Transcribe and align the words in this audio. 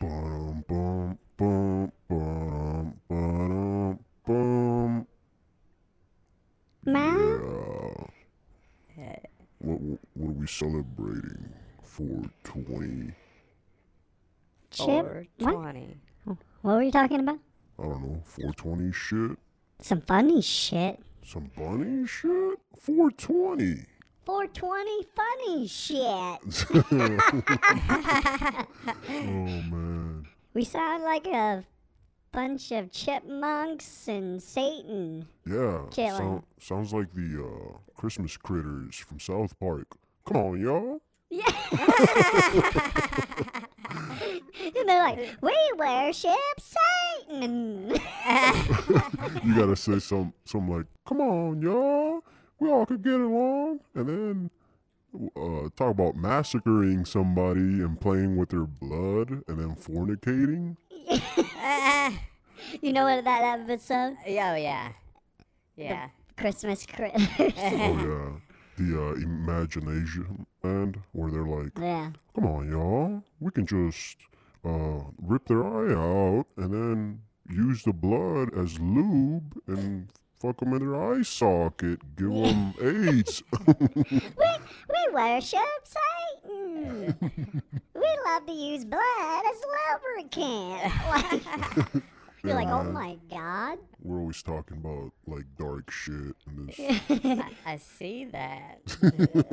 Bum, 0.00 0.64
bum, 0.68 1.18
bum, 1.38 1.92
bum, 2.08 2.94
bum, 3.08 3.98
bum. 4.26 5.06
Ma? 6.84 7.06
Yeah. 8.96 9.16
What, 9.58 9.80
what, 9.80 9.98
what 10.14 10.28
are 10.28 10.32
we 10.32 10.46
celebrating? 10.46 11.48
420? 11.82 13.12
Chip? 14.70 14.88
Or 14.88 15.24
What? 15.38 15.52
20. 15.52 15.96
What 16.24 16.36
were 16.62 16.82
you 16.82 16.90
talking 16.92 17.20
about? 17.20 17.38
I 17.78 17.82
don't 17.84 18.02
know, 18.02 18.20
420 18.24 18.92
shit? 18.92 19.38
Some 19.80 20.00
funny 20.02 20.42
shit. 20.42 21.00
Some 21.24 21.50
funny 21.56 22.06
shit? 22.06 22.58
420. 22.80 23.86
420 24.24 25.06
funny 25.14 25.66
shit. 25.68 26.40
Oh, 29.08 29.62
man. 29.70 29.85
We 30.56 30.64
sound 30.64 31.04
like 31.04 31.26
a 31.26 31.64
bunch 32.32 32.72
of 32.72 32.90
chipmunks 32.90 34.08
and 34.08 34.42
Satan. 34.42 35.28
Yeah. 35.44 35.82
Sound- 35.90 36.44
sounds 36.58 36.94
like 36.94 37.12
the 37.12 37.44
uh, 37.44 37.76
Christmas 37.94 38.38
critters 38.38 38.96
from 38.96 39.20
South 39.20 39.60
Park. 39.60 39.86
Come 40.24 40.38
on, 40.38 40.58
y'all. 40.58 41.02
Yeah. 41.28 41.44
and 43.90 44.88
they're 44.88 45.02
like, 45.02 45.36
we 45.42 45.54
worship 45.76 46.32
Satan. 46.58 47.92
You 49.44 49.54
gotta 49.54 49.76
say 49.76 49.98
some, 49.98 50.32
some 50.46 50.70
like, 50.70 50.86
come 51.04 51.20
on, 51.20 51.60
y'all. 51.60 52.24
We 52.60 52.70
all 52.70 52.86
could 52.86 53.02
get 53.02 53.20
along. 53.20 53.80
And 53.94 54.08
then 54.08 54.50
uh, 55.36 55.68
talk 55.76 55.90
about 55.90 56.16
massacring 56.16 57.04
somebody 57.04 57.60
and 57.60 58.00
playing 58.00 58.36
with 58.36 58.50
their 58.50 58.66
blood 58.66 59.30
and 59.48 59.58
then 59.58 59.76
fornicating. 59.76 60.76
you 62.80 62.92
know 62.92 63.04
what 63.04 63.24
that 63.24 63.60
episode? 63.60 64.16
Yeah, 64.26 64.52
oh, 64.52 64.56
yeah. 64.56 64.92
Yeah. 65.76 66.08
Christmas 66.36 66.86
critters. 66.92 67.28
Oh, 67.38 67.48
yeah. 67.48 68.30
The 68.78 69.00
uh, 69.00 69.14
imagination 69.14 70.46
land 70.62 71.00
where 71.12 71.30
they're 71.30 71.46
like, 71.46 71.72
yeah. 71.80 72.10
come 72.34 72.46
on, 72.46 72.70
y'all. 72.70 73.22
We 73.40 73.50
can 73.50 73.66
just 73.66 74.18
uh, 74.64 75.00
rip 75.22 75.46
their 75.46 75.64
eye 75.64 75.94
out 75.94 76.46
and 76.58 76.74
then 76.74 77.20
use 77.48 77.82
the 77.84 77.92
blood 77.92 78.50
as 78.56 78.78
lube 78.78 79.56
and 79.66 80.08
fuck 80.38 80.58
them 80.58 80.72
in 80.74 80.78
their 80.90 80.96
eye 81.12 81.22
socket. 81.22 82.00
Give 82.16 82.30
them 82.32 82.74
AIDS. 82.82 83.42
We 84.06 84.46
we 84.90 85.12
worship 85.12 85.60
Satan. 85.84 87.16
we 87.94 88.08
love 88.26 88.46
to 88.46 88.52
use 88.52 88.84
blood 88.84 89.42
as 89.50 89.62
lubricant. 90.14 92.02
You're 92.44 92.54
like, 92.54 92.68
oh 92.68 92.84
my 92.84 93.16
god. 93.30 93.78
We're 94.02 94.18
always 94.20 94.42
talking 94.42 94.76
about 94.76 95.12
like 95.26 95.46
dark 95.58 95.90
shit 95.90 96.36
and 96.46 96.68
this. 96.68 97.00
I, 97.10 97.50
I 97.66 97.76
see 97.78 98.26
that. 98.26 98.96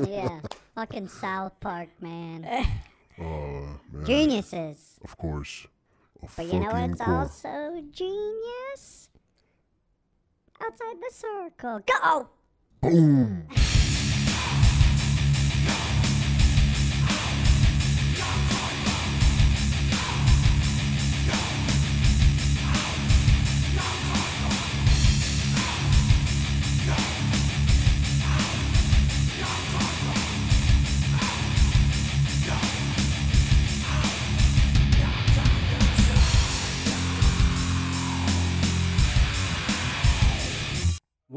yeah. 0.07 0.41
Fucking 0.75 1.07
South 1.07 1.59
Park, 1.59 1.89
man. 2.01 2.45
Uh, 2.45 3.23
man, 3.23 4.05
Geniuses. 4.05 4.99
of 5.03 5.17
course. 5.17 5.65
A 6.21 6.27
But 6.35 6.45
you 6.53 6.59
know 6.59 6.69
fucking 6.71 6.89
what's 6.91 7.01
cor- 7.01 7.15
also 7.15 7.83
genius? 7.91 9.09
Outside 10.65 10.95
the 11.01 11.11
circle. 11.11 11.81
Go! 11.85 12.29
Boom. 12.81 13.47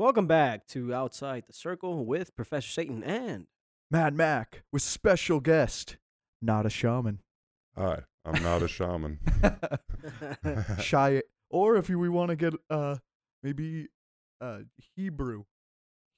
Welcome 0.06 0.28
back 0.28 0.68
to 0.68 0.94
Outside 0.94 1.48
the 1.48 1.52
Circle 1.52 2.06
with 2.06 2.36
Professor 2.36 2.68
Satan 2.68 3.02
and 3.02 3.48
Mad 3.90 4.14
Mac 4.14 4.62
with 4.72 4.82
special 4.82 5.40
guest, 5.40 5.96
not 6.40 6.64
a 6.64 6.70
shaman. 6.70 7.22
Hi, 7.76 8.02
I'm 8.24 8.40
not 8.40 8.62
a 8.62 8.68
shaman. 8.68 9.18
Shy, 10.80 11.22
or 11.50 11.74
if 11.74 11.88
you, 11.88 11.98
we 11.98 12.08
want 12.08 12.28
to 12.28 12.36
get 12.36 12.54
uh 12.70 12.98
maybe 13.42 13.88
uh 14.40 14.60
Hebrew, 14.94 15.42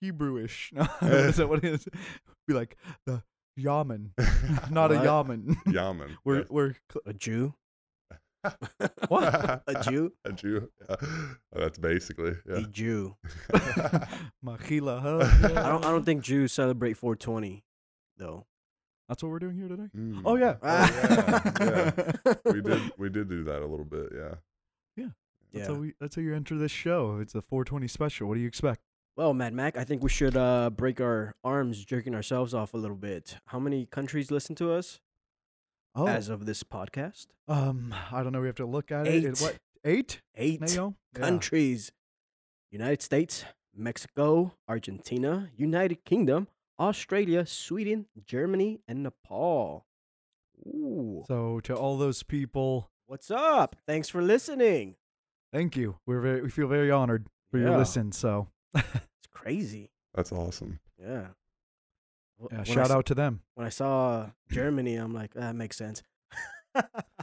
Hebrewish. 0.04 0.70
No, 1.00 1.08
is 1.08 1.36
that 1.38 1.48
what 1.48 1.64
it 1.64 1.72
is? 1.72 1.88
Be 2.46 2.52
like 2.52 2.76
the 3.06 3.22
yaman, 3.56 4.12
not 4.68 4.92
a 4.92 4.96
What? 4.96 5.04
yaman. 5.04 5.56
Yaman. 5.66 6.18
we're 6.26 6.40
yes. 6.40 6.46
we're 6.50 6.74
cl- 6.92 7.02
a 7.06 7.14
Jew. 7.14 7.54
What? 9.08 9.62
A 9.66 9.82
Jew? 9.82 10.12
a 10.24 10.32
Jew. 10.32 10.70
Yeah. 10.88 10.96
That's 11.52 11.78
basically. 11.78 12.32
A 12.48 12.60
Yeah. 12.60 12.66
Jew. 12.70 13.16
Machila. 14.44 15.00
Huh? 15.00 15.48
I 15.60 15.68
don't. 15.68 15.84
I 15.84 15.90
don't 15.90 16.04
think 16.04 16.22
Jews 16.22 16.52
celebrate 16.52 16.94
420, 16.96 17.64
though. 18.16 18.46
That's 19.08 19.22
what 19.22 19.30
we're 19.30 19.38
doing 19.38 19.56
here 19.56 19.68
today. 19.68 19.88
Mm. 19.96 20.22
Oh 20.24 20.36
yeah. 20.36 20.56
yeah, 20.62 22.32
we 22.52 22.60
did. 22.60 22.92
We 22.98 23.08
did 23.08 23.28
do 23.28 23.44
that 23.44 23.62
a 23.62 23.66
little 23.66 23.86
bit. 23.86 24.12
Yeah. 24.14 24.34
That's 24.96 25.66
Yeah. 25.68 25.74
how 25.74 25.80
we. 25.80 25.94
That's 25.98 26.14
how 26.16 26.20
you 26.22 26.34
enter 26.34 26.58
this 26.58 26.70
show. 26.72 27.18
It's 27.22 27.34
a 27.34 27.40
420 27.40 27.88
special. 27.88 28.28
What 28.28 28.34
do 28.34 28.40
you 28.40 28.46
expect? 28.48 28.80
Well, 29.16 29.32
Mad 29.34 29.54
Mac, 29.54 29.76
I 29.78 29.84
think 29.84 30.02
we 30.02 30.10
should 30.10 30.36
uh, 30.36 30.68
break 30.70 31.00
our 31.00 31.34
arms 31.42 31.84
jerking 31.84 32.14
ourselves 32.14 32.52
off 32.54 32.74
a 32.74 32.76
little 32.76 32.96
bit. 32.98 33.36
How 33.46 33.58
many 33.58 33.86
countries 33.86 34.30
listen 34.30 34.54
to 34.56 34.70
us 34.72 35.00
Oh, 35.94 36.06
as 36.06 36.28
of 36.28 36.46
this 36.46 36.62
podcast? 36.62 37.26
um, 37.48 37.94
I 38.12 38.22
don't 38.22 38.32
know. 38.32 38.40
We 38.40 38.46
have 38.46 38.56
to 38.56 38.66
look 38.66 38.92
at 38.92 39.06
it. 39.06 39.10
Eight. 39.10 39.24
it. 39.24 39.38
What 39.40 39.56
eight? 39.84 40.20
Eight 40.36 40.60
Nayo? 40.60 40.94
Yeah. 41.14 41.20
countries: 41.20 41.90
United 42.70 43.02
States, 43.02 43.44
Mexico, 43.74 44.54
Argentina, 44.68 45.50
United 45.56 46.04
Kingdom, 46.04 46.48
Australia, 46.78 47.46
Sweden, 47.46 48.06
Germany, 48.24 48.80
and 48.86 49.02
Nepal. 49.02 49.86
Ooh. 50.66 51.24
So 51.26 51.60
to 51.60 51.74
all 51.74 51.96
those 51.98 52.22
people, 52.22 52.90
What's 53.06 53.30
up? 53.30 53.76
Thanks 53.86 54.08
for 54.08 54.20
listening. 54.22 54.96
thank 55.52 55.76
you. 55.76 55.96
We're 56.06 56.20
very. 56.20 56.42
We 56.42 56.50
feel 56.50 56.68
very 56.68 56.90
honored 56.90 57.26
for 57.50 57.58
your 57.58 57.76
listen. 57.78 58.12
So 58.12 58.48
It's 58.74 59.28
crazy. 59.32 59.90
That's 60.14 60.32
awesome. 60.32 60.80
Yeah. 61.00 61.28
Wh- 62.40 62.46
yeah, 62.52 62.58
when 62.58 62.60
I 62.60 62.64
shout 62.64 62.90
out 62.90 63.06
to 63.06 63.14
them. 63.14 63.40
When 63.54 63.66
I 63.66 63.70
saw 63.70 64.30
Germany, 64.50 64.94
I'm 64.96 65.12
like, 65.14 65.34
that 65.34 65.54
makes 65.56 65.76
sense. 65.76 66.02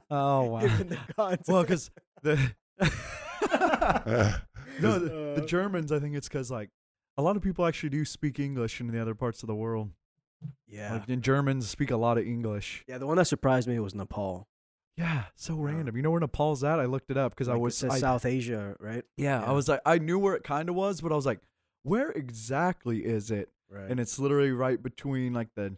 Oh 0.09 0.43
wow. 0.51 0.59
Given 0.61 0.89
the 0.89 0.97
well, 1.47 1.61
because 1.63 1.89
the 2.23 2.37
no, 4.81 4.99
the, 4.99 5.33
the 5.35 5.43
Uh, 5.43 5.45
Germans. 5.45 5.91
I 5.91 5.99
think 5.99 6.15
it's 6.15 6.27
because 6.27 6.51
like 6.51 6.69
a 7.17 7.21
lot 7.21 7.35
of 7.37 7.41
people 7.41 7.65
actually 7.65 7.89
do 7.89 8.03
speak 8.05 8.39
English 8.39 8.79
in 8.81 8.87
the 8.87 9.01
other 9.01 9.15
parts 9.15 9.43
of 9.43 9.47
the 9.47 9.55
world. 9.55 9.91
yeah. 10.67 10.93
Like 10.93 11.09
and 11.09 11.21
Germans 11.21 11.69
speak 11.69 11.91
a 11.91 11.97
lot 11.97 12.17
of 12.17 12.25
English. 12.25 12.83
Yeah, 12.87 12.97
the 12.97 13.07
one 13.07 13.17
that 13.17 13.25
surprised 13.25 13.67
me 13.67 13.79
was 13.79 13.95
Nepal. 13.95 14.47
Yeah, 14.97 15.25
so 15.35 15.55
Yeah. 15.55 15.61
random. 15.73 15.95
You 15.95 16.03
know 16.03 16.11
where 16.11 16.19
Nepal's 16.21 16.63
at? 16.63 16.79
I 16.79 16.85
looked 16.85 17.11
it 17.11 17.17
up 17.17 17.33
because 17.33 17.49
I 17.49 17.55
was 17.55 17.73
it 17.75 17.77
says 17.77 17.91
I- 17.93 17.99
South 17.99 18.25
Asia, 18.25 18.75
right? 18.79 19.03
Yeah, 19.17 19.41
Yeah. 19.41 19.45
I 19.49 19.51
was 19.51 19.67
like, 19.67 19.81
I 19.85 19.97
knew 19.97 20.19
where 20.19 20.35
it 20.35 20.43
kind 20.43 20.69
of 20.69 20.75
was, 20.75 21.01
but 21.01 21.11
I 21.11 21.15
was 21.15 21.25
like, 21.25 21.39
where 21.83 22.11
exactly 22.11 23.05
is 23.05 23.29
it? 23.31 23.49
Right. 23.69 23.89
And 23.89 23.99
it's 23.99 24.19
literally 24.19 24.51
right 24.51 24.81
between 24.81 25.33
like 25.33 25.49
the 25.55 25.75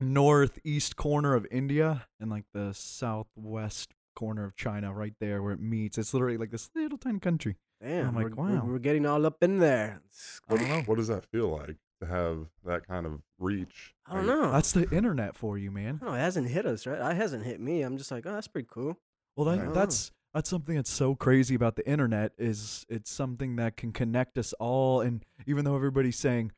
northeast 0.00 0.96
corner 0.96 1.34
of 1.34 1.46
India 1.50 2.06
and 2.20 2.30
like 2.30 2.44
the 2.52 2.72
southwest 2.74 3.94
corner 4.16 4.44
of 4.44 4.54
China, 4.56 4.92
right 4.92 5.14
there 5.20 5.42
where 5.42 5.52
it 5.52 5.60
meets. 5.60 5.98
It's 5.98 6.14
literally 6.14 6.36
like 6.36 6.50
this 6.50 6.70
little 6.74 6.98
tiny 6.98 7.18
country. 7.18 7.56
Damn, 7.82 8.08
I'm 8.08 8.14
like, 8.14 8.36
we're, 8.36 8.44
we're- 8.44 8.58
wow. 8.58 8.64
we're 8.66 8.78
getting 8.78 9.06
all 9.06 9.26
up 9.26 9.42
in 9.42 9.58
there. 9.58 10.00
What, 10.46 10.60
what 10.86 10.96
does 10.96 11.08
that 11.08 11.26
feel 11.26 11.48
like 11.48 11.76
to 12.00 12.06
have 12.06 12.46
that 12.64 12.86
kind 12.86 13.06
of 13.06 13.20
reach? 13.38 13.94
I 14.06 14.14
don't 14.16 14.26
Like, 14.26 14.36
know. 14.36 14.52
That's 14.52 14.72
the 14.72 14.88
internet 14.90 15.36
for 15.36 15.58
you, 15.58 15.70
man. 15.70 16.00
no, 16.02 16.14
it 16.14 16.18
hasn't 16.18 16.48
hit 16.48 16.66
us, 16.66 16.86
right? 16.86 17.10
It 17.12 17.16
hasn't 17.16 17.44
hit 17.44 17.60
me. 17.60 17.82
I'm 17.82 17.98
just 17.98 18.10
like, 18.10 18.24
oh, 18.26 18.32
that's 18.32 18.48
pretty 18.48 18.68
cool. 18.70 18.98
Well, 19.36 19.46
that, 19.46 19.64
don't 19.64 19.74
that's 19.74 20.12
that's 20.32 20.48
something 20.50 20.76
that's 20.76 20.90
so 20.90 21.14
crazy 21.14 21.54
about 21.54 21.76
the 21.76 21.86
internet 21.88 22.32
is 22.38 22.86
it's 22.88 23.10
something 23.10 23.56
that 23.56 23.76
can 23.76 23.92
connect 23.92 24.38
us 24.38 24.52
all. 24.54 25.00
And 25.00 25.24
even 25.46 25.64
though 25.64 25.74
everybody's 25.76 26.18
saying 26.18 26.52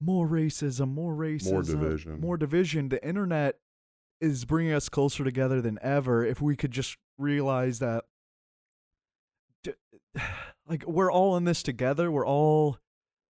more 0.00 0.28
racism, 0.28 0.92
more 0.94 1.14
racism, 1.14 1.52
more 1.52 1.62
division. 1.62 2.20
more 2.20 2.36
division, 2.36 2.88
the 2.88 3.04
internet 3.06 3.58
is 4.20 4.44
bringing 4.44 4.72
us 4.72 4.88
closer 4.88 5.24
together 5.24 5.60
than 5.60 5.78
ever. 5.82 6.24
If 6.24 6.40
we 6.40 6.56
could 6.56 6.70
just 6.70 6.96
realize 7.18 7.78
that, 7.78 8.04
like, 10.68 10.84
we're 10.86 11.12
all 11.12 11.36
in 11.36 11.44
this 11.44 11.62
together. 11.62 12.10
We're 12.10 12.26
all 12.26 12.78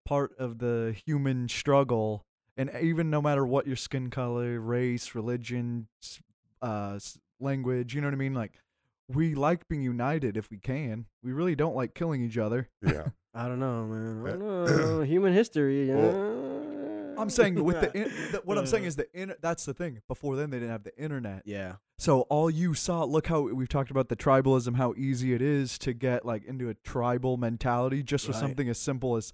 part 0.06 0.32
of 0.38 0.58
the 0.58 0.96
human 1.06 1.48
struggle. 1.48 2.24
And 2.56 2.70
even 2.80 3.10
no 3.10 3.22
matter 3.22 3.46
what 3.46 3.66
your 3.66 3.76
skin 3.76 4.10
color, 4.10 4.60
race, 4.60 5.14
religion, 5.14 5.88
uh, 6.62 6.98
language. 7.40 7.94
You 7.94 8.00
know 8.00 8.08
what 8.08 8.14
I 8.14 8.18
mean? 8.18 8.34
Like 8.34 8.60
we 9.08 9.34
like 9.34 9.68
being 9.68 9.82
united 9.82 10.36
if 10.36 10.50
we 10.50 10.58
can. 10.58 11.06
We 11.22 11.32
really 11.32 11.54
don't 11.54 11.76
like 11.76 11.94
killing 11.94 12.22
each 12.22 12.38
other. 12.38 12.68
Yeah. 12.82 13.08
I 13.38 13.46
don't 13.48 13.60
know, 13.60 13.84
man. 13.86 14.26
I 14.26 14.30
don't 14.30 14.40
know. 14.98 15.00
Human 15.02 15.32
history. 15.32 15.88
You 15.88 15.96
Well, 15.96 16.12
know? 16.12 17.14
I'm 17.18 17.30
saying 17.30 17.62
with 17.64 17.80
the, 17.80 17.96
in, 17.96 18.04
the 18.32 18.42
what 18.44 18.58
I'm 18.58 18.66
saying 18.66 18.84
is 18.84 18.96
the 18.96 19.06
in, 19.12 19.34
that's 19.40 19.64
the 19.64 19.74
thing. 19.74 20.00
Before 20.08 20.36
then, 20.36 20.50
they 20.50 20.58
didn't 20.58 20.70
have 20.70 20.84
the 20.84 20.96
internet. 20.96 21.42
yeah, 21.44 21.76
So 21.98 22.22
all 22.22 22.48
you 22.48 22.74
saw, 22.74 23.02
look 23.04 23.26
how 23.26 23.40
we've 23.40 23.68
talked 23.68 23.90
about 23.90 24.08
the 24.08 24.14
tribalism, 24.16 24.76
how 24.76 24.94
easy 24.96 25.34
it 25.34 25.42
is 25.42 25.78
to 25.80 25.92
get 25.92 26.24
like 26.24 26.44
into 26.44 26.68
a 26.68 26.74
tribal 26.74 27.36
mentality 27.36 28.02
just 28.04 28.26
with 28.28 28.36
Right. 28.36 28.40
something 28.42 28.68
as 28.68 28.78
simple 28.78 29.16
as 29.16 29.32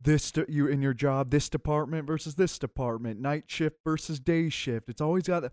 this 0.00 0.30
de- 0.32 0.46
you 0.50 0.66
in 0.68 0.80
your 0.82 0.94
job, 0.94 1.30
this 1.30 1.48
department 1.50 2.06
versus 2.06 2.34
this 2.36 2.58
department, 2.58 3.20
night 3.20 3.44
shift 3.46 3.76
versus 3.84 4.18
day 4.20 4.48
shift. 4.48 4.88
It's 4.88 5.00
always 5.00 5.24
got. 5.24 5.40
The, 5.40 5.52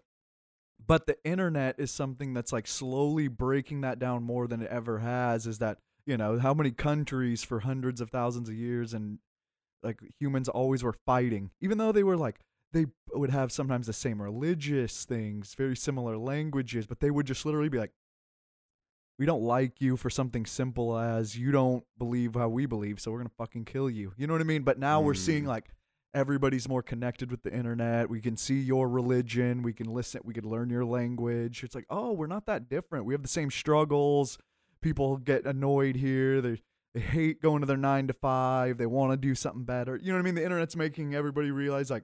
but 0.85 1.07
the 1.07 1.17
internet 1.25 1.75
is 1.77 1.91
something 1.91 2.33
that's 2.33 2.51
like 2.53 2.67
slowly 2.67 3.27
breaking 3.29 3.81
that 3.81 3.99
down 3.99 4.23
more 4.23 4.47
than 4.47 4.61
it 4.61 4.69
ever 4.69 4.99
has. 4.99 5.45
Is 5.47 5.59
that 5.59 5.77
you 6.05 6.17
know 6.17 6.39
how 6.39 6.53
many 6.53 6.71
countries 6.71 7.43
for 7.43 7.61
hundreds 7.61 8.01
of 8.01 8.09
thousands 8.09 8.49
of 8.49 8.55
years 8.55 8.93
and 8.93 9.19
like 9.81 9.99
humans 10.19 10.47
always 10.49 10.83
were 10.83 10.95
fighting, 11.05 11.51
even 11.61 11.77
though 11.77 11.91
they 11.91 12.03
were 12.03 12.17
like 12.17 12.39
they 12.71 12.87
would 13.13 13.29
have 13.29 13.51
sometimes 13.51 13.85
the 13.87 13.93
same 13.93 14.21
religious 14.21 15.05
things, 15.05 15.53
very 15.55 15.75
similar 15.75 16.17
languages, 16.17 16.87
but 16.87 16.99
they 16.99 17.11
would 17.11 17.27
just 17.27 17.45
literally 17.45 17.69
be 17.69 17.77
like, 17.77 17.91
"We 19.19 19.25
don't 19.25 19.43
like 19.43 19.79
you 19.79 19.95
for 19.95 20.09
something 20.09 20.45
simple 20.45 20.97
as 20.97 21.37
you 21.37 21.51
don't 21.51 21.83
believe 21.97 22.33
how 22.33 22.49
we 22.49 22.65
believe, 22.65 22.99
so 22.99 23.11
we're 23.11 23.19
gonna 23.19 23.29
fucking 23.37 23.65
kill 23.65 23.89
you." 23.89 24.13
You 24.17 24.25
know 24.27 24.33
what 24.33 24.41
I 24.41 24.45
mean? 24.45 24.63
But 24.63 24.79
now 24.79 25.01
we're 25.01 25.13
seeing 25.13 25.43
Mm. 25.43 25.47
like 25.47 25.69
everybody's 26.15 26.67
more 26.67 26.81
connected 26.83 27.29
with 27.31 27.43
the 27.43 27.53
internet. 27.53 28.09
We 28.09 28.21
can 28.21 28.37
see 28.37 28.59
your 28.59 28.87
religion. 28.89 29.61
We 29.63 29.73
can 29.73 29.87
listen. 29.93 30.21
We 30.23 30.33
can 30.33 30.47
learn 30.47 30.69
your 30.69 30.85
language. 30.85 31.63
It's 31.63 31.75
like, 31.75 31.87
oh, 31.89 32.11
we're 32.11 32.27
not 32.27 32.45
that 32.47 32.69
different. 32.69 33.05
We 33.05 33.13
have 33.13 33.23
the 33.23 33.27
same 33.27 33.49
struggles. 33.51 34.37
People 34.83 35.17
get 35.17 35.45
annoyed 35.45 35.95
here. 35.95 36.41
They 36.41 36.61
they 36.93 36.99
hate 36.99 37.41
going 37.41 37.61
to 37.61 37.65
their 37.65 37.77
nine 37.77 38.05
to 38.07 38.13
five. 38.13 38.77
They 38.77 38.85
want 38.85 39.11
to 39.13 39.17
do 39.17 39.33
something 39.33 39.63
better. 39.63 39.95
You 39.95 40.09
know 40.11 40.13
what 40.17 40.19
I 40.19 40.25
mean? 40.25 40.35
The 40.35 40.43
internet's 40.43 40.75
making 40.75 41.15
everybody 41.15 41.49
realize 41.49 41.89
like, 41.89 42.03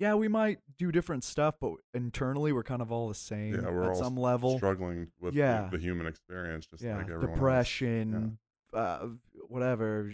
yeah, 0.00 0.14
we 0.14 0.26
might 0.26 0.58
do 0.78 0.90
different 0.90 1.22
stuff, 1.22 1.54
but 1.60 1.74
internally 1.94 2.52
we're 2.52 2.64
kind 2.64 2.82
of 2.82 2.90
all 2.90 3.06
the 3.08 3.14
same 3.14 3.54
Yeah, 3.54 3.70
we're 3.70 3.84
at 3.84 3.88
all 3.90 3.94
some 3.94 4.16
level. 4.16 4.56
Struggling 4.56 5.08
with 5.20 5.34
the- 5.34 5.38
Yeah. 5.38 5.68
the, 5.70 5.78
human 5.78 6.08
experience, 6.08 6.66
just 6.66 6.82
yeah, 6.82 6.96
like 6.96 7.04
everyone 7.04 7.28
else. 7.28 7.36
depression, 7.38 8.38
uh, 8.72 9.06
whatever, 9.46 10.12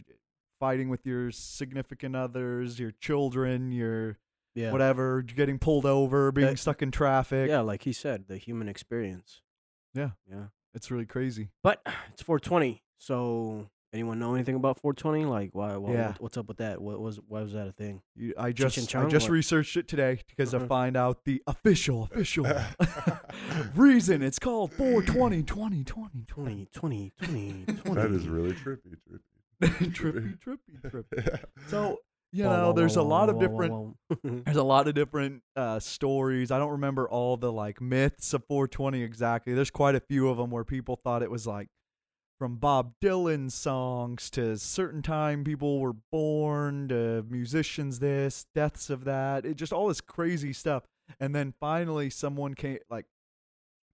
fighting 0.61 0.91
with 0.91 1.07
your 1.07 1.31
significant 1.31 2.15
others, 2.17 2.79
your 2.79 2.91
children, 3.01 3.73
your 3.73 4.19
yeah, 4.55 4.73
whatever, 4.73 5.23
getting 5.23 5.59
pulled 5.59 5.87
over, 5.87 6.33
being 6.33 6.49
That- 6.49 6.59
stuck 6.59 6.83
in 6.83 6.91
traffic. 6.91 7.49
Yeah, 7.49 7.61
like 7.61 7.85
he 7.85 7.93
said, 7.95 8.27
the 8.29 8.37
human 8.37 8.69
experience. 8.69 9.41
Yeah. 9.95 10.11
yeah. 10.31 10.49
It's 10.79 10.93
really 10.93 11.07
crazy. 11.07 11.49
But 11.65 11.83
it's 12.13 12.23
420. 12.23 12.85
So 12.99 13.69
anyone 13.93 14.21
know 14.21 14.37
anything 14.37 14.55
about 14.55 14.79
420? 14.81 15.25
Like, 15.25 15.51
why? 15.53 15.77
why 15.77 15.93
Yeah. 15.93 16.15
What's 16.21 16.37
up 16.37 16.47
with 16.47 16.59
that? 16.59 16.81
What 16.81 17.01
was? 17.01 17.19
Why 17.27 17.43
was 17.43 17.53
that 17.55 17.67
a 17.67 17.73
thing? 17.73 18.01
You, 18.15 18.33
I 18.39 18.53
just 18.53 18.77
and 18.95 19.05
I 19.05 19.09
just 19.09 19.27
what? 19.27 19.33
researched 19.33 19.77
it 19.77 19.89
today 19.89 20.21
because 20.29 20.55
Uh-huh. 20.55 20.63
to 20.63 20.69
find 20.69 20.97
out 20.97 21.25
the 21.25 21.43
official 21.49 22.05
official 22.05 22.47
reason 23.75 24.23
it's 24.23 24.39
called 24.39 24.73
420 24.75 25.43
20 25.43 25.83
20 25.83 26.25
20, 26.25 26.69
20, 26.73 27.13
20, 27.21 27.65
20. 27.83 27.95
That 28.01 28.13
is 28.13 28.29
really 28.29 28.53
trippy, 28.53 28.95
trippy. 29.11 29.93
trippy 29.93 30.39
trippy 30.39 30.81
trippy. 30.93 31.45
So 31.67 31.99
you 32.33 32.45
know, 32.45 32.69
wah, 32.69 32.73
there's 32.73 32.97
a 32.97 33.03
lot 33.03 33.29
wah, 33.29 33.35
of 33.35 33.41
different 33.41 33.97
there's 34.45 34.57
a 34.57 34.63
lot 34.63 34.89
of 34.89 34.95
different 34.95 35.43
uh, 35.57 35.79
stories. 35.79 36.51
I 36.51 36.59
don't 36.59 36.73
remember 36.73 37.09
all 37.09 37.37
the 37.37 37.53
like 37.53 37.81
myths 37.81 38.35
of 38.35 38.45
420 38.45 39.03
exactly. 39.03 39.55
There's 39.55 39.71
quite 39.71 39.95
a 39.95 40.01
few 40.01 40.29
of 40.29 40.37
them 40.37 40.51
where 40.51 40.65
people 40.65 40.97
thought 41.03 41.23
it 41.23 41.31
was 41.31 41.47
like 41.47 41.69
from 42.39 42.57
Bob 42.57 42.93
Dylan 43.03 43.51
songs 43.51 44.31
to 44.31 44.57
certain 44.59 45.03
time 45.03 45.43
people 45.43 45.81
were 45.81 45.95
born 46.13 46.89
to 46.89 47.25
musicians 47.29 47.99
this, 47.99 48.47
deaths 48.55 48.91
of 48.91 49.05
that. 49.05 49.45
It 49.45 49.57
just 49.57 49.73
all 49.73 49.89
this 49.89 50.01
crazy 50.01 50.53
stuff. 50.53 50.85
And 51.19 51.35
then 51.35 51.55
finally 51.59 52.11
someone 52.11 52.55
came 52.55 52.79
like 52.91 53.07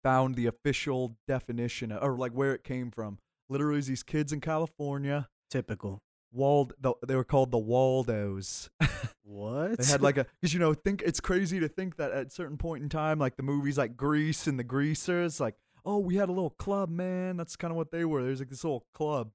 found 0.04 0.36
the 0.36 0.48
official 0.48 1.16
definition 1.28 1.92
or 1.92 2.18
like 2.18 2.34
where 2.34 2.54
it 2.54 2.64
came 2.64 2.92
from. 2.92 3.20
Literally 3.50 3.82
these 3.82 4.04
kids 4.04 4.34
in 4.34 4.42
California, 4.42 5.28
Typical. 5.54 6.02
Wald 6.34 6.74
the, 6.82 6.94
they 7.08 7.16
were 7.16 7.24
called 7.24 7.52
the 7.52 7.58
Waldos. 7.58 8.70
What? 9.26 9.78
They 9.78 9.86
had 9.86 10.02
like 10.02 10.18
a 10.18 10.26
because 10.42 10.54
you 10.54 10.60
know 10.60 10.74
think 10.74 11.02
it's 11.02 11.22
crazy 11.22 11.60
to 11.62 11.70
think 11.70 11.96
that 11.96 12.12
at 12.12 12.28
a 12.28 12.30
certain 12.30 12.58
point 12.58 12.84
in 12.84 12.90
time, 12.90 13.20
like 13.20 13.38
the 13.38 13.42
movies 13.44 13.78
like 13.78 13.96
Grease 13.96 14.48
and 14.48 14.60
the 14.60 14.66
Greasers, 14.66 15.40
like 15.40 15.56
oh 15.86 15.98
we 16.00 16.18
had 16.18 16.28
a 16.28 16.32
little 16.34 16.50
club, 16.52 16.90
man. 16.90 17.38
That's 17.38 17.56
kind 17.56 17.72
of 17.72 17.78
what 17.78 17.90
they 17.90 18.04
were. 18.04 18.22
There's 18.22 18.40
like 18.40 18.50
this 18.50 18.64
little 18.66 18.86
club, 18.94 19.32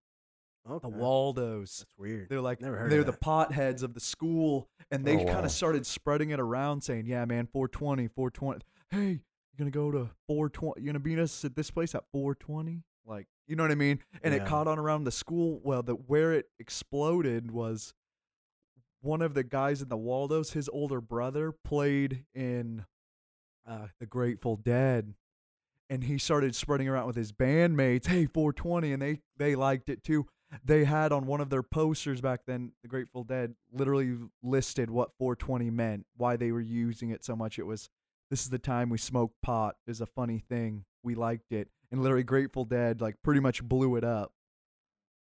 okay. 0.71 0.89
the 0.89 0.95
Waldos. 0.97 1.79
That's 1.79 1.99
weird. 1.99 2.29
They're 2.29 2.43
like 2.43 2.61
Never 2.61 2.77
heard 2.77 2.91
they're 2.93 3.03
the 3.03 3.13
potheads 3.15 3.83
of 3.83 3.95
the 3.95 4.01
school, 4.01 4.69
and 4.91 5.05
they 5.07 5.15
Oh, 5.15 5.25
kind 5.25 5.39
wow. 5.39 5.45
of 5.45 5.51
started 5.51 5.87
spreading 5.87 6.31
it 6.31 6.39
around, 6.39 6.83
saying, 6.83 7.07
"Yeah, 7.07 7.25
man, 7.25 7.47
420, 7.51 8.09
420. 8.09 8.61
Hey, 8.91 8.99
you're 9.09 9.59
gonna 9.59 9.71
go 9.71 9.91
to 9.91 10.11
420. 10.29 10.83
You're 10.83 10.93
gonna 10.93 11.01
beat 11.03 11.19
us 11.19 11.45
at 11.47 11.57
this 11.57 11.71
place 11.71 11.95
at 11.95 12.05
420." 12.13 12.83
Like, 13.07 13.27
you 13.49 13.57
know 13.57 13.65
what 13.65 13.73
I 13.73 13.77
mean? 13.77 14.01
And 14.23 14.35
it 14.35 14.47
caught 14.47 14.69
on 14.69 14.79
around 14.79 15.05
the 15.05 15.11
school. 15.11 15.61
Well, 15.65 15.83
the 15.83 15.95
where 15.95 16.33
it 16.33 16.47
exploded 16.59 17.51
was 17.51 17.95
one 19.01 19.23
of 19.23 19.35
the 19.35 19.43
guys 19.43 19.83
in 19.83 19.89
the 19.89 19.97
Waldos. 19.97 20.53
His 20.53 20.69
older 20.69 21.01
brother 21.01 21.53
played 21.53 22.25
in 22.35 22.85
uh, 23.67 23.89
the 23.99 24.07
Grateful 24.07 24.57
Dead. 24.57 25.15
And 25.91 26.05
he 26.05 26.19
started 26.19 26.55
spreading 26.55 26.87
around 26.87 27.07
with 27.07 27.17
his 27.17 27.33
bandmates, 27.33 28.07
hey, 28.07 28.27
420, 28.27 28.93
and 28.93 29.01
they 29.01 29.21
they 29.39 29.57
liked 29.57 29.89
it 29.89 30.05
too 30.05 30.27
they 30.65 30.85
had 30.85 31.13
on 31.13 31.27
one 31.27 31.41
of 31.41 31.51
their 31.51 31.63
posters 31.63 32.21
back 32.21 32.41
then 32.47 32.73
the 32.83 32.89
grateful 32.89 33.25
dead 33.25 33.55
literally 33.73 34.17
listed 34.43 34.91
what 34.91 35.13
420 35.13 35.71
meant 35.71 36.07
why 36.17 36.37
they 36.37 36.53
were 36.53 36.61
using 36.61 37.11
it 37.11 37.25
so 37.25 37.37
much 37.37 37.59
it 37.59 37.67
was 37.67 37.91
this 38.31 38.43
is 38.43 38.51
the 38.51 38.59
time 38.59 38.89
we 38.89 38.99
smoked 38.99 39.41
pot 39.43 39.77
is 39.87 40.01
a 40.01 40.07
funny 40.07 40.39
thing 40.39 40.85
we 41.03 41.15
liked 41.15 41.53
it 41.53 41.69
and 41.91 42.03
literally 42.03 42.23
grateful 42.25 42.65
dead 42.65 43.01
like 43.01 43.17
pretty 43.23 43.41
much 43.41 43.63
blew 43.63 43.97
it 43.97 44.05
up 44.05 44.33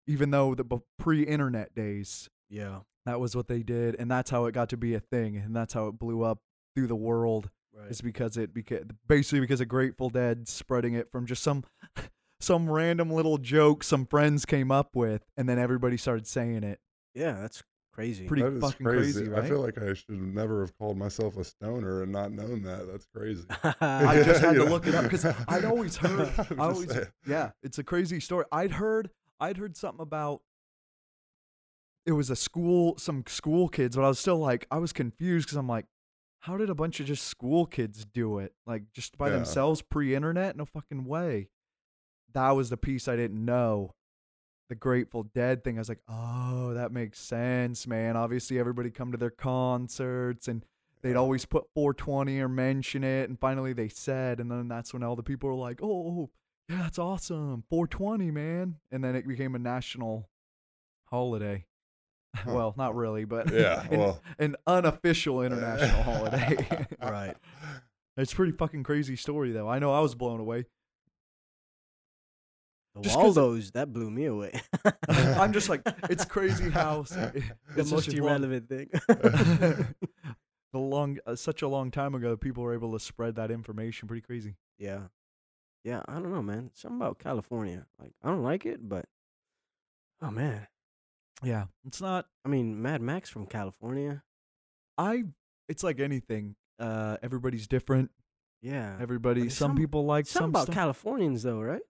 even 0.07 0.31
though 0.31 0.53
the 0.55 0.65
pre-internet 0.99 1.73
days 1.75 2.29
Yeah. 2.49 2.79
that 3.05 3.19
was 3.19 3.35
what 3.35 3.47
they 3.47 3.63
did 3.63 3.95
and 3.99 4.09
that's 4.09 4.29
how 4.29 4.45
it 4.45 4.53
got 4.53 4.69
to 4.69 4.77
be 4.77 4.93
a 4.95 4.99
thing 4.99 5.37
and 5.37 5.55
that's 5.55 5.73
how 5.73 5.87
it 5.87 5.93
blew 5.99 6.23
up 6.23 6.39
through 6.75 6.87
the 6.87 6.95
world 6.95 7.49
Right. 7.75 7.89
is 7.89 8.01
because 8.01 8.37
it 8.37 8.53
became 8.53 8.87
basically 9.07 9.39
because 9.39 9.59
of 9.59 9.67
Grateful 9.67 10.11
Dead 10.11 10.47
spreading 10.47 10.93
it 10.93 11.11
from 11.11 11.25
just 11.25 11.41
some 11.41 11.63
some 12.39 12.69
random 12.69 13.09
little 13.09 13.39
joke 13.39 13.83
some 13.83 14.05
friends 14.05 14.45
came 14.45 14.69
up 14.71 14.95
with, 14.95 15.23
and 15.37 15.49
then 15.49 15.57
everybody 15.57 15.97
started 15.97 16.27
saying 16.27 16.63
it. 16.63 16.79
Yeah, 17.15 17.31
that's 17.41 17.63
crazy. 17.93 18.25
Pretty 18.25 18.43
That 18.43 18.53
is 18.53 18.61
fucking 18.61 18.85
crazy. 18.85 19.25
crazy, 19.27 19.35
I 19.35 19.47
feel 19.47 19.61
like 19.61 19.77
I 19.77 19.93
should 19.93 20.09
never 20.21 20.61
have 20.61 20.77
called 20.77 20.97
myself 20.97 21.37
a 21.37 21.43
stoner 21.43 22.01
and 22.03 22.11
not 22.11 22.31
known 22.31 22.63
that. 22.63 22.87
That's 22.91 23.05
crazy. 23.15 23.45
I 23.81 24.21
just 24.23 24.41
had 24.41 24.53
You 24.55 24.59
to 24.59 24.65
know? 24.65 24.71
look 24.71 24.87
it 24.87 24.95
up 24.95 25.03
because 25.03 25.25
I'd 25.47 25.65
always 25.65 25.95
heard. 25.95 26.31
I'm 26.51 26.59
I 26.59 26.65
always, 26.65 26.91
saying. 26.91 27.05
yeah, 27.27 27.51
it's 27.61 27.77
a 27.77 27.83
crazy 27.83 28.19
story. 28.19 28.45
I'd 28.51 28.71
heard. 28.71 29.09
I'd 29.39 29.57
heard 29.57 29.77
something 29.77 30.01
about. 30.01 30.41
It 32.05 32.11
was 32.11 32.29
a 32.29 32.35
school, 32.35 32.97
some 32.97 33.23
school 33.27 33.69
kids, 33.69 33.95
but 33.95 34.03
I 34.03 34.09
was 34.09 34.19
still 34.19 34.37
like, 34.37 34.67
I 34.69 34.77
was 34.77 34.91
confused 34.91 35.47
because 35.47 35.55
I'm 35.57 35.69
like, 35.69 35.85
how 36.41 36.57
did 36.57 36.69
a 36.69 36.75
bunch 36.75 36.99
of 36.99 37.05
just 37.05 37.25
school 37.27 37.65
kids 37.65 38.03
do 38.03 38.39
it? 38.39 38.53
Like 38.67 38.83
just 38.93 39.17
by 39.17 39.29
Yeah. 39.29 39.35
themselves, 39.35 39.81
pre-internet? 39.81 40.57
No 40.57 40.65
fucking 40.65 41.05
way. 41.05 41.47
That 42.33 42.51
was 42.51 42.69
the 42.69 42.75
piece 42.75 43.07
I 43.07 43.15
didn't 43.15 43.45
know. 43.45 43.93
The 44.69 44.75
Grateful 44.75 45.23
Dead 45.23 45.63
thing. 45.63 45.77
I 45.77 45.81
was 45.81 45.89
like, 45.89 46.01
oh, 46.09 46.73
that 46.73 46.91
makes 46.91 47.19
sense, 47.19 47.85
man. 47.85 48.15
Obviously, 48.17 48.57
everybody 48.59 48.89
come 48.89 49.11
to 49.11 49.17
their 49.17 49.29
concerts 49.29 50.47
and 50.47 50.65
they'd 51.01 51.15
always 51.17 51.45
put 51.45 51.65
420 51.75 52.39
or 52.39 52.47
mention 52.47 53.03
it 53.03 53.27
and 53.29 53.37
finally 53.37 53.73
they 53.73 53.89
said 53.89 54.39
and 54.39 54.49
then 54.49 54.69
that's 54.69 54.93
when 54.93 55.03
all 55.03 55.17
the 55.17 55.21
people 55.21 55.49
were 55.49 55.55
like 55.55 55.79
oh 55.83 56.29
yeah 56.69 56.83
that's 56.83 56.97
awesome 56.97 57.65
420 57.69 58.31
man 58.31 58.75
and 58.89 59.03
then 59.03 59.13
it 59.13 59.27
became 59.27 59.53
a 59.53 59.59
national 59.59 60.29
holiday 61.09 61.65
Huh. 62.37 62.51
well 62.55 62.73
not 62.77 62.95
really 62.95 63.25
but 63.25 63.51
Yeah, 63.53 63.85
an, 63.91 63.99
well. 63.99 64.21
an 64.39 64.55
unofficial 64.65 65.41
international 65.43 66.03
holiday 66.03 66.87
right. 67.01 67.35
it's 68.15 68.31
a 68.31 68.35
pretty 68.37 68.53
fucking 68.53 68.83
crazy 68.83 69.17
story 69.17 69.51
though 69.51 69.67
i 69.67 69.79
know 69.79 69.93
i 69.93 69.99
was 69.99 70.15
blown 70.15 70.39
away 70.39 70.65
The 72.95 73.01
Just 73.01 73.17
Waldos, 73.17 73.71
that 73.71 73.91
blew 73.91 74.11
me 74.11 74.25
away. 74.25 74.61
i'm 75.09 75.51
just 75.51 75.67
like 75.67 75.81
it's 76.11 76.25
crazy 76.25 76.69
how 76.69 77.01
s- 77.01 77.09
the 77.09 77.43
it's 77.75 77.91
most 77.91 78.07
a 78.07 78.11
long- 78.11 78.19
irrelevant 78.27 78.69
thing. 78.69 78.89
the 79.07 80.79
long 80.79 81.17
uh, 81.25 81.35
such 81.35 81.61
a 81.61 81.67
long 81.67 81.91
time 81.91 82.13
ago 82.15 82.37
people 82.37 82.63
were 82.63 82.73
able 82.73 82.91
to 82.93 82.99
spread 82.99 83.35
that 83.35 83.51
information 83.51 84.07
pretty 84.07 84.21
crazy 84.21 84.55
yeah. 84.77 84.99
Yeah, 85.85 86.01
I 86.07 86.13
don't 86.13 86.31
know, 86.31 86.41
man. 86.41 86.71
Something 86.73 87.01
about 87.01 87.19
California. 87.19 87.85
Like, 87.99 88.13
I 88.23 88.29
don't 88.29 88.41
like 88.43 88.65
it, 88.65 88.87
but 88.87 89.05
oh 90.21 90.31
man. 90.31 90.67
yeah 91.43 91.65
it's 91.85 91.99
not 91.99 92.25
I 92.45 92.49
mean, 92.49 92.81
Mad 92.81 93.01
Mac's 93.01 93.29
from 93.29 93.45
California. 93.47 94.23
I 94.97 95.23
it's 95.67 95.83
like 95.83 95.99
anything. 95.99 96.55
Uh 96.79 97.17
everybody's 97.23 97.67
different. 97.67 98.11
Yeah. 98.61 98.95
Everybody, 99.01 99.41
there's 99.41 99.55
some, 99.57 99.71
some- 99.71 99.77
people 99.77 100.05
like 100.05 100.25
Something 100.25 100.41
some 100.43 100.49
about 100.51 100.63
stuff. 100.63 100.75
Californians 100.75 101.43
though, 101.43 101.59
right? 101.61 101.81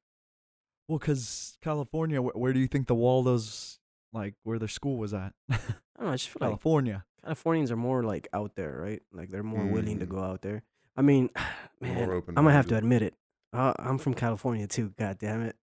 Well, 0.88 1.00
because 1.00 1.58
California, 1.62 2.20
wh- 2.22 2.36
where 2.38 2.54
do 2.54 2.60
you 2.60 2.68
think 2.68 2.88
the 2.88 2.96
Waldos, 2.96 3.80
like 4.12 4.36
where 4.44 4.60
their 4.60 4.68
school 4.68 4.98
was 4.98 5.13
at? 5.13 5.34
I 5.50 5.58
don't 5.98 6.06
know. 6.08 6.10
I 6.10 6.16
just 6.16 6.30
feel 6.30 6.38
like 6.42 6.50
California. 6.50 7.06
Californians 7.24 7.72
are 7.72 7.78
more 7.78 8.04
like 8.04 8.28
out 8.34 8.56
there, 8.56 8.78
right? 8.82 9.02
Like 9.13 9.30
they're 9.30 9.44
more 9.44 9.66
willing 9.66 10.00
to 10.00 10.06
Mm. 10.06 10.10
go 10.10 10.20
out 10.20 10.42
there. 10.42 10.63
I 10.98 11.02
mean, 11.02 11.30
man, 11.82 12.06
More 12.08 12.16
I'm 12.28 12.36
gonna 12.36 12.52
have 12.52 12.68
to 12.68 12.75
open-minded. 12.75 12.78
admit 12.78 13.02
it. 13.02 13.13
Uh, 13.54 13.74
I'm 13.80 13.98
from 13.98 14.13
California 14.13 14.68
too. 14.68 14.94
God 15.00 15.18
damn 15.20 15.42
it. 15.44 15.56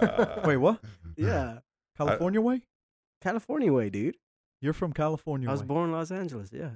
Uh, 0.00 0.40
Wait, 0.44 0.56
what? 0.58 0.80
yeah, 1.16 1.58
California 1.96 2.40
way? 2.40 2.62
California 3.22 3.72
way, 3.72 3.90
dude. 3.90 4.16
You're 4.60 4.72
from 4.72 4.92
California 4.92 5.48
I 5.48 5.52
was 5.52 5.60
way. 5.60 5.66
born 5.68 5.84
in 5.90 5.92
Los 5.92 6.10
Angeles. 6.10 6.50
Yeah. 6.52 6.70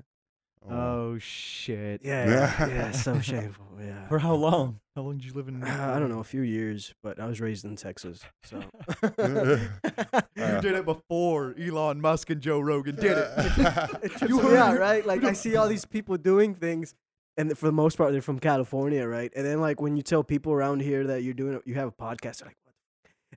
Oh, 0.68 0.92
Oh 1.12 1.18
shit. 1.18 2.00
Yeah. 2.04 2.28
Yeah. 2.28 2.68
yeah 2.68 2.90
so 2.92 3.20
shameful. 3.20 3.66
Yeah. 3.80 4.08
For 4.08 4.18
how 4.18 4.34
long? 4.34 4.80
How 4.96 5.02
long 5.02 5.18
did 5.18 5.26
you 5.26 5.32
live 5.32 5.48
in? 5.48 5.62
Uh, 5.62 5.92
I 5.94 5.98
don't 5.98 6.10
know, 6.10 6.20
a 6.20 6.24
few 6.24 6.42
years, 6.42 6.94
but 7.02 7.18
I 7.18 7.26
was 7.26 7.40
raised 7.40 7.64
in 7.64 7.76
Texas, 7.76 8.20
so. 8.44 8.62
You 10.36 10.60
did 10.60 10.74
it 10.74 10.84
before 10.84 11.54
Elon 11.58 12.00
Musk 12.00 12.30
and 12.30 12.40
Joe 12.40 12.60
Rogan 12.60 12.96
did 12.96 13.16
it. 13.16 14.28
you 14.28 14.52
yeah, 14.52 14.72
right? 14.74 15.04
Like 15.06 15.24
I 15.24 15.32
see 15.32 15.56
all 15.56 15.68
these 15.68 15.84
people 15.84 16.16
doing 16.16 16.54
things, 16.54 16.94
and 17.36 17.56
for 17.56 17.66
the 17.66 17.72
most 17.72 17.96
part, 17.96 18.12
they're 18.12 18.20
from 18.22 18.38
California, 18.38 19.06
right? 19.06 19.32
And 19.36 19.46
then 19.46 19.60
like 19.60 19.80
when 19.80 19.96
you 19.96 20.02
tell 20.02 20.24
people 20.24 20.52
around 20.52 20.80
here 20.80 21.06
that 21.06 21.22
you're 21.22 21.34
doing, 21.34 21.60
you 21.64 21.74
have 21.74 21.88
a 21.88 21.92
podcast, 21.92 22.38
they're 22.38 22.48
like, 22.48 22.56
what? 22.61 22.61
the 22.61 22.61
f-" 22.61 22.61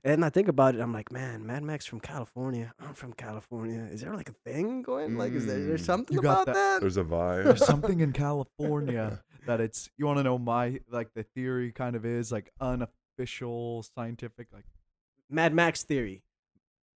And 0.06 0.24
I 0.24 0.30
think 0.30 0.46
about 0.46 0.76
it, 0.76 0.80
I'm 0.80 0.92
like, 0.92 1.10
man, 1.10 1.44
Mad 1.44 1.64
Mac's 1.64 1.84
from 1.84 1.98
California. 1.98 2.72
I'm 2.78 2.94
from 2.94 3.12
California. 3.12 3.88
Is 3.90 4.02
there 4.02 4.14
like 4.14 4.28
a 4.28 4.34
thing 4.50 4.82
going? 4.82 5.16
Like, 5.18 5.32
is 5.32 5.46
there 5.46 5.58
there's 5.66 5.82
Mm. 5.82 5.86
something 5.86 6.14
You 6.14 6.22
got 6.22 6.42
about 6.44 6.46
that- 6.46 6.54
that? 6.54 6.80
There's 6.80 6.96
a 6.96 7.02
vibe. 7.02 7.42
There's 7.44 7.66
something 7.66 7.98
in 8.00 8.12
California 8.12 9.22
that 9.46 9.60
it's. 9.60 9.90
You 9.96 10.06
want 10.06 10.18
to 10.18 10.22
know 10.22 10.38
my 10.38 10.80
like 10.88 11.12
the 11.14 11.24
theory 11.24 11.72
kind 11.72 11.96
of 11.96 12.06
is 12.06 12.30
like 12.30 12.52
unofficial 12.60 13.82
scientific 13.82 14.46
like 14.52 14.64
Mad 15.28 15.52
Mac's 15.52 15.82
theory. 15.82 16.22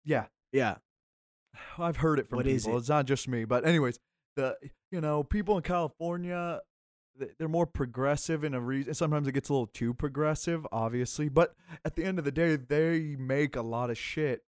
yeah. 0.04 0.26
Yeah. 0.52 0.76
I've 1.78 1.96
heard 1.98 2.18
it 2.18 2.28
from 2.28 2.36
What 2.36 2.46
is 2.46 2.64
people. 2.64 2.76
it? 2.76 2.80
It's 2.80 2.88
not 2.90 3.06
just 3.06 3.26
me, 3.26 3.44
but 3.46 3.66
anyways, 3.66 3.98
the 4.36 4.56
you 4.92 5.00
know 5.00 5.22
people 5.24 5.56
in 5.56 5.62
California, 5.62 6.60
th- 6.60 6.62
they're 7.38 7.48
more 7.48 7.66
progressive 7.66 8.44
in 8.44 8.54
a 8.54 8.60
reason. 8.60 8.94
Sometimes 8.94 9.26
it 9.28 9.32
gets 9.32 9.48
a 9.48 9.52
little 9.52 9.66
too 9.66 9.92
progressive, 9.94 10.66
obviously, 10.72 11.28
but 11.28 11.54
at 11.84 11.96
the 11.96 12.04
end 12.04 12.18
of 12.18 12.24
the 12.24 12.32
day, 12.32 12.56
they 12.56 13.16
make 13.18 13.56
a 13.56 13.62
lot 13.62 13.90
of 13.90 13.98
shit 13.98 14.42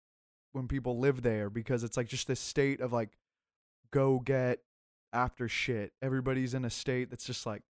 when 0.52 0.68
people 0.68 1.00
live 1.00 1.22
there 1.22 1.50
because 1.50 1.84
it's 1.84 1.98
like 1.98 2.08
just 2.08 2.28
this 2.28 2.40
state 2.40 2.82
of 2.82 2.92
like 2.92 3.18
go 3.92 4.20
get 4.20 4.60
after 5.14 5.48
shit. 5.48 5.94
Everybody's 6.02 6.54
in 6.54 6.66
a 6.66 6.70
state 6.70 7.10
that's 7.10 7.26
just 7.26 7.46
like. 7.46 7.62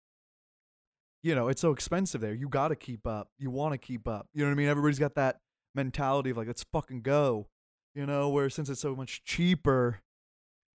You 1.22 1.34
know, 1.34 1.48
it's 1.48 1.60
so 1.60 1.72
expensive 1.72 2.20
there. 2.20 2.34
You 2.34 2.48
got 2.48 2.68
to 2.68 2.76
keep 2.76 3.04
up. 3.04 3.30
You 3.36 3.50
want 3.50 3.72
to 3.72 3.78
keep 3.78 4.06
up. 4.06 4.28
You 4.32 4.42
know 4.44 4.48
what 4.50 4.52
I 4.52 4.56
mean? 4.56 4.68
Everybody's 4.68 5.00
got 5.00 5.16
that 5.16 5.40
mentality 5.74 6.30
of 6.30 6.36
like, 6.36 6.46
let's 6.46 6.64
fucking 6.72 7.02
go 7.02 7.48
you 7.94 8.04
know, 8.04 8.28
where 8.28 8.50
since 8.50 8.68
it's 8.68 8.80
so 8.82 8.94
much 8.94 9.24
cheaper 9.24 10.00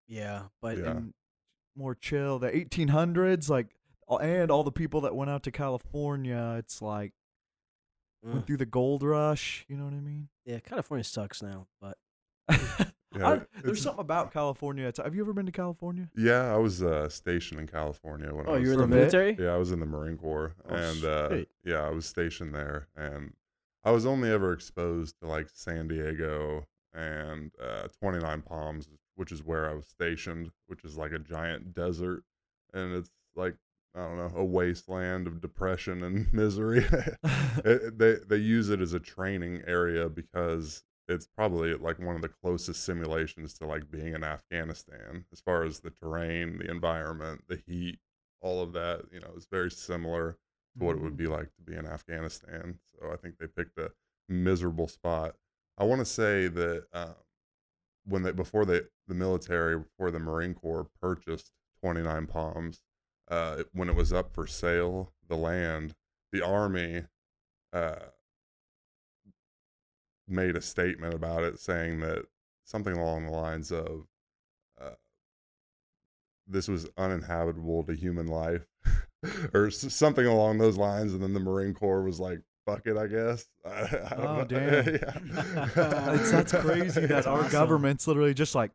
Yeah. 0.08 0.44
But 0.62 0.78
Yeah. 0.78 0.92
and 0.92 1.14
more 1.76 1.96
chill, 1.96 2.38
the 2.40 2.56
1800s, 2.56 3.50
like, 3.50 3.68
all- 3.68 3.77
and 4.10 4.50
all 4.50 4.64
the 4.64 4.72
people 4.72 5.02
that 5.02 5.16
went 5.16 5.30
out 5.30 5.44
to 5.44 5.52
California, 5.52 6.56
it's 6.58 6.82
like 6.82 7.14
mm, 8.26 8.34
went 8.34 8.48
through 8.48 8.58
the 8.58 8.66
gold 8.66 9.04
rush. 9.04 9.66
You 9.68 9.78
know 9.78 9.84
what 9.86 9.94
I 9.94 10.00
mean? 10.00 10.30
yeah, 10.46 10.60
California 10.60 11.04
sucks 11.04 11.42
now, 11.44 11.68
but 11.82 11.98
Yeah, 13.18 13.30
I- 13.30 13.42
there's 13.64 13.82
something 13.82 14.02
about 14.02 14.32
California. 14.32 14.92
Have 15.04 15.16
you 15.16 15.22
ever 15.22 15.34
been 15.34 15.46
to 15.46 15.52
California? 15.52 16.10
Yeah, 16.16 16.54
I 16.54 16.58
was 16.58 16.84
uh, 16.84 17.10
stationed 17.10 17.60
in 17.60 17.68
California 17.68 18.34
when 18.34 18.48
I 18.48 18.52
oh, 18.52 18.56
you 18.56 18.68
were 18.68 18.74
in 18.74 18.80
the 18.80 18.88
military? 18.88 19.36
Yeah, 19.40 19.54
I 19.54 19.58
was 19.58 19.72
in 19.72 19.80
the 19.80 19.86
Marine 19.86 20.18
Corps, 20.18 20.54
Oh, 20.70 20.76
and 20.76 21.04
uh, 21.04 21.38
yeah, 21.64 21.82
I 21.84 21.90
was 21.90 22.06
stationed 22.06 22.54
there, 22.54 22.88
and 22.96 23.34
I 23.84 23.92
was 23.92 24.06
only 24.06 24.30
ever 24.30 24.52
exposed 24.54 25.16
to 25.22 25.28
like 25.28 25.48
San 25.54 25.88
Diego 25.88 26.68
and 26.94 27.52
uh, 27.62 27.88
29 28.00 28.42
Palms, 28.42 28.90
which 29.16 29.32
is 29.32 29.44
where 29.44 29.70
I 29.70 29.74
was 29.74 29.88
stationed, 29.88 30.52
which 30.68 30.84
is 30.84 30.98
like 30.98 31.12
a 31.12 31.20
giant 31.20 31.74
desert, 31.74 32.24
and 32.74 32.94
it's 32.94 33.10
like 33.36 33.56
I 33.98 34.02
don't 34.02 34.18
know 34.18 34.32
a 34.36 34.46
wasteland 34.46 35.28
of 35.28 35.42
depression 35.42 36.04
and 36.04 36.32
misery. 36.34 36.86
it, 37.66 37.98
they 37.98 38.18
they 38.28 38.38
use 38.38 38.70
it 38.70 38.82
as 38.82 38.94
a 38.94 39.00
training 39.00 39.64
area 39.66 40.08
because 40.08 40.84
it's 41.08 41.28
probably 41.28 41.74
like 41.74 42.00
one 42.00 42.16
of 42.16 42.22
the 42.22 42.30
closest 42.30 42.84
simulations 42.84 43.54
to 43.56 43.66
like 43.66 43.90
being 43.90 44.14
in 44.14 44.24
Afghanistan 44.24 45.26
as 45.32 45.40
far 45.40 45.64
as 45.64 45.80
the 45.80 45.90
terrain, 45.90 46.58
the 46.58 46.70
environment, 46.70 47.42
the 47.48 47.62
heat, 47.66 48.00
all 48.42 48.62
of 48.62 48.74
that. 48.74 49.06
You 49.12 49.22
know, 49.22 49.32
it's 49.36 49.48
very 49.50 49.72
similar 49.72 50.38
to 50.78 50.86
what 50.86 50.98
it 50.98 51.02
would 51.02 51.18
be 51.18 51.28
like 51.28 51.56
to 51.56 51.62
be 51.64 51.76
in 51.76 51.88
Afghanistan. 51.88 52.78
So 52.92 53.12
I 53.12 53.16
think 53.16 53.38
they 53.38 53.48
picked 53.48 53.80
a 53.80 53.92
miserable 54.30 54.88
spot. 54.88 55.36
I 55.78 55.86
want 55.86 56.00
to 56.00 56.06
say 56.06 56.48
that 56.50 56.86
uh, 56.94 57.14
when 58.06 58.24
they 58.24 58.32
before 58.32 58.66
they 58.66 58.82
the 59.08 59.16
military 59.16 59.80
before 59.80 60.12
the 60.12 60.20
Marine 60.20 60.54
Corps 60.54 60.88
purchased 61.02 61.52
29 61.82 62.28
Palms, 62.28 62.82
uh, 63.30 63.64
when 63.74 63.90
it 63.90 63.96
was 63.96 64.14
up 64.14 64.34
for 64.34 64.48
sale, 64.48 65.12
the 65.28 65.36
land, 65.36 65.96
the 66.32 66.46
army 66.46 67.04
uh, 67.74 67.96
made 70.28 70.56
a 70.56 70.62
statement 70.62 71.14
about 71.14 71.44
it 71.44 71.60
saying 71.60 72.00
that 72.02 72.26
something 72.66 72.94
along 72.98 73.26
the 73.26 73.32
lines 73.32 73.72
of 73.72 74.08
uh, 74.82 74.92
this 76.48 76.68
was 76.68 76.88
uninhabitable 76.98 77.84
to 77.84 77.94
human 77.94 78.28
life 78.28 78.66
or 79.54 79.68
s- 79.68 79.94
something 79.94 80.26
along 80.26 80.58
those 80.58 80.78
lines 80.78 81.14
and 81.14 81.22
then 81.24 81.34
the 81.34 81.40
marine 81.40 81.74
corps 81.74 82.04
was 82.04 82.20
like 82.20 82.42
fuck 82.66 82.86
it 82.86 82.98
i 82.98 83.08
guess 83.08 83.46
I, 83.66 83.70
I 84.12 84.16
don't 84.16 84.26
Oh, 84.26 84.36
know. 84.40 84.44
damn. 84.46 84.86
Yeah. 84.96 86.18
that's 86.32 86.52
crazy 86.52 87.02
that 87.02 87.10
That's 87.10 87.28
our 87.28 87.50
government's 87.50 88.06
literally 88.08 88.34
just 88.34 88.54
like 88.54 88.72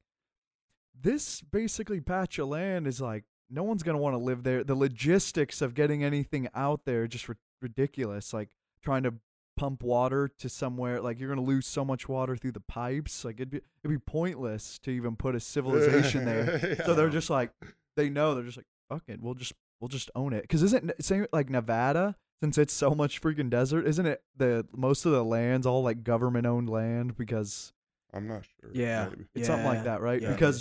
this 0.98 1.42
basically 1.42 2.00
patch 2.00 2.38
of 2.38 2.48
land 2.48 2.86
is 2.86 3.00
like 3.00 3.24
no 3.52 3.62
one's 3.62 3.82
gonna 3.82 3.98
want 3.98 4.14
to 4.14 4.18
live 4.18 4.42
there. 4.42 4.64
The 4.64 4.74
logistics 4.74 5.60
of 5.62 5.74
getting 5.74 6.02
anything 6.02 6.48
out 6.54 6.84
there 6.84 7.02
are 7.02 7.08
just 7.08 7.28
ri- 7.28 7.36
ridiculous. 7.60 8.32
Like 8.32 8.50
trying 8.82 9.02
to 9.04 9.14
pump 9.56 9.82
water 9.82 10.28
to 10.38 10.48
somewhere, 10.48 11.00
like 11.00 11.20
you're 11.20 11.28
gonna 11.28 11.42
lose 11.42 11.66
so 11.66 11.84
much 11.84 12.08
water 12.08 12.36
through 12.36 12.52
the 12.52 12.60
pipes. 12.60 13.24
Like 13.24 13.36
it'd 13.36 13.50
be 13.50 13.60
it'd 13.84 13.94
be 13.96 13.98
pointless 14.10 14.78
to 14.80 14.90
even 14.90 15.16
put 15.16 15.34
a 15.34 15.40
civilization 15.40 16.24
there. 16.26 16.76
So 16.84 16.94
they're 16.94 17.10
just 17.10 17.30
like 17.30 17.50
they 17.96 18.08
know 18.08 18.34
they're 18.34 18.44
just 18.44 18.56
like 18.56 18.66
fuck 18.88 19.02
it, 19.08 19.20
we'll 19.22 19.34
just 19.34 19.52
we'll 19.80 19.88
just 19.88 20.10
own 20.14 20.32
it. 20.32 20.42
Because 20.42 20.62
isn't 20.62 20.90
it- 20.90 21.04
same 21.04 21.26
like 21.32 21.50
Nevada? 21.50 22.16
Since 22.42 22.58
it's 22.58 22.74
so 22.74 22.90
much 22.92 23.20
freaking 23.22 23.50
desert, 23.50 23.86
isn't 23.86 24.04
it 24.04 24.20
the 24.36 24.66
most 24.74 25.06
of 25.06 25.12
the 25.12 25.22
land's 25.24 25.64
all 25.64 25.82
like 25.84 26.02
government 26.02 26.44
owned 26.44 26.68
land 26.68 27.16
because 27.16 27.72
i'm 28.12 28.26
not 28.26 28.42
sure 28.44 28.70
Yeah. 28.74 29.08
maybe. 29.10 29.26
It's 29.36 29.46
something 29.46 29.64
like 29.64 29.84
that, 29.84 30.00
right? 30.00 30.20
yeah, 30.20 30.32
Because 30.32 30.56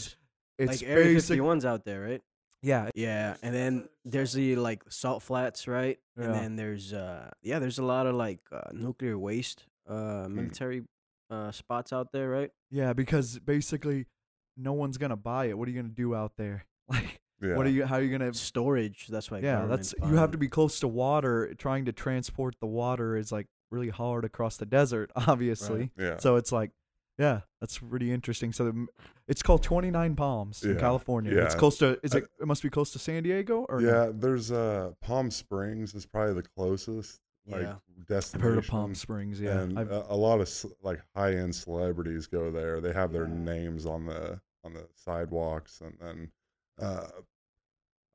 is. 0.60 0.70
it's 0.70 0.82
like 0.84 0.90
Area 0.92 1.18
51's 1.18 1.66
out 1.66 1.84
there, 1.84 2.02
right? 2.02 2.22
Yeah, 2.64 2.90
Yeah, 2.96 3.36
and 3.42 3.54
then 3.56 3.90
there's 4.06 4.34
the 4.34 4.56
like 4.56 4.84
salt 4.90 5.24
flats, 5.24 5.68
right? 5.68 6.00
Yeah. 6.18 6.26
And 6.26 6.34
then 6.36 6.56
there's 6.56 6.94
uh 6.94 7.32
yeah, 7.42 7.60
there's 7.60 7.80
a 7.80 7.84
lot 7.84 8.06
of 8.08 8.16
like 8.16 8.40
uh, 8.52 8.70
nuclear 8.74 9.18
waste 9.18 9.66
uh 9.90 10.28
military 10.30 10.84
uh 11.30 11.52
spots 11.52 11.92
out 11.92 12.12
there, 12.12 12.30
right? 12.30 12.52
yeah, 12.70 12.94
because 12.94 13.40
basically 13.40 14.06
no 14.58 14.74
one's 14.74 14.98
gonna 14.98 15.16
buy 15.16 15.46
it. 15.46 15.58
What 15.58 15.68
are 15.68 15.72
you 15.72 15.82
gonna 15.82 15.94
do 15.94 16.16
out 16.16 16.34
there? 16.38 16.66
Like, 16.92 17.22
yeah. 17.42 17.56
what 17.56 17.66
are 17.66 17.70
you? 17.70 17.86
How 17.86 17.96
are 17.96 18.02
you 18.02 18.12
gonna? 18.12 18.34
Storage, 18.34 19.08
that's 19.08 19.32
why 19.32 19.40
yeah, 19.40 19.66
that's 19.66 19.96
you 20.06 20.16
have 20.18 20.32
to 20.32 20.38
be 20.38 20.50
close 20.50 20.82
to 20.82 20.88
water. 20.90 21.54
Trying 21.58 21.86
to 21.86 21.94
transport 21.94 22.56
the 22.60 22.68
water 22.68 23.16
is 23.16 23.32
like 23.32 23.48
really 23.72 23.90
hard 23.90 24.26
across 24.26 24.58
the 24.58 24.66
desert, 24.66 25.10
obviously. 25.16 25.90
yeah 25.98 26.18
So 26.18 26.36
it's 26.36 26.52
like, 26.52 26.72
yeah, 27.22 27.42
that's 27.60 27.78
pretty 27.78 28.12
interesting. 28.12 28.52
So 28.52 28.66
the, 28.66 28.88
it's 29.28 29.44
called 29.44 29.62
Twenty 29.64 29.92
Nine 29.92 30.16
Palms 30.16 30.64
in 30.64 30.74
Yeah, 30.74 30.80
California. 30.80 31.38
It's 31.38 31.56
close 31.56 31.78
to. 31.78 32.00
Is 32.04 32.16
it? 32.16 32.26
It 32.40 32.48
must 32.48 32.64
be 32.64 32.70
close 32.70 32.92
to 32.94 33.00
San 33.00 33.24
Diego, 33.24 33.66
or 33.70 33.80
no? 33.80 33.90
yeah 33.90 34.12
there's 34.14 34.52
uh 34.52 34.92
palm 35.02 35.30
springs 35.30 35.94
is 35.94 36.06
probably 36.06 36.34
the 36.34 36.48
closest 36.58 37.20
like 37.48 37.62
Yeah. 37.62 37.76
I've 38.00 38.08
destination 38.08 38.50
heard 38.50 38.58
of 38.58 38.68
Palm 38.68 38.94
Springs. 38.96 39.40
Yeah, 39.40 39.60
and 39.62 39.78
I've, 39.80 39.92
a, 39.92 40.06
a 40.10 40.16
lot 40.16 40.42
of 40.42 40.50
like 40.82 41.02
high 41.16 41.34
end 41.36 41.54
celebrities 41.56 42.28
go 42.28 42.52
there. 42.52 42.82
They 42.82 42.94
have 42.94 43.12
their 43.12 43.28
Yeah. 43.28 43.34
names 43.54 43.86
on 43.86 44.06
the 44.06 44.40
on 44.64 44.74
the 44.74 44.88
sidewalks, 44.96 45.82
and 45.82 45.94
then 46.00 46.32
uh, 46.82 47.08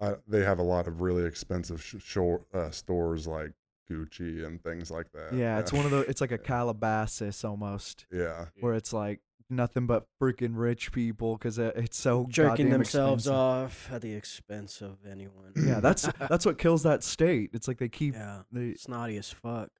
I, 0.00 0.14
they 0.28 0.42
have 0.44 0.58
a 0.58 0.62
lot 0.62 0.86
of 0.86 1.00
really 1.00 1.24
expensive 1.24 1.82
sh- 1.82 1.96
shore, 2.00 2.42
uh, 2.54 2.70
stores 2.70 3.26
like 3.26 3.52
Gucci 3.90 4.44
and 4.46 4.62
things 4.62 4.90
like 4.90 5.10
that. 5.12 5.32
yeah, 5.34 5.58
it's 5.58 5.72
one 5.72 5.84
of 5.84 5.90
the. 5.92 6.00
It's 6.00 6.20
like 6.20 6.32
a 6.32 6.38
Calabasas 6.38 7.44
almost, 7.44 8.06
Yeah, 8.12 8.46
where 8.60 8.74
it's 8.74 8.92
like 8.92 9.20
nothing 9.48 9.86
but 9.86 10.06
freaking 10.20 10.52
rich 10.54 10.90
people 10.90 11.36
because 11.36 11.56
it's 11.58 11.96
so 11.98 12.26
jerking 12.28 12.70
themselves 12.70 13.26
expensive. 13.26 13.40
off 13.40 13.88
at 13.92 14.02
the 14.02 14.12
expense 14.14 14.80
of 14.80 14.98
anyone. 15.08 15.52
Yeah, 15.56 15.80
that's 15.80 16.08
that's 16.28 16.44
what 16.44 16.58
kills 16.58 16.82
that 16.82 17.02
state. 17.04 17.50
It's 17.52 17.68
like 17.68 17.78
they 17.78 17.88
keep. 17.88 18.14
yeah, 18.14 18.42
They, 18.50 18.74
snotty 18.74 19.16
as 19.16 19.30
fuck. 19.30 19.70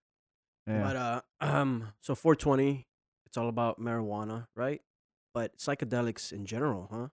yeah. 0.67 0.83
But 0.83 0.97
uh, 0.97 1.21
um, 1.41 1.93
so 2.01 2.15
420, 2.15 2.87
it's 3.27 3.37
all 3.37 3.49
about 3.49 3.81
marijuana, 3.81 4.47
right? 4.55 4.81
But 5.35 5.59
psychedelics 5.59 6.33
in 6.33 6.47
general, 6.47 6.89
huh? 6.91 7.09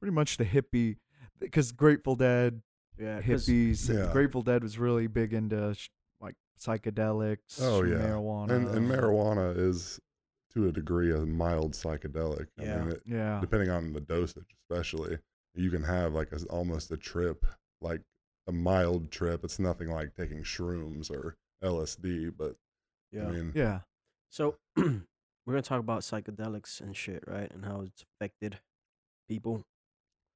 pretty 0.00 0.14
much 0.14 0.36
the 0.36 0.44
hippie 0.44 0.96
because 1.40 1.72
Grateful 1.72 2.14
Dead, 2.16 2.60
yeah, 2.98 3.20
hippies. 3.22 3.88
Yeah. 3.88 4.12
Grateful 4.12 4.42
Dead 4.42 4.62
was 4.62 4.78
really 4.78 5.06
big 5.06 5.32
into 5.32 5.72
sh- 5.74 5.88
like 6.24 6.34
psychedelics, 6.58 7.60
Oh, 7.60 7.82
yeah. 7.84 7.96
marijuana, 7.96 8.50
and 8.50 8.68
and 8.68 8.90
marijuana 8.90 9.56
is 9.56 10.00
to 10.54 10.68
a 10.68 10.72
degree 10.72 11.12
a 11.12 11.18
mild 11.26 11.72
psychedelic. 11.72 12.48
I 12.58 12.62
Yeah. 12.64 12.78
mean, 12.84 12.88
it, 12.92 13.02
Yeah, 13.06 13.40
depending 13.40 13.70
on 13.70 13.92
the 13.92 14.00
dosage, 14.00 14.54
especially, 14.62 15.18
you 15.54 15.70
can 15.70 15.82
have 15.84 16.12
like 16.14 16.32
a, 16.32 16.38
almost 16.46 16.90
a 16.90 16.96
trip, 16.96 17.44
like 17.80 18.02
a 18.46 18.52
mild 18.52 19.10
trip. 19.10 19.44
It's 19.44 19.58
nothing 19.58 19.88
like 19.90 20.14
taking 20.14 20.42
shrooms 20.42 21.10
or 21.10 21.36
LSD, 21.62 22.30
but 22.36 22.56
yeah. 23.10 23.28
I 23.28 23.32
mean, 23.32 23.52
yeah. 23.54 23.80
So 24.30 24.56
we're 24.76 25.02
gonna 25.46 25.62
talk 25.62 25.80
about 25.80 26.02
psychedelics 26.02 26.80
and 26.80 26.96
shit, 26.96 27.24
right? 27.26 27.50
And 27.52 27.64
how 27.64 27.82
it's 27.82 28.02
affected 28.02 28.60
people. 29.28 29.64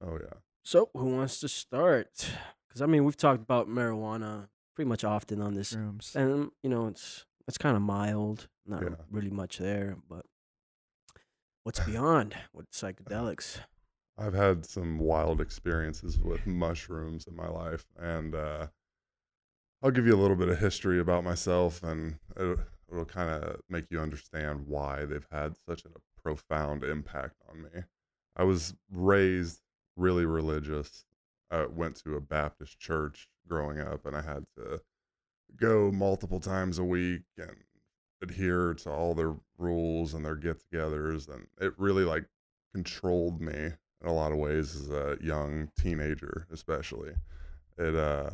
oh 0.01 0.19
yeah, 0.23 0.39
So 0.65 0.91
who 0.95 1.07
wants 1.17 1.41
to 1.41 1.49
start? 1.49 2.31
Because 2.69 2.83
I 2.83 2.87
mean, 2.87 3.05
we've 3.05 3.17
talked 3.17 3.43
about 3.43 3.69
marijuana 3.69 4.49
pretty 4.79 4.89
much 4.89 5.03
often 5.03 5.43
on 5.43 5.55
this, 5.55 5.75
Shrooms. 5.75 6.15
and 6.15 6.53
you 6.63 6.71
know, 6.71 6.87
it's 6.87 7.27
it's 7.49 7.59
kind 7.59 7.75
of 7.75 7.83
mild, 7.83 8.47
not 8.65 8.81
Yeah. 8.81 8.91
really 9.11 9.29
much 9.29 9.59
there. 9.59 9.97
But 10.09 10.25
what's 11.65 11.81
beyond 11.85 12.37
with 12.53 12.71
psychedelics? 12.71 13.59
I've 14.17 14.35
had 14.35 14.65
some 14.65 15.01
wild 15.01 15.41
experiences 15.41 16.17
with 16.21 16.47
mushrooms 16.47 17.27
in 17.27 17.35
my 17.35 17.49
life, 17.49 17.87
and 17.99 18.37
uh, 18.37 18.69
I'll 19.83 19.91
give 19.91 20.07
you 20.07 20.15
a 20.15 20.21
little 20.23 20.37
bit 20.37 20.49
of 20.49 20.61
history 20.61 21.01
about 21.01 21.25
myself, 21.25 21.83
and 21.83 22.21
it'll, 22.37 22.59
it'll 22.89 23.05
kind 23.05 23.31
of 23.31 23.61
make 23.69 23.87
you 23.91 23.99
understand 23.99 24.69
why 24.69 25.07
they've 25.07 25.27
had 25.33 25.57
such 25.69 25.85
a 25.85 25.89
profound 26.23 26.85
impact 26.85 27.35
on 27.51 27.63
me. 27.63 27.83
I 28.37 28.45
was 28.45 28.75
raised 28.93 29.61
really 29.97 30.25
religious. 30.25 31.05
I 31.51 31.67
went 31.67 31.97
to 32.05 32.17
a 32.17 32.21
Baptist 32.21 32.79
church 32.79 33.29
growing 33.49 33.81
up, 33.81 34.07
and 34.07 34.17
I 34.17 34.23
had 34.23 34.45
to 34.57 34.81
go 35.57 35.91
multiple 35.91 36.41
times 36.41 36.79
a 36.79 36.85
week 36.85 37.23
and 37.37 37.57
adhere 38.23 38.75
to 38.75 38.91
all 38.91 39.15
their 39.15 39.35
rules 39.57 40.15
and 40.15 40.25
their 40.25 40.37
get-togethers, 40.37 41.29
and 41.29 41.47
it 41.61 41.73
really 41.79 42.05
like 42.05 42.27
controlled 42.75 43.41
me 43.41 43.73
in 44.01 44.07
a 44.07 44.13
lot 44.13 44.33
of 44.33 44.39
ways 44.39 44.77
as 44.77 44.91
a 44.91 45.17
young 45.21 45.71
teenager, 45.79 46.47
especially. 46.53 47.13
It, 47.77 47.95
uh, 47.95 48.31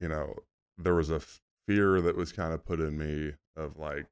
you 0.00 0.08
know, 0.08 0.34
there 0.76 0.94
was 0.94 1.10
a 1.10 1.20
fear 1.66 2.00
that 2.00 2.16
was 2.16 2.32
kind 2.32 2.52
of 2.52 2.64
put 2.64 2.80
in 2.80 2.98
me 2.98 3.32
of 3.56 3.78
like, 3.78 4.06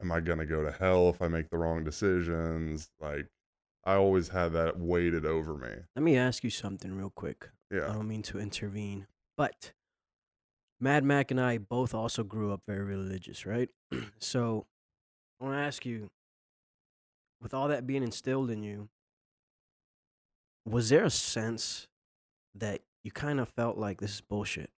am 0.00 0.12
I 0.12 0.20
to 0.38 0.46
go 0.46 0.62
to 0.62 0.72
hell 0.72 1.08
if 1.08 1.22
I 1.22 1.28
make 1.28 1.50
the 1.50 1.58
wrong 1.58 1.84
decisions? 1.84 2.90
Like, 3.00 3.28
I 3.86 3.94
always 3.94 4.28
had 4.28 4.52
that 4.52 4.78
weighted 4.78 5.26
over 5.26 5.56
me. 5.56 5.68
Let 5.94 6.02
me 6.02 6.16
ask 6.16 6.42
you 6.42 6.50
something 6.50 6.94
real 6.96 7.10
quick. 7.10 7.50
Yeah. 7.70 7.88
I 7.90 7.92
don't 7.92 8.08
mean 8.08 8.22
to 8.22 8.38
intervene, 8.38 9.06
but 9.36 9.72
Mad 10.80 11.04
Mac 11.04 11.30
and 11.30 11.40
I 11.40 11.58
both 11.58 11.94
also 11.94 12.22
grew 12.22 12.52
up 12.52 12.62
very 12.66 12.84
religious, 12.84 13.44
right? 13.46 13.68
so 14.18 14.66
I 15.40 15.44
want 15.44 15.56
to 15.56 15.60
ask 15.60 15.84
you, 15.84 16.10
with 17.40 17.52
all 17.52 17.68
that 17.68 17.86
being 17.86 18.02
instilled 18.02 18.50
in 18.50 18.62
you, 18.62 18.88
was 20.66 20.88
there 20.88 21.04
a 21.04 21.10
sense 21.10 21.88
that 22.54 22.80
you 23.02 23.10
kind 23.10 23.38
of 23.38 23.48
felt 23.50 23.76
like 23.76 24.00
this 24.00 24.14
is 24.14 24.20
bullshit? 24.22 24.70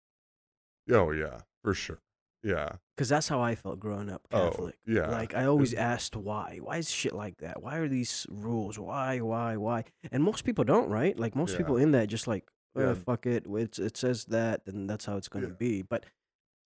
Oh, 0.90 1.12
yeah, 1.12 1.40
for 1.62 1.74
sure. 1.74 1.98
Yeah. 2.46 2.76
Because 2.96 3.08
that's 3.08 3.28
how 3.28 3.40
I 3.42 3.54
felt 3.56 3.80
growing 3.80 4.08
up 4.08 4.22
Oh, 4.30 4.50
Catholic. 4.50 4.78
yeah. 4.86 5.08
Like 5.10 5.34
I 5.34 5.44
always 5.46 5.74
asked 5.74 6.14
why. 6.16 6.58
Why 6.62 6.76
is 6.78 6.90
shit 6.90 7.12
like 7.12 7.38
that? 7.38 7.62
Why 7.62 7.76
are 7.76 7.88
these 7.88 8.26
rules? 8.30 8.78
Why, 8.78 9.18
why, 9.20 9.56
why? 9.56 9.84
And 10.12 10.22
most 10.22 10.44
people 10.44 10.64
don't, 10.64 10.88
right? 10.88 11.18
Like 11.18 11.34
most 11.34 11.52
Yeah. 11.52 11.58
people 11.58 11.76
in 11.76 11.90
that 11.92 12.06
just 12.08 12.26
like, 12.26 12.44
oh, 12.76 12.80
Yeah. 12.80 12.94
fuck 12.94 13.26
it. 13.26 13.44
It's, 13.48 13.78
it 13.78 13.96
says 13.96 14.24
that, 14.26 14.64
then 14.64 14.86
that's 14.86 15.04
how 15.06 15.16
it's 15.16 15.28
gonna 15.28 15.48
Yeah. 15.48 15.54
be. 15.58 15.82
But 15.82 16.06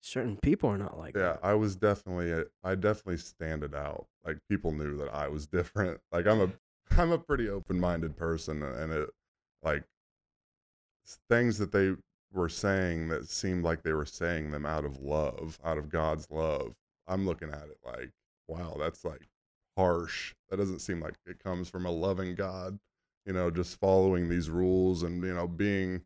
certain 0.01 0.37
people 0.43 0.69
are 0.71 0.79
not 0.79 0.97
like 0.97 1.17
yeah 1.17 1.33
that. 1.33 1.41
i 1.43 1.53
was 1.53 1.75
definitely 1.75 2.31
a, 2.31 2.45
i 2.63 2.73
definitely 2.77 3.17
standed 3.17 3.75
out 3.75 4.07
like 4.25 4.39
people 4.49 4.71
knew 4.71 4.97
that 4.97 5.13
i 5.13 5.27
was 5.27 5.45
different 5.59 6.01
like 6.12 6.25
i'm 6.25 6.41
a 6.41 6.49
i'm 6.97 7.11
a 7.11 7.19
pretty 7.19 7.49
open-minded 7.49 8.17
person 8.17 8.62
and 8.62 8.93
it 8.93 9.11
like 9.64 9.83
things 11.29 11.59
that 11.59 11.73
they 11.73 11.97
were 12.33 12.49
saying 12.49 13.09
that 13.09 13.29
seemed 13.29 13.64
like 13.64 13.83
they 13.83 13.93
were 13.93 14.05
saying 14.05 14.51
them 14.51 14.67
out 14.67 14.85
of 14.85 15.01
love 15.01 15.59
out 15.64 15.79
of 15.79 15.88
god's 15.88 16.31
love 16.31 16.75
i'm 17.07 17.27
looking 17.27 17.51
at 17.51 17.64
it 17.64 17.79
like 17.85 18.11
wow 18.47 18.77
that's 18.79 19.05
like 19.05 19.29
harsh. 19.77 20.35
That 20.51 20.57
doesn't 20.57 20.81
seem 20.81 20.99
like 20.99 21.14
it 21.25 21.38
comes 21.43 21.69
from 21.69 21.87
a 21.87 21.91
loving 21.91 22.35
god 22.35 22.79
you 23.25 23.33
know 23.33 23.51
just 23.51 23.79
following 23.79 24.29
these 24.29 24.51
rules 24.51 25.03
and 25.03 25.23
you 25.23 25.35
know 25.35 25.47
being 25.47 26.03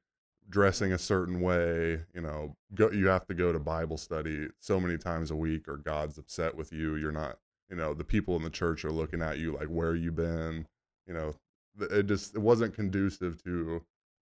dressing 0.51 0.93
a 0.93 0.99
certain 0.99 1.41
way 1.41 2.01
you 2.15 2.21
know 2.21 2.57
go 2.75 2.91
you 2.91 3.07
have 3.07 3.27
to 3.29 3.35
go 3.35 3.53
to 3.53 3.59
bible 3.59 3.97
study 3.97 4.49
so 4.59 4.79
many 4.79 4.99
times 4.99 5.31
a 5.31 5.37
week 5.37 5.69
or 5.69 5.77
god's 5.77 6.19
upset 6.19 6.55
with 6.55 6.73
you 6.73 6.97
you're 6.97 7.13
not 7.13 7.39
you 7.73 7.79
know 7.79 7.95
the 7.95 8.05
people 8.05 8.37
in 8.37 8.43
the 8.43 8.51
church 8.51 8.85
are 8.85 8.93
looking 8.93 9.23
at 9.23 9.39
you 9.39 9.55
like 9.55 9.69
where 9.69 9.95
you 9.95 10.13
been? 10.13 10.67
You 11.07 11.15
know 11.15 11.35
it 11.81 12.07
just 12.07 12.35
it 12.35 12.41
wasn't 12.41 12.75
conducive 12.75 13.43
to 13.45 13.83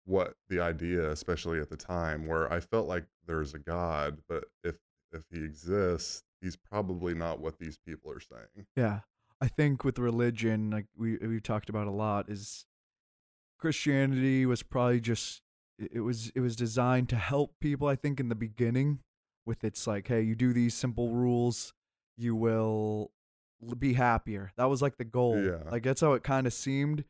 what 0.05 0.35
the 0.49 0.61
idea 0.61 1.11
especially 1.11 1.61
at 1.61 1.71
the 1.71 1.77
time 1.77 2.27
where 2.27 2.53
i 2.53 2.59
felt 2.59 2.87
like 2.89 3.05
there's 3.27 3.55
a 3.55 3.59
god 3.59 4.19
but 4.29 4.45
if 4.65 4.77
if 5.13 5.23
he 5.31 5.45
exists 5.45 6.23
he's 6.41 6.57
probably 6.57 7.15
not 7.15 7.39
what 7.41 7.59
these 7.59 7.79
people 7.87 8.11
are 8.11 8.21
saying 8.21 8.67
Yeah. 8.77 9.01
I 9.41 9.49
think 9.49 9.83
with 9.83 9.99
religion, 9.99 10.71
like 10.71 10.87
we 10.97 11.17
we've 11.19 11.43
talked 11.43 11.69
about 11.69 11.89
a 11.89 11.91
lot, 11.91 12.29
is 12.29 12.65
Christianity 13.59 14.47
was 14.47 14.63
probably 14.63 15.01
just 15.01 15.43
it 15.79 15.91
it 15.95 16.01
was 16.01 16.31
it 16.37 16.41
was 16.41 16.55
designed 16.55 17.09
to 17.09 17.17
help 17.17 17.55
people, 17.61 17.89
I 17.89 17.97
think, 17.97 18.21
in 18.21 18.29
the 18.29 18.37
beginning 18.37 19.01
with 19.45 19.65
its 19.65 19.85
like, 19.87 20.07
hey, 20.07 20.23
you 20.23 20.37
do 20.37 20.53
these 20.53 20.75
simple 20.75 21.11
rules, 21.11 21.75
you 22.17 22.37
will 22.37 23.11
be 23.79 23.95
happier. 23.95 24.53
That 24.57 24.67
was 24.67 24.81
like 24.81 24.97
the 24.97 25.05
goal. 25.05 25.43
Yeah. 25.43 25.69
Like 25.71 25.83
that's 25.83 26.01
how 26.01 26.13
it 26.13 26.23
kind 26.23 26.47
of 26.47 26.53
seemed. 26.53 27.05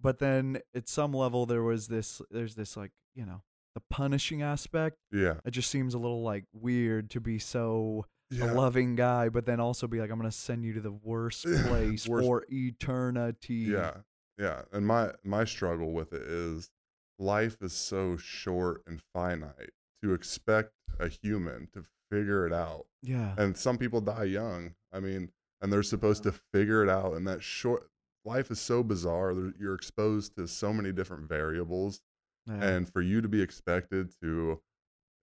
But 0.00 0.18
then 0.18 0.58
at 0.74 0.88
some 0.88 1.12
level 1.12 1.46
there 1.46 1.62
was 1.62 1.88
this 1.88 2.22
there's 2.30 2.54
this 2.54 2.76
like, 2.76 2.92
you 3.14 3.26
know, 3.26 3.42
the 3.74 3.82
punishing 3.90 4.42
aspect. 4.42 4.96
yeah 5.12 5.34
It 5.44 5.50
just 5.52 5.70
seems 5.70 5.94
a 5.94 5.98
little 5.98 6.22
like 6.22 6.44
weird 6.52 7.10
to 7.10 7.20
be 7.20 7.38
so 7.38 8.06
yeah 8.30 8.52
a 8.52 8.54
loving 8.54 8.94
guy, 8.96 9.28
but 9.28 9.44
then 9.46 9.60
also 9.60 9.86
be 9.86 10.00
like, 10.00 10.10
I'm 10.10 10.16
gonna 10.18 10.30
send 10.30 10.64
you 10.64 10.72
to 10.74 10.80
the 10.80 10.92
worst 10.92 11.44
place 11.66 12.06
Worst- 12.08 12.26
for 12.26 12.44
eternity. 12.50 13.54
Yeah, 13.70 13.94
yeah. 14.38 14.62
And 14.72 14.86
my 14.86 15.12
my 15.24 15.44
struggle 15.44 15.92
with 15.92 16.12
it 16.12 16.22
is 16.22 16.70
life 17.18 17.58
is 17.60 17.72
so 17.72 18.16
short 18.16 18.82
and 18.86 19.00
finite 19.12 19.70
to 20.02 20.14
expect 20.14 20.70
a 20.98 21.08
human 21.08 21.68
to 21.74 21.84
figure 22.10 22.46
it 22.46 22.52
out. 22.52 22.86
yeah, 23.02 23.34
And 23.36 23.56
some 23.56 23.76
people 23.78 24.00
die 24.00 24.24
young. 24.24 24.74
I 24.92 25.00
mean, 25.00 25.30
and 25.60 25.70
they're 25.72 25.82
supposed 25.82 26.22
to 26.24 26.32
figure 26.52 26.82
it 26.82 26.88
out. 26.88 27.12
And 27.14 27.26
that 27.28 27.42
short 27.42 27.90
life 28.24 28.50
is 28.50 28.60
so 28.60 28.82
bizarre. 28.82 29.34
You're 29.58 29.74
exposed 29.74 30.36
to 30.36 30.46
so 30.46 30.72
many 30.72 30.92
different 30.92 31.28
variables, 31.28 32.00
yeah. 32.46 32.62
and 32.62 32.88
for 32.92 33.00
you 33.02 33.20
to 33.20 33.28
be 33.28 33.40
expected 33.42 34.12
to, 34.22 34.60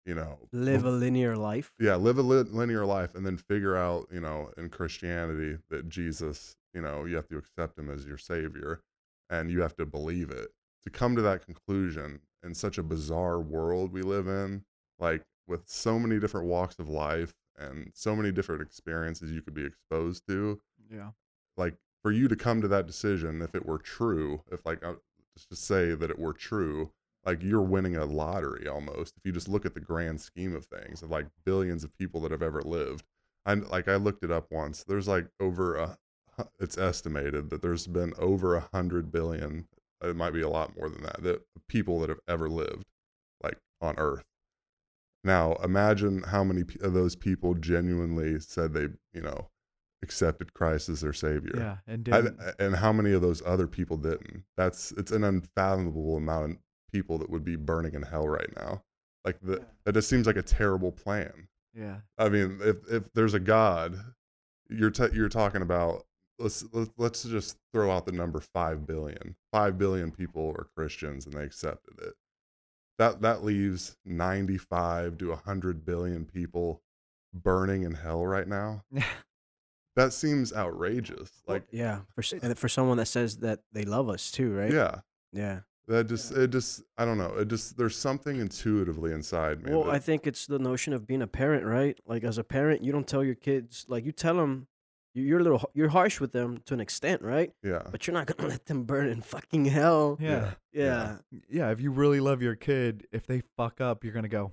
you 0.06 0.16
know, 0.16 0.38
Live 0.52 0.86
a 0.86 0.92
linear 0.92 1.36
life. 1.36 1.72
yeah 1.80 1.96
live 1.96 2.18
a 2.18 2.22
li- 2.22 2.50
linear 2.50 2.86
life 2.86 3.14
and 3.16 3.26
then 3.26 3.38
figure 3.38 3.76
out 3.76 4.08
you 4.12 4.22
know 4.22 4.50
in 4.58 4.70
christianity 4.70 5.58
that 5.70 5.90
jesus 5.90 6.56
you 6.74 6.82
know 6.82 7.04
you 7.06 7.16
have 7.16 7.28
to 7.28 7.38
accept 7.38 7.78
him 7.78 7.90
as 7.90 8.06
your 8.06 8.18
savior 8.18 8.82
and 9.30 9.52
you 9.52 9.62
have 9.62 9.76
to 9.76 9.86
believe 9.86 10.30
it 10.32 10.50
to 10.84 10.90
come 10.90 11.14
to 11.16 11.22
that 11.22 11.46
conclusion 11.46 12.20
in 12.44 12.54
such 12.54 12.78
a 12.78 12.84
bizarre 12.84 13.40
world 13.42 13.92
we 13.92 14.02
live 14.02 14.28
in 14.28 14.64
like 14.98 15.24
with 15.48 15.68
so 15.68 16.00
many 16.00 16.20
different 16.20 16.48
walks 16.48 16.80
of 16.80 16.88
life 16.88 17.34
and 17.60 17.92
so 17.94 18.16
many 18.16 18.32
different 18.32 18.62
experiences 18.62 19.30
you 19.32 19.42
could 19.42 19.54
be 19.56 19.66
exposed 19.66 20.24
to 20.28 20.58
yeah, 20.90 21.10
like 21.58 21.76
for 22.08 22.14
you 22.14 22.30
to 22.30 22.38
come 22.38 22.62
to 22.62 22.70
that 22.70 22.88
decision 22.88 23.42
if 23.42 23.54
it 23.54 23.66
were 23.66 23.78
true 23.78 24.42
if 24.50 24.66
like 24.66 24.82
uh, 24.82 24.94
just 25.36 25.50
to 25.50 25.58
say 25.58 25.94
that 25.94 26.10
it 26.10 26.18
were 26.18 26.32
true 26.32 26.90
like 27.26 27.44
you're 27.44 27.62
winning 27.62 27.98
a 27.98 28.06
lottery 28.06 28.66
almost 28.66 29.18
if 29.18 29.26
you 29.26 29.32
just 29.34 29.50
look 29.50 29.66
at 29.66 29.74
the 29.74 29.82
grand 29.82 30.22
scheme 30.22 30.56
of 30.56 30.64
things 30.68 31.04
of 31.04 31.10
like 31.10 31.28
billions 31.44 31.84
of 31.84 31.98
people 31.98 32.22
that 32.22 32.32
have 32.32 32.42
ever 32.42 32.62
lived. 32.62 33.04
I 33.46 33.56
like 33.56 33.90
i 33.90 33.98
looked 33.98 34.24
it 34.24 34.32
up 34.32 34.48
once 34.50 34.86
there's 34.86 35.10
like 35.10 35.28
over 35.42 35.76
a 35.76 35.98
it's 36.62 36.78
estimated 36.78 37.50
that 37.50 37.62
there's 37.62 37.88
been 37.88 38.14
over 38.18 38.56
a 38.56 38.70
hundred 38.74 39.12
billion 39.12 39.68
it 40.02 40.16
might 40.16 40.32
be 40.32 40.40
a 40.42 40.48
lot 40.48 40.78
more 40.78 40.88
than 40.88 41.04
that 41.04 41.22
that 41.24 41.42
people 41.68 42.00
that 42.00 42.10
have 42.10 42.22
ever 42.26 42.48
lived 42.48 42.86
like 43.44 43.60
on 43.82 43.96
earth. 43.98 44.24
Now 45.26 45.56
imagine 45.56 46.24
how 46.24 46.46
many 46.46 46.64
of 46.80 46.94
those 46.94 47.18
people 47.18 47.54
genuinely 47.54 48.40
said 48.40 48.72
they 48.72 48.88
you 49.14 49.24
know 49.24 49.50
accepted 50.08 50.54
christ 50.54 50.88
as 50.90 51.02
their 51.02 51.12
savior 51.14 51.52
yeah, 51.56 51.78
and 52.18 52.40
I- 52.40 52.64
and 52.64 52.76
how 52.76 52.94
many 52.94 53.12
of 53.12 53.22
those 53.22 53.42
other 53.46 53.68
people 53.68 53.98
didn't? 53.98 54.44
That's 54.56 54.92
it's 54.94 55.12
an 55.12 55.24
unfathomable 55.24 56.16
amount 56.16 56.52
of 56.52 56.58
people 56.94 57.18
that 57.18 57.30
would 57.30 57.44
be 57.44 57.58
burning 57.58 57.94
in 57.94 58.02
hell 58.04 58.28
right 58.28 58.50
now. 58.56 58.84
Like 59.26 59.38
the, 59.42 59.66
that 59.84 59.94
just 59.94 60.08
seems 60.10 60.26
like 60.26 60.38
a 60.38 60.42
terrible 60.42 60.92
plan. 60.94 61.48
yeah, 61.74 61.98
I 62.18 62.30
mean, 62.30 62.60
if 62.64 62.78
if 62.90 63.04
there's 63.14 63.34
a 63.34 63.40
God, 63.42 63.98
you're 64.70 64.90
t- 64.92 65.14
you're 65.14 65.28
talking 65.30 65.62
about 65.62 66.06
let's 66.40 66.64
let's 66.98 67.24
just 67.24 67.58
throw 67.74 67.92
out 67.92 68.06
the 68.06 68.14
number 68.14 68.40
five 68.40 68.88
billion. 68.88 69.36
Five 69.52 69.78
billion 69.78 70.12
people 70.12 70.56
are 70.58 70.68
Christians 70.78 71.26
and 71.26 71.34
they 71.34 71.44
accepted 71.44 71.96
it. 72.02 72.14
that 73.00 73.22
that 73.22 73.44
leaves 73.44 73.98
95 74.06 75.18
to 75.18 75.30
100 75.30 75.86
billion 75.86 76.24
people 76.26 76.82
burning 77.34 77.84
in 77.84 77.94
hell 77.96 78.26
right 78.26 78.48
now. 78.48 78.84
That 79.98 80.14
seems 80.14 80.54
outrageous. 80.54 81.30
Like, 81.48 81.64
yeah, 81.72 82.00
for 82.16 82.24
eh 82.42 82.54
for 82.54 82.70
someone 82.70 82.98
that 82.98 83.08
says 83.08 83.38
that 83.40 83.60
they 83.74 83.84
love 83.84 84.08
us 84.10 84.32
too, 84.32 84.54
right? 84.54 84.72
yeah, 84.72 85.02
Yeah. 85.34 85.60
that 85.88 86.08
just 86.08 86.32
it 86.32 86.52
just 86.52 86.84
I 86.98 87.04
don't 87.06 87.18
know. 87.18 87.34
It 87.42 87.48
just 87.50 87.78
there's 87.78 87.98
something 87.98 88.40
intuitively 88.40 89.12
inside 89.12 89.64
me. 89.64 89.72
Well, 89.72 89.84
that- 89.86 89.96
I 89.96 90.00
think 90.00 90.26
it's 90.28 90.46
the 90.48 90.60
notion 90.60 90.94
of 90.94 91.06
being 91.08 91.22
a 91.24 91.28
parent, 91.28 91.66
right? 91.66 91.98
Like 92.06 92.24
as 92.24 92.38
a 92.38 92.44
parent, 92.44 92.84
you 92.84 92.92
don't 92.92 93.08
tell 93.08 93.24
your 93.24 93.36
kids 93.36 93.86
like 93.90 94.06
you 94.06 94.12
tell 94.12 94.36
them 94.36 94.68
you're 95.16 95.40
a 95.40 95.44
little 95.44 95.68
you're 95.74 95.90
harsh 95.90 96.20
with 96.20 96.32
them 96.32 96.62
to 96.68 96.76
an 96.76 96.80
extent, 96.80 97.24
right? 97.24 97.52
yeah, 97.64 97.82
But 97.92 98.06
you're 98.06 98.14
not 98.14 98.28
gonna 98.28 98.50
let 98.56 98.68
them 98.68 98.84
burn 98.84 99.08
in 99.10 99.22
fucking 99.22 99.66
hell. 99.66 100.18
yeah. 100.22 100.52
Yeah. 100.72 101.18
yeah, 101.50 101.72
if 101.72 101.82
you 101.82 101.90
really 101.90 102.20
love 102.20 102.44
your 102.44 102.54
kid, 102.56 103.08
if 103.12 103.26
they 103.26 103.42
fuck 103.58 103.82
up, 103.82 104.04
you're 104.04 104.14
gonna 104.14 104.28
go. 104.42 104.52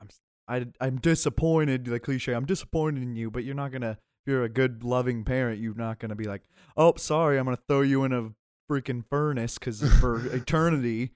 I'm, 0.00 0.06
s- 0.08 0.20
I, 0.46 0.66
I'm 0.80 0.98
disappointed. 1.00 1.86
The 1.86 1.98
cliche, 1.98 2.34
I'm 2.34 2.46
disappointed 2.46 3.02
in 3.02 3.16
you, 3.16 3.32
but 3.32 3.42
you're 3.42 3.56
not 3.56 3.72
gonna. 3.72 3.98
If 4.26 4.30
you're 4.30 4.44
a 4.44 4.48
good, 4.48 4.84
loving 4.84 5.22
parent, 5.24 5.60
you're 5.60 5.74
not 5.74 5.98
gonna 5.98 6.14
be 6.14 6.24
like, 6.24 6.42
oh, 6.76 6.94
sorry, 6.96 7.38
I'm 7.38 7.44
gonna 7.44 7.58
throw 7.68 7.82
you 7.82 8.04
in 8.04 8.12
a 8.12 8.30
freaking 8.70 9.04
furnace 9.10 9.58
because 9.58 9.82
for 10.00 10.26
eternity 10.34 11.10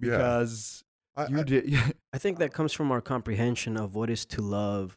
Yeah. 0.00 0.10
because 0.10 0.84
I, 1.16 1.26
you 1.26 1.40
I- 1.40 1.42
did. 1.42 1.74
I 2.12 2.18
think 2.18 2.38
that 2.38 2.52
comes 2.52 2.72
from 2.72 2.92
our 2.92 3.00
comprehension 3.00 3.76
of 3.76 3.94
what 3.94 4.10
is 4.10 4.24
to 4.26 4.40
love 4.42 4.96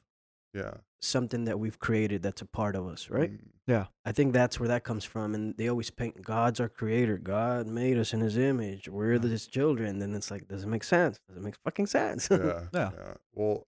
yeah, 0.53 0.75
something 1.01 1.45
that 1.45 1.59
we've 1.59 1.79
created 1.79 2.21
that's 2.23 2.41
a 2.41 2.45
part 2.45 2.75
of 2.75 2.87
us, 2.87 3.09
right? 3.09 3.31
Mm, 3.67 3.87
I 4.05 4.11
think 4.13 4.31
that's 4.31 4.57
where 4.59 4.69
that 4.69 4.83
comes 4.85 5.03
from. 5.03 5.33
And 5.35 5.57
they 5.57 5.67
always 5.67 5.89
paint 5.89 6.21
God's 6.21 6.59
our 6.61 6.69
creator. 6.69 7.17
God 7.17 7.65
made 7.67 7.97
us 7.97 8.13
in 8.13 8.21
his 8.21 8.37
image. 8.37 8.87
We're 8.87 9.19
his 9.19 9.47
children. 9.47 9.99
Then 9.99 10.13
it's 10.13 10.29
like, 10.31 10.47
does 10.47 10.63
it 10.63 10.67
make 10.67 10.83
sense? 10.85 11.19
Does 11.27 11.35
it 11.37 11.43
make 11.43 11.55
fucking 11.65 11.87
sense? 11.87 12.29
yeah, 12.31 12.61
Yeah. 12.73 12.91
Well, 13.33 13.65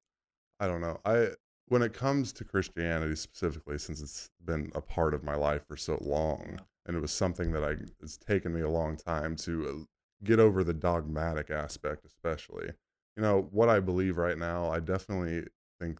I 0.61 0.67
don't 0.67 0.79
know. 0.81 0.99
I 1.03 1.31
when 1.67 1.81
it 1.81 1.93
comes 1.93 2.31
to 2.33 2.43
Christianity 2.43 3.15
specifically, 3.15 3.77
since 3.77 4.01
it's 4.01 4.29
been 4.43 4.71
a 4.75 4.81
part 4.81 5.13
of 5.13 5.23
my 5.23 5.35
life 5.35 5.63
for 5.67 5.77
so 5.77 5.97
long, 6.01 6.59
and 6.85 6.95
it 6.95 6.99
was 7.01 7.11
something 7.11 7.51
that 7.51 7.63
I 7.63 7.75
it's 8.01 8.17
taken 8.17 8.53
me 8.53 8.61
a 8.61 8.69
long 8.69 8.95
time 8.95 9.35
to 9.37 9.67
uh, 9.69 9.83
get 10.23 10.39
over 10.39 10.63
the 10.63 10.73
dogmatic 10.73 11.49
aspect, 11.51 12.05
especially. 12.05 12.69
You 13.15 13.23
know 13.23 13.47
what 13.51 13.69
I 13.69 13.79
believe 13.79 14.17
right 14.17 14.37
now. 14.37 14.69
I 14.69 14.79
definitely 14.79 15.47
think, 15.81 15.97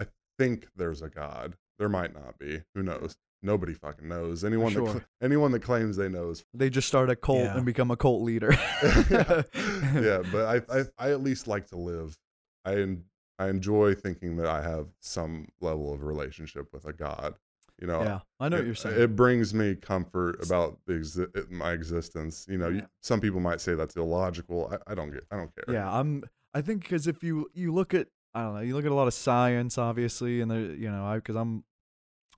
I 0.00 0.06
think 0.38 0.68
there's 0.76 1.02
a 1.02 1.08
God. 1.08 1.56
There 1.78 1.88
might 1.88 2.14
not 2.14 2.38
be. 2.38 2.62
Who 2.74 2.82
knows? 2.82 3.16
Nobody 3.42 3.74
fucking 3.74 4.08
knows. 4.08 4.44
Anyone 4.44 4.72
that 4.72 4.78
sure. 4.78 4.86
cl- 4.86 5.04
anyone 5.20 5.52
that 5.52 5.60
claims 5.62 5.96
they 5.96 6.08
knows 6.08 6.44
they 6.54 6.70
just 6.70 6.88
start 6.88 7.10
a 7.10 7.16
cult 7.16 7.38
Yeah. 7.40 7.56
and 7.56 7.66
become 7.66 7.90
a 7.90 7.96
cult 7.96 8.22
leader. 8.22 8.52
yeah, 9.10 9.42
yeah, 9.94 10.22
but 10.32 10.46
I, 10.70 10.78
I 10.78 10.84
I 10.98 11.10
at 11.10 11.22
least 11.22 11.46
like 11.46 11.66
to 11.68 11.76
live. 11.76 12.16
I 12.64 12.76
en- 12.76 13.04
I 13.38 13.48
enjoy 13.48 13.94
thinking 13.94 14.36
that 14.38 14.46
I 14.46 14.62
have 14.62 14.86
some 15.00 15.48
level 15.60 15.92
of 15.92 16.02
relationship 16.02 16.72
with 16.72 16.86
a 16.86 16.92
God. 16.92 17.34
You 17.80 17.86
know, 17.86 18.02
yeah, 18.02 18.20
I 18.40 18.48
know 18.48 18.56
it, 18.56 18.60
what 18.60 18.66
you're 18.66 18.72
uh, 18.72 18.76
saying. 18.76 19.02
It 19.02 19.16
brings 19.16 19.52
me 19.52 19.74
comfort 19.74 20.42
about 20.42 20.78
the 20.86 20.94
exi- 20.94 21.36
uh, 21.36 21.42
my 21.50 21.72
existence. 21.72 22.46
You 22.48 22.56
know, 22.56 22.68
you, 22.68 22.82
some 23.02 23.20
people 23.20 23.40
might 23.40 23.60
say 23.60 23.74
that's 23.74 23.96
illogical. 23.96 24.72
I, 24.72 24.92
I 24.92 24.94
don't 24.94 25.10
get. 25.10 25.24
I 25.30 25.36
don't 25.36 25.54
care. 25.54 25.74
Yeah, 25.74 25.92
I'm. 25.92 26.24
I 26.54 26.62
think 26.62 26.82
because 26.82 27.06
if 27.06 27.22
you 27.22 27.50
you 27.52 27.74
look 27.74 27.92
at 27.92 28.08
I 28.36 28.42
don't 28.42 28.54
know, 28.54 28.60
you 28.60 28.74
look 28.74 28.84
at 28.84 28.92
a 28.92 28.94
lot 28.94 29.08
of 29.08 29.14
science, 29.14 29.78
obviously, 29.78 30.42
and 30.42 30.50
there, 30.50 30.60
you 30.60 30.90
know, 30.90 31.06
I 31.06 31.16
because 31.16 31.36
I'm 31.36 31.64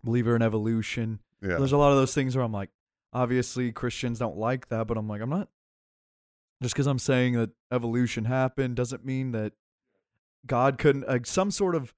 a 0.03 0.07
believer 0.07 0.37
in 0.37 0.43
evolution. 0.43 1.19
yeah, 1.43 1.57
There's 1.57 1.73
a 1.73 1.77
lot 1.77 1.91
of 1.91 1.99
those 1.99 2.15
things 2.15 2.37
where 2.37 2.45
I'm 2.45 2.53
like, 2.53 2.71
obviously 3.13 3.73
Christians 3.73 4.21
don't 4.21 4.37
like 4.37 4.69
that, 4.69 4.87
but 4.87 4.97
I'm 4.97 5.09
like, 5.09 5.21
I'm 5.21 5.31
not. 5.31 5.49
Just 6.63 6.75
because 6.75 6.87
I'm 6.87 7.01
saying 7.01 7.35
that 7.35 7.51
evolution 7.73 8.27
happened 8.27 8.77
doesn't 8.77 9.05
mean 9.05 9.33
that 9.33 9.55
God 10.47 10.79
couldn't 10.79 11.07
like 11.09 11.27
some 11.27 11.51
sort 11.51 11.75
of 11.75 11.95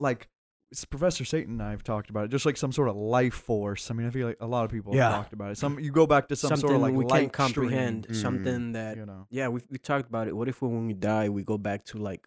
like 0.00 0.28
it's 0.70 0.84
Professor 0.84 1.24
Satan 1.24 1.54
and 1.54 1.62
I 1.62 1.70
have 1.70 1.82
talked 1.82 2.10
about 2.10 2.26
it, 2.26 2.30
just 2.30 2.44
like 2.44 2.58
some 2.58 2.72
sort 2.72 2.88
of 2.90 2.96
life 2.96 3.32
force. 3.34 3.90
I 3.90 3.94
mean, 3.94 4.06
I 4.06 4.10
feel 4.10 4.26
like 4.26 4.36
a 4.40 4.46
lot 4.46 4.64
of 4.66 4.70
people 4.70 4.94
Yeah. 4.94 5.04
have 5.10 5.14
talked 5.14 5.32
about 5.32 5.50
it. 5.52 5.56
Some 5.58 5.78
you 5.80 5.90
go 5.90 6.06
back 6.06 6.28
to 6.28 6.36
some 6.36 6.48
something 6.48 6.60
sort 6.68 6.74
of 6.76 6.82
like 6.82 6.92
we 6.94 7.06
can't 7.06 7.32
comprehend. 7.32 8.08
Mm. 8.08 8.14
Something 8.16 8.72
that 8.72 8.96
you 8.96 9.06
know. 9.06 9.26
yeah, 9.30 9.48
we 9.48 9.62
we 9.70 9.78
talked 9.78 10.08
about 10.08 10.28
it. 10.28 10.36
What 10.36 10.48
if 10.48 10.60
when 10.60 10.86
we 10.86 10.92
die, 10.94 11.28
we 11.30 11.42
go 11.42 11.56
back 11.56 11.84
to 11.86 11.98
like 11.98 12.26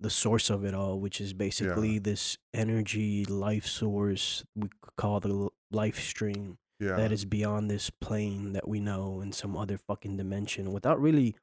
the 0.00 0.08
source 0.10 0.48
of 0.50 0.64
it 0.64 0.74
all, 0.74 0.98
which 0.98 1.20
is 1.20 1.32
basically 1.34 1.98
this 1.98 2.38
energy 2.54 3.24
life 3.26 3.66
source 3.66 4.44
we 4.56 4.68
call 4.96 5.20
the 5.20 5.48
life 5.70 5.98
stream 6.00 6.58
yeah, 6.80 6.96
that 6.96 7.12
is 7.12 7.24
beyond 7.24 7.70
this 7.70 7.90
plane 7.90 8.52
that 8.54 8.66
we 8.66 8.80
know 8.80 9.20
in 9.20 9.30
some 9.32 9.56
other 9.56 9.76
fucking 9.78 10.16
dimension 10.16 10.72
without 10.72 11.00
really 11.00 11.36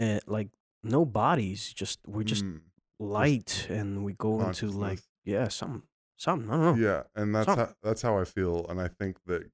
uh, 0.00 0.20
like 0.26 0.48
no 0.82 1.04
bodies. 1.04 1.72
Just 1.74 2.00
we're 2.06 2.22
just 2.24 2.44
Mm, 2.44 2.60
light, 2.98 3.66
and 3.70 4.04
we 4.04 4.14
go 4.14 4.40
into 4.42 4.68
like 4.68 5.00
yeah, 5.24 5.48
some 5.48 5.84
something. 6.16 6.50
I 6.50 6.56
don't 6.56 6.80
know. 6.80 6.88
yeah, 6.88 7.02
and 7.14 7.34
that's 7.34 7.46
Some- 7.46 7.58
how, 7.58 7.68
that's 7.82 8.02
how 8.02 8.18
I 8.18 8.24
feel, 8.24 8.66
and 8.68 8.80
I 8.80 8.88
think 8.88 9.18
that 9.26 9.50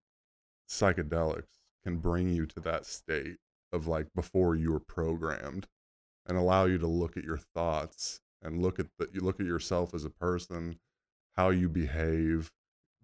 psychedelics 0.69 1.59
can 1.83 1.97
bring 1.99 2.29
you 2.29 2.47
to 2.47 2.61
that 2.61 2.87
state 2.87 3.39
of 3.73 3.87
like 3.87 4.07
before 4.15 4.55
you 4.55 4.73
were 4.73 4.81
programmed, 4.81 5.67
and 6.27 6.37
allow 6.39 6.65
you 6.67 6.79
to 6.79 6.87
look 6.87 7.17
at 7.17 7.25
your 7.25 7.39
thoughts 7.39 8.21
and 8.43 8.61
look 8.61 8.79
at 8.79 8.87
the, 8.99 9.09
you 9.13 9.21
look 9.21 9.41
at 9.41 9.47
yourself 9.47 9.95
as 9.95 10.05
a 10.05 10.11
person, 10.11 10.79
how 11.37 11.51
you 11.51 11.69
behave, 11.69 12.51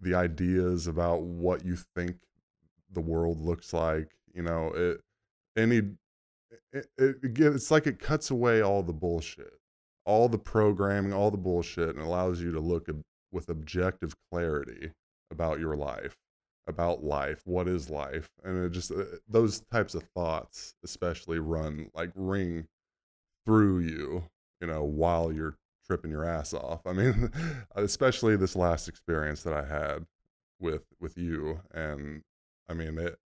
the 0.01 0.13
ideas 0.13 0.87
about 0.87 1.21
what 1.21 1.65
you 1.65 1.75
think 1.95 2.17
the 2.91 3.01
world 3.01 3.39
looks 3.39 3.73
like. 3.73 4.11
You 4.33 4.43
know, 4.43 4.71
it 4.75 5.01
any 5.57 5.77
it, 6.71 6.85
it, 6.97 7.15
it 7.23 7.39
it's 7.39 7.71
like 7.71 7.87
it 7.87 7.99
cuts 7.99 8.31
away 8.31 8.61
all 8.61 8.83
the 8.83 8.93
bullshit, 8.93 9.58
all 10.09 10.27
the 10.27 10.39
programming, 10.39 11.13
all 11.13 11.29
the 11.29 11.37
bullshit, 11.37 11.89
and 11.89 11.99
allows 11.99 12.41
you 12.41 12.51
to 12.51 12.59
look 12.59 12.89
ob- 12.89 13.03
with 13.31 13.47
objective 13.47 14.15
clarity 14.31 14.91
about 15.29 15.59
your 15.59 15.75
life, 15.75 16.17
about 16.65 17.03
life, 17.03 17.43
what 17.45 17.67
is 17.67 17.91
life, 17.91 18.27
and 18.43 18.65
it 18.65 18.71
just 18.71 18.91
uh, 18.91 19.03
those 19.27 19.61
types 19.71 19.93
of 19.93 20.01
thoughts, 20.15 20.73
especially 20.83 21.37
run 21.37 21.91
like 21.93 22.11
ring 22.15 22.67
through 23.45 23.79
you, 23.79 24.23
you 24.59 24.65
know, 24.65 24.83
while 24.83 25.31
you're 25.31 25.55
tripping 25.85 26.09
your 26.09 26.25
ass 26.25 26.55
off. 26.55 26.81
I 26.87 26.93
mean, 26.93 27.31
especially 27.75 28.35
this 28.35 28.55
last 28.55 28.87
experience 28.87 29.43
that 29.43 29.53
I 29.53 29.63
had 29.63 30.07
with 30.59 30.85
with 30.99 31.19
you, 31.19 31.61
and 31.71 32.23
I 32.67 32.73
mean 32.73 32.97
it. 32.97 33.19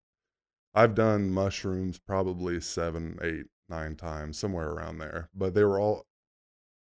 I've 0.74 0.94
done 0.94 1.30
mushrooms 1.30 1.98
probably 1.98 2.60
seven, 2.60 3.18
eight, 3.22 3.46
nine 3.70 3.96
times, 3.96 4.38
somewhere 4.38 4.68
around 4.68 4.98
there. 4.98 5.30
But 5.34 5.54
they 5.54 5.64
were 5.64 5.80
all. 5.80 6.04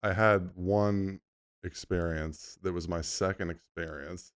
I 0.05 0.13
had 0.15 0.53
one 0.55 1.21
experience 1.65 2.59
that 2.63 2.73
was 2.75 2.89
my 2.89 3.01
second 3.01 3.51
experience. 3.51 4.33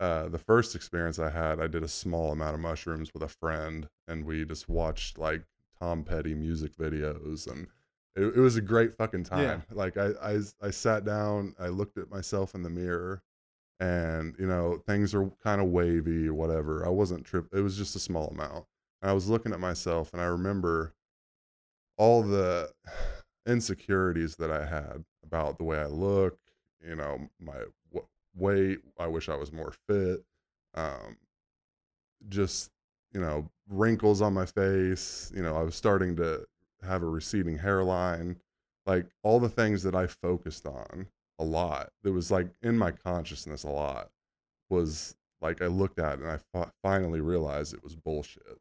Uh, 0.00 0.28
the 0.28 0.38
first 0.38 0.74
experience 0.74 1.18
I 1.18 1.30
had, 1.30 1.60
I 1.60 1.68
did 1.68 1.82
a 1.84 1.88
small 1.88 2.32
amount 2.32 2.54
of 2.54 2.60
mushrooms 2.60 3.14
with 3.14 3.22
a 3.22 3.28
friend, 3.28 3.88
and 4.08 4.24
we 4.24 4.44
just 4.44 4.68
watched 4.68 5.18
like 5.18 5.44
Tom 5.80 6.04
Petty 6.04 6.34
music 6.34 6.76
videos, 6.76 7.46
and 7.50 7.68
it, 8.16 8.36
it 8.36 8.40
was 8.40 8.56
a 8.56 8.62
great 8.62 8.94
fucking 8.94 9.24
Yeah. 9.34 9.60
time. 9.60 9.64
Like 9.72 9.96
I, 9.96 10.10
I, 10.22 10.40
I 10.62 10.70
sat 10.70 11.04
down, 11.04 11.54
I 11.60 11.68
looked 11.68 11.98
at 11.98 12.10
myself 12.10 12.54
in 12.54 12.62
the 12.62 12.70
mirror, 12.70 13.22
and 13.80 14.36
you 14.38 14.46
know 14.46 14.82
things 14.86 15.14
are 15.14 15.30
kind 15.42 15.60
of 15.60 15.68
wavy 15.68 16.28
or 16.28 16.34
whatever. 16.34 16.86
I 16.86 16.90
wasn't 16.90 17.24
trip. 17.26 17.48
It 17.52 17.60
was 17.62 17.76
just 17.76 17.96
a 17.96 18.00
small 18.00 18.28
amount. 18.28 18.66
And 19.02 19.10
I 19.10 19.14
was 19.14 19.28
looking 19.28 19.52
at 19.52 19.60
myself, 19.60 20.12
and 20.12 20.22
I 20.22 20.26
remember 20.26 20.94
all 21.96 22.22
the 22.22 22.72
insecurities 23.46 24.36
that 24.36 24.50
I 24.50 24.66
had 24.66 25.04
about 25.24 25.58
the 25.58 25.64
way 25.64 25.78
I 25.78 25.86
look. 25.86 26.38
You 26.86 26.96
know, 26.96 27.28
my 27.40 27.64
w- 27.92 28.08
weight. 28.34 28.78
I 28.98 29.06
wish 29.06 29.28
I 29.28 29.36
was 29.36 29.52
more 29.52 29.72
fit. 29.88 30.24
Um, 30.74 31.16
just 32.28 32.70
you 33.12 33.20
know, 33.20 33.48
wrinkles 33.68 34.20
on 34.20 34.34
my 34.34 34.46
face. 34.46 35.32
You 35.34 35.42
know, 35.42 35.56
I 35.56 35.62
was 35.62 35.74
starting 35.74 36.16
to 36.16 36.46
have 36.82 37.02
a 37.02 37.08
receding 37.08 37.58
hairline. 37.58 38.36
Like 38.86 39.06
all 39.22 39.40
the 39.40 39.48
things 39.48 39.82
that 39.84 39.94
I 39.94 40.06
focused 40.06 40.66
on 40.66 41.06
a 41.38 41.44
lot. 41.44 41.90
That 42.02 42.12
was 42.12 42.30
like 42.30 42.48
in 42.62 42.76
my 42.78 42.90
consciousness 42.90 43.64
a 43.64 43.70
lot 43.70 44.10
was 44.70 45.16
like 45.40 45.62
I 45.62 45.66
looked 45.66 45.98
at 45.98 46.18
and 46.18 46.28
I 46.28 46.38
fi- 46.52 46.70
finally 46.82 47.20
realized 47.20 47.74
it 47.74 47.82
was 47.82 47.96
bullshit. 47.96 48.60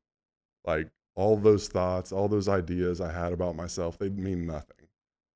Like 0.65 0.89
all 1.15 1.37
those 1.37 1.67
thoughts, 1.67 2.11
all 2.11 2.27
those 2.27 2.47
ideas 2.49 3.01
I 3.01 3.11
had 3.11 3.33
about 3.33 3.55
myself, 3.55 3.97
they 3.97 4.09
mean 4.09 4.45
nothing. 4.45 4.87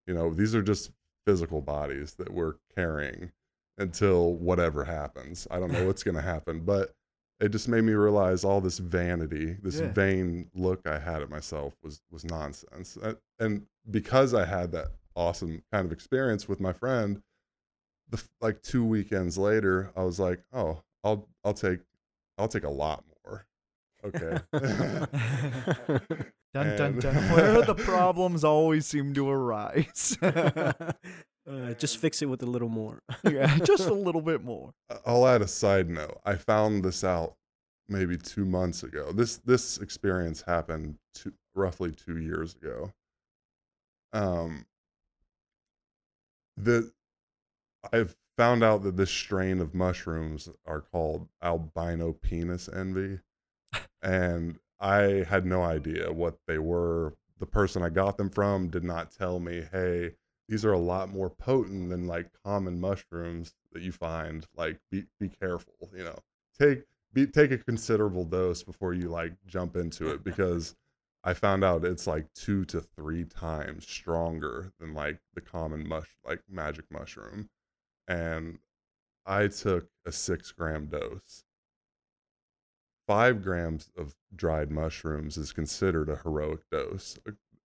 You 0.08 0.14
know, 0.14 0.34
these 0.34 0.56
are 0.56 0.62
just 0.62 0.92
physical 1.26 1.62
bodies 1.62 2.16
that 2.16 2.32
we're 2.34 2.56
carrying 2.76 3.32
until 3.78 4.34
whatever 4.36 4.84
happens. 4.86 5.48
I 5.52 5.60
don't 5.60 5.72
know 5.72 5.86
what's 5.88 6.04
going 6.04 6.16
to 6.16 6.22
happen, 6.22 6.62
but 6.62 6.94
it 7.40 7.50
just 7.50 7.68
made 7.68 7.84
me 7.84 7.94
realize 7.94 8.44
all 8.44 8.62
this 8.62 8.80
vanity, 8.80 9.58
this 9.62 9.80
Yeah. 9.80 9.88
vain 9.92 10.50
look 10.56 10.88
I 10.88 10.98
had 10.98 11.22
at 11.22 11.30
myself 11.30 11.76
was 11.84 12.02
was 12.10 12.24
nonsense. 12.26 12.98
And 13.40 13.68
because 13.92 14.34
I 14.34 14.46
had 14.46 14.72
that 14.72 14.88
awesome 15.16 15.62
kind 15.72 15.86
of 15.86 15.92
experience 15.92 16.48
with 16.48 16.60
my 16.60 16.74
friend, 16.74 17.22
the 18.10 18.24
like 18.42 18.62
two 18.64 18.84
weekends 18.86 19.38
later, 19.38 19.92
I 19.96 20.04
was 20.04 20.20
like, 20.20 20.42
oh, 20.54 20.82
I'll 21.04 21.28
I'll 21.44 21.54
take 21.54 21.82
I'll 22.38 22.48
take 22.48 22.64
a 22.64 22.70
lot 22.70 23.04
more 23.08 23.17
Okay. 24.08 24.38
Dun 26.54 26.78
dun 26.78 27.00
dun. 27.00 27.16
Where 27.34 27.62
the 27.62 27.76
problems 27.76 28.44
always 28.44 28.86
seem 28.88 29.14
to 29.14 29.30
arise. 29.30 30.18
Uh, 31.50 31.74
just 31.76 31.98
fix 31.98 32.22
it 32.22 32.26
with 32.26 32.44
a 32.44 32.46
little 32.46 32.68
more. 32.68 33.02
yeah, 33.24 33.58
just 33.60 33.88
a 33.88 33.94
little 33.94 34.22
bit 34.22 34.44
more. 34.44 34.74
I'll 35.06 35.26
add 35.26 35.42
a 35.42 35.48
side 35.48 35.90
note. 35.90 36.20
I 36.26 36.36
found 36.36 36.84
this 36.84 37.06
out 37.06 37.36
maybe 37.88 38.18
two 38.18 38.44
months 38.44 38.84
ago. 38.84 39.14
This 39.14 39.38
this 39.38 39.78
experience 39.78 40.42
happened 40.42 40.98
two, 41.14 41.32
roughly 41.56 41.92
two 41.92 42.18
years 42.18 42.54
ago. 42.56 42.92
Um, 44.12 44.66
the 46.58 46.92
I've 47.94 48.18
found 48.36 48.62
out 48.62 48.84
that 48.84 48.98
this 48.98 49.10
strain 49.10 49.62
of 49.62 49.74
mushrooms 49.74 50.50
are 50.66 50.82
called 50.82 51.30
albino 51.42 52.12
penis 52.12 52.68
envy, 52.68 53.20
and 54.08 54.58
I 54.80 55.26
had 55.28 55.46
no 55.46 55.64
idea 55.64 56.12
what 56.12 56.38
they 56.48 56.58
were. 56.58 57.16
The 57.40 57.46
person 57.46 57.84
I 57.84 57.90
got 57.90 58.18
them 58.18 58.30
from 58.30 58.70
did 58.70 58.84
not 58.84 59.12
tell 59.12 59.40
me, 59.40 59.64
"Hey, 59.72 60.16
these 60.48 60.64
are 60.66 60.72
a 60.72 60.80
lot 60.80 61.10
more 61.10 61.30
potent 61.30 61.90
than 61.90 62.08
like 62.08 62.32
common 62.44 62.80
mushrooms 62.80 63.54
that 63.74 63.82
you 63.82 63.92
find. 63.92 64.48
Like, 64.56 64.80
be 64.90 65.06
be 65.20 65.30
careful. 65.30 65.74
You 65.96 66.06
know, 66.06 66.20
take 66.58 66.84
be 67.14 67.28
take 67.28 67.52
a 67.52 67.58
considerable 67.58 68.24
dose 68.26 68.64
before 68.64 68.94
you 68.94 69.10
like 69.10 69.34
jump 69.46 69.76
into 69.76 70.10
it 70.12 70.24
because 70.24 70.76
I 71.24 71.34
found 71.34 71.64
out 71.64 71.84
it's 71.84 72.08
like 72.08 72.32
two 72.34 72.64
to 72.66 72.82
three 72.82 73.26
times 73.26 73.86
stronger 73.88 74.72
than 74.80 74.94
like 74.94 75.20
the 75.34 75.42
common 75.42 75.88
mush 75.88 76.10
like 76.26 76.42
magic 76.50 76.86
mushroom, 76.92 77.50
and 78.08 78.60
I 79.26 79.48
took 79.50 79.90
a 80.06 80.12
six 80.14 80.52
gram 80.54 80.88
dose. 80.88 81.44
Five 83.08 83.42
grams 83.42 83.90
of 83.98 84.16
dried 84.36 84.70
mushrooms 84.70 85.38
is 85.38 85.54
considered 85.54 86.10
a 86.10 86.18
heroic 86.18 86.60
dose. 86.70 87.18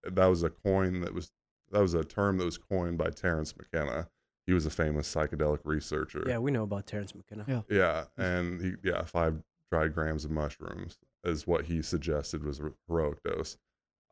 That 0.05 0.26
was 0.26 0.42
a 0.44 0.50
coin 0.50 1.00
that 1.00 1.12
was 1.12 1.33
that 1.72 1.81
was 1.81 1.94
a 1.94 2.05
term 2.05 2.38
that 2.38 2.44
was 2.44 2.59
coined 2.59 2.98
by 2.98 3.11
Terence 3.11 3.55
McKenna. 3.57 4.09
He 4.46 4.52
was 4.52 4.66
a 4.66 4.70
famous 4.70 5.12
psychedelic 5.12 5.61
researcher. 5.64 6.24
yeah, 6.26 6.38
we 6.38 6.50
know 6.50 6.64
about 6.64 6.87
Terence 6.87 7.14
McKenna. 7.14 7.44
Yeah. 7.48 7.62
Yeah, 7.68 8.05
and 8.16 8.61
he 8.61 8.74
yeah, 8.85 9.02
five 9.05 9.42
dried 9.70 9.94
grams 9.94 10.24
of 10.24 10.31
mushrooms 10.31 10.98
is 11.24 11.46
what 11.46 11.64
he 11.66 11.83
suggested 11.83 12.44
was 12.44 12.61
a 12.61 12.72
heroic 12.88 13.22
dose. 13.22 13.57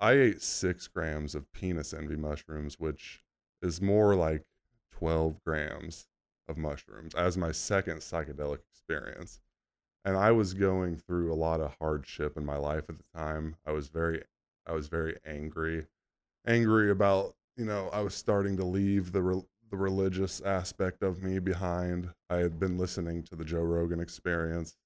I 0.01 0.12
ate 0.12 0.43
six 0.43 0.88
grams 0.88 1.35
of 1.35 1.53
penis 1.53 1.93
envy 1.93 2.16
mushrooms, 2.16 2.81
which 2.81 3.23
is 3.62 3.81
more 3.81 4.16
like 4.16 4.43
twelve 4.90 5.37
grams 5.45 6.09
of 6.49 6.57
mushrooms 6.57 7.14
as 7.14 7.37
my 7.37 7.53
second 7.53 7.99
psychedelic 7.99 8.61
experience. 8.73 9.40
And 10.05 10.17
I 10.17 10.33
was 10.33 10.55
going 10.55 10.97
through 10.97 11.33
a 11.33 11.35
lot 11.35 11.61
of 11.61 11.75
hardship 11.81 12.37
in 12.37 12.45
my 12.45 12.57
life 12.57 12.85
at 12.89 12.97
the 12.97 13.05
time. 13.19 13.57
I 13.67 13.73
was 13.73 13.89
very 13.89 14.23
I 14.67 14.73
was 14.73 14.89
very 14.89 15.17
angry. 15.27 15.87
Angry 16.47 16.91
about, 16.91 17.35
you 17.57 17.65
know, 17.65 17.91
I 17.93 18.01
was 18.01 18.15
starting 18.15 18.57
to 18.57 18.65
leave 18.65 19.13
the 19.13 19.23
re- 19.23 19.43
the 19.71 19.77
religious 19.77 20.41
aspect 20.41 21.03
of 21.03 21.23
me 21.23 21.39
behind. 21.39 22.11
I 22.31 22.37
had 22.37 22.59
been 22.59 22.79
listening 22.79 23.23
to 23.25 23.37
the 23.37 23.45
Joe 23.45 23.63
Rogan 23.63 24.01
experience 24.01 24.77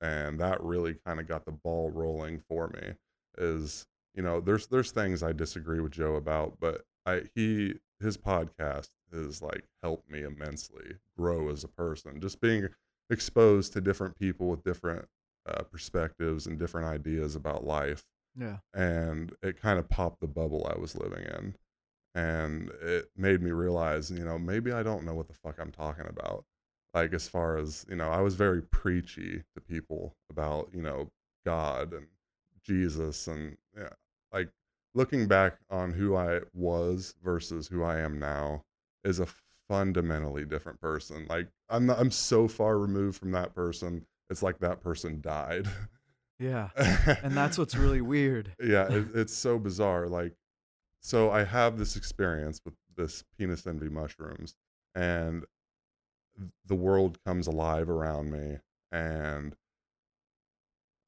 and 0.00 0.38
that 0.40 0.62
really 0.62 0.94
kind 0.94 1.20
of 1.20 1.28
got 1.28 1.44
the 1.44 1.52
ball 1.52 1.90
rolling 1.90 2.40
for 2.48 2.68
me 2.68 2.94
is 3.38 3.86
you 4.14 4.22
know 4.22 4.40
there's 4.40 4.66
there's 4.66 4.90
things 4.90 5.22
I 5.22 5.32
disagree 5.32 5.80
with 5.80 5.92
Joe 5.92 6.16
about 6.16 6.58
but 6.60 6.82
I 7.06 7.22
he 7.34 7.74
his 8.00 8.16
podcast 8.16 8.88
has 9.12 9.42
like 9.42 9.64
helped 9.82 10.10
me 10.10 10.22
immensely 10.22 10.96
grow 11.16 11.48
as 11.50 11.64
a 11.64 11.68
person 11.68 12.20
just 12.20 12.40
being 12.40 12.68
exposed 13.10 13.72
to 13.72 13.80
different 13.80 14.16
people 14.16 14.48
with 14.48 14.62
different 14.62 15.06
uh, 15.46 15.62
perspectives 15.64 16.46
and 16.46 16.58
different 16.58 16.86
ideas 16.86 17.34
about 17.34 17.64
life 17.64 18.04
Yeah. 18.36 18.58
and 18.74 19.32
it 19.42 19.60
kind 19.60 19.78
of 19.78 19.88
popped 19.88 20.20
the 20.20 20.26
bubble 20.28 20.70
I 20.74 20.78
was 20.78 20.94
living 20.96 21.24
in. 21.24 21.56
And 22.14 22.70
it 22.82 23.10
made 23.16 23.40
me 23.40 23.52
realize, 23.52 24.10
you 24.10 24.24
know, 24.24 24.38
maybe 24.38 24.72
I 24.72 24.82
don't 24.82 25.04
know 25.04 25.14
what 25.14 25.28
the 25.28 25.34
fuck 25.34 25.58
I'm 25.60 25.70
talking 25.70 26.06
about. 26.08 26.44
Like, 26.92 27.12
as 27.14 27.28
far 27.28 27.56
as, 27.56 27.86
you 27.88 27.94
know, 27.94 28.10
I 28.10 28.20
was 28.20 28.34
very 28.34 28.62
preachy 28.62 29.44
to 29.54 29.60
people 29.60 30.16
about, 30.28 30.70
you 30.74 30.82
know, 30.82 31.10
God 31.46 31.92
and 31.92 32.08
Jesus. 32.64 33.28
And, 33.28 33.56
yeah, 33.76 33.90
like, 34.32 34.50
looking 34.92 35.28
back 35.28 35.58
on 35.70 35.92
who 35.92 36.16
I 36.16 36.40
was 36.52 37.14
versus 37.22 37.68
who 37.68 37.84
I 37.84 37.98
am 37.98 38.18
now 38.18 38.64
is 39.04 39.20
a 39.20 39.26
fundamentally 39.70 40.44
different 40.44 40.80
person. 40.80 41.26
Like, 41.28 41.46
I'm, 41.68 41.86
not, 41.86 42.00
I'm 42.00 42.10
so 42.10 42.48
far 42.48 42.76
removed 42.76 43.18
from 43.18 43.30
that 43.32 43.54
person. 43.54 44.04
It's 44.28 44.42
like 44.42 44.58
that 44.58 44.82
person 44.82 45.20
died. 45.20 45.68
Yeah. 46.40 46.70
And 47.22 47.36
that's 47.36 47.56
what's 47.58 47.76
really 47.76 48.00
weird. 48.00 48.54
yeah 48.60 48.88
it, 48.90 49.08
it's 49.14 49.34
so 49.34 49.58
bizarre 49.58 50.08
like 50.08 50.32
so 51.00 51.30
i 51.30 51.44
have 51.44 51.78
this 51.78 51.96
experience 51.96 52.60
with 52.64 52.74
this 52.96 53.22
penis 53.38 53.66
envy 53.66 53.88
mushrooms 53.90 54.54
and 54.94 55.44
the 56.66 56.74
world 56.74 57.18
comes 57.26 57.46
alive 57.46 57.88
around 57.90 58.30
me 58.30 58.56
and 58.90 59.54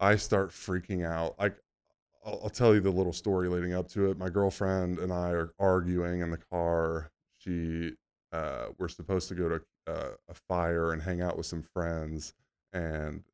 i 0.00 0.16
start 0.16 0.50
freaking 0.50 1.06
out 1.06 1.34
like 1.38 1.56
I'll, 2.24 2.40
I'll 2.44 2.50
tell 2.50 2.74
you 2.74 2.80
the 2.80 2.90
little 2.90 3.12
story 3.12 3.48
leading 3.48 3.74
up 3.74 3.88
to 3.92 4.10
it 4.10 4.18
my 4.18 4.28
girlfriend 4.28 4.98
and 4.98 5.12
i 5.12 5.30
are 5.30 5.52
arguing 5.58 6.20
in 6.20 6.30
the 6.30 6.40
car 6.52 7.10
she 7.38 7.92
uh, 8.32 8.66
we're 8.78 8.88
supposed 8.88 9.28
to 9.28 9.34
go 9.34 9.48
to 9.48 9.60
uh, 9.86 10.10
a 10.28 10.34
fire 10.34 10.92
and 10.92 11.02
hang 11.02 11.20
out 11.20 11.36
with 11.36 11.46
some 11.46 11.62
friends 11.62 12.34
and 12.72 13.24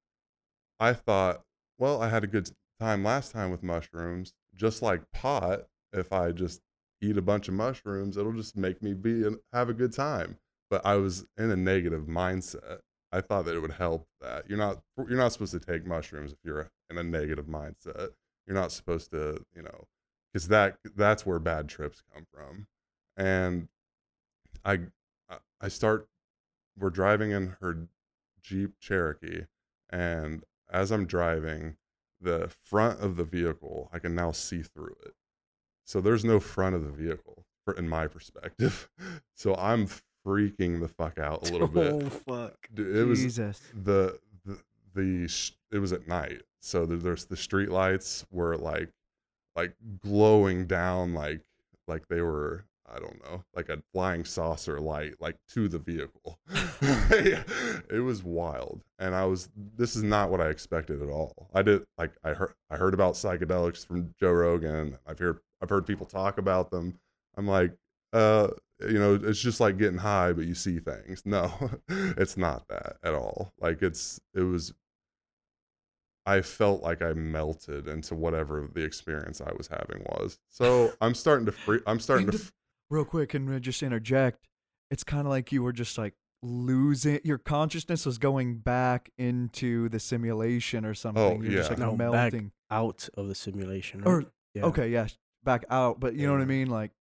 i 0.80 0.92
thought 0.92 1.42
well 1.78 2.02
i 2.02 2.08
had 2.08 2.24
a 2.24 2.26
good 2.26 2.50
time 2.78 3.04
last 3.04 3.32
time 3.32 3.50
with 3.50 3.62
mushrooms, 3.62 4.32
just 4.54 4.82
like 4.82 5.10
pot, 5.12 5.66
if 5.92 6.12
I 6.12 6.32
just 6.32 6.60
eat 7.00 7.16
a 7.16 7.22
bunch 7.22 7.48
of 7.48 7.54
mushrooms, 7.54 8.16
it'll 8.16 8.32
just 8.32 8.56
make 8.56 8.82
me 8.82 8.94
be 8.94 9.26
and 9.26 9.38
have 9.52 9.68
a 9.68 9.74
good 9.74 9.92
time. 9.92 10.38
But 10.70 10.84
I 10.84 10.96
was 10.96 11.26
in 11.36 11.50
a 11.50 11.56
negative 11.56 12.04
mindset. 12.06 12.80
I 13.10 13.20
thought 13.20 13.46
that 13.46 13.54
it 13.54 13.60
would 13.60 13.72
help 13.72 14.06
that. 14.20 14.48
You're 14.48 14.58
not 14.58 14.82
you're 14.98 15.18
not 15.18 15.32
supposed 15.32 15.52
to 15.52 15.60
take 15.60 15.86
mushrooms 15.86 16.32
if 16.32 16.38
you're 16.44 16.70
in 16.90 16.98
a 16.98 17.02
negative 17.02 17.46
mindset. 17.46 18.10
You're 18.46 18.56
not 18.56 18.72
supposed 18.72 19.10
to, 19.12 19.44
you 19.54 19.62
know, 19.62 19.86
cuz 20.34 20.48
that 20.48 20.78
that's 20.94 21.24
where 21.24 21.38
bad 21.38 21.68
trips 21.68 22.02
come 22.12 22.26
from. 22.32 22.66
And 23.16 23.68
I 24.64 24.78
I- 25.60 25.68
start 25.68 26.08
we're 26.78 26.90
driving 26.90 27.30
in 27.32 27.56
her 27.60 27.88
Jeep 28.42 28.78
Cherokee 28.80 29.42
and 29.90 30.44
as 30.70 30.90
I'm 30.92 31.06
driving 31.06 31.76
the 32.20 32.50
front 32.64 33.00
of 33.00 33.16
the 33.16 33.24
vehicle, 33.24 33.88
I 33.92 33.98
can 33.98 34.14
now 34.14 34.32
see 34.32 34.62
through 34.62 34.96
it. 35.06 35.14
So 35.84 36.00
there's 36.00 36.24
no 36.24 36.38
front 36.40 36.74
of 36.76 36.84
the 36.84 36.90
vehicle 36.90 37.44
in 37.76 37.88
my 37.88 38.06
perspective. 38.06 38.88
So 39.34 39.54
I'm 39.54 39.86
freaking 40.26 40.80
the 40.80 40.88
fuck 40.88 41.18
out 41.18 41.48
a 41.48 41.52
little 41.52 41.68
bit. 41.80 41.92
Oh 41.92 42.08
fuck. 42.10 42.56
Dude, 42.74 42.96
It 42.96 43.04
was 43.04 43.20
Jesus. 43.22 43.60
the 43.74 44.18
the, 44.44 44.58
the 44.94 45.28
sh- 45.28 45.52
it 45.70 45.78
was 45.78 45.92
at 45.92 46.08
night. 46.08 46.42
So 46.60 46.86
there's 46.86 47.26
the 47.26 47.36
street 47.36 47.70
lights 47.70 48.26
were 48.32 48.56
like 48.56 48.90
like 49.56 49.74
glowing 50.02 50.66
down 50.66 51.14
like 51.14 51.40
like 51.86 52.08
they 52.08 52.20
were 52.20 52.64
I 52.94 52.98
don't 52.98 53.22
know, 53.24 53.44
like 53.54 53.68
a 53.68 53.82
flying 53.92 54.24
saucer 54.24 54.80
light, 54.80 55.14
like 55.20 55.36
to 55.54 55.68
the 55.68 55.78
vehicle. 55.78 56.38
it 56.80 58.02
was 58.04 58.22
wild, 58.22 58.82
and 58.98 59.14
I 59.14 59.24
was. 59.24 59.48
This 59.76 59.96
is 59.96 60.02
not 60.02 60.30
what 60.30 60.40
I 60.40 60.48
expected 60.48 61.02
at 61.02 61.08
all. 61.08 61.50
I 61.54 61.62
did 61.62 61.84
like 61.96 62.12
I 62.24 62.34
heard 62.34 62.54
I 62.70 62.76
heard 62.76 62.94
about 62.94 63.14
psychedelics 63.14 63.86
from 63.86 64.14
Joe 64.18 64.32
Rogan. 64.32 64.98
I've 65.06 65.18
heard 65.18 65.40
I've 65.60 65.70
heard 65.70 65.86
people 65.86 66.06
talk 66.06 66.38
about 66.38 66.70
them. 66.70 66.98
I'm 67.36 67.46
like, 67.46 67.72
uh, 68.12 68.48
you 68.80 68.98
know, 68.98 69.14
it's 69.22 69.40
just 69.40 69.60
like 69.60 69.78
getting 69.78 69.98
high, 69.98 70.32
but 70.32 70.46
you 70.46 70.54
see 70.54 70.78
things. 70.78 71.22
No, 71.24 71.52
it's 71.88 72.36
not 72.36 72.68
that 72.68 72.96
at 73.02 73.14
all. 73.14 73.52
Like 73.60 73.82
it's 73.82 74.20
it 74.34 74.42
was. 74.42 74.72
I 76.26 76.42
felt 76.42 76.82
like 76.82 77.00
I 77.00 77.14
melted 77.14 77.88
into 77.88 78.14
whatever 78.14 78.68
the 78.72 78.84
experience 78.84 79.40
I 79.40 79.50
was 79.56 79.66
having 79.66 80.04
was. 80.10 80.38
So 80.50 80.92
I'm 81.00 81.14
starting 81.14 81.46
to 81.46 81.52
free. 81.52 81.80
I'm 81.86 81.98
starting 81.98 82.30
to. 82.30 82.38
Into- 82.90 82.90
f- 82.90 82.94
Real 82.96 83.04
quick, 83.04 83.34
and 83.34 83.62
just 83.62 83.82
interject? 83.82 84.46
It's 84.90 85.04
kind 85.04 85.26
of 85.26 85.30
like 85.30 85.52
you 85.52 85.62
were 85.62 85.72
just 85.72 85.98
like 85.98 86.14
losing 86.42 87.20
your 87.24 87.38
consciousness 87.38 88.06
was 88.06 88.16
going 88.18 88.58
back 88.58 89.10
into 89.18 89.88
the 89.88 89.98
simulation 90.00 90.84
or 90.84 90.94
something. 90.94 91.42
You're 91.42 91.52
just 91.52 91.70
yeah. 91.70 91.76
like 91.76 91.78
No, 91.78 92.10
back 92.12 92.32
melting. 92.32 92.52
Out 92.70 93.08
of 93.14 93.28
the 93.28 93.34
simulation. 93.34 94.02
Or 94.04 94.24
Yeah. 94.54 94.64
okay, 94.66 94.88
yeah, 94.88 95.08
back 95.44 95.64
out. 95.70 96.00
But 96.00 96.14
you 96.14 96.26
know 96.26 96.32
what 96.32 96.40
I 96.42 96.46
mean, 96.46 96.68
like 96.70 96.92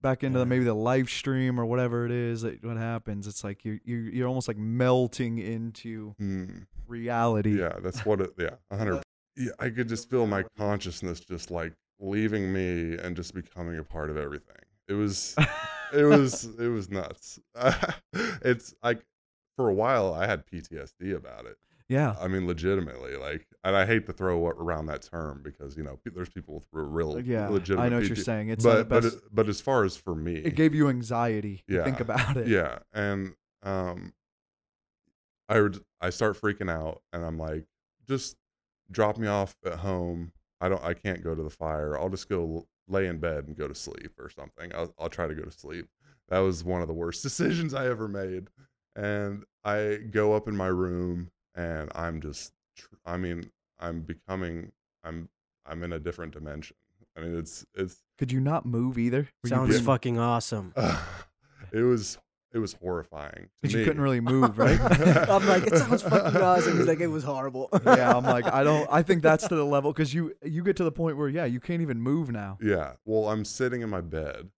back 0.00 0.22
into 0.24 0.38
Yeah. 0.38 0.44
the, 0.44 0.46
maybe 0.46 0.64
the 0.64 0.74
life 0.74 1.08
stream 1.10 1.60
or 1.60 1.66
whatever 1.66 2.06
it 2.06 2.12
is. 2.12 2.42
That 2.42 2.64
what 2.64 2.76
happens? 2.76 3.26
It's 3.26 3.44
like 3.44 3.64
you 3.64 3.78
you 3.84 3.96
you're 3.98 4.28
almost 4.28 4.48
like 4.48 4.56
melting 4.58 5.38
into 5.38 6.14
Hmm. 6.18 6.60
reality. 6.86 7.58
Yeah, 7.58 7.78
that's 7.80 8.04
what 8.06 8.20
it. 8.20 8.32
Yeah, 8.38 8.56
hundred. 8.72 9.02
Yeah, 9.36 9.52
I 9.60 9.68
could 9.70 9.88
just 9.88 10.10
feel 10.10 10.26
my 10.26 10.44
consciousness 10.56 11.20
just 11.20 11.50
like 11.50 11.72
leaving 12.00 12.52
me 12.52 12.96
and 12.96 13.14
just 13.14 13.34
becoming 13.34 13.76
a 13.78 13.84
part 13.84 14.08
of 14.10 14.16
everything. 14.16 14.56
It 14.88 14.94
was, 14.94 15.34
it 15.92 16.04
was, 16.04 16.44
it 16.58 16.68
was 16.68 16.90
nuts. 16.90 17.38
it's 18.12 18.74
like 18.82 19.04
for 19.56 19.68
a 19.68 19.74
while 19.74 20.14
I 20.14 20.26
had 20.26 20.46
PTSD 20.46 21.14
about 21.14 21.46
it. 21.46 21.56
Yeah. 21.88 22.14
I 22.20 22.28
mean, 22.28 22.46
legitimately, 22.46 23.16
like, 23.16 23.46
and 23.64 23.74
I 23.74 23.86
hate 23.86 24.04
to 24.06 24.12
throw 24.12 24.46
around 24.48 24.86
that 24.86 25.00
term 25.02 25.40
because 25.42 25.74
you 25.76 25.82
know 25.82 25.98
there's 26.04 26.28
people 26.28 26.54
with 26.56 26.64
re- 26.70 26.84
real, 26.86 27.12
uh, 27.12 27.18
Yeah. 27.18 27.48
legitimate. 27.48 27.82
I 27.84 27.88
know 27.88 27.96
what 27.96 28.06
you're 28.08 28.16
saying. 28.16 28.50
It's 28.50 28.64
uh, 28.64 28.76
the 28.78 28.84
but 28.84 28.88
but 28.88 29.02
best. 29.04 29.16
it- 29.16 29.22
but 29.32 29.48
as 29.48 29.60
far 29.62 29.84
as 29.84 29.96
for 29.96 30.14
me, 30.14 30.34
it 30.36 30.54
gave 30.54 30.74
you 30.74 30.88
anxiety. 30.90 31.64
to 31.68 31.82
Think 31.84 32.00
about 32.00 32.36
it. 32.36 32.46
yeah, 32.46 32.80
and 32.92 33.32
um, 33.62 34.12
I 35.48 35.60
would 35.62 35.82
I 36.00 36.10
start 36.10 36.38
freaking 36.38 36.70
out, 36.70 37.00
and 37.12 37.24
I'm 37.24 37.38
like, 37.38 37.64
just 38.06 38.36
drop 38.90 39.16
me 39.16 39.26
off 39.26 39.56
at 39.64 39.78
home. 39.78 40.32
I 40.60 40.68
don't, 40.68 40.82
I 40.84 40.92
can't 40.92 41.22
go 41.24 41.34
to 41.34 41.42
the 41.42 41.50
fire. 41.50 41.96
I'll 41.98 42.10
just 42.10 42.28
go 42.28 42.66
lay 42.88 43.06
in 43.06 43.18
bed 43.18 43.46
and 43.46 43.56
go 43.56 43.68
to 43.68 43.74
sleep 43.74 44.12
or 44.18 44.30
something. 44.30 44.72
I'll 44.74 44.92
I'll 44.98 45.08
try 45.08 45.26
to 45.26 45.34
go 45.34 45.42
to 45.42 45.50
sleep. 45.50 45.88
That 46.28 46.38
was 46.40 46.64
one 46.64 46.82
of 46.82 46.88
the 46.88 46.94
worst 46.94 47.22
decisions 47.28 47.74
I 47.74 47.86
ever 47.88 48.08
made. 48.08 48.48
And 48.96 49.44
I 49.64 49.98
go 50.10 50.34
up 50.34 50.48
in 50.48 50.56
my 50.56 50.66
room, 50.66 51.30
and 51.54 51.90
I'm 51.94 52.20
just, 52.20 52.52
tr- 52.76 52.86
I 53.06 53.16
mean, 53.16 53.50
I'm 53.78 54.00
becoming, 54.00 54.72
I'm 55.04 55.28
I'm 55.66 55.82
in 55.82 55.92
a 55.92 55.98
different 55.98 56.32
dimension. 56.32 56.76
I 57.16 57.20
mean, 57.20 57.38
it's 57.38 57.64
it's 57.74 58.02
Could 58.18 58.32
you 58.32 58.40
not 58.40 58.66
move 58.66 58.98
either? 58.98 59.28
Sounds 59.44 59.80
fucking 59.80 60.18
awesome. 60.18 60.74
it 61.72 61.82
was 61.82 62.18
it 62.52 62.58
was 62.58 62.72
horrifying. 62.74 63.44
to 63.44 63.48
Because 63.62 63.74
you 63.74 63.84
couldn't 63.84 64.00
really 64.00 64.20
move, 64.20 64.58
right? 64.58 64.80
I'm 65.28 65.46
like, 65.46 65.66
it 65.66 65.76
sounds 65.76 66.02
fucking 66.02 66.40
awesome. 66.40 66.78
He's 66.78 66.86
like, 66.86 67.00
it 67.00 67.08
was 67.08 67.24
horrible. 67.24 67.68
yeah, 67.84 68.16
I'm 68.16 68.24
like, 68.24 68.46
I 68.46 68.64
don't. 68.64 68.88
I 68.92 69.02
think 69.02 69.22
that's 69.22 69.46
to 69.48 69.54
the 69.54 69.64
level 69.66 69.92
because 69.92 70.14
you 70.14 70.34
you 70.42 70.62
get 70.62 70.76
to 70.76 70.84
the 70.84 70.92
point 70.92 71.16
where 71.16 71.28
yeah, 71.28 71.44
you 71.44 71.60
can't 71.60 71.82
even 71.82 72.00
move 72.00 72.30
now. 72.30 72.58
Yeah. 72.60 72.92
Well, 73.04 73.28
I'm 73.28 73.44
sitting 73.44 73.82
in 73.82 73.90
my 73.90 74.00
bed 74.00 74.50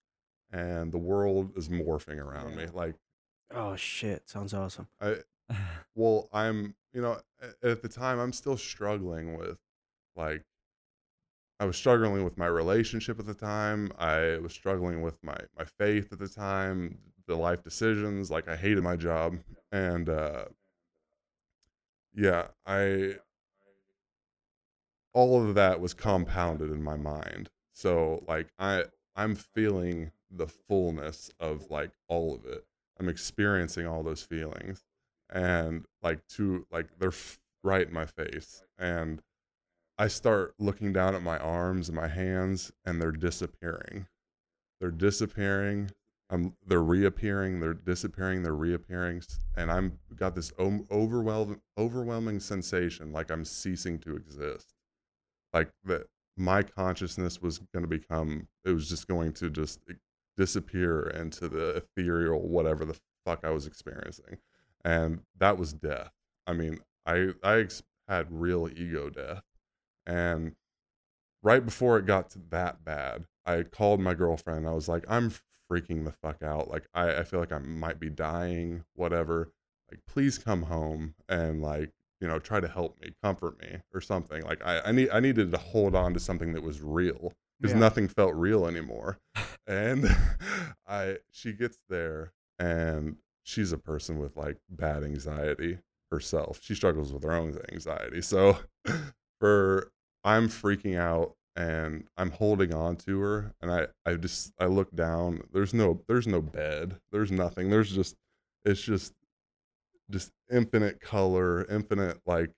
and 0.53 0.93
the 0.93 0.99
world 0.99 1.53
is 1.57 1.69
morphing 1.69 2.19
around 2.19 2.57
me. 2.57 2.67
Like 2.73 2.95
Oh 3.53 3.77
shit, 3.77 4.29
sounds 4.29 4.55
awesome. 4.55 4.89
I 5.01 5.17
well, 5.95 6.29
I'm, 6.33 6.75
you 6.93 7.03
know, 7.03 7.19
at 7.63 7.83
the 7.83 7.89
time 7.89 8.19
I'm 8.19 8.33
still 8.33 8.57
struggling 8.57 9.37
with 9.37 9.59
like 10.17 10.45
I 11.59 11.65
was 11.65 11.77
struggling 11.77 12.25
with 12.25 12.39
my 12.39 12.47
relationship 12.47 13.19
at 13.19 13.27
the 13.27 13.35
time. 13.35 13.93
I 13.99 14.39
was 14.39 14.53
struggling 14.53 15.03
with 15.03 15.23
my 15.23 15.37
my 15.59 15.65
faith 15.65 16.13
at 16.13 16.19
the 16.19 16.29
time, 16.29 16.99
the 17.31 17.37
life 17.37 17.63
decisions, 17.63 18.31
like 18.31 18.49
I 18.49 18.57
hated 18.57 18.83
my 18.83 18.97
job 18.97 19.39
and 19.73 20.09
uh 20.09 20.45
yeah, 22.13 22.49
I 22.67 23.17
all 25.13 25.43
of 25.43 25.55
that 25.55 25.81
was 25.81 25.95
compounded 25.95 26.71
in 26.71 26.83
my 26.83 26.97
mind. 26.97 27.51
So 27.73 28.25
like 28.29 28.49
I 28.59 28.85
I'm 29.17 29.35
feeling 29.35 30.13
the 30.31 30.49
fullness 30.49 31.31
of 31.41 31.71
like 31.71 31.93
all 32.09 32.35
of 32.35 32.45
it. 32.45 32.65
I'm 32.99 33.09
experiencing 33.09 33.87
all 33.87 34.03
those 34.03 34.23
feelings 34.23 34.85
and 35.31 35.87
like 36.03 36.27
to 36.31 36.67
like 36.71 36.99
they're 36.99 37.13
right 37.63 37.87
in 37.87 37.95
my 37.95 38.07
face 38.07 38.65
and 38.79 39.23
I 39.99 40.09
start 40.09 40.55
looking 40.59 40.93
down 40.93 41.15
at 41.15 41.23
my 41.23 41.39
arms 41.39 41.89
and 41.89 41.97
my 41.97 42.09
hands 42.09 42.73
and 42.85 43.01
they're 43.01 43.13
disappearing. 43.13 44.07
They're 44.81 44.91
disappearing. 44.91 45.91
I'm 46.31 46.55
they're 46.67 46.83
reappearing, 46.83 47.61
they're 47.61 47.75
disappearing, 47.75 48.43
they're 48.43 48.55
reappearing 48.55 49.23
and 49.57 49.71
I'm 49.71 49.99
got 50.15 50.35
this 50.35 50.53
overwhelming 50.59 51.61
overwhelming 51.77 52.41
sensation 52.41 53.13
like 53.13 53.31
I'm 53.31 53.45
ceasing 53.45 53.99
to 54.01 54.17
exist. 54.17 54.75
Like 55.53 55.71
that 55.85 56.07
my 56.37 56.63
consciousness 56.63 57.43
was 57.43 57.59
going 57.75 57.83
to 57.83 57.89
become 57.89 58.49
it 58.65 58.71
was 58.71 58.89
just 58.89 59.09
going 59.09 59.33
to 59.35 59.51
just 59.51 59.81
e, 59.91 59.95
disappear 60.37 61.03
into 61.09 61.49
the 61.49 61.77
ethereal 61.77 62.41
whatever 62.41 62.85
the 62.85 62.99
fuck 63.25 63.41
I 63.45 63.51
was 63.51 63.67
experiencing. 63.67 64.39
And 64.85 65.21
that 65.39 65.59
was 65.59 65.73
death. 65.73 66.13
I 66.47 66.53
mean, 66.53 66.79
I 67.07 67.31
I 67.43 67.61
ex- 67.61 67.83
had 68.09 68.27
real 68.31 68.69
ego 68.69 69.11
death. 69.11 69.43
And 70.07 70.55
right 71.43 71.65
before 71.65 71.99
it 71.99 72.07
got 72.07 72.31
to 72.31 72.39
that 72.51 72.85
bad, 72.85 73.27
I 73.47 73.63
called 73.63 74.01
my 74.01 74.15
girlfriend. 74.15 74.67
I 74.67 74.73
was 74.73 74.89
like, 74.89 75.05
I'm 75.09 75.33
freaking 75.71 76.05
the 76.05 76.13
fuck 76.13 76.43
out. 76.43 76.69
Like, 76.69 76.85
I, 76.95 77.19
I 77.19 77.25
feel 77.25 77.41
like 77.41 77.53
I 77.53 77.59
might 77.59 78.01
be 78.01 78.11
dying, 78.11 78.85
whatever. 78.95 79.51
Like, 79.91 80.01
please 80.07 80.39
come 80.39 80.63
home 80.63 81.15
and, 81.29 81.63
like, 81.63 81.93
you 82.21 82.29
know, 82.29 82.39
try 82.39 82.61
to 82.61 82.69
help 82.69 83.01
me, 83.01 83.11
comfort 83.23 83.61
me 83.61 83.79
or 83.95 84.01
something. 84.01 84.43
Like, 84.45 84.65
I, 84.65 84.81
I, 84.87 84.93
need, 84.93 85.11
I 85.11 85.21
needed 85.21 85.51
to 85.53 85.59
hold 85.59 85.95
on 85.95 86.13
to 86.15 86.21
something 86.21 86.53
that 86.55 86.63
was 86.63 86.81
real 86.81 87.33
because 87.61 87.73
Yeah. 87.75 87.81
nothing 87.81 88.09
felt 88.09 88.35
real 88.35 88.67
anymore. 88.67 89.19
and 89.67 90.05
I, 90.87 91.19
she 91.31 91.53
gets 91.53 91.79
there 91.89 92.33
and 92.59 93.17
she's 93.43 93.73
a 93.73 93.79
person 93.79 94.19
with 94.19 94.37
like 94.37 94.59
bad 94.69 95.03
anxiety 95.03 95.79
herself. 96.11 96.59
She 96.63 96.75
struggles 96.75 97.13
with 97.13 97.23
her 97.23 97.33
own 97.33 97.59
anxiety. 97.73 98.21
So 98.23 98.59
for 99.41 99.91
I'm 100.25 100.49
freaking 100.49 100.99
out 100.99 101.37
and 101.57 102.05
I'm 102.17 102.31
holding 102.31 102.75
on 102.75 102.97
to 102.97 103.21
her 103.21 103.55
and 103.61 103.71
I 103.71 103.89
I 104.07 104.15
just 104.15 104.53
I 104.59 104.67
look 104.67 104.95
down. 104.95 105.43
There's 105.53 105.75
no 105.75 106.03
there's 106.09 106.27
no 106.27 106.41
bed. 106.41 106.97
There's 107.13 107.33
nothing. 107.33 107.71
There's 107.71 107.93
just 107.93 108.17
it's 108.65 108.81
just 108.81 109.15
just 110.11 110.33
infinite 110.53 111.01
color, 111.01 111.67
infinite 111.71 112.21
like 112.27 112.51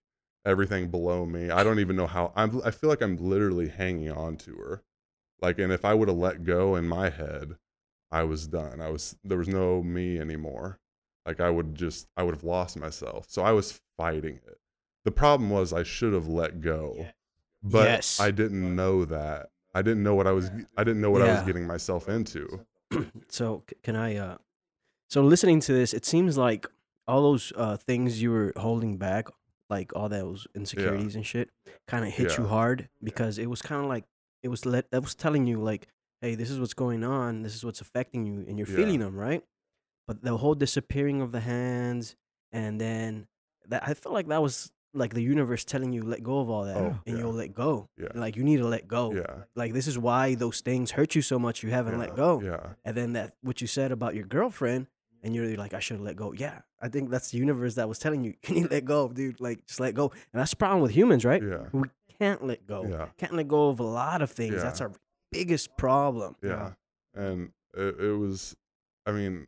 everything 0.45 0.89
below 0.89 1.25
me. 1.27 1.51
I 1.51 1.63
don't 1.63 1.81
even 1.81 1.97
know 1.97 2.07
how 2.07 2.33
I'm 2.37 2.61
I 2.65 2.71
feel 2.71 2.91
like 2.91 3.03
I'm 3.03 3.17
literally 3.17 3.69
hanging 3.69 4.11
on 4.11 4.37
to 4.39 4.55
her. 4.57 4.83
Like 5.41 5.59
and 5.59 5.73
if 5.73 5.85
I 5.85 5.95
would 5.95 6.09
have 6.09 6.19
let 6.19 6.45
go 6.45 6.77
in 6.77 6.87
my 6.87 7.11
head, 7.11 7.57
I 8.11 8.25
was 8.25 8.47
done. 8.47 8.81
I 8.81 8.91
was 8.91 9.17
there 9.25 9.39
was 9.39 9.49
no 9.49 9.83
me 9.83 10.19
anymore. 10.19 10.79
Like 11.27 11.41
I 11.41 11.51
would 11.51 11.75
just 11.75 12.09
I 12.17 12.23
would 12.25 12.35
have 12.35 12.45
lost 12.45 12.77
myself. 12.77 13.27
So 13.29 13.43
I 13.43 13.53
was 13.53 13.81
fighting 13.97 14.41
it. 14.47 14.59
The 15.05 15.11
problem 15.11 15.51
was 15.51 15.73
I 15.73 15.83
should 15.83 16.13
have 16.13 16.29
let 16.29 16.61
go. 16.61 17.07
But 17.63 17.85
Yes. 17.87 18.21
I 18.21 18.31
didn't 18.31 18.75
know 18.75 19.05
that. 19.05 19.51
I 19.75 19.83
didn't 19.83 20.03
know 20.03 20.15
what 20.15 20.27
I 20.27 20.33
was 20.33 20.51
I 20.77 20.85
didn't 20.85 21.01
know 21.01 21.11
what 21.11 21.23
I 21.23 21.33
was 21.33 21.43
getting 21.43 21.67
myself 21.67 22.09
into. 22.09 22.67
so 23.29 23.65
can 23.83 23.97
I? 23.97 24.17
uh 24.17 24.37
So 25.09 25.23
listening 25.23 25.61
to 25.61 25.73
this, 25.73 25.95
it 25.95 26.05
seems 26.05 26.37
like 26.37 26.67
all 27.09 27.23
those 27.23 27.53
uh 27.57 27.77
things 27.77 28.21
you 28.23 28.31
were 28.31 28.53
holding 28.57 28.97
back, 28.99 29.29
like 29.71 29.95
all 29.97 30.09
those 30.09 30.47
insecurities 30.55 31.15
and 31.17 31.25
shit, 31.27 31.51
kind 31.89 32.05
of 32.05 32.13
hit 32.13 32.37
you 32.37 32.47
hard 32.47 32.89
because 33.03 33.39
it 33.39 33.49
was 33.49 33.63
kind 33.63 33.83
of 33.83 33.89
like 33.89 34.05
it 34.43 34.49
was 34.49 34.67
let 34.67 34.91
that 34.91 35.01
was 35.03 35.15
telling 35.15 35.47
you 35.47 35.59
like, 35.61 35.87
hey, 36.21 36.35
this 36.35 36.51
is 36.51 36.59
what's 36.61 36.75
going 36.75 37.03
on, 37.05 37.43
this 37.43 37.55
is 37.55 37.65
what's 37.65 37.81
affecting 37.81 38.27
you, 38.27 38.45
and 38.47 38.59
you're 38.59 38.67
Yeah. 38.69 38.77
feeling 38.77 39.01
them, 39.01 39.17
right? 39.17 39.43
But 40.07 40.23
the 40.23 40.37
whole 40.37 40.55
disappearing 40.55 41.23
of 41.23 41.33
the 41.33 41.41
hands, 41.41 42.17
and 42.51 42.81
then 42.81 43.29
that 43.69 43.83
I 43.89 43.95
felt 43.95 44.13
like 44.13 44.27
that 44.29 44.43
was 44.43 44.73
like 44.95 45.15
the 45.15 45.23
universe 45.23 45.65
telling 45.65 45.93
you 45.93 46.03
let 46.03 46.23
go 46.23 46.41
of 46.41 46.51
all 46.51 46.65
that, 46.65 46.77
Oh, 46.77 46.99
and 47.07 47.17
yeah. 47.17 47.23
you'll 47.23 47.33
let 47.33 47.55
go. 47.55 47.89
Yeah. 47.97 48.09
Like 48.15 48.37
you 48.37 48.43
need 48.45 48.59
to 48.59 48.67
let 48.69 48.87
go. 48.87 49.13
Yeah. 49.15 49.45
Like 49.55 49.73
this 49.73 49.87
is 49.87 49.99
why 49.99 50.35
those 50.35 50.61
things 50.61 50.91
hurt 50.91 51.15
you 51.15 51.23
so 51.23 51.39
much. 51.39 51.63
You 51.63 51.71
haven't 51.71 51.95
yeah, 51.95 52.01
let 52.01 52.17
go. 52.17 52.41
Yeah. 52.43 52.75
And 52.85 52.97
then 52.97 53.13
that 53.15 53.35
what 53.43 53.61
you 53.61 53.67
said 53.67 53.93
about 53.93 54.15
your 54.15 54.25
girlfriend, 54.27 54.87
and 55.23 55.35
you're 55.35 55.57
like, 55.57 55.73
I 55.73 55.81
should 55.81 56.01
let 56.01 56.17
go. 56.17 56.33
Yeah, 56.33 56.61
I 56.81 56.89
think 56.89 57.09
that's 57.11 57.31
the 57.31 57.39
universe 57.39 57.75
that 57.77 57.89
was 57.89 57.99
telling 57.99 58.23
you, 58.23 58.35
Can 58.43 58.57
you 58.57 58.69
let 58.71 58.85
go, 58.85 59.09
dude. 59.09 59.41
Like 59.41 59.67
just 59.67 59.81
let 59.81 59.95
go. 59.95 60.09
And 60.33 60.41
that's 60.41 60.51
the 60.51 60.57
problem 60.57 60.81
with 60.83 60.91
humans, 60.93 61.25
right? 61.25 61.43
Yeah. 61.43 61.67
We 61.73 61.89
can't 62.19 62.45
let 62.45 62.67
go. 62.67 62.85
Yeah. 62.85 63.07
Can't 63.19 63.35
let 63.35 63.49
go 63.49 63.69
of 63.69 63.81
a 63.81 63.85
lot 63.85 64.21
of 64.21 64.31
things. 64.31 64.55
yeah. 64.57 64.63
That's 64.63 64.81
our 64.81 64.93
biggest 65.31 65.77
problem. 65.79 66.37
Yeah. 66.43 66.73
And 67.15 67.51
it, 67.75 67.99
it 68.01 68.19
was, 68.19 68.57
I 69.07 69.13
mean, 69.13 69.47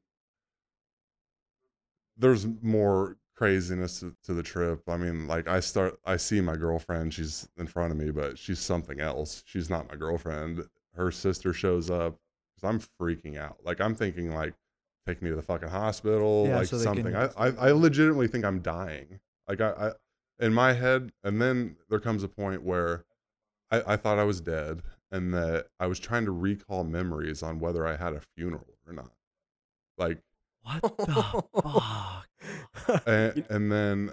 there's 2.16 2.46
more 2.62 3.16
craziness 3.36 4.00
to, 4.00 4.14
to 4.24 4.34
the 4.34 4.42
trip. 4.42 4.82
I 4.88 4.96
mean, 4.96 5.26
like 5.26 5.48
I 5.48 5.60
start, 5.60 5.98
I 6.04 6.16
see 6.16 6.40
my 6.40 6.56
girlfriend, 6.56 7.12
she's 7.14 7.48
in 7.56 7.66
front 7.66 7.92
of 7.92 7.98
me, 7.98 8.10
but 8.10 8.38
she's 8.38 8.58
something 8.60 9.00
else. 9.00 9.42
She's 9.46 9.68
not 9.68 9.88
my 9.88 9.96
girlfriend. 9.96 10.64
Her 10.94 11.10
sister 11.10 11.52
shows 11.52 11.90
up. 11.90 12.16
I'm 12.62 12.80
freaking 13.00 13.36
out. 13.36 13.58
Like 13.62 13.80
I'm 13.80 13.94
thinking 13.94 14.32
like, 14.32 14.54
take 15.06 15.20
me 15.20 15.28
to 15.28 15.36
the 15.36 15.42
fucking 15.42 15.68
hospital, 15.68 16.46
Yeah, 16.48 16.58
like 16.58 16.66
so 16.66 16.78
something. 16.78 17.04
can- 17.04 17.14
I, 17.14 17.28
I, 17.36 17.48
I 17.68 17.72
legitimately 17.72 18.28
think 18.28 18.44
I'm 18.44 18.60
dying. 18.60 19.20
Like 19.46 19.60
I, 19.60 19.70
I, 19.70 19.90
in 20.44 20.54
my 20.54 20.72
head, 20.72 21.12
and 21.22 21.42
then 21.42 21.76
there 21.90 22.00
comes 22.00 22.22
a 22.22 22.28
point 22.28 22.62
where 22.62 23.04
I, 23.70 23.82
I 23.88 23.96
thought 23.96 24.18
I 24.18 24.24
was 24.24 24.40
dead 24.40 24.80
and 25.12 25.34
that 25.34 25.66
I 25.78 25.86
was 25.86 25.98
trying 25.98 26.24
to 26.24 26.30
recall 26.32 26.85
memories 26.85 27.42
on 27.42 27.60
whether 27.60 27.87
I 27.87 27.96
had 27.96 28.14
a 28.14 28.22
funeral 28.35 28.78
or 28.87 28.94
not. 28.94 29.12
Like, 29.98 30.18
What 30.65 30.96
the 30.98 31.44
fuck? 31.62 33.02
and, 33.06 33.44
and 33.48 33.73
then 33.73 34.12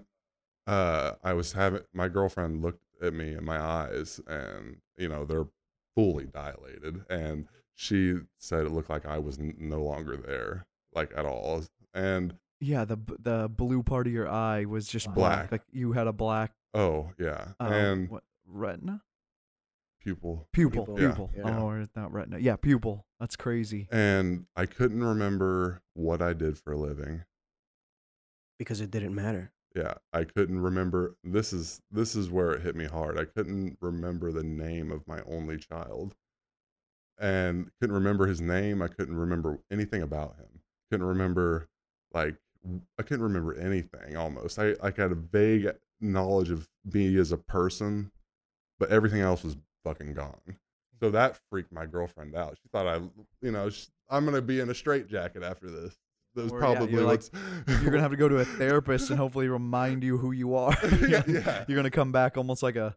uh, 0.68 1.14
I 1.24 1.34
was 1.34 1.54
having 1.54 1.82
my 1.93 2.08
girlfriend 2.08 2.62
looked 2.62 2.84
at 3.02 3.14
me 3.14 3.34
in 3.34 3.43
my 3.45 3.60
eyes, 3.60 4.20
and 4.28 4.78
you 4.97 5.08
know 5.10 5.26
they're 5.26 5.47
fully 5.95 6.26
dilated, 6.26 7.04
and 7.10 7.47
she 7.74 8.18
said 8.38 8.66
it 8.66 8.72
looked 8.72 8.89
like 8.89 9.06
I 9.06 9.18
was 9.18 9.39
n- 9.39 9.56
no 9.58 9.82
longer 9.82 10.18
there, 10.18 10.66
like 10.93 11.12
at 11.16 11.26
all. 11.26 11.64
And 11.93 12.36
Yeah, 12.60 12.86
the 12.86 12.97
the 13.20 13.49
blue 13.49 13.82
part 13.84 14.08
of 14.08 14.14
your 14.14 14.30
eye 14.30 14.66
was 14.66 14.88
just 14.88 15.12
black. 15.14 15.49
Black. 15.49 15.52
Like 15.52 15.64
you 15.72 15.93
had 15.93 16.08
a 16.08 16.14
black 16.14 16.52
oh 16.74 17.12
yeah, 17.18 17.49
uh, 17.60 17.64
and 17.66 18.10
what 18.10 18.24
retina? 18.45 19.02
Pupil, 20.04 20.47
Pupil. 20.54 20.86
Pupil. 20.86 20.95
Pupil. 20.95 21.32
Yeah. 21.36 21.43
I 21.45 21.49
don't 21.52 21.60
know 21.60 21.66
where 21.68 21.80
it's 21.82 21.95
not 21.95 22.12
retina. 22.12 22.39
Yeah, 22.39 22.56
pupil. 22.56 23.06
That's 23.20 23.36
crazy. 23.36 23.88
and 23.91 24.45
I 24.56 24.66
couldn't 24.66 25.04
remember 25.04 25.82
what 25.93 26.22
I 26.22 26.34
did 26.34 26.58
for 26.58 26.74
a 26.74 26.78
living. 26.78 27.24
because 28.60 28.82
it 28.82 28.91
didn't 28.91 29.16
matter. 29.16 29.52
yeah, 29.76 29.93
I 30.14 30.24
couldn't 30.24 30.60
remember. 30.60 31.16
This 31.24 31.54
is 31.54 31.82
this 31.91 32.16
is 32.16 32.30
where 32.30 32.52
it 32.52 32.62
hit 32.62 32.76
me 32.76 32.86
hard. 32.86 33.18
I 33.18 33.26
couldn't 33.26 33.78
remember 33.82 34.32
the 34.32 34.43
name 34.43 34.91
of 34.91 35.08
my 35.08 35.22
only 35.28 35.58
child, 35.58 36.16
and 37.20 37.70
couldn't 37.80 37.95
remember 37.95 38.28
his 38.28 38.41
name. 38.41 38.82
I 38.82 38.88
couldn't 38.88 39.16
remember 39.16 39.60
anything 39.72 40.02
about 40.02 40.36
him. 40.38 40.62
Couldn't 40.91 41.08
remember 41.08 41.70
like 42.14 42.36
I 42.99 43.04
couldn't 43.04 43.24
remember 43.24 43.54
anything. 43.56 44.16
Almost, 44.18 44.60
I 44.60 44.74
like 44.84 44.97
had 44.97 45.12
a 45.12 45.16
vague 45.16 45.70
knowledge 45.99 46.52
of 46.52 46.68
me 46.91 47.16
as 47.18 47.32
a 47.32 47.38
person, 47.38 48.12
but 48.80 48.89
everything 48.91 49.22
else 49.22 49.43
was 49.43 49.56
fucking 49.84 50.13
gone. 50.13 50.39
So 51.01 51.09
that 51.11 51.39
freaked 51.49 51.71
my 51.71 51.86
girlfriend 51.86 52.36
out. 52.36 52.57
She 52.61 52.69
thought 52.69 52.88
I, 52.88 52.97
you 53.41 53.51
know, 53.51 53.69
sh 53.69 53.86
I'm 54.09 54.25
gonna 54.25 54.41
be 54.41 54.59
in 54.59 54.69
a 54.69 54.73
straitjacket 54.75 55.41
after 55.43 55.69
this. 55.71 55.95
That 56.36 56.43
was 56.43 56.51
Or, 56.51 56.59
yeah, 56.59 56.59
probably 56.59 56.91
you're 56.93 57.01
like- 57.03 57.23
what's. 57.23 57.32
You're 57.82 57.91
gonna 57.91 58.01
have 58.01 58.11
to 58.11 58.17
go 58.17 58.29
to 58.29 58.38
a 58.39 58.45
therapist 58.59 59.09
and 59.09 59.17
hopefully 59.19 59.47
remind 59.47 60.03
you 60.03 60.17
who 60.17 60.32
you 60.32 60.55
are. 60.55 60.75
Yeah, 61.07 61.23
yeah. 61.27 61.65
You're 61.67 61.75
gonna 61.77 61.89
come 61.91 62.11
back 62.11 62.38
almost 62.38 62.61
like 62.63 62.75
a 62.75 62.95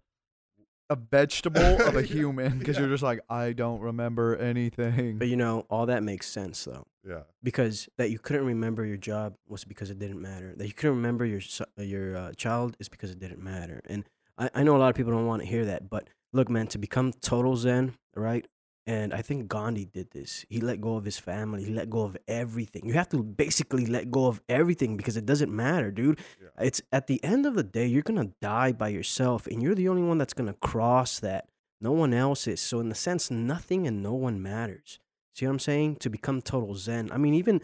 a 0.90 0.96
vegetable 0.96 1.62
of 1.80 1.96
a 1.96 2.02
Yeah, 2.06 2.14
human 2.14 2.58
because 2.58 2.78
you're 2.78 2.88
just 2.90 3.02
like 3.02 3.20
I 3.30 3.52
don't 3.54 3.80
remember 3.80 4.36
anything. 4.36 5.18
But 5.18 5.28
you 5.28 5.36
know, 5.36 5.64
all 5.70 5.86
that 5.86 6.02
makes 6.02 6.28
sense 6.28 6.62
though. 6.64 6.86
yeah, 7.08 7.22
because 7.42 7.88
that 7.96 8.10
you 8.10 8.18
couldn't 8.18 8.44
remember 8.44 8.84
your 8.84 8.98
job 8.98 9.34
was 9.48 9.64
because 9.64 9.88
it 9.90 9.98
didn't 9.98 10.20
matter. 10.20 10.52
That 10.56 10.66
you 10.66 10.74
couldn't 10.74 10.96
remember 10.96 11.24
your 11.24 11.40
your 11.78 12.16
uh, 12.18 12.32
child 12.34 12.76
is 12.78 12.90
because 12.90 13.10
it 13.10 13.18
didn't 13.18 13.42
matter. 13.42 13.80
And 13.86 14.04
I, 14.36 14.50
I 14.56 14.62
know 14.62 14.76
a 14.76 14.78
lot 14.78 14.90
of 14.90 14.94
people 14.94 15.10
don't 15.12 15.26
want 15.26 15.40
to 15.40 15.48
hear 15.48 15.64
that, 15.64 15.88
but 15.88 16.08
look, 16.34 16.50
man, 16.50 16.66
to 16.68 16.78
become 16.78 17.12
total 17.12 17.56
Zen, 17.56 17.94
right? 18.14 18.46
And 18.86 19.14
I 19.14 19.22
think 19.22 19.48
Gandhi 19.48 19.86
did 19.86 20.10
this. 20.10 20.44
He 20.50 20.60
let 20.60 20.82
go 20.82 20.96
of 20.96 21.06
his 21.06 21.18
family. 21.18 21.64
He 21.64 21.72
let 21.72 21.88
go 21.88 22.02
of 22.02 22.18
everything. 22.28 22.84
You 22.84 22.92
have 22.94 23.08
to 23.10 23.22
basically 23.22 23.86
let 23.86 24.10
go 24.10 24.26
of 24.26 24.42
everything 24.46 24.98
because 24.98 25.16
it 25.16 25.24
doesn't 25.24 25.50
matter, 25.50 25.90
dude. 25.90 26.18
Yeah. 26.42 26.66
It's 26.66 26.82
at 26.92 27.06
the 27.06 27.22
end 27.24 27.46
of 27.46 27.54
the 27.54 27.62
day, 27.62 27.86
you're 27.86 28.02
gonna 28.02 28.32
die 28.42 28.72
by 28.72 28.88
yourself, 28.88 29.46
and 29.46 29.62
you're 29.62 29.74
the 29.74 29.88
only 29.88 30.02
one 30.02 30.18
that's 30.18 30.34
gonna 30.34 30.54
cross 30.54 31.18
that. 31.20 31.48
No 31.80 31.92
one 31.92 32.12
else 32.12 32.46
is. 32.46 32.60
So 32.60 32.78
in 32.80 32.90
the 32.90 32.94
sense, 32.94 33.30
nothing 33.30 33.86
and 33.86 34.02
no 34.02 34.12
one 34.12 34.42
matters. 34.42 34.98
See 35.34 35.46
what 35.46 35.52
I'm 35.52 35.58
saying? 35.58 35.96
To 35.96 36.10
become 36.10 36.42
total 36.42 36.74
Zen. 36.74 37.10
I 37.10 37.16
mean, 37.16 37.34
even 37.34 37.62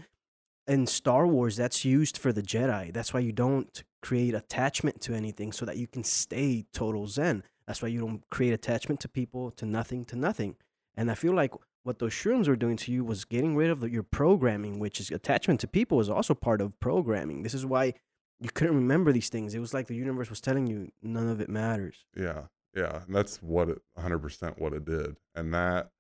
in 0.66 0.86
Star 0.86 1.26
Wars, 1.26 1.56
that's 1.56 1.84
used 1.84 2.16
for 2.16 2.32
the 2.32 2.42
Jedi. 2.42 2.92
That's 2.92 3.12
why 3.12 3.20
you 3.20 3.32
don't 3.32 3.82
create 4.00 4.34
attachment 4.34 5.00
to 5.02 5.14
anything 5.14 5.52
so 5.52 5.66
that 5.66 5.76
you 5.76 5.86
can 5.86 6.02
stay 6.02 6.64
total 6.72 7.06
Zen. 7.06 7.42
That's 7.70 7.82
why 7.82 7.86
you 7.86 8.00
don't 8.00 8.28
create 8.30 8.52
attachment 8.52 8.98
to 8.98 9.08
people, 9.08 9.52
to 9.52 9.64
nothing, 9.64 10.04
to 10.06 10.16
nothing. 10.16 10.56
And 10.96 11.08
I 11.08 11.14
feel 11.14 11.32
like 11.32 11.52
what 11.84 12.00
those 12.00 12.10
shrooms 12.10 12.48
were 12.48 12.56
doing 12.56 12.76
to 12.78 12.90
you 12.90 13.04
was 13.04 13.24
getting 13.24 13.54
rid 13.54 13.70
of 13.70 13.78
the, 13.78 13.88
your 13.88 14.02
programming, 14.02 14.80
which 14.80 14.98
is 14.98 15.08
attachment 15.12 15.60
to 15.60 15.68
people 15.68 16.00
is 16.00 16.10
also 16.10 16.34
part 16.34 16.60
of 16.60 16.80
programming. 16.80 17.44
This 17.44 17.54
is 17.54 17.64
why 17.64 17.94
you 18.40 18.50
couldn't 18.52 18.74
remember 18.74 19.12
these 19.12 19.28
things. 19.28 19.54
It 19.54 19.60
was 19.60 19.72
like 19.72 19.86
the 19.86 19.94
universe 19.94 20.28
was 20.28 20.40
telling 20.40 20.66
you 20.66 20.90
none 21.00 21.28
of 21.28 21.40
it 21.40 21.48
matters. 21.48 22.06
yeah, 22.16 22.46
yeah. 22.74 23.02
And 23.06 23.14
that's 23.14 23.40
what 23.40 23.68
it 23.68 23.80
100% 23.96 24.58
what 24.58 24.72
it 24.72 24.84
did. 24.84 25.18
And 25.36 25.54
that 25.54 25.90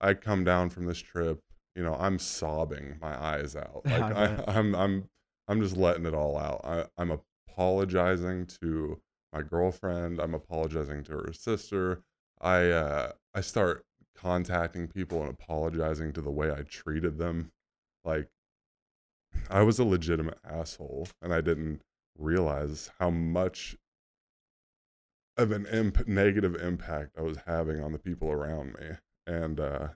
I 0.00 0.14
come 0.14 0.42
down 0.42 0.70
from 0.70 0.86
this 0.86 0.98
trip, 0.98 1.44
you 1.76 1.84
know, 1.84 1.94
I'm 1.94 2.18
sobbing 2.18 2.96
my 3.00 3.16
eyes 3.24 3.54
out. 3.54 3.82
Like 3.86 4.02
I, 4.02 4.26
bet. 4.26 4.48
I'm 4.48 4.74
I'm 4.74 5.08
I'm 5.46 5.62
just 5.62 5.76
letting 5.76 6.06
it 6.06 6.14
all 6.14 6.36
out. 6.36 6.60
I, 6.64 6.86
I'm 6.98 7.12
apologizing 7.12 8.46
to 8.60 9.00
my 9.32 9.42
girlfriend. 9.42 10.20
I'm 10.20 10.34
apologizing 10.34 11.04
to 11.04 11.12
her 11.12 11.32
sister. 11.32 12.02
I 12.40 12.70
uh 12.70 13.12
I 13.34 13.40
start 13.40 13.84
contacting 14.14 14.88
people 14.88 15.20
and 15.22 15.30
apologizing 15.30 16.12
to 16.12 16.20
the 16.22 16.30
way 16.30 16.52
I 16.52 16.62
treated 16.62 17.18
them. 17.18 17.52
Like 18.04 18.28
I 19.50 19.62
was 19.62 19.78
a 19.78 19.84
legitimate 19.84 20.38
asshole 20.44 21.08
and 21.20 21.32
I 21.32 21.40
didn't 21.40 21.82
realize 22.18 22.90
how 22.98 23.10
much 23.10 23.76
of 25.36 25.50
an 25.50 25.66
imp- 25.66 26.06
negative 26.06 26.54
impact 26.56 27.16
I 27.18 27.22
was 27.22 27.38
having 27.46 27.80
on 27.82 27.92
the 27.92 27.98
people 27.98 28.30
around 28.30 28.74
me. 28.74 28.96
And 29.26 29.60
uh 29.60 29.88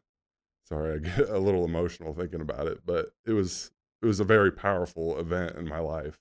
sorry, 0.64 0.94
I 0.94 0.98
get 0.98 1.18
a 1.28 1.38
little 1.38 1.64
emotional 1.64 2.14
thinking 2.14 2.40
about 2.40 2.66
it, 2.68 2.80
but 2.84 3.12
it 3.26 3.32
was 3.32 3.70
it 4.02 4.06
was 4.06 4.20
a 4.20 4.24
very 4.24 4.52
powerful 4.52 5.18
event 5.18 5.56
in 5.56 5.68
my 5.68 5.78
life. 5.78 6.20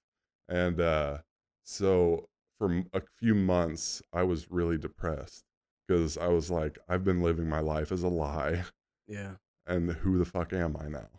And 0.50 0.80
uh 0.82 1.20
so 1.64 2.30
for 2.58 2.84
a 2.94 3.02
few 3.20 3.36
months 3.36 4.02
I 4.14 4.24
was 4.24 4.50
really 4.52 4.78
depressed 4.78 5.44
because 5.88 6.18
I 6.18 6.28
was 6.28 6.50
like 6.50 6.78
I've 6.90 7.04
been 7.04 7.22
living 7.22 7.48
my 7.50 7.60
life 7.60 7.92
as 7.92 8.04
a 8.04 8.08
lie 8.08 8.64
Yeah. 9.08 9.34
and 9.68 9.92
who 9.92 10.18
the 10.18 10.26
fuck 10.26 10.54
am 10.54 10.76
I 10.80 10.88
now? 10.88 11.10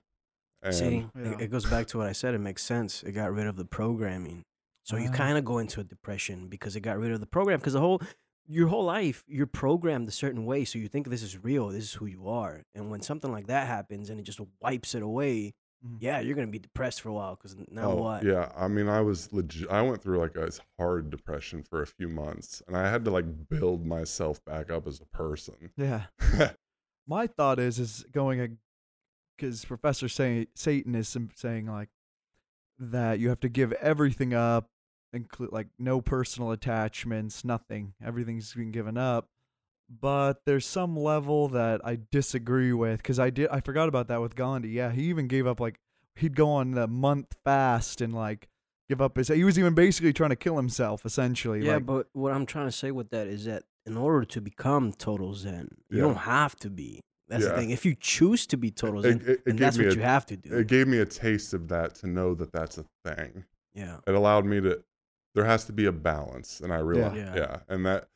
And 0.62 0.74
See, 0.74 1.07
Yeah. 1.14 1.32
it, 1.34 1.41
it 1.43 1.51
goes 1.51 1.66
back 1.66 1.87
to 1.89 1.99
what 1.99 2.07
I 2.09 2.12
said. 2.12 2.34
It 2.34 2.39
makes 2.39 2.62
sense. 2.64 3.03
It 3.03 3.12
got 3.12 3.32
rid 3.32 3.47
of 3.47 3.57
the 3.57 3.64
programming. 3.64 4.45
So 4.84 4.97
you 4.97 5.11
Ah. 5.11 5.16
kind 5.16 5.37
of 5.39 5.45
go 5.45 5.59
into 5.59 5.80
a 5.80 5.84
depression 5.84 6.49
because 6.49 6.74
it 6.76 6.80
got 6.80 6.99
rid 6.99 7.12
of 7.12 7.20
the 7.20 7.26
program. 7.26 7.59
Because 7.61 7.74
the 7.74 7.80
whole, 7.80 8.01
your 8.47 8.68
whole 8.68 8.84
life, 8.84 9.22
you're 9.28 9.47
programmed 9.47 10.09
a 10.09 10.12
certain 10.12 10.45
way. 10.47 10.64
So 10.64 10.78
you 10.78 10.89
think 10.89 11.09
this 11.09 11.22
is 11.22 11.43
real. 11.45 11.68
This 11.68 11.84
is 11.84 11.93
who 11.95 12.07
you 12.07 12.26
are. 12.28 12.62
And 12.74 12.91
when 12.91 13.01
something 13.03 13.30
like 13.30 13.47
that 13.49 13.66
happens 13.66 14.11
and 14.11 14.18
it 14.18 14.22
just 14.24 14.41
wipes 14.61 14.95
it 14.95 15.03
away. 15.03 15.55
Mm-hmm. 15.87 15.97
yeah, 16.01 16.20
you're 16.20 16.34
gonna 16.34 16.47
be 16.49 16.59
depressed 16.59 17.01
for 17.01 17.11
a 17.11 17.12
while. 17.12 17.37
Because 17.37 17.57
now 17.70 17.93
oh, 17.93 17.97
what? 17.97 18.24
Yeah, 18.24 18.51
I 18.57 18.68
mean, 18.68 18.89
I 18.89 19.01
was 19.01 19.32
legit. 19.32 19.70
I 19.70 19.82
went 19.82 20.03
through 20.03 20.18
like 20.18 20.37
a 20.37 20.51
hard 20.78 21.11
depression 21.11 21.62
for 21.62 21.82
a 21.82 21.87
few 21.87 22.09
months, 22.09 22.62
and 22.66 22.76
I 22.76 22.91
had 22.91 23.05
to 23.05 23.11
like 23.11 23.49
build 23.49 23.87
myself 23.87 24.45
back 24.45 24.70
up 24.70 24.87
as 24.87 25.01
a 25.01 25.16
person. 25.16 25.70
Yeah. 25.76 26.05
My 27.07 27.28
thought 27.28 27.61
is 27.61 27.78
is 27.78 28.05
going 28.11 28.59
because 29.37 29.64
Professor 29.64 30.09
say, 30.09 30.49
Satan 30.55 30.95
is 30.95 31.09
sim- 31.09 31.30
saying 31.34 31.66
like 31.66 31.89
that 32.78 33.18
you 33.18 33.28
have 33.28 33.41
to 33.41 33.49
give 33.49 33.72
everything 33.74 34.34
up, 34.34 34.70
include 35.12 35.53
like 35.53 35.68
no 35.78 36.01
personal 36.01 36.51
attachments, 36.51 37.45
nothing. 37.45 37.95
Everything's 38.05 38.53
been 38.55 38.72
given 38.72 38.99
up. 38.99 39.28
But 39.89 40.45
there's 40.45 40.66
some 40.66 40.97
level 40.97 41.49
that 41.49 41.80
I 41.84 41.99
disagree 42.11 42.72
with 42.72 42.99
because 42.99 43.18
I 43.20 43.30
did 43.30 43.49
I 43.51 43.61
forgot 43.61 43.89
about 43.89 44.09
that 44.09 44.20
with 44.20 44.34
Gandhi. 44.34 44.70
Yeah, 44.70 44.91
he 44.91 45.05
even 45.05 45.28
gave 45.28 45.47
up 45.47 45.61
like 45.61 45.78
he'd 46.16 46.34
go 46.34 46.49
on 46.51 46.72
the 46.72 46.89
month 46.89 47.37
fast 47.45 48.01
and 48.01 48.12
like 48.14 48.49
give 48.89 49.01
up 49.01 49.16
his. 49.16 49.28
He 49.28 49.45
was 49.45 49.59
even 49.59 49.74
basically 49.74 50.12
trying 50.12 50.30
to 50.30 50.37
kill 50.37 50.57
himself 50.57 51.07
essentially. 51.07 51.64
Yeah, 51.64 51.74
like, 51.74 51.87
but 51.87 52.09
what 52.14 52.32
I'm 52.32 52.47
trying 52.47 52.66
to 52.66 52.72
say 52.72 52.91
with 52.91 53.11
that 53.11 53.28
is 53.28 53.45
that 53.45 53.62
in 53.87 53.97
order 53.97 54.24
to 54.24 54.41
become 54.41 54.93
total 54.93 55.34
Zen, 55.34 55.68
you 55.89 55.99
Yeah. 55.99 56.03
don't 56.03 56.16
have 56.16 56.57
to 56.57 56.70
be. 56.70 57.01
That's 57.28 57.45
the 57.45 57.53
thing. 57.57 57.70
If 57.70 57.84
you 57.84 57.95
choose 57.99 58.47
to 58.49 58.57
be 58.57 58.70
total 58.72 59.03
Zen, 59.03 59.20
it, 59.20 59.22
it, 59.22 59.30
it 59.30 59.45
then 59.47 59.57
that's 59.57 59.78
what 59.78 59.87
a, 59.89 59.95
you 59.95 60.01
have 60.01 60.26
to 60.26 60.37
do. 60.37 60.57
it 60.59 60.66
gave 60.68 60.87
me 60.89 60.99
a 60.99 61.07
taste 61.07 61.55
of 61.55 61.68
that 61.68 61.95
to 61.97 62.07
know 62.09 62.34
that 62.34 62.53
that's 62.53 62.78
a 62.78 62.84
thing. 63.05 63.45
yeah. 63.74 63.99
It 64.07 64.14
allowed 64.14 64.45
me 64.47 64.61
to. 64.62 64.82
There 65.34 65.45
has 65.45 65.64
to 65.66 65.72
be 65.72 65.84
a 65.87 65.93
balance, 65.93 66.61
and 66.61 66.72
I 66.72 66.78
realized, 66.78 67.16
Yeah. 67.16 67.37
yeah, 67.37 67.57
and 67.68 67.84
that, 67.84 68.09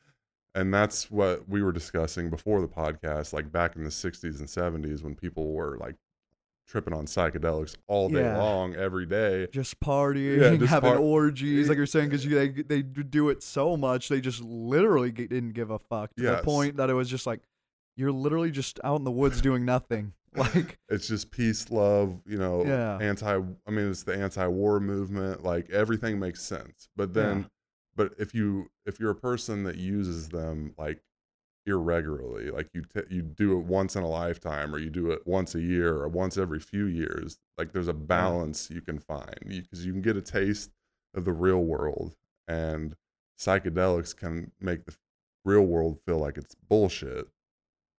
and 0.55 0.73
that's 0.73 1.09
what 1.09 1.47
we 1.47 1.61
were 1.61 1.71
discussing 1.71 2.29
before 2.29 2.61
the 2.61 2.67
podcast, 2.67 3.33
like 3.33 3.51
back 3.51 3.75
in 3.75 3.83
the 3.83 3.89
'60s 3.89 4.39
and 4.39 4.47
'70s 4.47 5.03
when 5.03 5.15
people 5.15 5.53
were 5.53 5.77
like 5.77 5.95
tripping 6.67 6.93
on 6.93 7.05
psychedelics 7.05 7.75
all 7.87 8.07
day 8.09 8.21
Yeah. 8.21 8.37
long, 8.37 8.75
every 8.75 9.05
day. 9.05 9.47
just 9.51 9.79
partying, 9.81 10.57
just 10.59 10.69
having 10.69 10.91
par- 10.91 10.99
orgies, 10.99 11.67
like 11.67 11.75
you're 11.77 11.85
saying, 11.85 12.05
eh, 12.13 12.17
because 12.17 12.25
they 12.25 12.47
they 12.49 12.81
do 12.81 13.29
it 13.29 13.43
so 13.43 13.75
much, 13.75 14.07
they 14.09 14.21
just 14.21 14.41
literally 14.41 15.11
g- 15.11 15.27
didn't 15.27 15.51
give 15.53 15.69
a 15.71 15.79
fuck 15.79 16.15
to 16.15 16.23
Yes. 16.23 16.37
the 16.39 16.43
point 16.45 16.77
that 16.77 16.89
it 16.89 16.93
was 16.93 17.09
just 17.09 17.25
like 17.27 17.41
you're 17.97 18.11
literally 18.11 18.51
just 18.51 18.79
out 18.85 18.95
in 18.97 19.03
the 19.03 19.11
woods 19.11 19.41
doing 19.41 19.65
nothing. 19.65 20.13
Like, 20.33 20.79
it's 20.87 21.09
just 21.09 21.29
peace, 21.29 21.69
love, 21.71 22.21
you 22.25 22.37
know, 22.37 22.63
Yeah. 22.65 22.97
anti 23.01 23.35
I 23.35 23.69
mean 23.69 23.89
it's 23.91 24.03
the 24.03 24.15
anti-war 24.15 24.79
movement, 24.79 25.43
like 25.43 25.69
everything 25.71 26.19
makes 26.21 26.41
sense. 26.41 26.87
But 26.95 27.13
then 27.13 27.39
Yeah. 27.39 27.45
But 27.95 28.13
if 28.17 28.33
you 28.33 28.69
if 28.85 28.99
you're 28.99 29.11
a 29.11 29.15
person 29.15 29.63
that 29.63 29.77
uses 29.77 30.29
them 30.29 30.73
like 30.77 31.01
irregularly, 31.65 32.49
like 32.51 32.69
you 32.73 32.83
t- 32.83 33.01
you 33.09 33.21
do 33.21 33.57
it 33.59 33.65
once 33.65 33.95
in 33.95 34.03
a 34.03 34.09
lifetime 34.09 34.73
or 34.73 34.79
you 34.79 34.89
do 34.89 35.11
it 35.11 35.25
once 35.25 35.55
a 35.55 35.61
year 35.61 35.95
or 35.95 36.07
once 36.07 36.37
every 36.37 36.59
few 36.59 36.85
years, 36.85 37.39
like 37.57 37.71
there's 37.71 37.87
a 37.87 37.93
balance 37.93 38.69
you 38.69 38.81
can 38.81 38.99
find 38.99 39.39
because 39.45 39.85
you, 39.85 39.91
can 39.91 40.01
get 40.01 40.17
a 40.17 40.21
taste 40.21 40.71
of 41.13 41.25
the 41.25 41.33
real 41.33 41.63
world 41.63 42.15
and 42.47 42.95
psychedelics 43.39 44.15
can 44.15 44.51
make 44.59 44.85
the 44.85 44.95
real 45.45 45.63
world 45.63 45.99
feel 46.05 46.17
like 46.17 46.37
it's 46.37 46.55
bullshit 46.67 47.27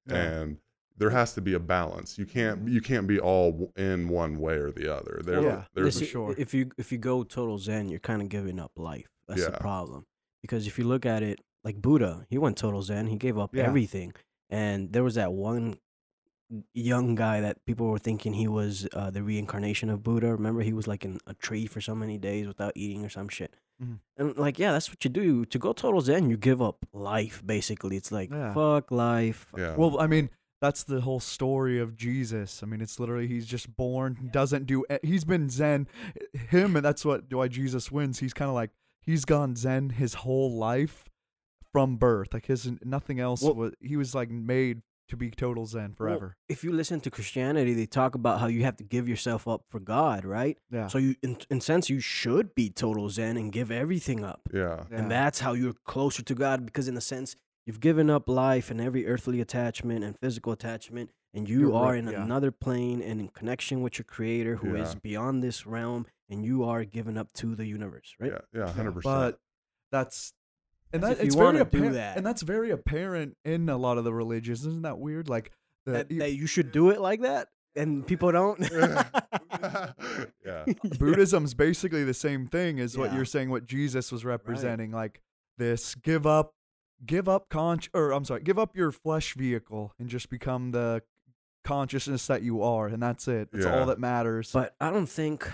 and 0.08 0.58
there 0.98 1.10
has 1.10 1.34
to 1.34 1.40
be 1.40 1.54
a 1.54 1.60
balance. 1.60 2.18
You 2.18 2.26
can't 2.26 2.60
mm-hmm. 2.60 2.74
you 2.74 2.80
can't 2.80 3.06
be 3.06 3.18
all 3.18 3.72
in 3.76 4.08
one 4.08 4.38
way 4.38 4.54
or 4.54 4.70
the 4.70 4.94
other. 4.94 5.20
There, 5.24 5.42
Yeah, 5.42 5.64
there's 5.74 5.94
for 5.94 6.00
Listen, 6.00 6.06
sure. 6.06 6.34
If 6.38 6.54
you 6.54 6.70
if 6.76 6.92
you 6.92 6.98
go 6.98 7.22
total 7.24 7.58
Zen, 7.58 7.88
you're 7.88 8.00
kind 8.00 8.22
of 8.22 8.28
giving 8.28 8.58
up 8.58 8.72
life. 8.76 9.08
That's 9.36 9.50
the 9.50 9.58
problem. 9.58 10.06
Because 10.42 10.66
if 10.66 10.78
you 10.78 10.84
look 10.84 11.04
at 11.06 11.22
it, 11.22 11.40
like 11.64 11.80
Buddha, 11.80 12.26
he 12.28 12.38
went 12.38 12.56
total 12.56 12.82
Zen. 12.82 13.06
He 13.06 13.16
gave 13.16 13.38
up 13.38 13.54
Yeah. 13.54 13.64
everything, 13.64 14.12
and 14.50 14.92
there 14.92 15.04
was 15.04 15.14
that 15.14 15.32
one 15.32 15.76
young 16.74 17.14
guy 17.14 17.40
that 17.40 17.64
people 17.64 17.86
were 17.86 17.98
thinking 17.98 18.34
he 18.34 18.46
was 18.46 18.86
uh, 18.92 19.10
the 19.10 19.22
reincarnation 19.22 19.88
of 19.88 20.02
Buddha. 20.02 20.32
Remember, 20.32 20.60
he 20.62 20.72
was 20.74 20.86
like 20.86 21.04
in 21.04 21.18
a 21.26 21.32
tree 21.34 21.66
for 21.66 21.80
so 21.80 21.94
many 21.94 22.18
days 22.18 22.46
without 22.46 22.72
eating 22.74 23.04
or 23.04 23.08
some 23.08 23.28
shit. 23.28 23.54
Mhm. 23.82 24.00
And 24.18 24.36
like, 24.36 24.58
yeah, 24.58 24.72
that's 24.72 24.90
what 24.90 25.02
you 25.04 25.08
do. 25.10 25.46
To 25.46 25.58
go 25.58 25.72
total 25.72 26.00
Zen, 26.02 26.28
you 26.28 26.36
give 26.36 26.60
up 26.60 26.84
life. 26.92 27.42
Basically, 27.44 27.96
it's 27.96 28.12
like 28.12 28.30
Yeah. 28.30 28.52
fuck 28.52 28.90
life. 28.90 29.46
yeah. 29.56 29.76
well, 29.76 29.98
I 29.98 30.06
mean, 30.06 30.28
that's 30.60 30.84
the 30.84 31.00
whole 31.00 31.20
story 31.20 31.78
of 31.80 31.96
Jesus. 31.96 32.62
I 32.62 32.66
mean, 32.66 32.80
it's 32.82 33.00
literally 33.00 33.28
he's 33.28 33.46
just 33.46 33.74
born, 33.74 34.28
doesn't 34.30 34.66
do. 34.66 34.84
He's 35.02 35.24
been 35.24 35.48
Zen, 35.48 35.88
him, 36.50 36.76
and 36.76 36.84
that's 36.84 37.04
what 37.04 37.32
why 37.32 37.48
Jesus 37.48 37.90
wins. 37.90 38.18
He's 38.18 38.34
kind 38.34 38.48
of 38.50 38.54
like 38.54 38.70
he's 39.02 39.24
gone 39.24 39.56
Zen 39.56 39.90
his 39.90 40.14
whole 40.14 40.50
life 40.52 41.08
from 41.72 41.96
birth. 41.96 42.32
Like 42.32 42.46
his 42.46 42.70
nothing 42.84 43.20
else 43.20 43.42
Well- 43.42 43.54
was. 43.54 43.72
He 43.80 43.96
was 43.96 44.14
like 44.14 44.30
made 44.30 44.82
to 45.08 45.16
be 45.16 45.30
total 45.30 45.66
Zen 45.66 45.94
Well, 45.98 46.08
forever. 46.08 46.36
if 46.48 46.64
you 46.64 46.72
listen 46.72 47.00
to 47.00 47.10
Christianity, 47.10 47.74
they 47.74 47.84
talk 47.84 48.14
about 48.14 48.40
how 48.40 48.46
you 48.46 48.62
have 48.64 48.76
to 48.78 48.84
give 48.84 49.08
yourself 49.08 49.46
up 49.46 49.64
for 49.68 49.78
God, 49.78 50.24
right? 50.24 50.56
yeah. 50.70 50.86
So 50.86 50.96
you, 50.96 51.16
in, 51.22 51.36
in 51.50 51.60
sense, 51.60 51.90
you 51.90 52.00
should 52.00 52.54
be 52.54 52.70
total 52.70 53.10
Zen 53.10 53.36
and 53.36 53.52
give 53.52 53.70
everything 53.70 54.24
up. 54.24 54.48
Yeah. 54.54 54.84
yeah. 54.90 54.96
And 54.96 55.10
that's 55.10 55.40
how 55.40 55.52
you're 55.52 55.74
closer 55.84 56.22
to 56.22 56.34
God 56.34 56.64
because, 56.64 56.88
in 56.88 56.96
a 56.96 57.00
sense, 57.02 57.36
you've 57.66 57.80
given 57.80 58.08
up 58.08 58.26
life 58.26 58.70
and 58.70 58.80
every 58.80 59.06
earthly 59.06 59.40
attachment 59.42 60.02
and 60.02 60.18
physical 60.18 60.50
attachment, 60.52 61.10
and 61.34 61.48
you 61.48 61.60
You're 61.60 61.74
are 61.74 61.90
right, 61.92 61.98
in 61.98 62.08
yeah. 62.08 62.22
another 62.22 62.50
plane 62.50 63.00
and 63.02 63.20
in 63.20 63.28
connection 63.28 63.80
with 63.82 63.98
your 63.98 64.04
Creator 64.04 64.56
who 64.56 64.74
is 64.76 64.92
Yeah. 64.94 64.98
beyond 65.02 65.42
this 65.42 65.66
realm, 65.66 66.06
and 66.28 66.44
you 66.44 66.64
are 66.64 66.84
given 66.84 67.16
up 67.16 67.32
to 67.34 67.54
the 67.54 67.66
universe, 67.66 68.14
right? 68.18 68.32
Yeah. 68.32 68.38
Yeah. 68.52 68.66
Yeah, 68.66 68.72
Hundred 68.72 68.92
percent. 68.92 69.04
But 69.04 69.40
that's 69.90 70.32
and 70.92 71.02
that 71.02 71.20
it's 71.20 71.34
very 71.34 71.46
wanna 71.46 71.60
apparent, 71.62 71.94
that. 71.94 72.16
and 72.16 72.26
that's 72.26 72.42
very 72.42 72.70
apparent 72.70 73.36
in 73.44 73.68
a 73.68 73.76
lot 73.78 73.96
of 73.98 74.04
the 74.04 74.12
religions. 74.12 74.60
Isn't 74.66 74.82
that 74.82 74.98
weird? 74.98 75.28
Like 75.28 75.50
the 75.86 75.92
That, 75.92 76.12
e- 76.12 76.18
that 76.18 76.32
you 76.34 76.46
should 76.46 76.70
do 76.70 76.90
it 76.90 77.00
like 77.00 77.22
that, 77.22 77.48
and 77.74 78.06
people 78.06 78.30
don't. 78.30 78.60
yeah. 80.44 80.64
Buddhism's 80.98 81.54
basically 81.54 82.04
the 82.04 82.14
same 82.14 82.46
thing 82.46 82.78
as 82.80 82.96
what 82.96 83.12
you're 83.14 83.24
saying. 83.24 83.50
What 83.50 83.66
Jesus 83.66 84.12
was 84.12 84.24
representing, 84.24 84.90
like 84.90 85.20
this: 85.58 85.94
give 85.94 86.26
up, 86.26 86.54
give 87.04 87.28
up 87.28 87.48
con, 87.48 87.80
or 87.94 88.12
I'm 88.12 88.24
sorry, 88.24 88.42
give 88.42 88.58
up 88.58 88.76
your 88.76 88.92
flesh 88.92 89.34
vehicle 89.34 89.92
and 89.98 90.08
just 90.08 90.28
become 90.30 90.70
the 90.72 91.02
consciousness 91.64 92.26
that 92.26 92.42
you 92.42 92.62
are, 92.62 92.86
and 92.88 93.02
that's 93.02 93.28
it. 93.28 93.50
That's 93.52 93.64
Yeah. 93.64 93.78
all 93.80 93.86
that 93.86 93.98
matters. 93.98 94.50
But 94.52 94.74
I 94.80 94.90
don't 94.90 95.06
think 95.08 95.50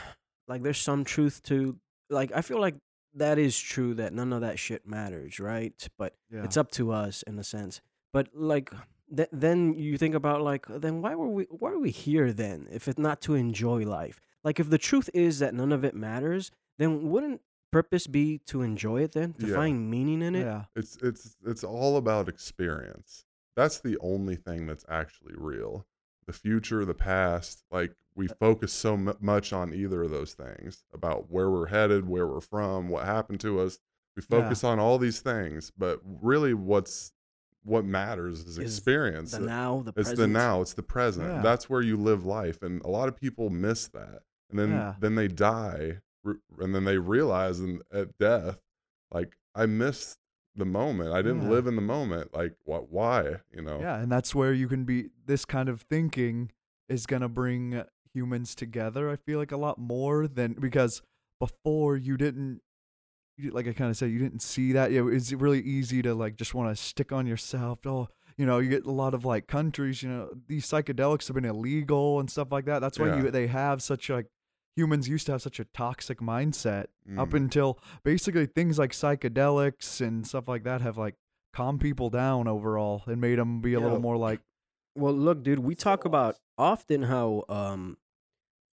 like 0.47 0.63
there's 0.63 0.79
some 0.79 1.05
truth 1.05 1.43
to 1.45 1.79
like 2.11 2.33
I 2.35 2.41
feel 2.43 2.61
like 2.61 2.77
that 3.15 3.39
is 3.39 3.59
true 3.59 3.95
that 3.95 4.13
none 4.13 4.33
of 4.33 4.41
that 4.43 4.59
shit 4.59 4.87
matters, 4.87 5.41
right? 5.41 5.75
But 5.99 6.15
yeah. 6.31 6.45
it's 6.45 6.57
up 6.57 6.71
to 6.73 6.93
us 6.93 7.23
in 7.23 7.39
a 7.39 7.45
sense. 7.45 7.81
But 8.13 8.29
like 8.35 8.73
th- 9.15 9.29
then 9.33 9.75
you 9.75 9.99
think 9.99 10.15
about 10.15 10.43
like 10.43 10.67
then 10.69 11.03
why 11.03 11.15
were 11.15 11.29
we 11.29 11.45
why 11.45 11.71
are 11.73 11.79
we 11.79 11.91
here 11.91 12.33
then 12.33 12.69
if 12.71 12.89
it's 12.89 12.99
not 12.99 13.21
to 13.23 13.35
enjoy 13.35 13.85
life? 13.85 14.21
Like 14.45 14.61
if 14.61 14.71
the 14.71 14.79
truth 14.79 15.11
is 15.13 15.41
that 15.41 15.53
none 15.55 15.73
of 15.73 15.85
it 15.85 15.95
matters, 15.95 16.51
then 16.79 17.11
wouldn't 17.11 17.41
purpose 17.71 18.07
be 18.07 18.39
to 18.47 18.63
enjoy 18.63 19.03
it 19.03 19.13
then 19.13 19.35
to 19.35 19.47
Yeah. 19.49 19.55
find 19.57 19.91
meaning 19.91 20.23
in 20.23 20.35
it? 20.35 20.45
yeah. 20.45 20.65
It's 20.75 20.97
it's 21.03 21.37
it's 21.45 21.65
all 21.65 21.97
about 21.99 22.29
experience. 22.29 23.25
That's 23.57 23.81
the 23.81 23.99
only 24.01 24.37
thing 24.37 24.67
that's 24.67 24.85
actually 24.89 25.35
real. 25.37 25.85
The 26.29 26.33
future, 26.35 26.85
the 26.85 26.93
past, 26.95 27.65
like 27.71 27.95
we 28.15 28.29
uh 28.29 28.35
focus 28.39 28.71
so 28.73 28.99
mu 28.99 29.15
much 29.19 29.55
on 29.55 29.73
either 29.73 30.03
of 30.03 30.11
those 30.11 30.35
things 30.35 30.85
about 30.93 31.31
where 31.31 31.51
we're 31.51 31.69
headed, 31.69 32.07
where 32.07 32.27
we're 32.29 32.43
from, 32.43 32.91
what 32.91 33.07
happened 33.07 33.41
to 33.41 33.61
us. 33.61 33.79
We 34.15 34.23
Yeah. 34.29 34.43
focus 34.43 34.63
on 34.63 34.79
all 34.79 34.99
these 34.99 35.21
things, 35.21 35.73
but 35.77 36.01
really 36.05 36.53
what's 36.53 37.13
what 37.65 37.85
matters 37.87 38.41
is 38.41 38.59
Is 38.59 38.59
experience. 38.59 39.33
The 39.33 39.41
now, 39.41 39.81
the 39.83 39.91
it's 39.91 40.11
present. 40.11 40.19
the 40.19 40.27
now, 40.29 40.61
it's 40.61 40.75
the 40.75 40.83
present. 40.83 41.29
Yeah. 41.29 41.41
That's 41.43 41.71
where 41.71 41.81
you 41.83 41.97
live 41.97 42.25
life 42.27 42.63
and 42.63 42.83
a 42.83 42.89
lot 42.89 43.09
of 43.09 43.17
people 43.17 43.49
miss 43.51 43.89
that. 43.89 44.21
And 44.51 44.59
then 44.59 44.71
Yeah. 44.73 44.95
then 45.01 45.15
they 45.15 45.29
die 45.29 46.01
and 46.59 46.75
then 46.75 46.85
they 46.85 46.99
realize 46.99 47.61
in, 47.61 47.81
at 47.91 48.19
death 48.19 48.59
like 49.11 49.37
I 49.55 49.65
missed 49.65 50.19
the 50.57 50.65
moment. 50.65 51.13
I 51.13 51.23
didn't 51.23 51.43
Yeah. 51.43 51.51
live 51.51 51.67
in 51.67 51.77
the 51.77 51.83
moment. 51.83 52.35
Like 52.35 52.55
what 52.65 52.91
why, 52.91 53.37
you 53.53 53.63
know? 53.63 53.81
Yeah, 53.81 53.99
and 54.01 54.11
that's 54.11 54.35
where 54.35 54.53
you 54.53 54.69
can 54.69 54.85
be. 54.85 55.11
This 55.27 55.45
kind 55.45 55.69
of 55.69 55.83
thinking 55.83 56.51
is 56.89 57.07
gonna 57.07 57.29
bring 57.29 57.83
humans 58.15 58.55
together. 58.55 59.11
I 59.11 59.17
feel 59.17 59.39
like 59.39 59.53
a 59.53 59.57
lot 59.57 59.79
more 59.79 60.27
than 60.27 60.55
because 60.55 61.03
before 61.39 61.97
you 61.97 62.17
didn't, 62.17 62.61
you, 63.37 63.51
like 63.53 63.69
I 63.69 63.73
kind 63.73 63.91
of 63.91 63.97
said, 63.97 64.11
you 64.11 64.19
didn't 64.19 64.43
see 64.43 64.73
that. 64.73 64.91
Yeah, 64.91 65.07
it's 65.09 65.33
really 65.33 65.61
easy 65.61 66.03
to 66.03 66.15
like 66.15 66.37
just 66.37 66.55
want 66.55 66.75
to 66.75 66.83
stick 66.83 67.13
on 67.13 67.27
yourself. 67.27 67.79
Oh, 67.87 68.09
you 68.37 68.47
know, 68.47 68.59
you 68.59 68.69
get 68.71 68.87
a 68.87 68.91
lot 68.91 69.15
of 69.15 69.25
like 69.25 69.47
countries. 69.47 70.03
You 70.03 70.09
know, 70.09 70.31
these 70.49 70.67
psychedelics 70.67 71.29
have 71.29 71.35
been 71.35 71.45
illegal 71.45 72.19
and 72.19 72.29
stuff 72.31 72.51
like 72.51 72.65
that. 72.65 72.81
That's 72.81 72.99
why 72.99 73.09
Yeah. 73.09 73.23
you 73.23 73.31
they 73.31 73.47
have 73.47 73.81
such 73.83 74.09
like 74.11 74.27
humans 74.79 75.09
used 75.09 75.27
to 75.27 75.33
have 75.33 75.43
such 75.43 75.59
a 75.59 75.65
toxic 75.65 76.19
mindset 76.21 76.87
up 77.19 77.31
Mm. 77.31 77.37
until 77.43 77.79
basically 78.05 78.47
things 78.47 78.79
like 78.79 78.93
psychedelics 78.93 80.01
and 80.01 80.27
stuff 80.27 80.47
like 80.47 80.63
that 80.65 80.81
have 80.81 80.97
like 80.97 81.17
calmed 81.53 81.81
people 81.81 82.11
down 82.11 82.47
overall 82.47 83.03
and 83.07 83.21
made 83.21 83.39
them 83.39 83.61
be 83.61 83.75
a 83.75 83.81
little 83.81 83.99
more 84.09 84.17
like 84.17 84.41
Well, 84.95 85.13
look, 85.15 85.43
dude, 85.43 85.61
we 85.61 85.75
talk 85.75 86.05
about 86.05 86.37
often 86.57 87.03
how, 87.03 87.45
um, 87.49 87.99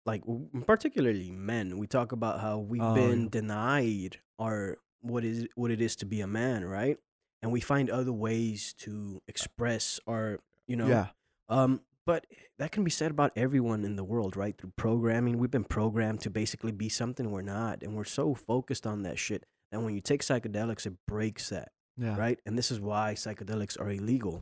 like 0.06 0.22
particularly 0.66 1.30
men, 1.30 1.78
we 1.78 1.86
talk 1.86 2.12
about 2.12 2.40
how 2.40 2.58
we've 2.58 2.82
Oh, 2.82 2.94
been 2.94 3.28
denied 3.28 4.20
our 4.38 4.78
what 5.02 5.24
is 5.24 5.46
what 5.54 5.70
it 5.70 5.80
is 5.80 5.96
to 5.96 6.06
be 6.06 6.20
a 6.20 6.26
man, 6.26 6.64
right? 6.64 6.96
And 7.42 7.52
we 7.52 7.60
find 7.60 7.88
other 7.90 8.12
ways 8.12 8.74
to 8.84 9.22
express 9.28 9.98
our, 10.06 10.40
you 10.66 10.76
know, 10.76 10.88
yeah 10.88 11.06
um, 11.48 11.80
but 12.12 12.26
that 12.58 12.70
can 12.74 12.82
be 12.84 12.90
said 13.00 13.10
about 13.16 13.30
everyone 13.36 13.80
in 13.88 13.94
the 13.96 14.04
world, 14.12 14.32
right? 14.42 14.54
Through 14.58 14.72
programming, 14.76 15.34
we've 15.38 15.50
been 15.58 15.64
programmed 15.78 16.20
to 16.22 16.30
basically 16.42 16.72
be 16.72 16.88
something 16.88 17.30
we're 17.30 17.42
not, 17.58 17.82
and 17.84 17.90
we're 17.96 18.12
so 18.20 18.34
focused 18.34 18.84
on 18.92 19.02
that 19.06 19.18
shit 19.18 19.44
that 19.70 19.80
when 19.84 19.94
you 19.94 20.00
take 20.00 20.22
psychedelics, 20.22 20.84
it 20.86 20.94
breaks 21.06 21.44
that, 21.54 21.68
yeah 21.96 22.16
right? 22.24 22.38
And 22.46 22.52
this 22.58 22.70
is 22.74 22.78
why 22.80 23.06
psychedelics 23.24 23.74
are 23.82 23.90
illegal, 23.90 24.34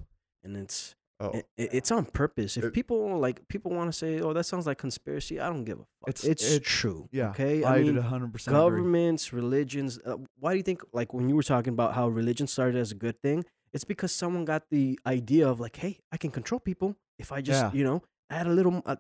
and 0.45 0.57
it's 0.57 0.95
Oh, 1.21 1.31
it, 1.39 1.47
it- 1.62 1.71
it's 1.79 1.91
on 1.91 2.05
purpose. 2.23 2.57
If 2.57 2.64
It- 2.66 2.73
people 2.81 3.01
like 3.27 3.37
people 3.49 3.71
want 3.79 3.89
to 3.93 3.97
say, 4.03 4.21
"Oh, 4.25 4.33
that 4.37 4.45
sounds 4.51 4.66
like 4.69 4.79
conspiracy," 4.79 5.35
I 5.45 5.47
don't 5.53 5.64
give 5.71 5.79
a 5.85 5.87
fuck. 5.99 6.09
It's- 6.12 6.25
It's, 6.33 6.45
it's- 6.59 6.61
true. 6.81 7.01
yeah 7.11 7.31
Okay. 7.31 7.64
i, 7.64 7.75
I, 7.75 7.83
mean, 7.83 7.95
did 7.97 8.05
100% 8.05 8.47
agree. 8.47 8.61
governments, 8.62 9.33
religions. 9.33 9.91
Uh, 9.99 10.19
why 10.43 10.51
do 10.53 10.59
you 10.59 10.62
think, 10.71 10.81
like, 10.99 11.11
when 11.16 11.29
you 11.29 11.35
were 11.39 11.43
talking 11.55 11.73
about 11.79 11.91
how 11.99 12.07
religion 12.21 12.47
started 12.47 12.77
as 12.85 12.93
a 12.93 12.99
good 13.05 13.16
thing? 13.21 13.39
It's 13.75 13.83
because 13.93 14.12
someone 14.23 14.45
got 14.45 14.62
the 14.71 14.87
idea 15.16 15.45
of 15.53 15.59
like, 15.64 15.77
"Hey, 15.85 15.95
I 16.14 16.16
can 16.23 16.31
control 16.31 16.61
people 16.71 16.95
if 17.19 17.33
I 17.33 17.41
just, 17.41 17.62
Yeah. 17.62 17.73
you 17.73 17.85
know, 17.85 18.03
add 18.31 18.47
a 18.47 18.51
little, 18.51 18.83
uh, 18.87 18.97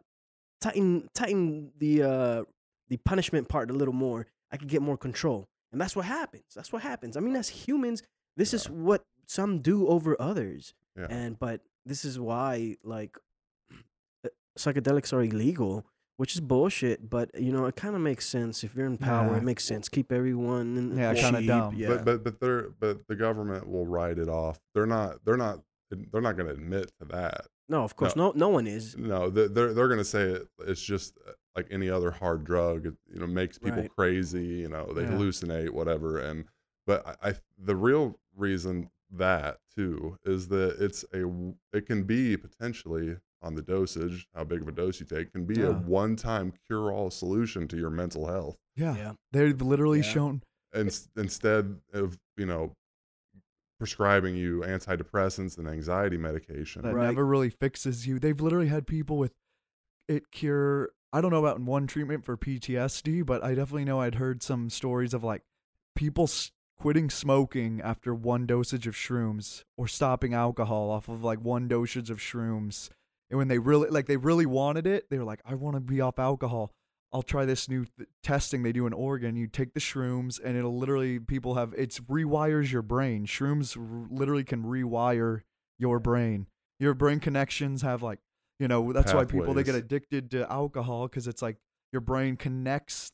tighten, 0.60 1.08
tighten 1.14 1.72
the 1.78 2.02
uh 2.02 2.44
the 2.88 2.96
punishment 2.98 3.48
part 3.48 3.70
a 3.70 3.74
little 3.74 3.94
more. 3.94 4.26
I 4.50 4.56
can 4.56 4.66
get 4.68 4.80
more 4.82 4.96
control." 4.96 5.48
And 5.72 5.80
that's 5.80 5.94
what 5.94 6.06
happens. 6.06 6.44
That's 6.54 6.72
what 6.72 6.82
happens. 6.82 7.16
I 7.16 7.20
mean, 7.20 7.36
as 7.36 7.48
humans, 7.50 8.02
this 8.36 8.54
is 8.54 8.68
what 8.70 9.04
some 9.26 9.58
do 9.60 9.86
over 9.88 10.16
others 10.18 10.72
yeah. 10.96 11.06
and 11.10 11.38
but 11.38 11.60
this 11.84 12.02
is 12.02 12.18
why 12.18 12.76
like 12.82 13.18
uh, 14.24 14.28
psychedelics 14.58 15.12
are 15.12 15.22
illegal 15.22 15.84
which 16.16 16.34
is 16.34 16.40
bullshit 16.40 17.10
but 17.10 17.30
you 17.38 17.52
know 17.52 17.66
it 17.66 17.76
kind 17.76 17.94
of 17.94 18.00
makes 18.00 18.26
sense 18.26 18.64
if 18.64 18.74
you're 18.74 18.86
in 18.86 18.96
power 18.96 19.32
Yeah. 19.32 19.36
it 19.36 19.42
makes 19.44 19.64
sense 19.64 19.88
keep 19.90 20.10
everyone 20.12 20.78
in 20.78 20.96
Yeah, 20.96 21.12
kinda 21.12 21.42
dumb. 21.46 21.74
yeah 21.76 21.88
But 21.88 22.04
but 22.06 22.24
but 22.24 22.40
they're 22.40 22.70
but 22.80 23.06
the 23.06 23.16
government 23.16 23.68
will 23.68 23.84
write 23.86 24.18
it 24.18 24.28
off. 24.30 24.58
They're 24.74 24.86
not 24.86 25.22
they're 25.26 25.36
not 25.36 25.60
they're 25.90 26.22
not 26.22 26.36
going 26.38 26.48
to 26.48 26.54
admit 26.54 26.90
to 27.00 27.04
that. 27.08 27.46
No 27.68 27.84
of 27.84 27.96
course 27.96 28.16
no 28.16 28.32
no, 28.34 28.48
one 28.48 28.66
is 28.66 28.96
No, 28.96 29.30
they- 29.30 29.48
they're 29.48 29.72
they're 29.74 29.88
going 29.88 29.98
to 29.98 30.04
say 30.04 30.22
it, 30.22 30.48
it's 30.66 30.82
just 30.82 31.18
uh, 31.26 31.32
like 31.56 31.66
any 31.70 31.88
other 31.90 32.10
hard 32.10 32.44
drug. 32.44 32.86
It 32.86 32.94
you 33.12 33.20
know 33.20 33.26
makes 33.26 33.58
people 33.58 33.82
Right. 33.82 33.96
crazy. 33.96 34.44
You 34.44 34.68
know 34.68 34.92
they 34.92 35.02
Yeah. 35.02 35.08
hallucinate, 35.10 35.70
whatever. 35.70 36.18
And 36.18 36.44
but 36.86 37.06
I, 37.22 37.30
I 37.30 37.34
the 37.58 37.76
real 37.76 38.18
reason 38.36 38.90
that 39.10 39.58
too 39.74 40.18
is 40.24 40.48
that 40.48 40.76
it's 40.80 41.04
a 41.14 41.24
it 41.72 41.86
can 41.86 42.04
be 42.04 42.36
potentially 42.36 43.16
on 43.42 43.54
the 43.54 43.62
dosage, 43.62 44.26
how 44.34 44.44
big 44.44 44.60
of 44.62 44.68
a 44.68 44.72
dose 44.72 44.98
you 45.00 45.06
take, 45.06 45.32
can 45.32 45.44
be 45.44 45.62
a 45.62 45.70
one-time 45.72 46.52
cure-all 46.66 47.08
solution 47.10 47.68
to 47.68 47.76
your 47.76 47.88
mental 47.90 48.26
health. 48.26 48.56
yeah, 48.76 48.96
yeah 48.96 49.12
they've 49.32 49.60
literally 49.62 49.98
Yeah. 49.98 50.04
shown 50.16 50.42
And 50.72 50.90
instead 51.16 51.80
of 51.92 52.18
you 52.36 52.46
know 52.46 52.74
prescribing 53.78 54.34
you 54.36 54.60
antidepressants 54.60 55.56
and 55.58 55.68
anxiety 55.68 56.16
medication, 56.16 56.82
that 56.82 56.94
Right. 56.94 57.06
never 57.06 57.24
really 57.24 57.50
fixes 57.50 58.06
you. 58.06 58.18
They've 58.18 58.40
literally 58.40 58.68
had 58.68 58.86
people 58.86 59.18
with 59.18 59.32
it 60.08 60.30
cure 60.30 60.90
i 61.12 61.20
don't 61.20 61.30
know 61.30 61.38
about 61.44 61.60
one 61.60 61.86
treatment 61.86 62.24
for 62.24 62.34
ptsd 62.36 63.24
but 63.26 63.44
i 63.44 63.50
definitely 63.54 63.84
know 63.84 64.00
i'd 64.00 64.14
heard 64.14 64.42
some 64.42 64.70
stories 64.70 65.12
of 65.12 65.22
like 65.22 65.42
people 65.94 66.24
s- 66.24 66.50
quitting 66.78 67.10
smoking 67.10 67.78
after 67.82 68.14
one 68.14 68.46
dosage 68.46 68.86
of 68.86 68.94
shrooms 68.94 69.64
or 69.76 69.86
stopping 69.86 70.32
alcohol 70.32 70.90
off 70.90 71.08
of 71.08 71.22
like 71.22 71.40
one 71.40 71.68
dosage 71.68 72.08
of 72.10 72.18
shrooms. 72.18 72.88
And 73.30 73.36
when 73.36 73.48
they 73.48 73.58
really 73.58 73.90
like 73.90 74.06
they 74.06 74.16
really 74.16 74.46
wanted 74.46 74.86
it 74.86 75.10
they 75.10 75.18
were 75.18 75.24
like 75.24 75.40
i 75.44 75.54
want 75.54 75.76
to 75.76 75.80
be 75.80 76.00
off 76.00 76.18
alcohol 76.18 76.72
i'll 77.12 77.22
try 77.22 77.44
this 77.44 77.68
new 77.68 77.84
th- 77.96 78.08
testing 78.22 78.62
they 78.62 78.72
do 78.72 78.86
in 78.86 78.92
oregon 78.92 79.36
you 79.36 79.46
take 79.46 79.72
the 79.74 79.80
shrooms 79.80 80.38
and 80.42 80.56
it'll 80.56 80.76
literally 80.76 81.18
people 81.18 81.54
have 81.54 81.74
it's 81.76 82.00
rewires 82.00 82.70
your 82.72 82.82
brain. 82.82 83.26
Shrooms 83.26 83.76
r- 83.76 84.08
literally 84.10 84.44
can 84.44 84.64
rewire 84.64 85.42
your 85.78 85.98
brain. 85.98 86.46
Your 86.80 86.94
brain 86.94 87.20
connections 87.20 87.82
have 87.82 88.02
like 88.02 88.18
you 88.58 88.68
know 88.68 88.92
that's 88.92 89.12
why 89.14 89.24
people 89.24 89.54
they 89.54 89.62
get 89.62 89.74
addicted 89.74 90.30
to 90.32 90.50
alcohol 90.50 91.06
because 91.08 91.26
it's 91.26 91.42
like 91.42 91.56
your 91.92 92.00
brain 92.00 92.36
connects 92.36 93.12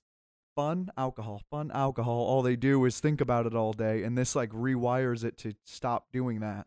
fun 0.57 0.91
alcohol 0.97 1.43
fun 1.51 1.71
alcohol. 1.73 2.15
All 2.15 2.43
they 2.43 2.57
do 2.57 2.85
is 2.85 3.01
think 3.01 3.21
about 3.21 3.47
it 3.47 3.55
all 3.55 3.73
day 3.73 4.03
and 4.03 4.17
this 4.17 4.35
like 4.35 4.51
rewires 4.51 5.25
it 5.25 5.37
to 5.39 5.55
stop 5.65 6.07
doing 6.13 6.41
that. 6.41 6.67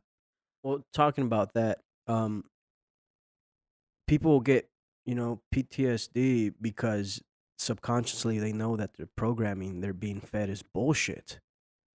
Well 0.64 0.86
talking 0.94 1.26
about 1.26 1.54
that 1.54 1.80
um 2.08 2.44
people 4.08 4.40
get 4.40 4.70
you 5.08 5.16
know 5.16 5.42
PTSD 5.56 6.54
because 6.62 7.24
subconsciously 7.58 8.38
they 8.38 8.54
know 8.54 8.76
that 8.76 8.98
their 8.98 9.08
programming 9.08 9.82
they're 9.82 9.94
being 9.94 10.20
fed 10.20 10.50
is 10.50 10.62
bullshit, 10.62 11.40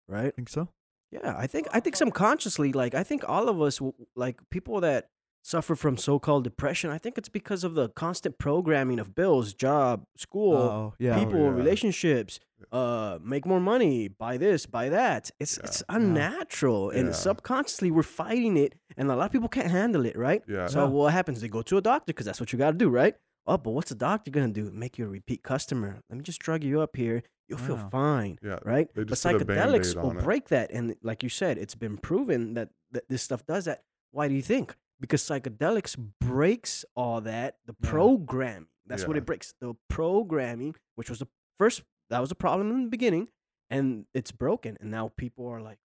right? 0.07 0.35
Think 0.35 0.49
so? 0.49 0.69
Yeah, 1.11 1.35
I 1.37 1.45
think 1.45 1.67
I 1.73 1.81
think 1.81 1.97
subconsciously, 1.97 2.71
like 2.71 2.95
I 2.95 3.03
think 3.03 3.27
all 3.27 3.49
of 3.49 3.61
us, 3.61 3.79
like 4.15 4.39
people 4.49 4.81
that 4.81 5.09
suffer 5.43 5.75
from 5.75 5.97
so-called 5.97 6.43
depression, 6.43 6.89
I 6.91 6.97
think 6.97 7.17
it's 7.17 7.29
because 7.29 7.63
of 7.63 7.73
the 7.73 7.89
constant 7.89 8.37
programming 8.37 8.99
of 8.99 9.15
bills, 9.15 9.53
job, 9.53 10.05
school, 10.15 10.55
Oh, 10.55 10.93
yeah. 10.99 11.17
people, 11.17 11.39
yeah. 11.45 11.49
relationships, 11.49 12.39
uh, 12.71 13.17
make 13.23 13.45
more 13.45 13.59
money, 13.59 14.07
buy 14.07 14.37
this, 14.37 14.65
buy 14.67 14.89
that. 14.89 15.31
It's 15.39 15.57
it's 15.57 15.81
unnatural, 15.89 16.89
and 16.91 17.07
Yeah. 17.07 17.13
subconsciously 17.13 17.89
we're 17.91 18.03
fighting 18.03 18.55
it, 18.57 18.75
and 18.97 19.09
a 19.09 19.15
lot 19.15 19.25
of 19.25 19.31
people 19.31 19.49
can't 19.49 19.71
handle 19.71 20.05
it, 20.05 20.15
right? 20.17 20.43
Yeah. 20.47 20.67
So 20.67 20.83
Yeah. 20.83 20.89
what 20.89 21.13
happens? 21.13 21.41
They 21.41 21.47
go 21.47 21.61
to 21.63 21.77
a 21.77 21.81
doctor 21.81 22.05
because 22.13 22.25
that's 22.25 22.39
what 22.39 22.53
you 22.53 22.59
got 22.59 22.71
to 22.71 22.77
do, 22.77 22.89
right? 22.89 23.15
Oh, 23.47 23.57
but 23.57 23.71
what's 23.71 23.89
a 23.91 23.95
doctor 23.95 24.29
gonna 24.29 24.49
do? 24.53 24.69
Make 24.71 24.99
you 24.99 25.05
a 25.05 25.09
repeat 25.09 25.41
customer. 25.41 26.01
Let 26.09 26.17
me 26.17 26.23
just 26.23 26.39
drug 26.39 26.63
you 26.63 26.81
up 26.81 26.95
here. 26.95 27.23
You'll 27.47 27.57
feel 27.57 27.77
fine, 27.89 28.37
Yeah, 28.41 28.59
right? 28.63 28.87
But 28.93 29.07
just 29.07 29.23
put 29.23 29.41
a 29.41 29.45
psychedelics 29.45 29.95
will 30.01 30.13
break 30.13 30.47
that, 30.49 30.71
and 30.71 30.95
like 31.01 31.23
you 31.23 31.29
said, 31.29 31.57
it's 31.57 31.75
been 31.75 31.97
proven 31.97 32.53
that, 32.53 32.69
that 32.91 33.09
this 33.09 33.23
stuff 33.23 33.45
does 33.45 33.65
that. 33.65 33.83
Why 34.11 34.27
do 34.27 34.35
you 34.35 34.41
think? 34.43 34.75
Because 35.01 35.21
psychedelics 35.23 35.97
breaks 36.21 36.85
all 36.95 37.19
that, 37.21 37.57
the 37.65 37.75
Yeah. 37.83 37.89
programming. 37.89 38.69
That's 38.85 39.07
what 39.07 39.17
it 39.17 39.25
breaks. 39.25 39.53
The 39.59 39.73
programming, 39.89 40.75
which 40.95 41.09
was 41.09 41.19
the 41.19 41.27
first, 41.57 41.83
that 42.09 42.19
was 42.19 42.31
a 42.31 42.35
problem 42.35 42.69
in 42.71 42.83
the 42.83 42.89
beginning, 42.89 43.29
and 43.69 44.05
it's 44.13 44.31
broken, 44.31 44.77
and 44.79 44.91
now 44.91 45.09
people 45.09 45.47
are 45.47 45.61
like, 45.61 45.79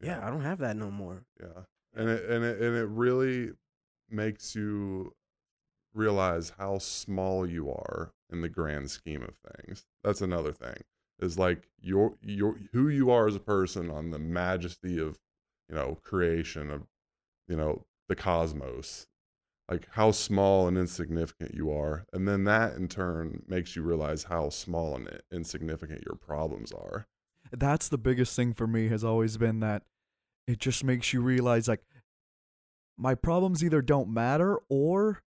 yeah, 0.00 0.24
I 0.26 0.30
don't 0.30 0.42
have 0.42 0.58
that 0.58 0.76
no 0.76 0.90
more. 0.90 1.24
Yeah, 1.40 1.64
and 1.94 2.08
it 2.08 2.28
and 2.30 2.44
it 2.44 2.60
and 2.60 2.76
it 2.76 2.86
really 2.88 3.52
makes 4.08 4.54
you 4.54 5.14
realize 5.92 6.50
how 6.58 6.78
small 6.78 7.46
you 7.46 7.70
are 7.70 8.12
in 8.30 8.40
the 8.40 8.48
grand 8.48 8.90
scheme 8.90 9.22
of 9.22 9.34
things. 9.56 9.86
That's 10.02 10.20
another 10.20 10.52
thing. 10.52 10.82
Is 11.20 11.38
like 11.38 11.68
your 11.80 12.16
your 12.20 12.56
who 12.72 12.88
you 12.88 13.10
are 13.10 13.26
as 13.26 13.36
a 13.36 13.40
person 13.40 13.90
on 13.90 14.10
the 14.10 14.18
majesty 14.18 14.98
of 14.98 15.18
you 15.68 15.74
know 15.74 15.98
creation 16.02 16.70
of 16.70 16.86
you 17.48 17.56
know 17.56 17.86
the 18.08 18.16
cosmos. 18.16 19.06
Like 19.70 19.88
how 19.92 20.10
small 20.10 20.68
and 20.68 20.76
insignificant 20.76 21.54
you 21.54 21.70
are, 21.72 22.04
and 22.12 22.28
then 22.28 22.44
that 22.44 22.74
in 22.74 22.86
turn 22.86 23.42
makes 23.48 23.74
you 23.74 23.82
realize 23.82 24.24
how 24.24 24.50
small 24.50 24.94
and 24.94 25.08
insignificant 25.32 26.02
your 26.04 26.16
problems 26.16 26.70
are. 26.70 27.06
that's 27.50 27.88
the 27.88 27.96
biggest 27.98 28.36
thing 28.36 28.52
for 28.52 28.66
me 28.66 28.88
has 28.88 29.02
always 29.04 29.38
been 29.38 29.60
that 29.60 29.82
it 30.46 30.58
just 30.58 30.84
makes 30.84 31.12
you 31.14 31.22
realize 31.22 31.66
like 31.68 31.82
my 32.98 33.14
problems 33.14 33.64
either 33.64 33.80
don't 33.82 34.08
matter 34.08 34.58
or 34.68 35.22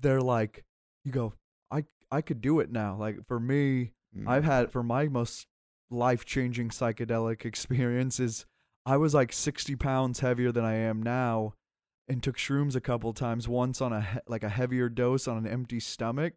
they're 0.00 0.20
like 0.20 0.64
you 1.04 1.12
go 1.12 1.34
I 1.70 1.84
I 2.10 2.20
could 2.20 2.40
do 2.40 2.60
it 2.60 2.70
now 2.72 2.96
like 2.96 3.26
for 3.26 3.38
me 3.40 3.92
Mm. 4.16 4.26
I've 4.26 4.44
had 4.44 4.72
for 4.72 4.82
my 4.82 5.06
most 5.06 5.46
life-changing 5.90 6.70
psychedelic 6.70 7.44
experiences 7.44 8.46
I 8.86 8.96
was 8.96 9.12
like 9.12 9.34
60 9.34 9.76
pounds 9.76 10.20
heavier 10.20 10.50
than 10.50 10.64
I 10.64 10.74
am 10.76 11.02
now 11.02 11.52
and 12.08 12.22
took 12.22 12.36
shrooms 12.36 12.74
a 12.74 12.80
couple 12.80 13.12
times 13.12 13.46
once 13.48 13.80
on 13.80 13.92
a 13.92 14.22
like 14.26 14.42
a 14.42 14.48
heavier 14.48 14.88
dose 14.88 15.28
on 15.28 15.36
an 15.36 15.46
empty 15.46 15.78
stomach 15.80 16.34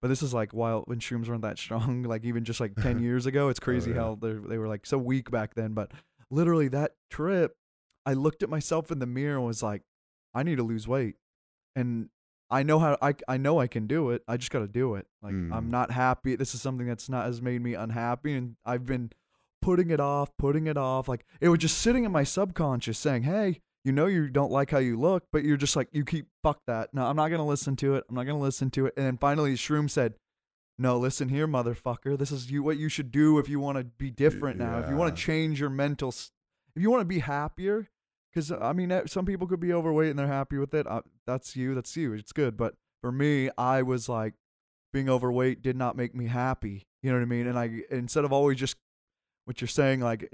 but 0.00 0.08
this 0.08 0.22
is 0.22 0.34
like 0.34 0.52
while 0.52 0.80
when 0.86 0.98
shrooms 0.98 1.28
weren't 1.28 1.42
that 1.42 1.58
strong 1.58 2.02
like 2.12 2.24
even 2.24 2.44
just 2.44 2.58
like 2.60 2.74
10 2.76 2.98
years 3.02 3.24
ago 3.26 3.48
it's 3.48 3.60
crazy 3.60 3.90
yeah. 3.90 3.96
how 3.98 4.18
they 4.20 4.32
they 4.32 4.58
were 4.58 4.68
like 4.68 4.84
so 4.86 4.98
weak 4.98 5.30
back 5.30 5.54
then 5.54 5.72
but 5.74 5.92
literally 6.30 6.68
that 6.68 6.92
trip 7.10 7.56
I 8.04 8.14
looked 8.14 8.42
at 8.42 8.48
myself 8.50 8.90
in 8.90 8.98
the 8.98 9.06
mirror 9.06 9.36
and 9.36 9.46
was 9.46 9.62
like 9.62 9.82
I 10.34 10.42
need 10.42 10.56
to 10.56 10.64
lose 10.64 10.88
weight 10.88 11.16
and 11.76 12.08
I 12.50 12.62
know 12.62 12.78
how 12.80 12.98
I 13.00 13.14
I 13.28 13.36
know 13.38 13.58
I 13.60 13.66
can 13.66 13.86
do 13.86 14.10
it. 14.10 14.22
I 14.28 14.36
just 14.36 14.50
got 14.50 14.58
to 14.58 14.68
do 14.68 14.94
it. 14.96 15.06
Like 15.22 15.32
I'm 15.32 15.68
Mm. 15.68 15.70
not 15.70 15.90
happy. 15.90 16.36
This 16.36 16.54
is 16.54 16.60
something 16.60 16.86
that's 16.86 17.08
not 17.08 17.24
has 17.24 17.40
made 17.40 17.62
me 17.62 17.72
unhappy 17.72 18.34
and 18.34 18.56
I've 18.66 18.84
been 18.84 19.10
putting 19.62 19.90
it 19.90 20.00
off, 20.00 20.36
putting 20.36 20.66
it 20.66 20.76
off. 20.76 21.08
Like 21.08 21.24
it 21.40 21.48
was 21.48 21.60
just 21.60 21.78
sitting 21.78 22.04
in 22.04 22.12
my 22.12 22.24
subconscious 22.24 22.98
saying, 22.98 23.22
"Hey, 23.22 23.60
you 23.84 23.92
know 23.92 24.06
you 24.06 24.28
don't 24.28 24.52
like 24.52 24.70
how 24.70 24.78
you 24.78 24.98
look, 24.98 25.24
but 25.32 25.44
you're 25.44 25.56
just 25.56 25.76
like 25.76 25.88
you 25.92 26.04
keep 26.04 26.26
fuck 26.42 26.60
that. 26.66 26.92
No, 26.92 27.06
I'm 27.06 27.16
not 27.16 27.28
going 27.28 27.40
to 27.40 27.44
listen 27.44 27.76
to 27.76 27.94
it. 27.96 28.04
I'm 28.08 28.14
not 28.14 28.24
going 28.24 28.36
to 28.36 28.42
listen 28.42 28.70
to 28.72 28.86
it." 28.86 28.94
And 28.96 29.06
then 29.06 29.16
finally 29.18 29.54
Shroom 29.54 29.90
said, 29.90 30.14
"No, 30.78 30.98
listen 30.98 31.28
here, 31.28 31.48
motherfucker. 31.48 32.18
This 32.18 32.30
is 32.30 32.50
you 32.50 32.62
what 32.62 32.78
you 32.78 32.88
should 32.88 33.10
do 33.10 33.38
if 33.38 33.48
you 33.48 33.60
want 33.60 33.78
to 33.78 33.84
be 33.84 34.10
different 34.10 34.58
now. 34.58 34.78
If 34.78 34.88
you 34.88 34.96
want 34.96 35.14
to 35.14 35.20
change 35.20 35.60
your 35.60 35.70
mental 35.70 36.12
if 36.74 36.82
you 36.82 36.90
want 36.90 37.02
to 37.02 37.06
be 37.06 37.18
happier, 37.18 37.88
because 38.30 38.50
I 38.50 38.72
mean, 38.72 39.02
some 39.06 39.26
people 39.26 39.46
could 39.46 39.60
be 39.60 39.72
overweight 39.72 40.10
and 40.10 40.18
they're 40.18 40.26
happy 40.26 40.56
with 40.56 40.74
it. 40.74 40.86
Uh, 40.86 41.02
that's 41.26 41.54
you. 41.54 41.74
That's 41.74 41.96
you. 41.96 42.14
It's 42.14 42.32
good. 42.32 42.56
But 42.56 42.74
for 43.00 43.12
me, 43.12 43.50
I 43.58 43.82
was 43.82 44.08
like, 44.08 44.34
being 44.92 45.08
overweight 45.08 45.62
did 45.62 45.76
not 45.76 45.96
make 45.96 46.14
me 46.14 46.26
happy. 46.26 46.86
You 47.02 47.10
know 47.10 47.18
what 47.18 47.22
I 47.22 47.26
mean? 47.26 47.46
And 47.46 47.58
I 47.58 47.82
instead 47.90 48.24
of 48.24 48.32
always 48.32 48.58
just 48.58 48.76
what 49.44 49.60
you're 49.60 49.68
saying, 49.68 50.00
like 50.00 50.32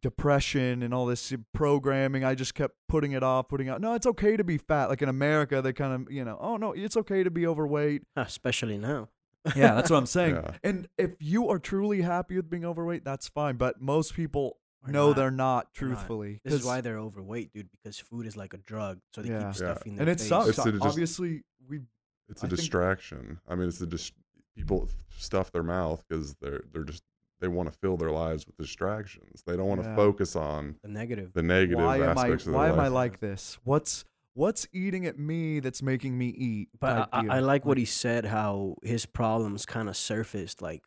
depression 0.00 0.82
and 0.82 0.92
all 0.94 1.06
this 1.06 1.32
uh, 1.32 1.36
programming, 1.52 2.24
I 2.24 2.34
just 2.34 2.54
kept 2.54 2.74
putting 2.88 3.12
it 3.12 3.22
off, 3.22 3.48
putting 3.48 3.68
out. 3.68 3.80
No, 3.80 3.94
it's 3.94 4.06
okay 4.06 4.36
to 4.36 4.44
be 4.44 4.58
fat. 4.58 4.86
Like 4.88 5.02
in 5.02 5.08
America, 5.08 5.62
they 5.62 5.72
kind 5.72 5.92
of, 6.06 6.12
you 6.12 6.24
know, 6.24 6.38
oh 6.40 6.56
no, 6.56 6.72
it's 6.72 6.96
okay 6.96 7.22
to 7.22 7.30
be 7.30 7.46
overweight. 7.46 8.02
Ah, 8.16 8.22
especially 8.22 8.78
now. 8.78 9.08
Yeah, 9.56 9.74
that's 9.74 9.90
what 9.90 9.96
I'm 9.96 10.06
saying. 10.18 10.34
Yeah. 10.36 10.50
And 10.62 10.88
if 10.98 11.12
you 11.18 11.48
are 11.48 11.58
truly 11.58 12.02
happy 12.02 12.36
with 12.36 12.50
being 12.50 12.64
overweight, 12.64 13.04
that's 13.04 13.28
fine. 13.28 13.56
But 13.56 13.80
most 13.80 14.14
people 14.14 14.58
Are 14.86 14.92
know 14.92 15.08
not. 15.08 15.16
they're 15.16 15.30
not. 15.30 15.68
They're 15.78 15.88
not. 15.88 15.94
Truthfully, 15.96 16.40
This 16.44 16.54
is 16.54 16.64
why 16.64 16.80
they're 16.80 16.98
overweight, 16.98 17.52
dude. 17.52 17.68
Because 17.72 17.98
food 17.98 18.26
is 18.26 18.36
like 18.36 18.52
a 18.54 18.58
drug, 18.58 18.98
so 19.14 19.22
they 19.22 19.30
Yeah. 19.30 19.38
keep 19.38 19.44
Yeah. 19.46 19.52
stuffing 19.52 19.96
their 19.96 20.02
and 20.02 20.10
it 20.10 20.18
face. 20.18 20.28
sucks. 20.28 20.48
It's 20.50 20.62
to 20.62 20.72
just- 20.72 20.84
Obviously, 20.84 21.42
we 21.66 21.80
it's 22.28 22.42
a 22.42 22.46
I 22.46 22.48
think- 22.48 22.58
distraction. 22.60 23.40
I 23.48 23.54
mean, 23.54 23.68
it's 23.68 23.78
the 23.78 23.86
dis- 23.86 24.12
people 24.56 24.88
stuff 25.16 25.50
their 25.52 25.62
mouth 25.62 26.04
because 26.08 26.34
they're 26.40 26.64
they're 26.72 26.84
just 26.84 27.02
they 27.40 27.48
want 27.48 27.72
to 27.72 27.78
fill 27.78 27.96
their 27.96 28.10
lives 28.10 28.46
with 28.46 28.56
distractions. 28.56 29.42
They 29.46 29.56
don't 29.56 29.66
want 29.66 29.82
to 29.82 29.94
focus 29.96 30.36
on 30.36 30.76
The 30.82 30.88
negative. 30.88 31.32
the 31.32 31.42
negative 31.42 31.84
why 31.84 31.96
am 31.96 32.02
I 32.02 32.06
aspects 32.22 32.46
of 32.46 32.52
their 32.52 32.60
why 32.60 32.68
am 32.68 32.80
I 32.80 32.88
like 32.88 33.20
this? 33.20 33.58
What's 33.64 34.04
what's 34.34 34.66
eating 34.72 35.06
at 35.06 35.18
me 35.18 35.60
that's 35.60 35.82
making 35.82 36.16
me 36.16 36.28
eat? 36.28 36.68
But 36.78 37.08
I, 37.12 37.20
I. 37.20 37.36
I 37.36 37.38
like 37.40 37.64
what 37.64 37.78
he 37.78 37.84
said. 37.84 38.24
How 38.26 38.76
his 38.82 39.06
problems 39.06 39.66
kind 39.66 39.88
of 39.88 39.96
surfaced, 39.96 40.62
like, 40.62 40.82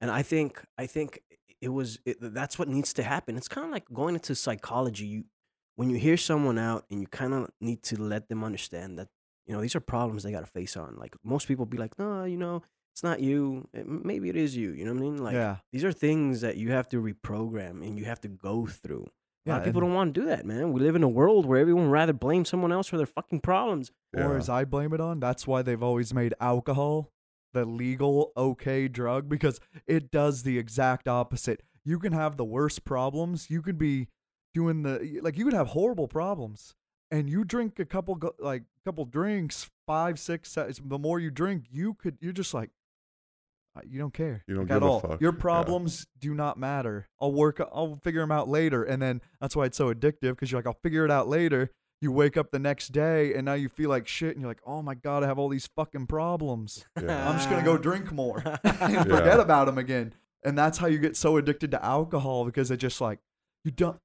and 0.00 0.10
I 0.10 0.22
think 0.22 0.62
I 0.78 0.86
think 0.86 1.20
it 1.60 1.68
was 1.68 1.98
it, 2.06 2.16
that's 2.20 2.58
what 2.58 2.68
needs 2.68 2.92
to 2.94 3.02
happen. 3.02 3.36
It's 3.36 3.48
kind 3.48 3.66
of 3.66 3.70
like 3.72 3.84
going 3.92 4.14
into 4.14 4.34
psychology. 4.34 5.06
You 5.06 5.24
when 5.76 5.90
you 5.90 5.96
hear 5.96 6.16
someone 6.16 6.58
out, 6.58 6.84
and 6.90 7.00
you 7.00 7.06
kind 7.06 7.32
of 7.34 7.50
need 7.60 7.82
to 7.84 7.96
let 8.02 8.28
them 8.28 8.42
understand 8.44 8.98
that 8.98 9.08
you 9.46 9.54
know 9.54 9.60
these 9.60 9.74
are 9.76 9.80
problems 9.80 10.22
they 10.22 10.32
got 10.32 10.40
to 10.40 10.50
face 10.50 10.76
on. 10.76 10.96
Like 10.96 11.14
most 11.24 11.46
people 11.48 11.66
be 11.66 11.78
like, 11.78 11.98
no, 11.98 12.24
you 12.24 12.36
know, 12.36 12.62
it's 12.92 13.02
not 13.02 13.20
you. 13.20 13.68
It- 13.72 13.86
maybe 13.88 14.28
it 14.28 14.36
is 14.36 14.56
you. 14.56 14.70
You 14.72 14.84
know 14.84 14.92
what 14.92 14.98
I 14.98 15.02
mean? 15.02 15.18
Like 15.18 15.34
yeah, 15.34 15.56
these 15.72 15.84
are 15.84 15.92
things 15.92 16.40
that 16.42 16.56
you 16.56 16.72
have 16.72 16.88
to 16.90 17.00
reprogram 17.02 17.82
and 17.86 17.98
you 17.98 18.04
have 18.04 18.20
to 18.22 18.28
go 18.28 18.66
through. 18.66 19.06
A 19.46 19.50
lot 19.50 19.56
of 19.60 19.64
people 19.64 19.80
don't 19.80 19.94
want 19.94 20.14
to 20.14 20.20
do 20.20 20.26
that, 20.26 20.44
man. 20.44 20.72
We 20.72 20.80
live 20.80 20.96
in 20.96 21.02
a 21.02 21.08
world 21.08 21.46
where 21.46 21.58
everyone 21.58 21.84
would 21.86 21.92
rather 21.92 22.12
blame 22.12 22.44
someone 22.44 22.72
else 22.72 22.88
for 22.88 22.98
their 22.98 23.06
fucking 23.06 23.40
problems. 23.40 23.90
or 24.26 24.36
as 24.36 24.48
I 24.48 24.64
blame 24.64 24.92
it 24.92 25.00
on, 25.00 25.18
that's 25.18 25.46
why 25.46 25.62
they've 25.62 25.82
always 25.82 26.12
made 26.12 26.34
alcohol 26.40 27.10
the 27.52 27.64
legal 27.64 28.32
okay 28.36 28.86
drug 28.86 29.28
because 29.28 29.58
it 29.86 30.10
does 30.10 30.42
the 30.42 30.58
exact 30.58 31.08
opposite. 31.08 31.62
You 31.84 31.98
can 31.98 32.12
have 32.12 32.36
the 32.36 32.44
worst 32.44 32.84
problems. 32.84 33.48
You 33.50 33.62
could 33.62 33.78
be 33.78 34.08
doing 34.52 34.82
the 34.82 35.20
like 35.22 35.38
you 35.38 35.44
could 35.44 35.54
have 35.54 35.68
horrible 35.68 36.06
problems 36.06 36.74
and 37.10 37.30
you 37.30 37.42
drink 37.44 37.78
a 37.78 37.84
couple 37.86 38.18
like 38.38 38.62
a 38.62 38.84
couple 38.84 39.04
drinks, 39.06 39.70
five, 39.86 40.18
six, 40.18 40.54
the 40.54 40.98
more 40.98 41.18
you 41.18 41.30
drink, 41.30 41.64
you 41.70 41.94
could 41.94 42.18
you're 42.20 42.32
just 42.32 42.52
like 42.52 42.70
you 43.88 43.98
don't 43.98 44.12
care. 44.14 44.42
You 44.46 44.54
don't 44.54 44.64
like, 44.64 44.72
at 44.72 44.74
give 44.76 44.82
a 44.82 44.86
all. 44.86 45.00
fuck. 45.00 45.20
Your 45.20 45.32
Yeah. 45.34 45.40
problems 45.40 46.06
do 46.18 46.34
not 46.34 46.58
matter. 46.58 47.08
I'll 47.20 47.32
work. 47.32 47.60
I'll 47.72 47.96
figure 48.02 48.20
them 48.20 48.32
out 48.32 48.48
later, 48.48 48.82
and 48.84 49.00
then 49.00 49.20
that's 49.40 49.54
why 49.56 49.66
it's 49.66 49.76
so 49.76 49.92
addictive 49.94 50.30
because 50.30 50.50
you're 50.50 50.58
like, 50.58 50.66
I'll 50.66 50.78
figure 50.82 51.04
it 51.04 51.10
out 51.10 51.28
later. 51.28 51.70
You 52.02 52.12
wake 52.12 52.36
up 52.36 52.50
the 52.50 52.58
next 52.58 52.88
day, 52.92 53.34
and 53.34 53.44
now 53.44 53.52
you 53.54 53.68
feel 53.68 53.90
like 53.90 54.08
shit, 54.08 54.32
and 54.32 54.40
you're 54.40 54.50
like, 54.50 54.62
oh 54.66 54.80
my 54.82 54.94
god, 54.94 55.22
I 55.22 55.26
have 55.26 55.38
all 55.38 55.48
these 55.50 55.68
fucking 55.76 56.06
problems. 56.06 56.84
Yeah. 57.00 57.28
I'm 57.28 57.36
just 57.36 57.50
gonna 57.50 57.62
go 57.64 57.76
drink 57.76 58.10
more 58.12 58.38
and 58.64 58.92
Yeah. 58.94 59.04
forget 59.04 59.38
about 59.40 59.66
them 59.66 59.78
again. 59.78 60.14
And 60.42 60.56
that's 60.56 60.78
how 60.78 60.86
you 60.86 60.98
get 60.98 61.16
so 61.16 61.36
addicted 61.36 61.70
to 61.72 61.84
alcohol 61.84 62.46
because 62.46 62.70
it 62.70 62.78
just 62.78 63.00
like 63.00 63.18
you 63.64 63.70
don't. 63.70 63.98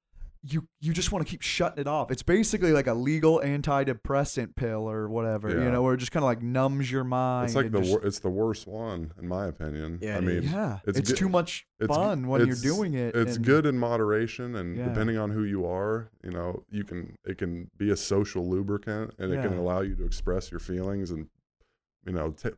You, 0.47 0.67
you 0.79 0.93
just 0.93 1.11
want 1.11 1.25
to 1.25 1.31
keep 1.31 1.41
shutting 1.41 1.79
it 1.79 1.87
off. 1.87 2.11
It's 2.11 2.21
basically 2.21 2.71
like 2.71 2.85
a 2.85 2.93
legal 2.93 3.39
antidepressant 3.43 4.55
pill 4.55 4.87
or 4.87 5.09
whatever, 5.09 5.49
yeah. 5.49 5.63
you 5.65 5.71
know, 5.71 5.81
where 5.81 5.95
it 5.95 5.97
just 5.97 6.11
kind 6.11 6.23
of 6.23 6.27
like 6.27 6.41
numbs 6.43 6.91
your 6.91 7.03
mind. 7.03 7.47
It's 7.47 7.55
like 7.55 7.71
the 7.71 7.79
just- 7.79 7.89
wor- 7.91 8.05
it's 8.05 8.19
the 8.19 8.29
worst 8.29 8.67
one 8.67 9.11
in 9.19 9.27
my 9.27 9.47
opinion. 9.47 9.97
Yeah, 10.01 10.17
I 10.17 10.19
mean, 10.19 10.43
yeah, 10.43 10.79
it's 10.85 10.99
it's, 10.99 11.09
good- 11.11 11.17
too 11.17 11.29
much 11.29 11.65
it's 11.79 11.87
fun 11.93 12.27
when 12.27 12.41
you're 12.41 12.49
it's- 12.49 12.61
doing 12.61 12.93
it. 12.93 13.15
It's 13.15 13.37
and- 13.37 13.45
good 13.45 13.65
in 13.65 13.77
moderation, 13.79 14.55
and 14.55 14.77
Yeah. 14.77 14.89
depending 14.89 15.17
on 15.17 15.31
who 15.31 15.43
you 15.45 15.65
are, 15.65 16.11
you 16.23 16.31
know, 16.31 16.63
you 16.69 16.83
can 16.83 17.17
it 17.25 17.37
can 17.39 17.71
be 17.77 17.89
a 17.89 17.97
social 17.97 18.47
lubricant, 18.47 19.13
and 19.17 19.33
it 19.33 19.41
can 19.41 19.57
allow 19.57 19.81
you 19.81 19.95
to 19.95 20.05
express 20.05 20.51
your 20.51 20.59
feelings 20.59 21.09
and 21.11 21.27
you 22.05 22.13
know 22.13 22.31
t- 22.31 22.49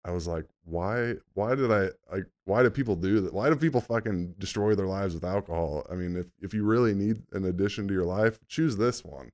I 0.05 0.11
was 0.11 0.27
like, 0.27 0.45
why? 0.63 1.15
Why 1.33 1.55
did 1.55 1.71
I 1.71 1.89
like? 2.11 2.25
Why 2.45 2.63
do 2.63 2.69
people 2.69 2.95
do 2.95 3.19
that? 3.21 3.33
Why 3.33 3.49
do 3.49 3.55
people 3.55 3.81
fucking 3.81 4.35
destroy 4.39 4.73
their 4.75 4.87
lives 4.87 5.13
with 5.13 5.25
alcohol? 5.25 5.85
I 5.91 5.95
mean, 5.95 6.15
if 6.15 6.27
if 6.41 6.53
you 6.53 6.63
really 6.63 6.93
need 6.95 7.21
an 7.33 7.45
addition 7.45 7.87
to 7.87 7.93
your 7.93 8.05
life, 8.05 8.39
choose 8.47 8.77
this 8.77 9.03
one. 9.03 9.29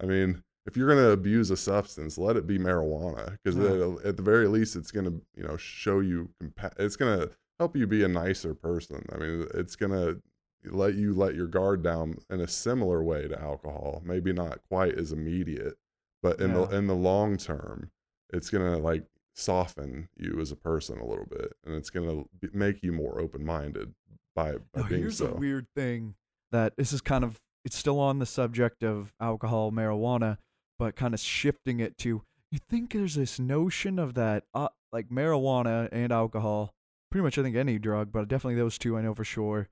I 0.00 0.06
mean, 0.06 0.42
if 0.66 0.76
you're 0.76 0.88
gonna 0.88 1.10
abuse 1.10 1.50
a 1.50 1.56
substance, 1.56 2.18
let 2.18 2.36
it 2.36 2.46
be 2.46 2.58
marijuana, 2.58 3.36
because 3.42 3.56
Yeah. 3.56 4.08
at 4.08 4.16
the 4.16 4.22
very 4.22 4.48
least, 4.48 4.74
it's 4.76 4.90
gonna 4.90 5.12
you 5.36 5.44
know 5.44 5.56
show 5.56 6.00
you. 6.00 6.30
Compa- 6.42 6.74
it's 6.78 6.96
gonna 6.96 7.30
help 7.60 7.76
you 7.76 7.86
be 7.86 8.02
a 8.02 8.08
nicer 8.08 8.52
person. 8.54 9.04
I 9.12 9.18
mean, 9.18 9.46
it's 9.54 9.76
gonna 9.76 10.16
let 10.64 10.94
you 10.94 11.14
let 11.14 11.34
your 11.36 11.46
guard 11.46 11.82
down 11.82 12.18
in 12.30 12.40
a 12.40 12.48
similar 12.48 13.02
way 13.02 13.28
to 13.28 13.40
alcohol. 13.40 14.02
Maybe 14.04 14.32
not 14.32 14.60
quite 14.68 14.96
as 14.98 15.12
immediate, 15.12 15.78
but 16.20 16.40
in 16.40 16.50
Yeah. 16.50 16.66
the 16.66 16.76
in 16.78 16.86
the 16.88 16.96
long 16.96 17.36
term, 17.36 17.90
it's 18.32 18.50
gonna 18.50 18.76
like 18.78 19.04
soften 19.40 20.08
you 20.16 20.38
as 20.40 20.52
a 20.52 20.56
person 20.56 20.98
a 20.98 21.06
little 21.06 21.26
bit, 21.26 21.52
and 21.64 21.74
it's 21.74 21.90
gonna 21.90 22.24
make 22.52 22.82
you 22.82 22.92
more 22.92 23.20
open 23.20 23.44
minded 23.44 23.94
by, 24.34 24.52
by 24.72 24.82
Now, 24.82 24.88
being 24.88 25.00
here's 25.02 25.18
so. 25.18 25.28
a 25.28 25.34
weird 25.34 25.66
thing 25.74 26.14
that 26.52 26.76
this 26.76 26.92
is 26.92 27.00
kind 27.00 27.24
of 27.24 27.40
it's 27.64 27.76
still 27.76 27.98
on 28.00 28.18
the 28.20 28.26
subject 28.26 28.82
of 28.82 29.14
alcohol, 29.20 29.70
marijuana, 29.70 30.38
but 30.78 30.96
kind 30.96 31.12
of 31.14 31.20
shifting 31.20 31.78
it 31.80 31.98
to 31.98 32.22
you 32.50 32.58
think 32.68 32.92
there's 32.92 33.14
this 33.14 33.38
notion 33.38 33.98
of 33.98 34.14
that 34.14 34.44
uh, 34.54 34.68
like 34.92 35.08
marijuana 35.08 35.88
and 35.92 36.10
alcohol, 36.12 36.72
pretty 37.10 37.22
much 37.22 37.38
I 37.38 37.42
think 37.42 37.54
any 37.56 37.78
drug, 37.78 38.10
but 38.12 38.26
definitely 38.28 38.56
those 38.56 38.76
two 38.78 38.96
I 38.96 39.02
know 39.02 39.14
for 39.14 39.24
sure, 39.24 39.68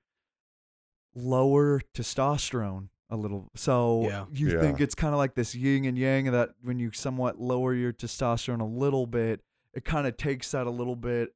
lower 1.15 1.81
testosterone 1.95 2.89
a 3.09 3.17
little. 3.17 3.49
So 3.55 4.03
Yeah. 4.03 4.25
you 4.31 4.49
Yeah. 4.51 4.61
think 4.61 4.79
it's 4.81 4.95
kind 4.95 5.13
of 5.13 5.17
like 5.17 5.33
this 5.35 5.55
yin 5.55 5.85
and 5.85 5.97
yang 5.97 6.25
that 6.31 6.51
when 6.61 6.79
you 6.79 6.91
somewhat 6.91 7.39
lower 7.41 7.73
your 7.73 7.91
testosterone 7.91 8.61
a 8.61 8.65
little 8.65 9.07
bit, 9.07 9.41
it 9.73 9.85
kind 9.85 10.07
of 10.07 10.17
takes 10.17 10.51
that 10.51 10.67
a 10.67 10.71
little 10.71 10.95
bit 10.95 11.33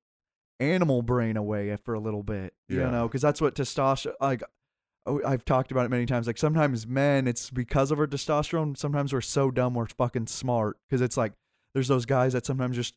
animal 0.59 1.01
brain 1.01 1.37
away 1.37 1.75
for 1.83 1.93
a 1.93 1.99
little 1.99 2.23
bit. 2.23 2.53
You 2.69 2.79
Yeah. 2.81 2.89
know, 2.89 3.07
because 3.07 3.21
that's 3.21 3.41
what 3.41 3.55
testosterone 3.55 4.13
like. 4.21 4.43
oh, 5.05 5.21
I've 5.25 5.43
talked 5.43 5.71
about 5.71 5.85
it 5.85 5.89
many 5.89 6.05
times. 6.05 6.27
Like 6.27 6.37
sometimes 6.37 6.87
men, 6.87 7.27
it's 7.27 7.49
because 7.49 7.91
of 7.91 7.99
our 7.99 8.07
testosterone. 8.07 8.77
Sometimes 8.77 9.11
we're 9.11 9.19
so 9.21 9.51
dumb 9.51 9.73
we're 9.73 9.87
fucking 9.87 10.27
smart. 10.27 10.77
Because 10.89 11.01
it's 11.01 11.17
like 11.17 11.33
there's 11.73 11.87
those 11.89 12.05
guys 12.05 12.31
that 12.33 12.45
sometimes 12.45 12.75
just 12.77 12.95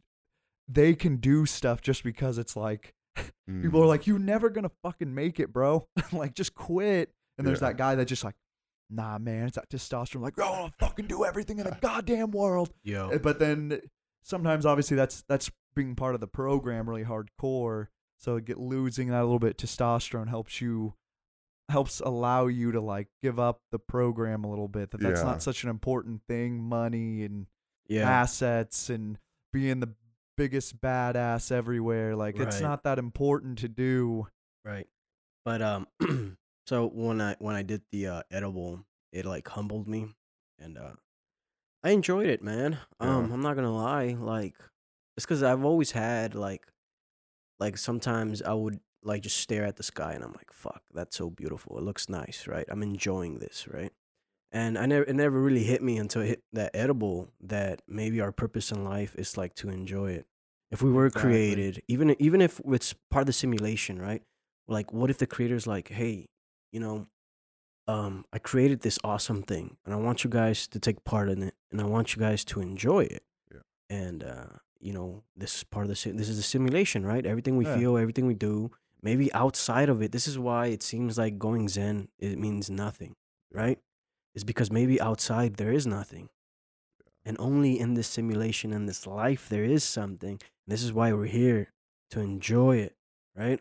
they 0.68 0.94
can 0.94 1.16
do 1.16 1.46
stuff 1.46 1.80
just 1.80 2.04
because 2.04 2.38
it's 2.38 2.54
like 2.56 2.92
people 3.48 3.80
are 3.82 3.86
Mm. 3.86 3.88
like, 3.88 4.06
"You're 4.06 4.18
never 4.20 4.50
gonna 4.50 4.70
fucking 4.82 5.12
make 5.14 5.40
it, 5.40 5.52
bro. 5.52 5.86
like 6.12 6.34
just 6.34 6.54
quit." 6.54 7.10
And 7.38 7.46
there's 7.46 7.60
Yeah. 7.60 7.68
that 7.68 7.76
guy 7.76 7.94
that 7.96 8.04
just 8.06 8.22
like, 8.24 8.36
"Nah, 8.90 9.18
man, 9.18 9.46
it's 9.48 9.56
that 9.56 9.68
testosterone." 9.68 10.20
Like, 10.22 10.38
"Oh, 10.38 10.44
I'll 10.44 10.72
fucking 10.78 11.06
do 11.06 11.24
everything 11.24 11.58
in 11.58 11.64
the 11.64 11.76
goddamn 11.80 12.30
world." 12.30 12.72
Yo. 12.84 13.10
Uh, 13.10 13.18
But 13.18 13.38
then 13.40 13.80
sometimes, 14.26 14.66
obviously, 14.66 14.96
that's 14.96 15.22
that's 15.28 15.50
being 15.74 15.94
part 15.94 16.14
of 16.14 16.20
the 16.20 16.26
program 16.26 16.88
really 16.88 17.04
hardcore. 17.04 17.86
So 18.18 18.38
get 18.40 18.58
losing 18.58 19.08
that 19.08 19.20
a 19.20 19.24
little 19.24 19.38
bit 19.38 19.58
testosterone 19.58 20.28
helps 20.28 20.60
you 20.60 20.94
helps 21.68 22.00
allow 22.00 22.46
you 22.46 22.72
to 22.72 22.80
like 22.80 23.08
give 23.22 23.38
up 23.38 23.60
the 23.72 23.78
program 23.78 24.44
a 24.44 24.50
little 24.50 24.68
bit. 24.68 24.90
That 24.90 25.00
that's 25.00 25.20
Yeah. 25.20 25.26
not 25.26 25.42
such 25.42 25.64
an 25.64 25.70
important 25.70 26.22
thing. 26.28 26.62
Money 26.62 27.24
and 27.24 27.46
yeah. 27.88 28.08
assets 28.08 28.88
and 28.90 29.18
being 29.52 29.80
the 29.80 29.94
biggest 30.36 30.80
badass 30.80 31.50
everywhere. 31.52 32.14
Like 32.16 32.38
it's 32.38 32.60
not 32.60 32.84
that 32.84 32.98
important 32.98 33.58
to 33.58 33.68
do. 33.68 34.28
Right. 34.64 34.86
But 35.44 35.60
um 35.62 35.86
so 36.66 36.88
when 36.88 37.20
I 37.20 37.36
when 37.38 37.54
I 37.54 37.62
did 37.62 37.82
the 37.92 38.06
uh 38.08 38.22
edible, 38.30 38.84
it 39.12 39.26
like 39.26 39.46
humbled 39.48 39.86
me 39.88 40.08
and 40.58 40.78
uh 40.78 40.92
I 41.86 41.90
enjoyed 41.90 42.26
it, 42.26 42.42
man. 42.42 42.80
Um 42.98 43.30
Yeah. 43.30 43.32
I'm 43.32 43.42
not 43.42 43.54
going 43.54 43.64
to 43.66 43.70
lie, 43.70 44.08
like 44.18 44.56
it's 45.16 45.24
cuz 45.24 45.40
I've 45.42 45.64
always 45.64 45.92
had 45.92 46.34
like 46.34 46.66
like 47.60 47.78
sometimes 47.78 48.42
I 48.42 48.54
would 48.54 48.80
like 49.02 49.22
just 49.22 49.38
stare 49.38 49.64
at 49.66 49.76
the 49.76 49.84
sky 49.84 50.12
and 50.14 50.24
I'm 50.24 50.32
like, 50.34 50.52
"Fuck, 50.52 50.82
that's 50.94 51.16
so 51.16 51.30
beautiful. 51.30 51.78
It 51.78 51.84
looks 51.84 52.08
nice, 52.08 52.46
right? 52.48 52.66
I'm 52.68 52.82
enjoying 52.82 53.38
this, 53.40 53.68
right?" 53.68 53.92
And 54.52 54.78
I 54.78 54.86
never 54.86 55.04
it 55.06 55.14
never 55.16 55.40
really 55.42 55.64
hit 55.64 55.82
me 55.82 55.98
until 55.98 56.22
it 56.22 56.28
hit 56.28 56.44
that 56.54 56.72
edible 56.76 57.30
that 57.40 57.82
maybe 57.88 58.20
our 58.22 58.32
purpose 58.32 58.72
in 58.72 58.84
life 58.84 59.14
is 59.16 59.36
like 59.38 59.54
to 59.56 59.70
enjoy 59.70 60.12
it. 60.12 60.26
If 60.72 60.82
we 60.82 60.92
were 60.92 61.10
Exactly. 61.14 61.62
created, 61.62 61.82
even 61.88 62.16
even 62.22 62.40
if 62.42 62.60
it's 62.66 62.94
part 63.10 63.22
of 63.24 63.28
the 63.28 63.34
simulation, 63.34 64.00
right? 64.00 64.22
Like 64.68 64.92
what 64.94 65.10
if 65.10 65.18
the 65.18 65.26
creator's 65.28 65.66
like, 65.68 65.88
"Hey, 65.90 66.28
you 66.72 66.80
know, 66.80 67.08
um 67.88 68.24
I 68.32 68.38
created 68.38 68.80
this 68.80 68.98
awesome 69.04 69.42
thing 69.42 69.76
and 69.84 69.94
I 69.94 69.96
want 69.96 70.24
you 70.24 70.30
guys 70.30 70.66
to 70.68 70.78
take 70.78 71.04
part 71.04 71.28
in 71.28 71.42
it 71.42 71.54
and 71.70 71.80
I 71.80 71.84
want 71.84 72.14
you 72.14 72.20
guys 72.20 72.44
to 72.46 72.60
enjoy 72.60 73.00
it." 73.04 73.22
Yeah. 73.52 73.60
And 73.90 74.22
uh 74.24 74.46
you 74.80 74.92
know, 74.92 75.22
this 75.36 75.56
is 75.56 75.64
part 75.64 75.84
of 75.84 75.88
the 75.88 75.96
sim- 75.96 76.16
this 76.16 76.28
is 76.28 76.38
a 76.38 76.42
simulation, 76.42 77.04
right? 77.04 77.24
Everything 77.24 77.56
we 77.56 77.64
Yeah. 77.64 77.76
feel, 77.78 77.96
everything 77.96 78.26
we 78.26 78.34
do, 78.34 78.70
maybe 79.02 79.32
outside 79.32 79.88
of 79.88 80.02
it. 80.02 80.12
This 80.12 80.28
is 80.28 80.38
why 80.38 80.66
it 80.66 80.82
seems 80.82 81.16
like 81.18 81.38
going 81.38 81.68
zen 81.68 82.08
it 82.18 82.38
means 82.38 82.68
nothing, 82.70 83.16
right? 83.50 83.78
It's 84.34 84.44
because 84.44 84.70
maybe 84.70 85.00
outside 85.00 85.54
there 85.56 85.72
is 85.72 85.86
nothing. 85.86 86.28
And 87.24 87.36
only 87.40 87.78
in 87.80 87.94
this 87.94 88.06
simulation 88.06 88.72
and 88.72 88.88
this 88.88 89.06
life 89.06 89.48
there 89.48 89.64
is 89.64 89.82
something. 89.82 90.32
And 90.66 90.68
this 90.72 90.82
is 90.82 90.92
why 90.92 91.12
we're 91.12 91.24
here 91.26 91.72
to 92.10 92.20
enjoy 92.20 92.76
it, 92.76 92.94
right? 93.34 93.60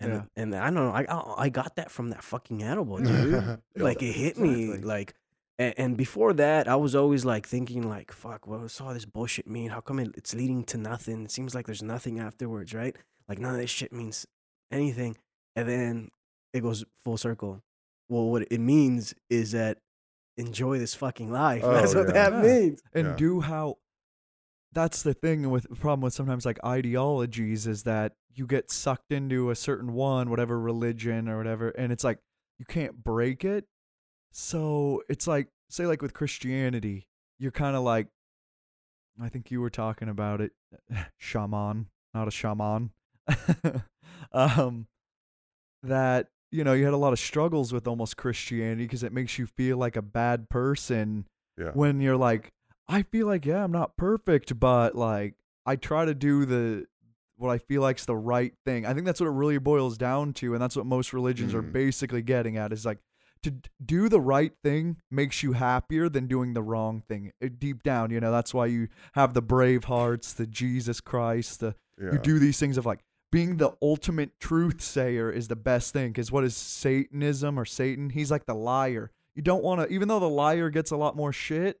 And 0.00 0.12
Yeah. 0.12 0.22
and 0.36 0.54
I 0.54 0.64
don't 0.70 0.74
know, 0.74 0.92
I 0.92 1.04
I 1.08 1.44
I 1.44 1.48
got 1.48 1.76
that 1.76 1.90
from 1.90 2.10
that 2.10 2.22
fucking 2.22 2.62
edible, 2.62 2.98
dude. 3.08 3.58
Like 3.76 4.02
it 4.02 4.12
hit 4.12 4.38
me 4.38 4.64
Exactly. 4.64 4.84
like 4.86 5.14
and, 5.58 5.74
and 5.76 5.96
before 5.96 6.32
that 6.34 6.68
i 6.68 6.76
was 6.76 6.94
always 6.94 7.24
like 7.24 7.44
thinking 7.44 7.82
like 7.88 8.12
fuck 8.12 8.46
what 8.46 8.60
does 8.60 8.80
all 8.80 8.94
this 8.94 9.04
bullshit 9.04 9.48
mean 9.48 9.70
how 9.70 9.80
come 9.80 9.98
it, 9.98 10.10
it's 10.16 10.32
leading 10.32 10.62
to 10.62 10.76
nothing 10.78 11.24
it 11.24 11.32
seems 11.32 11.52
like 11.52 11.66
there's 11.66 11.82
nothing 11.82 12.20
afterwards 12.20 12.72
right 12.72 12.94
like 13.28 13.40
none 13.40 13.54
of 13.54 13.60
this 13.60 13.68
shit 13.70 13.92
means 13.92 14.24
anything 14.70 15.16
and 15.56 15.68
then 15.68 16.10
it 16.52 16.60
goes 16.60 16.84
full 17.02 17.16
circle 17.16 17.60
well 18.08 18.26
what 18.30 18.46
it 18.52 18.60
means 18.60 19.14
is 19.30 19.50
that 19.50 19.78
enjoy 20.36 20.78
this 20.78 20.94
fucking 20.94 21.32
life 21.32 21.62
Oh, 21.64 21.74
that's 21.74 21.92
what 21.92 22.06
yeah. 22.14 22.30
that 22.30 22.32
Yeah. 22.34 22.42
means 22.52 22.80
And 22.94 23.06
Yeah. 23.08 23.16
do 23.16 23.40
how 23.40 23.78
that's 24.72 25.02
the 25.02 25.14
thing 25.14 25.50
with 25.50 25.64
the 25.68 25.74
problem 25.74 26.02
with 26.02 26.14
sometimes 26.14 26.46
like 26.46 26.60
ideologies 26.64 27.66
is 27.66 27.82
that 27.82 28.12
you 28.38 28.46
get 28.46 28.70
sucked 28.70 29.10
into 29.12 29.50
a 29.50 29.56
certain 29.56 29.92
one, 29.92 30.30
whatever 30.30 30.58
religion 30.60 31.28
or 31.28 31.36
whatever, 31.36 31.70
and 31.70 31.92
it's 31.92 32.04
like 32.04 32.18
you 32.58 32.64
can't 32.64 33.02
break 33.02 33.44
it. 33.44 33.64
So 34.32 35.02
it's 35.08 35.26
like 35.26 35.48
say 35.68 35.86
like 35.86 36.00
with 36.02 36.14
Christianity, 36.14 37.08
you're 37.38 37.50
kind 37.50 37.74
of 37.76 37.82
like 37.82 38.06
I 39.20 39.28
think 39.28 39.50
you 39.50 39.60
were 39.60 39.70
talking 39.70 40.08
about 40.08 40.40
it, 40.40 40.52
shaman, 41.18 41.86
not 42.14 42.28
a 42.28 42.30
shaman. 42.30 42.90
um, 44.32 44.86
that 45.82 46.28
you 46.50 46.64
know 46.64 46.72
you 46.72 46.84
had 46.84 46.94
a 46.94 46.98
lot 46.98 47.12
of 47.12 47.18
struggles 47.18 47.72
with 47.72 47.86
almost 47.86 48.16
Christianity 48.16 48.84
because 48.84 49.02
it 49.02 49.12
makes 49.12 49.38
you 49.38 49.46
feel 49.46 49.76
like 49.76 49.96
a 49.96 50.02
bad 50.02 50.48
person 50.48 51.26
Yeah. 51.58 51.72
when 51.72 52.00
you're 52.00 52.16
like, 52.16 52.52
I 52.88 53.02
feel 53.02 53.26
like 53.26 53.44
yeah, 53.46 53.64
I'm 53.64 53.72
not 53.72 53.96
perfect, 53.96 54.58
but 54.58 54.94
like 54.94 55.34
I 55.66 55.76
try 55.76 56.04
to 56.04 56.14
do 56.14 56.44
the 56.44 56.86
what 57.38 57.50
I 57.50 57.58
feel 57.58 57.82
like's 57.82 58.04
the 58.04 58.16
right 58.16 58.52
thing. 58.64 58.84
I 58.84 58.92
think 58.94 59.06
that's 59.06 59.20
what 59.20 59.26
it 59.28 59.32
really 59.32 59.58
boils 59.58 59.96
down 59.96 60.32
to, 60.34 60.52
and 60.54 60.62
that's 60.62 60.76
what 60.76 60.86
most 60.86 61.12
religions 61.12 61.54
are 61.54 61.62
Mhm. 61.62 61.72
basically 61.72 62.22
getting 62.22 62.56
at 62.56 62.72
is 62.72 62.84
like 62.84 62.98
to 63.44 63.54
do 63.84 64.08
the 64.08 64.20
right 64.20 64.52
thing 64.64 64.96
makes 65.12 65.44
you 65.44 65.52
happier 65.52 66.08
than 66.08 66.26
doing 66.26 66.54
the 66.54 66.62
wrong 66.62 67.00
thing. 67.06 67.30
Uh, 67.42 67.46
Deep 67.56 67.84
down, 67.84 68.10
you 68.10 68.18
know, 68.18 68.32
that's 68.32 68.52
why 68.52 68.66
you 68.66 68.88
have 69.12 69.32
the 69.32 69.40
brave 69.42 69.84
hearts, 69.84 70.32
the 70.32 70.46
Jesus 70.46 71.00
Christ, 71.00 71.60
the 71.60 71.76
yeah. 72.02 72.12
you 72.12 72.18
do 72.18 72.40
these 72.40 72.58
things 72.58 72.76
of 72.76 72.84
like 72.84 72.98
being 73.30 73.58
the 73.58 73.70
ultimate 73.80 74.30
truth 74.40 74.80
sayer 74.80 75.30
is 75.30 75.46
the 75.48 75.54
best 75.56 75.92
thing 75.92 76.08
because 76.10 76.32
what 76.32 76.42
is 76.44 76.56
satanism 76.56 77.58
or 77.58 77.64
satan 77.64 78.10
he's 78.10 78.30
like 78.30 78.46
the 78.46 78.54
liar 78.54 79.10
you 79.34 79.42
don't 79.42 79.62
want 79.62 79.80
to 79.80 79.94
even 79.94 80.08
though 80.08 80.18
the 80.18 80.28
liar 80.28 80.70
gets 80.70 80.90
a 80.90 80.96
lot 80.96 81.14
more 81.14 81.32
shit 81.32 81.78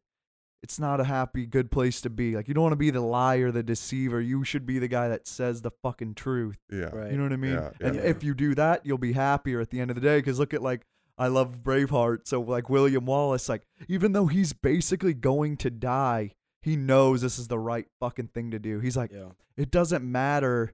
it's 0.62 0.78
not 0.78 1.00
a 1.00 1.04
happy 1.04 1.46
good 1.46 1.70
place 1.70 2.00
to 2.00 2.10
be 2.10 2.34
like 2.34 2.48
you 2.48 2.54
don't 2.54 2.62
want 2.64 2.72
to 2.72 2.76
be 2.76 2.90
the 2.90 3.00
liar 3.00 3.50
the 3.52 3.62
deceiver 3.62 4.20
you 4.20 4.42
should 4.44 4.66
be 4.66 4.78
the 4.78 4.88
guy 4.88 5.08
that 5.08 5.26
says 5.26 5.62
the 5.62 5.70
fucking 5.82 6.14
truth 6.14 6.58
yeah. 6.70 6.86
Right. 6.86 7.10
you 7.12 7.16
know 7.16 7.22
what 7.24 7.32
i 7.32 7.36
mean 7.36 7.52
Yeah, 7.54 7.70
and 7.80 7.94
yeah. 7.94 8.02
if 8.02 8.22
you 8.24 8.34
do 8.34 8.54
that 8.56 8.84
you'll 8.84 8.98
be 8.98 9.12
happier 9.12 9.60
at 9.60 9.70
the 9.70 9.80
end 9.80 9.90
of 9.90 9.94
the 9.94 10.00
day 10.00 10.18
because 10.18 10.38
look 10.38 10.52
at 10.54 10.62
like 10.62 10.82
i 11.16 11.28
love 11.28 11.62
braveheart 11.62 12.26
so 12.26 12.40
like 12.40 12.68
william 12.68 13.06
wallace 13.06 13.48
like 13.48 13.62
even 13.88 14.12
though 14.12 14.26
he's 14.26 14.52
basically 14.52 15.14
going 15.14 15.56
to 15.58 15.70
die 15.70 16.32
he 16.62 16.74
knows 16.76 17.20
this 17.22 17.38
is 17.38 17.46
the 17.48 17.58
right 17.58 17.86
fucking 18.00 18.28
thing 18.28 18.50
to 18.50 18.58
do 18.58 18.80
he's 18.80 18.96
like 18.96 19.12
Yeah. 19.12 19.28
it 19.56 19.70
doesn't 19.70 20.04
matter 20.04 20.72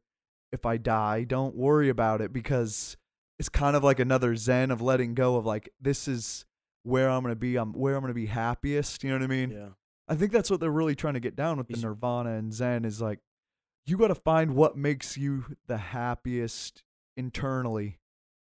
if 0.52 0.64
I 0.64 0.76
die. 0.76 1.24
Don't 1.24 1.56
worry 1.56 1.88
about 1.88 2.20
it 2.20 2.32
because 2.32 2.96
it's 3.40 3.48
kind 3.48 3.74
of 3.74 3.82
like 3.82 3.98
another 3.98 4.36
zen 4.36 4.70
of 4.70 4.80
letting 4.80 5.14
go 5.14 5.34
of 5.34 5.44
like 5.44 5.68
this 5.80 6.06
is 6.06 6.44
where 6.84 7.10
I'm 7.10 7.22
gonna 7.22 7.34
be. 7.34 7.56
I'm 7.56 7.72
where 7.72 7.96
I'm 7.96 8.00
gonna 8.02 8.14
be 8.14 8.26
happiest. 8.26 9.02
You 9.02 9.10
know 9.10 9.16
what 9.16 9.24
I 9.24 9.26
mean? 9.26 9.50
Yeah. 9.50 9.68
I 10.06 10.14
think 10.14 10.32
that's 10.32 10.50
what 10.50 10.60
they're 10.60 10.70
really 10.70 10.94
trying 10.94 11.14
to 11.14 11.20
get 11.20 11.34
down 11.34 11.56
with 11.58 11.66
the 11.66 11.74
He's- 11.74 11.82
nirvana 11.84 12.30
and 12.34 12.52
zen 12.52 12.84
is 12.84 13.00
like 13.00 13.18
you 13.86 13.96
got 13.98 14.08
to 14.08 14.14
find 14.14 14.54
what 14.54 14.76
makes 14.78 15.16
you 15.18 15.56
the 15.66 15.76
happiest 15.78 16.82
internally. 17.18 17.98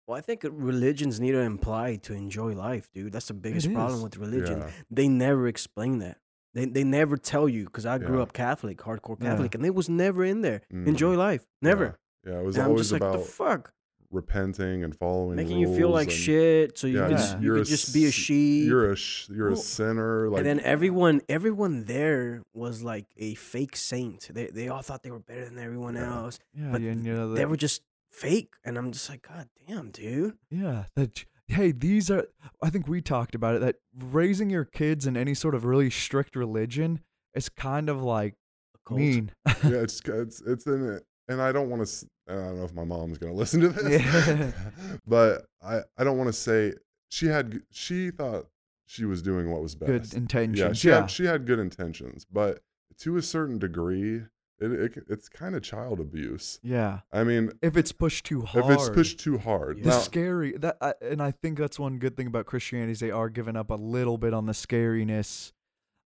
Well, 0.08 0.18
I 0.18 0.22
think 0.22 0.46
religions 0.50 1.20
need 1.20 1.32
to 1.34 1.40
imply 1.40 1.98
to 2.04 2.14
enjoy 2.14 2.54
life, 2.54 2.90
dude. 2.94 3.12
That's 3.12 3.28
the 3.28 3.34
biggest 3.34 3.72
problem 3.74 3.98
is. 3.98 4.04
with 4.04 4.18
religion. 4.18 4.60
Yeah. 4.60 4.70
They 4.90 5.08
never 5.10 5.48
explain 5.48 6.00
that. 6.00 6.20
They 6.54 6.66
they 6.66 6.84
never 6.84 7.18
tell 7.18 7.48
you 7.50 7.66
because 7.66 7.86
I 7.86 7.98
grew 7.98 8.18
Yeah. 8.18 8.24
up 8.24 8.34
Catholic, 8.34 8.78
hardcore 8.80 9.18
Yeah. 9.22 9.32
Catholic, 9.32 9.56
and 9.56 9.66
it 9.66 9.76
was 9.76 9.90
never 9.90 10.24
in 10.24 10.42
there. 10.42 10.62
Mhm. 10.74 10.88
Enjoy 10.88 11.16
life, 11.18 11.46
never. 11.62 11.98
Yeah. 12.26 12.32
Yeah, 12.34 12.40
it 12.40 12.46
was 12.46 12.56
And 12.56 12.64
I'm 12.64 12.70
always 12.72 12.82
just 12.90 12.94
like, 12.94 13.02
about 13.02 13.20
the 13.20 13.26
fuck, 13.26 13.74
repenting 14.12 14.84
and 14.84 14.96
following 14.96 15.36
making 15.36 15.60
you 15.60 15.76
feel 15.76 15.90
like 15.90 16.08
and- 16.08 16.16
shit, 16.18 16.78
so 16.78 16.88
you 16.88 16.98
Yeah, 17.00 17.08
could, 17.08 17.18
just- 17.18 17.38
you 17.40 17.46
you're 17.46 17.58
a 17.58 17.64
just 17.66 17.94
be 17.94 18.06
a 18.06 18.08
s- 18.08 18.14
sheep. 18.14 18.68
You're 18.68 18.92
a 18.92 18.96
sh- 18.96 19.30
you're 19.30 19.50
Well, 19.50 19.60
a 19.60 19.62
sinner. 19.62 20.30
Like 20.30 20.40
and 20.40 20.46
then 20.48 20.60
everyone, 20.62 21.22
everyone 21.28 21.84
there 21.86 22.44
was 22.54 22.84
like 22.84 23.06
a 23.18 23.36
fake 23.36 23.76
saint. 23.76 24.30
They 24.34 24.48
they 24.48 24.70
all 24.70 24.82
thought 24.82 25.04
they 25.04 25.12
were 25.12 25.20
better 25.20 25.46
than 25.46 25.60
everyone 25.60 25.96
Yeah. 25.96 26.16
else. 26.16 26.40
Yeah, 26.54 26.72
But 26.72 26.82
and 26.82 27.04
you 27.06 27.14
know 27.14 27.34
They 27.34 27.46
were 27.46 27.58
just 27.58 27.82
fake, 28.12 28.54
and 28.64 28.78
I'm 28.78 28.92
just 28.92 29.10
like, 29.10 29.28
God 29.28 29.50
damn, 29.68 29.90
dude. 29.92 30.38
Yeah, 30.50 30.86
that 30.96 31.26
hey, 31.50 31.72
these 31.72 32.10
are 32.10 32.26
I 32.62 32.70
think 32.70 32.88
we 32.88 33.02
talked 33.02 33.36
about 33.36 33.56
it 33.56 33.60
that 33.62 33.76
raising 33.96 34.50
your 34.50 34.66
kids 34.66 35.06
in 35.06 35.18
any 35.18 35.34
sort 35.34 35.54
of 35.56 35.66
really 35.66 35.90
strict 35.90 36.36
religion 36.36 37.02
is 37.36 37.50
kind 37.50 37.90
of 37.90 38.02
like 38.02 38.36
A 38.76 38.88
cult. 38.88 39.00
mean. 39.02 39.32
yeah, 39.64 39.82
it's 39.84 40.02
it's 40.06 40.42
it's 40.42 40.66
in 40.66 40.90
it, 40.94 41.04
and 41.28 41.42
I 41.42 41.52
don't 41.52 41.70
want 41.70 41.86
to. 41.86 42.08
I 42.30 42.34
don't 42.34 42.58
know 42.58 42.66
if 42.66 42.74
my 42.74 42.84
mom's 42.84 43.18
gonna 43.18 43.34
listen 43.44 43.62
to 43.62 43.70
this, 43.70 44.02
Yeah. 44.06 44.52
but 45.08 45.46
I 45.64 45.82
I 45.98 46.04
don't 46.04 46.18
want 46.18 46.28
to 46.28 46.34
say 46.34 46.74
she 47.10 47.28
had 47.28 47.62
she 47.72 48.12
thought 48.12 48.48
she 48.86 49.06
was 49.06 49.22
doing 49.22 49.52
what 49.52 49.62
was 49.62 49.76
best. 49.76 50.12
Good 50.12 50.14
intentions. 50.14 50.60
yeah, 50.60 50.74
she 50.74 50.88
Yeah. 50.90 51.02
had 51.02 51.12
she 51.12 51.26
had 51.26 51.46
good 51.46 51.60
intentions, 51.60 52.26
but 52.32 52.60
to 53.00 53.18
a 53.18 53.22
certain 53.22 53.60
degree, 53.60 54.24
it, 54.60 54.72
it 54.72 55.04
it's 55.08 55.30
kind 55.30 55.56
of 55.56 55.62
child 55.62 56.00
abuse. 56.00 56.60
yeah. 56.64 57.02
I 57.14 57.24
mean, 57.24 57.52
If 57.62 57.78
it's 57.78 57.92
pushed 57.92 58.26
too 58.26 58.42
hard. 58.42 58.66
if 58.66 58.72
it's 58.72 58.90
pushed 58.90 59.20
too 59.20 59.38
hard, 59.38 59.84
the 59.84 59.90
now, 59.90 60.00
scary 60.00 60.54
that 60.58 60.78
I, 60.82 60.94
and 61.02 61.22
I 61.22 61.32
think 61.32 61.58
that's 61.60 61.78
one 61.80 62.00
good 62.00 62.18
thing 62.18 62.28
about 62.28 62.46
Christianity 62.48 62.94
is 62.94 63.00
they 63.00 63.12
are 63.12 63.30
giving 63.30 63.56
up 63.56 63.70
a 63.70 63.76
little 63.76 64.18
bit 64.18 64.34
on 64.34 64.46
the 64.48 64.54
scariness. 64.54 65.52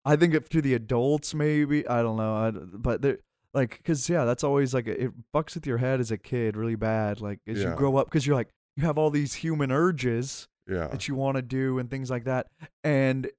I 0.04 0.16
think 0.16 0.34
if 0.34 0.50
to 0.50 0.62
the 0.62 0.74
adults 0.74 1.34
maybe 1.34 1.88
I 1.88 2.02
don't 2.02 2.18
know, 2.18 2.34
I, 2.36 2.52
but 2.52 3.02
they're 3.02 3.20
like 3.54 3.78
because 3.78 4.08
yeah, 4.10 4.26
that's 4.26 4.44
always 4.44 4.74
like 4.74 4.88
it 4.88 5.12
fucks 5.34 5.56
with 5.56 5.66
your 5.68 5.78
head 5.78 6.00
as 6.00 6.12
a 6.12 6.18
kid 6.18 6.56
really 6.56 6.76
bad. 6.76 7.22
Like 7.22 7.40
as 7.48 7.62
you 7.62 7.74
grow 7.76 7.98
up 7.98 8.08
because 8.08 8.26
you're 8.26 8.36
like 8.36 8.50
you 8.78 8.84
have 8.86 8.98
all 8.98 9.10
these 9.10 9.34
human 9.36 9.72
urges 9.72 10.48
yeah, 10.70 10.88
that 10.88 11.08
you 11.08 11.16
want 11.16 11.36
to 11.36 11.42
do 11.42 11.80
and 11.80 11.90
things 11.90 12.10
like 12.10 12.24
that, 12.26 12.48
and 12.84 13.30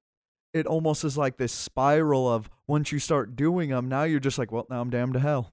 it 0.53 0.67
almost 0.67 1.03
is 1.03 1.17
like 1.17 1.37
this 1.37 1.51
spiral 1.51 2.31
of 2.31 2.49
once 2.67 2.91
you 2.91 2.99
start 2.99 3.35
doing 3.35 3.69
them, 3.69 3.89
now 3.89 4.03
you're 4.03 4.19
just 4.19 4.37
like, 4.37 4.51
well, 4.51 4.67
now 4.69 4.81
I'm 4.81 4.91
damned 4.91 5.13
to 5.15 5.19
hell. 5.19 5.51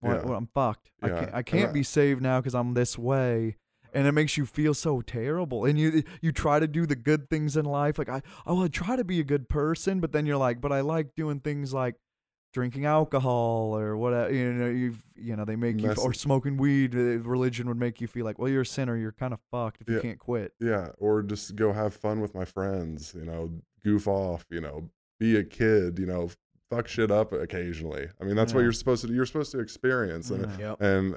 Well, 0.00 0.16
Yeah. 0.16 0.22
well, 0.24 0.34
I'm 0.36 0.48
fucked. 0.52 0.90
I 1.00 1.06
Yeah. 1.08 1.18
can't, 1.20 1.34
I 1.34 1.42
can't 1.44 1.70
I- 1.70 1.72
be 1.72 1.82
saved 1.84 2.20
now 2.22 2.40
because 2.40 2.54
I'm 2.56 2.74
this 2.74 2.98
way. 2.98 3.56
And 3.94 4.06
it 4.06 4.12
makes 4.12 4.36
you 4.38 4.46
feel 4.46 4.72
so 4.74 5.00
terrible. 5.02 5.64
And 5.66 5.78
you 5.78 6.02
you 6.22 6.32
try 6.32 6.58
to 6.58 6.66
do 6.66 6.86
the 6.86 6.96
good 6.96 7.28
things 7.30 7.56
in 7.56 7.66
life. 7.66 7.98
Like 7.98 8.08
I 8.08 8.22
I 8.46 8.52
want 8.52 8.72
to 8.72 8.76
try 8.84 8.96
to 8.96 9.04
be 9.04 9.20
a 9.20 9.24
good 9.24 9.48
person, 9.48 10.00
but 10.00 10.10
then 10.12 10.24
you're 10.26 10.38
like, 10.38 10.60
but 10.60 10.72
I 10.72 10.80
like 10.80 11.14
doing 11.14 11.38
things 11.40 11.72
like 11.72 11.94
drinking 12.52 12.84
alcohol 12.86 13.76
or 13.76 13.96
whatever. 13.96 14.32
You 14.32 14.52
know, 14.52 14.66
you 14.68 14.94
you 15.16 15.36
know 15.36 15.44
they 15.44 15.56
make 15.56 15.80
you 15.80 15.92
or 15.94 16.12
smoking 16.12 16.56
weed. 16.56 16.94
uh, 16.94 17.18
Religion 17.20 17.68
would 17.68 17.78
make 17.78 18.00
you 18.00 18.06
feel 18.08 18.24
like, 18.24 18.38
well, 18.38 18.48
you're 18.48 18.62
a 18.62 18.66
sinner. 18.66 18.96
You're 18.96 19.12
kind 19.12 19.32
of 19.32 19.40
fucked 19.50 19.80
if 19.82 19.88
you 19.88 20.00
can't 20.00 20.18
quit. 20.18 20.52
yeah, 20.60 20.88
or 20.98 21.22
just 21.22 21.56
go 21.56 21.72
have 21.72 21.94
fun 21.94 22.20
with 22.20 22.34
my 22.34 22.44
friends. 22.44 23.14
You 23.16 23.24
know, 23.24 23.50
goof 23.82 24.06
off. 24.06 24.44
You 24.50 24.60
know, 24.60 24.90
be 25.18 25.36
a 25.36 25.44
kid. 25.44 25.98
You 25.98 26.06
know, 26.06 26.30
fuck 26.70 26.88
shit 26.88 27.10
up 27.10 27.32
occasionally. 27.32 28.08
I 28.20 28.24
mean, 28.24 28.36
that's 28.36 28.54
what 28.54 28.60
you're 28.60 28.72
supposed 28.72 29.02
to 29.02 29.08
do. 29.08 29.14
You're 29.14 29.26
supposed 29.26 29.52
to 29.52 29.60
experience, 29.60 30.30
and 30.30 30.46
Yeah. 30.58 30.68
Yep. 30.70 30.80
and 30.82 31.16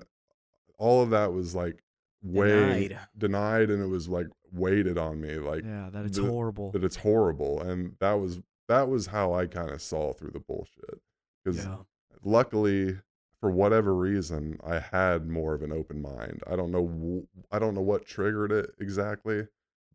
all 0.77 1.01
of 1.01 1.09
that 1.11 1.31
was 1.33 1.55
like 1.55 1.81
way 2.23 2.87
Denied. 2.87 2.99
denied 3.17 3.69
and 3.69 3.81
it 3.83 3.87
was 3.87 4.09
like 4.09 4.27
weighted 4.51 4.97
on 4.97 5.21
me 5.21 5.35
like 5.35 5.63
Yeah, 5.63 5.89
that 5.93 6.05
it's 6.05 6.17
horrible. 6.17 6.71
that 6.71 6.83
it's 6.83 6.95
horrible 6.95 7.61
and 7.61 7.95
that 7.99 8.13
was 8.13 8.39
that 8.67 8.89
was 8.89 9.05
how 9.07 9.31
i 9.33 9.45
kind 9.45 9.69
of 9.69 9.79
saw 9.81 10.11
through 10.11 10.31
the 10.31 10.39
bullshit 10.39 10.99
because 11.45 11.63
Yeah. 11.65 11.77
luckily 12.23 12.97
for 13.39 13.51
whatever 13.51 13.93
reason 13.95 14.59
i 14.65 14.79
had 14.79 15.27
more 15.29 15.53
of 15.53 15.61
an 15.61 15.71
open 15.71 16.01
mind 16.01 16.41
i 16.47 16.55
don't 16.55 16.71
know 16.71 17.27
i 17.51 17.59
don't 17.59 17.75
know 17.75 17.81
what 17.81 18.05
triggered 18.05 18.51
it 18.51 18.71
exactly 18.79 19.47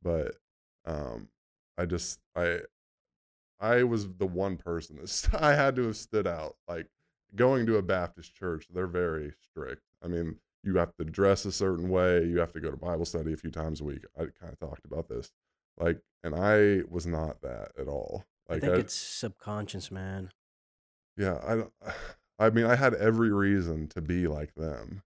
but 0.02 0.36
um 0.86 1.28
i 1.76 1.84
just 1.84 2.20
i 2.36 2.60
i 3.58 3.82
was 3.82 4.08
the 4.18 4.26
one 4.26 4.56
person 4.56 4.96
that 4.96 5.08
st- 5.08 5.34
i 5.42 5.54
had 5.54 5.74
to 5.76 5.86
have 5.86 5.96
stood 5.96 6.26
out 6.26 6.56
like 6.68 6.86
going 7.34 7.66
to 7.66 7.76
a 7.76 7.82
baptist 7.82 8.34
church 8.34 8.66
they're 8.72 8.86
very 8.86 9.32
strict 9.42 9.82
i 10.04 10.06
mean 10.06 10.36
you 10.62 10.76
have 10.76 10.94
to 10.96 11.04
dress 11.04 11.44
a 11.44 11.52
certain 11.52 11.88
way 11.88 12.24
you 12.24 12.38
have 12.38 12.52
to 12.52 12.60
go 12.60 12.70
to 12.70 12.76
bible 12.76 13.04
study 13.04 13.32
a 13.32 13.36
few 13.36 13.50
times 13.50 13.80
a 13.80 13.84
week 13.84 14.04
i 14.16 14.20
kind 14.40 14.52
of 14.52 14.58
talked 14.58 14.84
about 14.84 15.08
this 15.08 15.32
like 15.78 16.00
and 16.22 16.34
i 16.34 16.82
was 16.88 17.06
not 17.06 17.40
that 17.40 17.72
at 17.78 17.88
all 17.88 18.24
I 18.48 18.54
like 18.54 18.62
think 18.62 18.78
it's 18.78 18.94
subconscious, 18.94 19.92
man. 19.92 20.30
Yeah, 21.16 21.38
I 21.46 21.54
don't. 21.56 21.72
I 22.38 22.48
mean, 22.48 22.64
I 22.64 22.74
had 22.74 22.94
every 22.94 23.30
reason 23.30 23.86
to 23.88 24.00
be 24.00 24.26
like 24.26 24.54
them. 24.54 25.02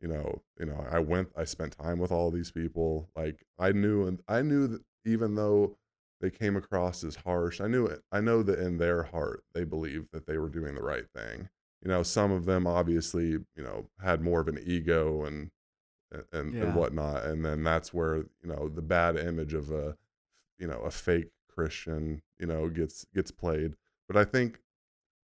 You 0.00 0.08
know, 0.08 0.42
you 0.58 0.66
know. 0.66 0.84
I 0.90 0.98
went. 1.00 1.28
I 1.36 1.44
spent 1.44 1.76
time 1.78 1.98
with 1.98 2.10
all 2.10 2.30
these 2.30 2.50
people. 2.50 3.08
Like 3.14 3.44
I 3.58 3.72
knew, 3.72 4.06
and 4.06 4.20
I 4.26 4.42
knew 4.42 4.66
that 4.68 4.82
even 5.04 5.34
though 5.34 5.76
they 6.20 6.30
came 6.30 6.56
across 6.56 7.04
as 7.04 7.16
harsh, 7.16 7.60
I 7.60 7.66
knew 7.66 7.84
it. 7.86 8.02
I 8.10 8.20
know 8.20 8.42
that 8.42 8.58
in 8.58 8.78
their 8.78 9.02
heart 9.02 9.44
they 9.54 9.64
believed 9.64 10.08
that 10.12 10.26
they 10.26 10.38
were 10.38 10.48
doing 10.48 10.74
the 10.74 10.82
right 10.82 11.04
thing. 11.14 11.48
You 11.84 11.88
know, 11.90 12.02
some 12.02 12.30
of 12.32 12.44
them 12.46 12.66
obviously, 12.66 13.30
you 13.30 13.44
know, 13.56 13.88
had 14.02 14.22
more 14.22 14.40
of 14.40 14.48
an 14.48 14.60
ego 14.64 15.24
and 15.24 15.50
and, 16.32 16.54
Yeah. 16.54 16.64
and 16.64 16.74
whatnot, 16.74 17.24
and 17.24 17.44
then 17.44 17.62
that's 17.64 17.92
where 17.94 18.16
you 18.16 18.26
know 18.46 18.68
the 18.68 18.82
bad 18.82 19.16
image 19.16 19.54
of 19.54 19.70
a, 19.70 19.96
you 20.58 20.66
know, 20.66 20.80
a 20.80 20.90
fake 20.90 21.30
Christian, 21.48 22.22
you 22.38 22.46
know, 22.46 22.68
gets 22.68 23.04
gets 23.14 23.30
played. 23.30 23.74
But 24.08 24.16
I 24.16 24.24
think 24.24 24.60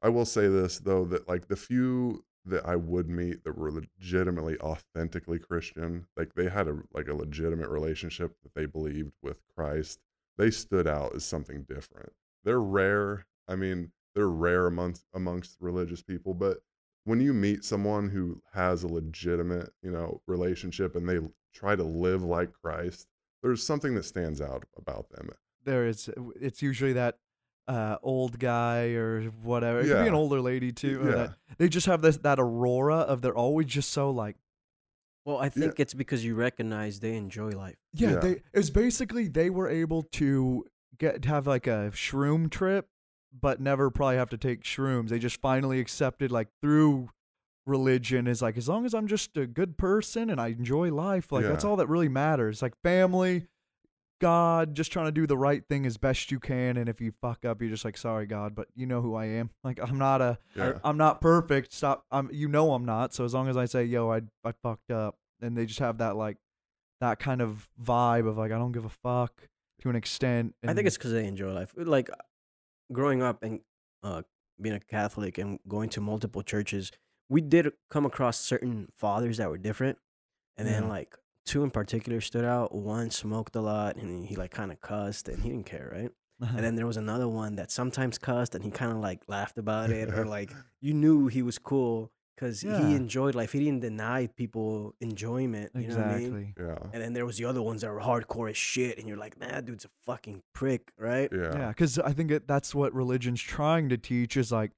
I 0.02 0.08
will 0.08 0.24
say 0.24 0.48
this 0.48 0.78
though 0.78 1.04
that 1.06 1.28
like 1.28 1.48
the 1.48 1.56
few 1.56 2.24
that 2.44 2.66
I 2.66 2.76
would 2.76 3.08
meet 3.08 3.44
that 3.44 3.58
were 3.58 3.70
legitimately 3.70 4.58
authentically 4.60 5.38
Christian, 5.38 6.06
like 6.16 6.34
they 6.34 6.48
had 6.48 6.68
a 6.68 6.78
like 6.92 7.08
a 7.08 7.14
legitimate 7.14 7.68
relationship 7.68 8.36
that 8.42 8.54
they 8.54 8.66
believed 8.66 9.12
with 9.22 9.40
Christ. 9.56 10.00
They 10.36 10.50
stood 10.50 10.86
out 10.86 11.14
as 11.14 11.24
something 11.24 11.64
different. 11.68 12.12
They're 12.44 12.60
rare. 12.60 13.26
I 13.48 13.56
mean, 13.56 13.92
they're 14.14 14.28
rare 14.28 14.66
amongst 14.66 15.04
amongst 15.14 15.56
religious 15.60 16.02
people, 16.02 16.34
but 16.34 16.58
when 17.04 17.20
you 17.20 17.32
meet 17.32 17.64
someone 17.64 18.08
who 18.10 18.42
has 18.52 18.82
a 18.82 18.88
legitimate, 18.88 19.70
you 19.82 19.90
know, 19.90 20.20
relationship 20.26 20.94
and 20.94 21.08
they 21.08 21.18
try 21.54 21.74
to 21.74 21.82
live 21.82 22.22
like 22.22 22.52
Christ, 22.52 23.08
there's 23.42 23.62
something 23.62 23.94
that 23.94 24.04
stands 24.04 24.40
out 24.40 24.64
about 24.76 25.08
them. 25.10 25.30
there 25.64 25.86
is 25.86 26.10
it's 26.40 26.62
usually 26.62 26.92
that 26.92 27.18
uh, 27.68 27.98
old 28.02 28.38
guy 28.38 28.94
or 28.94 29.24
whatever. 29.42 29.80
It 29.80 29.88
could 29.88 30.02
be 30.02 30.08
an 30.08 30.14
older 30.14 30.40
lady 30.40 30.72
too. 30.72 31.00
or 31.02 31.10
Yeah. 31.10 31.14
that- 31.16 31.34
they 31.58 31.68
just 31.68 31.86
have 31.86 32.02
this 32.02 32.16
that 32.18 32.38
aurora 32.40 32.96
of 32.98 33.20
they're 33.22 33.36
always 33.36 33.66
just 33.66 33.90
so 33.90 34.10
like 34.10 34.36
Well, 35.24 35.36
I 35.38 35.50
think 35.50 35.78
it's 35.78 35.92
because 35.94 36.24
you 36.24 36.34
recognize 36.34 37.00
they 37.00 37.14
enjoy 37.16 37.50
life. 37.50 37.76
yeah, 37.92 38.12
Yeah. 38.12 38.18
they 38.20 38.42
it's 38.54 38.70
basically 38.70 39.28
they 39.28 39.50
were 39.50 39.68
able 39.68 40.02
to 40.02 40.64
get 40.98 41.24
have 41.26 41.46
like 41.46 41.66
a 41.66 41.90
shroom 41.92 42.50
trip 42.50 42.88
but 43.38 43.60
never 43.60 43.90
probably 43.90 44.16
have 44.16 44.30
to 44.30 44.38
take 44.38 44.62
shrooms. 44.64 45.10
They 45.10 45.18
just 45.18 45.38
finally 45.40 45.78
accepted 45.80 46.32
like 46.32 46.48
through 46.62 47.10
religion 47.66 48.26
is 48.26 48.40
like 48.40 48.56
as 48.56 48.66
long 48.68 48.86
as 48.86 48.94
I'm 48.94 49.06
just 49.06 49.36
a 49.36 49.46
good 49.46 49.76
person 49.76 50.30
and 50.30 50.40
I 50.40 50.48
enjoy 50.48 50.90
life, 50.90 51.30
like 51.30 51.44
that's 51.44 51.64
all 51.64 51.76
that 51.76 51.88
really 51.88 52.08
matters. 52.08 52.62
Like 52.62 52.72
family, 52.82 53.46
God, 54.20 54.74
just 54.74 54.92
trying 54.92 55.06
to 55.06 55.12
do 55.12 55.26
the 55.26 55.36
right 55.36 55.62
thing 55.68 55.86
as 55.86 55.96
best 55.96 56.30
you 56.30 56.40
can 56.40 56.76
and 56.76 56.88
if 56.88 57.00
you 57.00 57.12
fuck 57.20 57.44
up 57.44 57.60
you're 57.60 57.70
just 57.70 57.84
like 57.84 57.96
sorry 57.96 58.26
God, 58.26 58.54
but 58.54 58.68
you 58.74 58.86
know 58.86 59.00
who 59.00 59.14
I 59.14 59.26
am. 59.26 59.50
Like 59.64 59.80
I'm 59.82 59.98
not 59.98 60.20
a 60.20 60.38
Yeah. 60.54 60.78
I'm 60.82 60.96
not 60.96 61.20
perfect. 61.20 61.72
Stop. 61.72 62.04
I'm. 62.10 62.30
You 62.32 62.48
know 62.48 62.72
I'm 62.72 62.84
not. 62.84 63.12
So 63.14 63.24
as 63.24 63.34
long 63.34 63.48
as 63.48 63.56
I 63.56 63.66
say, 63.66 63.84
"Yo, 63.84 64.10
I 64.10 64.22
I 64.44 64.52
fucked 64.62 64.90
up," 64.90 65.16
and 65.42 65.56
they 65.56 65.66
just 65.66 65.80
have 65.80 65.98
that 65.98 66.16
like 66.16 66.38
that 67.00 67.18
kind 67.18 67.40
of 67.42 67.68
vibe 67.82 68.26
of 68.26 68.38
like 68.38 68.50
I 68.50 68.58
don't 68.58 68.72
give 68.72 68.84
a 68.84 68.88
fuck 68.88 69.48
to 69.82 69.90
an 69.90 69.96
extent. 69.96 70.54
I 70.66 70.74
think 70.74 70.86
it's 70.86 70.96
because 70.96 71.12
they 71.12 71.26
enjoy 71.26 71.52
life. 71.52 71.74
Like 71.76 72.10
growing 72.92 73.22
up 73.22 73.42
and 73.42 73.60
uh, 74.02 74.22
being 74.60 74.74
a 74.74 74.80
Catholic 74.80 75.38
and 75.38 75.58
going 75.68 75.88
to 75.90 76.00
multiple 76.00 76.42
churches, 76.42 76.90
we 77.28 77.40
did 77.40 77.70
come 77.90 78.06
across 78.06 78.38
certain 78.40 78.88
fathers 78.96 79.36
that 79.36 79.50
were 79.50 79.58
different, 79.58 79.98
and 80.56 80.66
then 80.66 80.88
like 80.88 81.16
two 81.48 81.64
in 81.64 81.70
particular 81.70 82.20
stood 82.20 82.44
out. 82.44 82.74
One 82.74 83.10
smoked 83.10 83.56
a 83.56 83.60
lot 83.60 83.96
and 83.96 84.26
he 84.26 84.36
like 84.36 84.50
kind 84.50 84.70
of 84.70 84.80
cussed 84.80 85.28
and 85.28 85.42
he 85.42 85.48
didn't 85.48 85.66
care, 85.66 85.88
right? 85.92 86.10
And 86.40 86.50
uh-huh. 86.50 86.60
then 86.60 86.76
there 86.76 86.86
was 86.86 86.96
another 86.96 87.26
one 87.26 87.56
that 87.56 87.72
sometimes 87.72 88.16
cussed 88.18 88.54
and 88.54 88.62
he 88.62 88.70
kind 88.70 88.92
of 88.92 88.98
like 88.98 89.22
laughed 89.26 89.58
about 89.58 89.90
it 89.90 90.10
or 90.10 90.24
like 90.24 90.52
you 90.80 90.94
knew 90.94 91.26
he 91.26 91.42
was 91.42 91.58
cool 91.58 92.12
because 92.36 92.62
Yeah. 92.62 92.86
he 92.86 92.94
enjoyed 92.94 93.34
life. 93.34 93.50
He 93.52 93.58
didn't 93.58 93.80
deny 93.80 94.28
people 94.28 94.94
enjoyment. 95.00 95.72
You 95.74 95.88
know 95.88 95.96
what 95.96 96.06
I 96.06 96.18
mean? 96.18 96.26
exactly. 96.26 96.54
Yeah. 96.64 96.90
And 96.92 97.02
then 97.02 97.12
there 97.12 97.26
was 97.26 97.38
the 97.38 97.46
other 97.46 97.62
ones 97.62 97.80
that 97.80 97.90
were 97.90 98.00
hardcore 98.00 98.48
as 98.50 98.56
shit, 98.56 98.96
and 98.98 99.08
you're 99.08 99.16
like, 99.16 99.40
man, 99.40 99.50
that 99.50 99.64
dude's 99.64 99.84
a 99.84 99.88
fucking 100.06 100.42
prick, 100.54 100.92
right? 100.96 101.28
Yeah. 101.32 101.58
Yeah, 101.58 101.68
because 101.68 101.98
I 101.98 102.12
think 102.12 102.30
it, 102.30 102.46
that's 102.46 102.74
what 102.74 102.94
religion's 102.94 103.42
trying 103.42 103.88
to 103.88 103.96
teach 103.96 104.36
is 104.36 104.52
like 104.52 104.70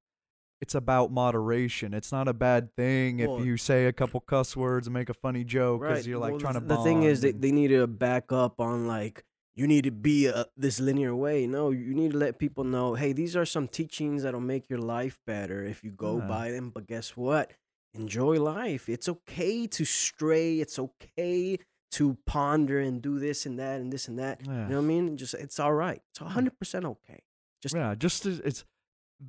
it's 0.61 0.74
about 0.74 1.11
moderation. 1.11 1.94
It's 1.94 2.12
not 2.12 2.28
a 2.28 2.34
bad 2.34 2.74
thing 2.76 3.18
Well- 3.18 3.38
if 3.38 3.46
you 3.46 3.56
say 3.56 3.86
a 3.86 3.92
couple 3.92 4.20
cuss 4.20 4.56
words 4.56 4.86
and 4.86 4.94
make 4.94 5.08
a 5.08 5.14
funny 5.14 5.44
joke 5.44 5.80
because 5.82 5.98
Right. 5.98 6.06
you're 6.06 6.18
like 6.18 6.32
Well, 6.32 6.40
trying 6.40 6.54
to. 6.54 6.61
the, 6.61 6.76
the 6.76 6.82
thing 6.82 7.02
is, 7.04 7.20
they, 7.22 7.32
they 7.32 7.50
need 7.52 7.68
to 7.68 7.86
back 7.86 8.30
up 8.32 8.61
on 8.61 8.86
like 8.86 9.24
you 9.54 9.66
need 9.66 9.84
to 9.84 9.90
be 9.90 10.26
a, 10.26 10.46
this 10.56 10.78
linear 10.80 11.14
way. 11.14 11.46
No, 11.46 11.70
you 11.70 11.92
need 11.94 12.12
to 12.12 12.16
let 12.18 12.38
people 12.38 12.64
know, 12.64 12.94
hey, 12.94 13.12
these 13.12 13.34
are 13.36 13.44
some 13.44 13.68
teachings 13.68 14.22
that'll 14.22 14.40
make 14.40 14.70
your 14.70 14.78
life 14.78 15.18
better 15.26 15.64
if 15.64 15.82
you 15.84 15.90
go 15.90 16.18
Yeah. 16.18 16.26
by 16.26 16.50
them. 16.52 16.70
But 16.70 16.86
guess 16.86 17.16
what? 17.16 17.52
Enjoy 17.92 18.40
life. 18.40 18.88
It's 18.88 19.08
okay 19.08 19.66
to 19.66 19.84
stray. 19.84 20.61
It's 20.61 20.78
okay 20.78 21.58
to 21.92 22.16
ponder 22.24 22.78
and 22.78 23.02
do 23.02 23.18
this 23.18 23.44
and 23.46 23.58
that 23.58 23.80
and 23.80 23.92
this 23.92 24.06
and 24.06 24.18
that. 24.20 24.40
Yeah. 24.46 24.52
You 24.52 24.68
know 24.68 24.76
what 24.76 24.82
I 24.84 24.86
mean? 24.86 25.16
Just 25.16 25.34
it's 25.34 25.58
all 25.58 25.72
right. 25.72 26.00
It's 26.11 26.20
hundred 26.20 26.56
percent 26.58 26.84
okay. 26.84 27.20
Just 27.61 27.74
yeah, 27.74 27.94
just 27.96 28.24
it's 28.26 28.64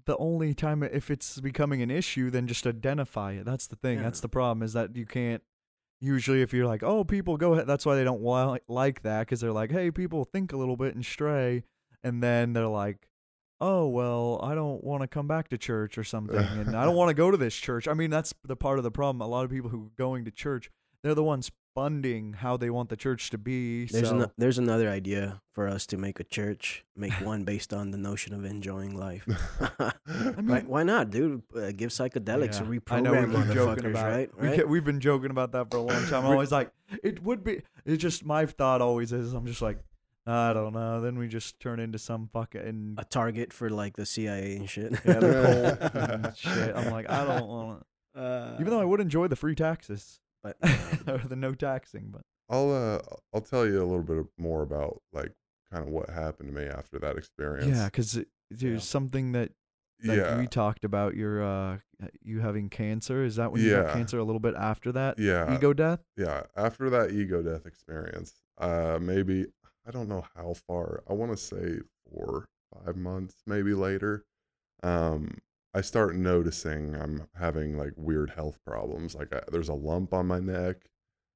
the 0.05 0.17
only 0.17 0.53
time 0.53 0.83
if 0.83 1.11
it's 1.11 1.39
becoming 1.41 1.81
an 1.81 1.91
issue, 1.91 2.29
then 2.29 2.47
just 2.47 2.65
identify 2.65 3.33
it. 3.33 3.45
That's 3.45 3.67
the 3.67 3.75
thing. 3.75 3.97
Yeah. 3.97 4.03
That's 4.03 4.21
the 4.21 4.29
problem 4.29 4.63
is 4.63 4.73
that 4.73 4.95
you 4.95 5.05
can't. 5.05 5.43
Usually, 5.99 6.41
if 6.41 6.51
you're 6.53 6.65
like, 6.65 6.81
"Oh, 6.81 7.03
people 7.03 7.37
go 7.37 7.53
ahead," 7.53 7.67
that's 7.67 7.85
why 7.85 7.95
they 7.95 8.03
don't 8.03 8.21
wa- 8.21 8.57
like 8.67 9.03
that 9.03 9.21
because 9.21 9.39
they're 9.41 9.51
like, 9.51 9.71
"Hey, 9.71 9.91
people 9.91 10.23
think 10.25 10.51
a 10.51 10.57
little 10.57 10.75
bit 10.77 10.95
and 10.95 11.05
stray," 11.05 11.63
and 12.03 12.23
then 12.23 12.53
they're 12.53 12.67
like, 12.67 13.07
"Oh, 13.59 13.87
well, 13.87 14.39
I 14.41 14.55
don't 14.55 14.83
want 14.83 15.01
to 15.03 15.07
come 15.07 15.27
back 15.27 15.49
to 15.49 15.57
church 15.59 15.99
or 15.99 16.03
something, 16.03 16.37
and 16.37 16.75
I 16.75 16.85
don't 16.85 16.95
want 17.01 17.09
to 17.09 17.13
go 17.13 17.29
to 17.29 17.37
this 17.37 17.55
church." 17.55 17.87
I 17.87 17.93
mean, 17.93 18.09
that's 18.09 18.33
the 18.43 18.55
part 18.55 18.79
of 18.79 18.83
the 18.83 18.89
problem. 18.91 19.21
A 19.21 19.27
lot 19.27 19.45
of 19.45 19.51
people 19.51 19.69
who 19.69 19.85
are 19.87 19.91
going 19.95 20.25
to 20.25 20.31
church, 20.31 20.71
they're 21.03 21.13
the 21.13 21.23
ones 21.23 21.51
funding 21.73 22.33
how 22.33 22.57
they 22.57 22.69
want 22.69 22.89
the 22.89 22.95
church 22.97 23.29
to 23.31 23.37
be. 23.37 23.85
There's 23.85 24.09
so, 24.09 24.15
ano- 24.15 24.31
there's 24.37 24.57
another 24.57 24.89
idea 24.89 25.41
for 25.53 25.67
us 25.67 25.85
to 25.87 25.97
make 25.97 26.19
a 26.19 26.23
church, 26.23 26.83
make 26.95 27.13
one 27.13 27.43
based 27.43 27.73
on 27.73 27.91
the 27.91 27.97
notion 27.97 28.33
of 28.33 28.43
enjoying 28.45 28.95
life. 28.95 29.25
I 29.79 29.91
Why, 30.35 30.41
mean, 30.41 30.67
why 30.67 30.83
not, 30.83 31.09
dude? 31.09 31.43
Uh, 31.55 31.71
give 31.71 31.89
psychedelics 31.91 32.53
Yeah. 32.59 32.59
to 32.59 32.63
reprogram 32.65 32.91
I 32.97 32.99
know 33.01 33.25
we 33.39 33.43
keep 33.45 33.53
joking 33.53 33.85
about 33.85 34.05
right? 34.11 34.19
it. 34.21 34.31
We 34.39 34.47
right? 34.49 34.59
ke- 34.61 34.67
we've 34.67 34.83
been 34.85 34.99
joking 34.99 35.31
about 35.31 35.51
that 35.53 35.71
for 35.71 35.77
a 35.77 35.81
long 35.81 36.03
time. 36.05 36.25
I'm 36.25 36.31
always 36.31 36.51
like, 36.51 36.71
it 37.03 37.23
would 37.23 37.43
be. 37.43 37.61
It's 37.85 38.01
just 38.01 38.25
my 38.25 38.45
thought 38.45 38.81
always 38.81 39.11
is. 39.11 39.33
I'm 39.33 39.45
just 39.45 39.61
like, 39.61 39.77
I 40.27 40.53
don't 40.53 40.73
know. 40.73 41.01
Then 41.01 41.17
we 41.17 41.27
just 41.27 41.59
turn 41.59 41.79
into 41.79 41.97
some 41.97 42.29
fucking 42.31 42.95
a 42.97 43.03
target 43.05 43.51
for 43.53 43.69
like 43.69 43.95
the 43.95 44.05
CIA 44.05 44.55
and 44.55 44.69
shit. 44.69 44.91
yeah, 45.03 45.13
the 45.19 45.89
cult 45.93 46.09
and 46.25 46.37
shit. 46.37 46.75
I'm 46.75 46.91
like, 46.91 47.09
I 47.09 47.25
don't 47.25 47.47
want 47.47 47.85
Uh. 48.13 48.57
Even 48.59 48.71
though 48.71 48.81
I 48.81 48.83
would 48.83 48.99
enjoy 48.99 49.27
the 49.29 49.37
free 49.37 49.55
taxes 49.55 50.19
but 50.43 50.57
or 51.07 51.19
the 51.27 51.35
no 51.35 51.53
taxing, 51.53 52.09
but 52.11 52.21
I'll 52.49 52.71
uh 52.71 52.99
I'll 53.33 53.41
tell 53.41 53.65
you 53.65 53.79
a 53.81 53.85
little 53.85 54.03
bit 54.03 54.25
more 54.37 54.61
about 54.63 55.01
like 55.13 55.31
kind 55.71 55.85
of 55.85 55.89
what 55.91 56.09
happened 56.09 56.53
to 56.53 56.59
me 56.61 56.67
after 56.67 56.99
that 56.99 57.17
experience. 57.17 57.67
yeah, 57.77 57.85
because 57.85 58.19
there's 58.49 58.83
something 58.87 59.31
that 59.33 59.51
that 60.03 60.15
yeah, 60.17 60.37
we 60.39 60.47
talked 60.47 60.83
about. 60.83 61.15
Your 61.15 61.43
uh, 61.43 61.77
you 62.23 62.39
having 62.39 62.69
cancer. 62.69 63.23
Is 63.23 63.35
that 63.35 63.51
when 63.51 63.61
you 63.61 63.69
got 63.69 63.87
Yeah. 63.87 63.93
cancer? 63.93 64.17
A 64.17 64.23
little 64.23 64.39
bit 64.39 64.55
after 64.55 64.91
that 64.93 65.19
yeah, 65.19 65.53
ego 65.55 65.73
death. 65.73 65.99
yeah. 66.17 66.43
After 66.55 66.89
that 66.89 67.11
ego 67.11 67.41
death 67.43 67.65
experience, 67.67 68.33
uh, 68.57 68.97
maybe 68.99 69.45
I 69.87 69.91
don't 69.91 70.09
know 70.09 70.25
how 70.35 70.53
far. 70.67 71.03
I 71.09 71.13
want 71.13 71.31
to 71.31 71.37
say 71.37 71.79
four, 72.09 72.47
five 72.73 72.95
months, 72.97 73.35
maybe 73.45 73.73
later. 73.75 74.25
Um, 74.83 75.37
I 75.73 75.81
start 75.81 76.15
noticing 76.15 76.95
I'm 76.95 77.27
having 77.35 77.77
like 77.77 77.93
weird 77.95 78.31
health 78.31 78.59
problems. 78.65 79.15
Like 79.15 79.33
I, 79.33 79.41
there's 79.51 79.69
a 79.69 79.73
lump 79.73 80.13
on 80.13 80.27
my 80.27 80.39
neck, 80.39 80.77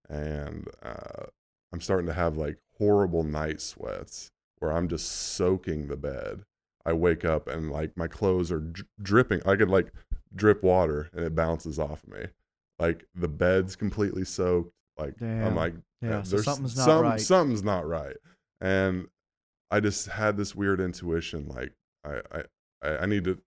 and 0.10 0.68
uh, 0.84 1.26
I'm 1.72 1.82
starting 1.82 2.08
to 2.08 2.14
have 2.14 2.38
like 2.38 2.58
horrible 2.78 3.24
night 3.24 3.62
sweats 3.62 4.32
where 4.60 4.72
I'm 4.72 4.88
just 4.88 5.10
soaking 5.36 5.88
the 5.88 5.98
bed. 5.98 6.44
I 6.86 6.94
wake 6.94 7.26
up 7.26 7.48
and 7.48 7.72
like 7.72 7.98
my 7.98 8.08
clothes 8.08 8.52
are 8.52 8.60
dri- 8.60 8.86
dripping. 9.02 9.42
I 9.46 9.56
could 9.56 9.70
like 9.70 9.92
drip 10.36 10.62
water 10.64 11.10
and 11.14 11.24
it 11.26 11.34
bounces 11.36 11.80
off 11.80 12.04
of 12.04 12.10
me. 12.10 12.26
Like 12.78 13.06
the 13.16 13.28
bed's 13.28 13.76
completely 13.76 14.24
soaked. 14.26 14.72
Like 14.98 15.18
Damn. 15.18 15.48
I'm 15.48 15.56
like, 15.56 15.74
Yeah, 16.02 16.20
uh, 16.20 16.24
so 16.24 16.30
there's 16.36 16.46
something's 16.46 16.78
not 16.78 16.86
some- 16.86 17.02
right. 17.04 17.22
Something's 17.22 17.64
not 17.64 17.88
right. 17.88 18.18
And 18.62 19.08
I 19.72 19.80
just 19.80 20.08
had 20.08 20.38
this 20.38 20.54
weird 20.56 20.80
intuition, 20.80 21.48
like 21.48 21.74
I 22.06 22.22
I 22.84 22.98
I 23.00 23.06
need 23.08 23.24
to 23.24 23.40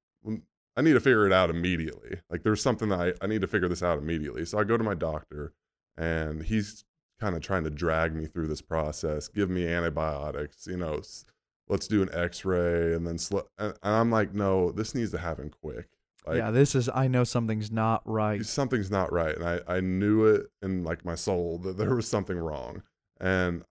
I 0.79 0.81
need 0.81 0.93
to 0.93 1.01
figure 1.01 1.27
it 1.27 1.33
out 1.33 1.51
immediately. 1.51 2.21
Like 2.31 2.45
there's 2.45 2.63
something 2.63 2.89
that 2.91 3.01
I, 3.01 3.13
I 3.25 3.27
need 3.27 3.41
to 3.41 3.49
figure 3.49 3.69
this 3.69 3.83
out 3.83 3.99
immediately. 3.99 4.45
So 4.45 4.59
I 4.59 4.65
go 4.65 4.77
to 4.77 4.85
my 4.85 4.95
doctor 4.95 5.53
and 5.97 6.43
he's 6.45 6.85
kind 7.21 7.35
of 7.35 7.43
trying 7.43 7.65
to 7.65 7.71
drag 7.71 8.15
me 8.15 8.27
through 8.27 8.47
this 8.47 8.63
process, 8.63 9.27
give 9.27 9.51
me 9.51 9.67
antibiotics, 9.67 10.69
you 10.69 10.77
know, 10.77 10.99
s- 10.99 11.25
let's 11.69 11.89
do 11.89 12.01
an 12.01 12.09
x-ray 12.13 12.95
and 12.95 13.05
then 13.05 13.19
sl- 13.19 13.41
and, 13.59 13.75
and 13.83 13.95
I'm 13.95 14.11
like, 14.13 14.33
no, 14.35 14.71
this 14.71 14.95
needs 14.95 15.11
to 15.11 15.19
happen 15.19 15.51
quick. 15.51 15.89
Like 16.27 16.37
yeah, 16.37 16.53
this 16.53 16.75
is. 16.77 16.89
I 16.95 17.09
know 17.09 17.25
something's 17.25 17.73
not 17.73 18.03
right. 18.05 18.45
something's 18.47 18.91
not 18.91 19.13
right 19.13 19.35
and 19.35 19.45
I, 19.45 19.61
I 19.67 19.81
knew 19.81 20.27
it 20.27 20.47
in 20.63 20.85
like 20.85 21.05
my 21.05 21.17
soul 21.17 21.59
that 21.65 21.77
there 21.77 21.95
was 21.95 22.07
something 22.07 22.39
wrong 22.39 22.83
and 23.21 23.65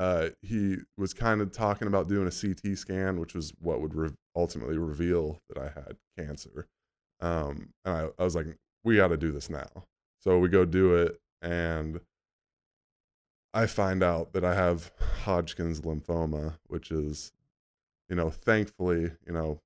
uh, 0.00 0.30
he 0.40 0.78
was 0.96 1.12
kind 1.12 1.42
of 1.42 1.52
talking 1.52 1.86
about 1.86 2.08
doing 2.08 2.26
a 2.26 2.30
ct 2.30 2.76
scan 2.76 3.20
which 3.20 3.34
was 3.34 3.52
what 3.60 3.80
would 3.80 3.94
re- 3.94 4.10
ultimately 4.34 4.78
reveal 4.78 5.38
that 5.48 5.58
i 5.58 5.68
had 5.68 5.96
cancer 6.18 6.66
um, 7.20 7.68
and 7.84 7.94
I, 7.94 8.08
I 8.18 8.24
was 8.24 8.34
like 8.34 8.46
we 8.82 8.96
got 8.96 9.08
to 9.08 9.18
do 9.18 9.30
this 9.30 9.50
now 9.50 9.68
so 10.18 10.38
we 10.38 10.48
go 10.48 10.64
do 10.64 10.94
it 10.94 11.20
and 11.42 12.00
i 13.52 13.66
find 13.66 14.02
out 14.02 14.32
that 14.32 14.44
i 14.44 14.54
have 14.54 14.90
hodgkin's 15.24 15.82
lymphoma 15.82 16.54
which 16.66 16.90
is 16.90 17.32
you 18.08 18.16
know 18.16 18.30
thankfully 18.30 19.12
you 19.26 19.32
know 19.32 19.60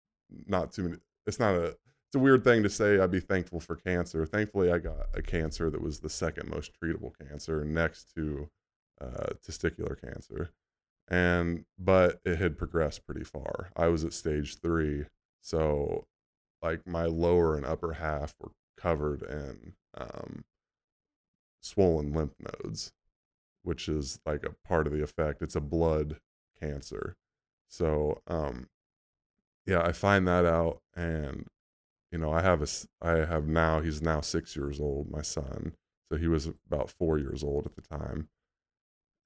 not 0.49 0.73
too 0.73 0.83
many 0.83 0.97
it's 1.29 1.39
not 1.39 1.55
a 1.55 1.77
it's 2.15 2.17
a 2.17 2.23
weird 2.23 2.45
thing 2.45 2.63
to 2.63 2.71
say 2.71 3.01
I'd 3.01 3.11
be 3.11 3.19
thankful 3.19 3.59
for 3.59 3.75
cancer. 3.75 4.25
Thankfully, 4.25 4.71
I 4.71 4.79
got 4.79 5.09
a 5.15 5.21
cancer 5.21 5.69
that 5.69 5.83
was 5.83 5.99
the 5.99 6.09
second 6.09 6.49
most 6.49 6.71
treatable 6.81 7.11
cancer 7.19 7.65
next 7.65 8.15
to 8.15 8.49
uh, 9.01 9.35
testicular 9.47 10.01
cancer. 10.01 10.51
And, 11.09 11.65
but 11.79 12.21
it 12.25 12.39
had 12.39 12.59
progressed 12.59 13.07
pretty 13.07 13.25
far. 13.25 13.71
I 13.77 13.89
was 13.89 14.05
at 14.05 14.13
stage 14.13 14.59
three. 14.61 15.05
So, 15.43 16.07
like, 16.63 16.87
my 16.87 17.05
lower 17.05 17.57
and 17.57 17.67
upper 17.67 17.95
half 17.95 18.35
were 18.41 18.53
covered 18.79 19.23
in 19.23 19.75
um, 19.97 20.45
swollen 21.61 22.13
lymph 22.13 22.35
nodes, 22.39 22.93
which 23.63 23.89
is 23.89 24.19
like 24.25 24.45
a 24.45 24.55
part 24.67 24.87
of 24.87 24.93
the 24.93 25.03
effect. 25.03 25.43
It's 25.43 25.57
a 25.57 25.61
blood 25.61 26.17
cancer. 26.61 27.17
So, 27.69 28.23
um, 28.27 28.69
yeah, 29.67 29.83
I 29.83 29.93
find 29.93 30.29
that 30.29 30.45
out, 30.45 30.81
and 30.95 31.47
you 32.13 32.19
know, 32.19 32.33
I 32.33 32.43
have 32.43 32.63
a 32.63 32.67
I 33.03 33.25
have 33.25 33.47
now. 33.47 33.81
He's 33.81 34.03
now 34.03 34.21
six 34.21 34.55
years 34.55 34.79
old, 34.79 35.11
my 35.11 35.23
son. 35.23 35.73
So 36.11 36.19
he 36.19 36.29
was 36.29 36.51
about 36.67 36.91
four 36.91 37.19
years 37.19 37.43
old 37.43 37.67
at 37.67 37.75
the 37.75 37.81
time, 37.83 38.29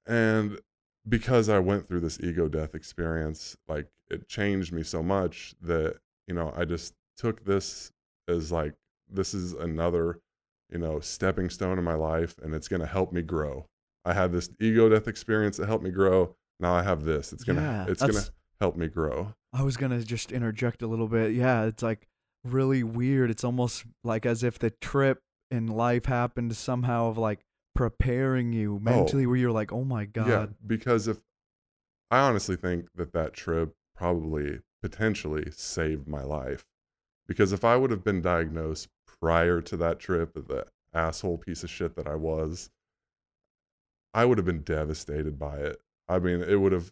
and 0.09 0.59
because 1.07 1.49
I 1.49 1.59
went 1.59 1.87
through 1.87 2.01
this 2.01 2.19
ego 2.19 2.47
death 2.47 2.75
experience, 2.75 3.55
like 3.67 3.87
it 4.09 4.27
changed 4.27 4.73
me 4.73 4.83
so 4.83 5.01
much 5.01 5.55
that 5.61 5.97
you 6.27 6.35
know, 6.35 6.53
I 6.55 6.65
just 6.65 6.93
took 7.17 7.45
this 7.45 7.91
as 8.27 8.51
like 8.51 8.73
this 9.11 9.33
is 9.33 9.53
another, 9.53 10.19
you 10.71 10.77
know, 10.77 10.99
stepping 10.99 11.49
stone 11.49 11.77
in 11.77 11.83
my 11.83 11.95
life, 11.95 12.35
and 12.43 12.53
it's 12.53 12.67
gonna 12.67 12.85
help 12.85 13.11
me 13.11 13.21
grow. 13.21 13.65
I 14.05 14.13
had 14.13 14.31
this 14.31 14.49
ego 14.59 14.89
death 14.89 15.07
experience 15.07 15.57
that 15.57 15.67
helped 15.67 15.83
me 15.83 15.91
grow. 15.91 16.35
Now 16.59 16.73
I 16.73 16.83
have 16.83 17.03
this. 17.03 17.33
It's 17.33 17.43
gonna, 17.43 17.61
Yeah, 17.61 17.85
it's 17.87 18.01
gonna 18.01 18.25
help 18.59 18.75
me 18.75 18.87
grow. 18.87 19.33
I 19.53 19.63
was 19.63 19.77
gonna 19.77 20.01
just 20.03 20.31
interject 20.31 20.81
a 20.81 20.87
little 20.87 21.07
bit. 21.07 21.33
Yeah, 21.33 21.63
it's 21.65 21.83
like 21.83 22.07
really 22.43 22.83
weird. 22.83 23.29
It's 23.31 23.43
almost 23.43 23.85
like 24.03 24.25
as 24.25 24.43
if 24.43 24.59
the 24.59 24.69
trip 24.69 25.21
in 25.51 25.67
life 25.67 26.05
happened 26.05 26.55
somehow 26.55 27.07
of 27.09 27.17
like 27.17 27.39
preparing 27.79 28.51
you 28.51 28.75
oh. 28.75 28.79
mentally, 28.79 29.25
where 29.25 29.37
you're 29.37 29.53
like, 29.53 29.71
oh 29.71 29.85
my 29.85 30.03
god. 30.03 30.27
Yeah, 30.27 30.45
because 30.67 31.07
if 31.07 31.21
I 32.11 32.19
honestly 32.19 32.57
think 32.57 32.87
that 32.93 33.13
that 33.13 33.33
trip 33.33 33.73
probably 33.95 34.59
potentially 34.81 35.49
saved 35.51 36.05
my 36.05 36.21
life. 36.21 36.65
Because 37.25 37.53
if 37.53 37.63
I 37.63 37.77
would 37.77 37.89
have 37.91 38.03
been 38.03 38.21
diagnosed 38.21 38.89
prior 39.21 39.61
to 39.61 39.77
that 39.77 39.97
trip, 39.97 40.33
the 40.33 40.65
asshole 40.93 41.37
piece 41.37 41.63
of 41.63 41.69
shit 41.69 41.95
that 41.95 42.05
I 42.05 42.15
was, 42.15 42.69
I 44.13 44.25
would 44.25 44.37
have 44.37 44.45
been 44.45 44.63
devastated 44.63 45.39
by 45.39 45.59
it. 45.59 45.79
I 46.09 46.19
mean, 46.19 46.41
it 46.41 46.55
would 46.55 46.73
have 46.73 46.91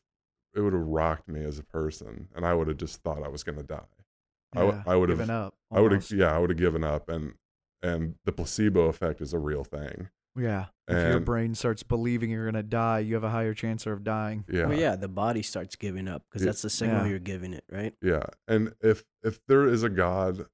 it 0.55 0.61
would 0.61 0.71
have 0.71 0.87
rocked 0.87 1.27
me 1.27 1.43
as 1.43 1.59
a 1.59 1.63
person, 1.63 2.29
and 2.33 2.45
I 2.45 2.53
would 2.53 2.69
have 2.69 2.77
just 2.77 3.03
thought 3.03 3.23
I 3.23 3.27
was 3.27 3.43
going 3.43 3.57
to 3.57 3.63
die. 3.63 3.81
I 4.55 4.59
w- 4.61 4.77
Yeah, 4.77 4.89
I 4.89 4.95
would 4.95 5.09
have- 5.09 5.17
given 5.17 5.35
up. 5.35 5.53
I 5.69 5.81
would 5.81 5.91
have, 5.91 6.09
yeah, 6.11 6.33
I 6.33 6.39
would 6.39 6.49
have 6.49 6.57
given 6.57 6.85
up, 6.85 7.09
and 7.09 7.33
and 7.83 8.15
the 8.23 8.31
placebo 8.31 8.83
effect 8.85 9.19
is 9.19 9.33
a 9.33 9.39
real 9.39 9.65
thing. 9.65 10.09
Yeah. 10.37 10.65
If 10.87 10.95
your 10.95 11.17
And- 11.17 11.25
brain 11.25 11.55
starts 11.55 11.83
believing 11.83 12.29
you're 12.29 12.45
gonna 12.45 12.63
die, 12.63 12.99
you 12.99 13.15
have 13.15 13.23
a 13.23 13.29
higher 13.29 13.53
chance 13.53 13.85
of 13.85 14.03
dying. 14.03 14.45
Yeah, 14.49 14.67
Well, 14.67 14.77
yeah, 14.79 14.95
the 14.95 15.07
body 15.09 15.41
starts 15.41 15.75
giving 15.75 16.07
up 16.07 16.23
because 16.29 16.43
Yeah. 16.43 16.49
that's 16.51 16.61
the 16.61 16.69
signal 16.69 17.03
Yeah. 17.03 17.09
you're 17.09 17.19
giving 17.19 17.53
it, 17.53 17.63
right? 17.71 17.93
Yeah, 18.01 18.23
and 18.47 18.73
if 18.81 19.03
if 19.23 19.39
there 19.47 19.65
is 19.65 19.83
a 19.83 19.89
God, 19.89 20.45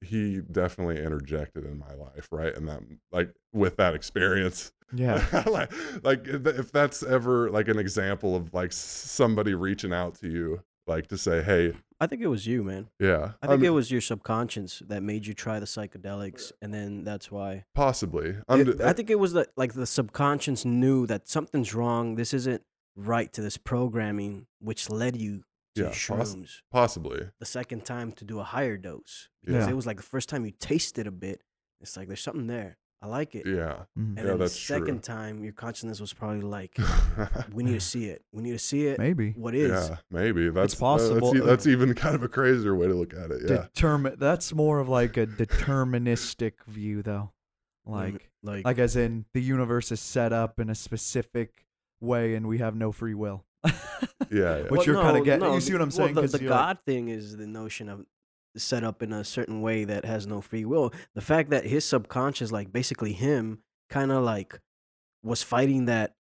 he 0.00 0.40
definitely 0.40 1.02
interjected 1.02 1.64
in 1.64 1.78
my 1.78 1.94
life, 1.94 2.28
right? 2.30 2.54
And 2.56 2.68
that 2.68 2.82
like 3.12 3.34
with 3.52 3.76
that 3.76 3.94
experience, 3.94 4.72
Yeah. 4.92 5.22
like 5.46 5.72
like 6.04 6.26
if 6.28 6.46
if 6.46 6.72
that's 6.72 7.02
ever 7.02 7.50
like 7.50 7.68
an 7.68 7.78
example 7.78 8.36
of 8.36 8.54
like 8.54 8.72
somebody 8.72 9.54
reaching 9.54 9.92
out 9.92 10.14
to 10.20 10.28
you, 10.28 10.62
like 10.86 11.08
to 11.08 11.18
say, 11.18 11.42
hey, 11.42 11.74
I 12.00 12.06
think 12.06 12.20
it 12.22 12.26
was 12.26 12.46
you, 12.46 12.62
man. 12.62 12.88
yeah, 13.00 13.32
I 13.42 13.46
think 13.46 13.60
mean, 13.62 13.68
it 13.68 13.74
was 13.74 13.90
your 13.90 14.00
subconscious 14.02 14.82
that 14.86 15.02
made 15.02 15.26
you 15.26 15.32
try 15.34 15.58
the 15.58 15.66
psychedelics, 15.66 16.52
and 16.60 16.72
then 16.74 17.04
that's 17.04 17.30
why. 17.30 17.64
possibly. 17.74 18.36
I'm 18.48 18.60
It- 18.60 18.80
I 18.80 18.92
think 18.92 19.08
it 19.10 19.18
was 19.18 19.32
the, 19.32 19.46
like 19.56 19.72
the 19.72 19.86
subconscious 19.86 20.64
knew 20.64 21.06
that 21.06 21.28
something's 21.28 21.74
wrong. 21.74 22.16
This 22.16 22.34
isn't 22.34 22.62
right 22.96 23.32
to 23.32 23.40
this 23.42 23.56
programming, 23.56 24.46
which 24.60 24.90
led 24.90 25.16
you 25.16 25.44
to 25.74 25.82
Yeah, 25.82 25.88
poss- 25.88 25.96
shrooms 26.34 26.50
possibly. 26.70 27.28
the 27.38 27.46
second 27.46 27.84
time 27.84 28.12
to 28.12 28.24
do 28.24 28.40
a 28.40 28.44
higher 28.44 28.76
dose 28.76 29.28
because 29.44 29.64
Yeah. 29.66 29.70
it 29.70 29.76
was 29.76 29.86
like 29.86 29.96
the 29.98 30.02
first 30.02 30.28
time 30.28 30.44
you 30.44 30.52
tasted 30.52 31.06
a 31.06 31.10
bit. 31.10 31.42
It's 31.80 31.96
like 31.96 32.08
there's 32.08 32.22
something 32.22 32.46
there. 32.46 32.78
I 33.02 33.08
like 33.08 33.34
it. 33.34 33.46
Yeah, 33.46 33.84
Mhm. 33.98 34.16
And 34.16 34.16
Yeah, 34.16 34.22
then 34.24 34.32
the 34.32 34.44
that's 34.44 34.58
true. 34.58 34.78
second 34.78 35.02
time, 35.02 35.44
your 35.44 35.52
consciousness 35.52 36.00
was 36.00 36.12
probably 36.14 36.40
like, 36.40 36.76
"We 37.52 37.62
need 37.62 37.74
to 37.74 37.80
see 37.80 38.06
it. 38.06 38.24
We 38.32 38.42
need 38.42 38.52
to 38.52 38.58
see 38.58 38.86
it. 38.86 38.98
Maybe. 38.98 39.32
What 39.32 39.54
is?" 39.54 39.70
yeah, 39.70 39.96
maybe 40.10 40.48
that's 40.50 40.74
uh, 40.74 40.78
possible. 40.78 41.32
That's, 41.34 41.46
that's 41.46 41.66
even 41.66 41.94
kind 41.94 42.14
of 42.14 42.22
a 42.22 42.28
crazier 42.28 42.74
way 42.74 42.86
to 42.88 42.94
look 42.94 43.12
at 43.14 43.30
it. 43.30 43.42
Yeah, 43.48 43.66
Determin- 43.74 44.18
that's 44.18 44.54
more 44.54 44.78
of 44.80 44.88
like 44.88 45.16
a 45.18 45.26
deterministic 45.26 46.52
view 46.66 47.02
though. 47.02 47.32
Mhm. 47.86 47.92
Like 47.92 48.30
like, 48.42 48.64
like 48.64 48.78
as 48.78 48.96
in 48.96 49.26
the 49.34 49.40
universe 49.42 49.92
is 49.92 50.00
set 50.00 50.32
up 50.32 50.58
in 50.58 50.70
a 50.70 50.74
specific 50.74 51.66
way 52.00 52.34
and 52.34 52.46
we 52.48 52.58
have 52.58 52.74
no 52.74 52.92
free 52.92 53.14
will. 53.14 53.44
yeah, 53.64 53.72
yeah. 54.30 54.60
What 54.62 54.70
Well, 54.70 54.84
you're 54.84 55.02
kinda 55.02 55.20
getting- 55.22 55.40
no, 55.46 55.54
you 55.54 55.60
see 55.60 55.72
what 55.72 55.82
I'm 55.82 55.88
well, 55.88 55.96
saying? 55.96 56.14
The, 56.14 56.20
'Cause 56.22 56.32
the 56.32 56.40
you're 56.42 56.50
like- 56.50 56.58
God 56.60 56.78
thing 56.86 57.08
is 57.08 57.36
the 57.36 57.46
notion 57.46 57.88
of 57.88 58.04
set 58.56 58.84
up 58.84 59.02
in 59.02 59.12
a 59.12 59.24
certain 59.24 59.60
way 59.60 59.84
that 59.84 60.04
has 60.04 60.26
no 60.26 60.40
free 60.40 60.64
will. 60.64 60.92
The 61.14 61.20
fact 61.20 61.50
that 61.50 61.64
his 61.64 61.84
subconscious, 61.84 62.50
like 62.52 62.72
basically 62.72 63.12
him, 63.12 63.60
kind 63.90 64.10
of 64.12 64.22
like 64.24 64.60
was 65.22 65.42
fighting 65.42 65.86
that 65.86 66.14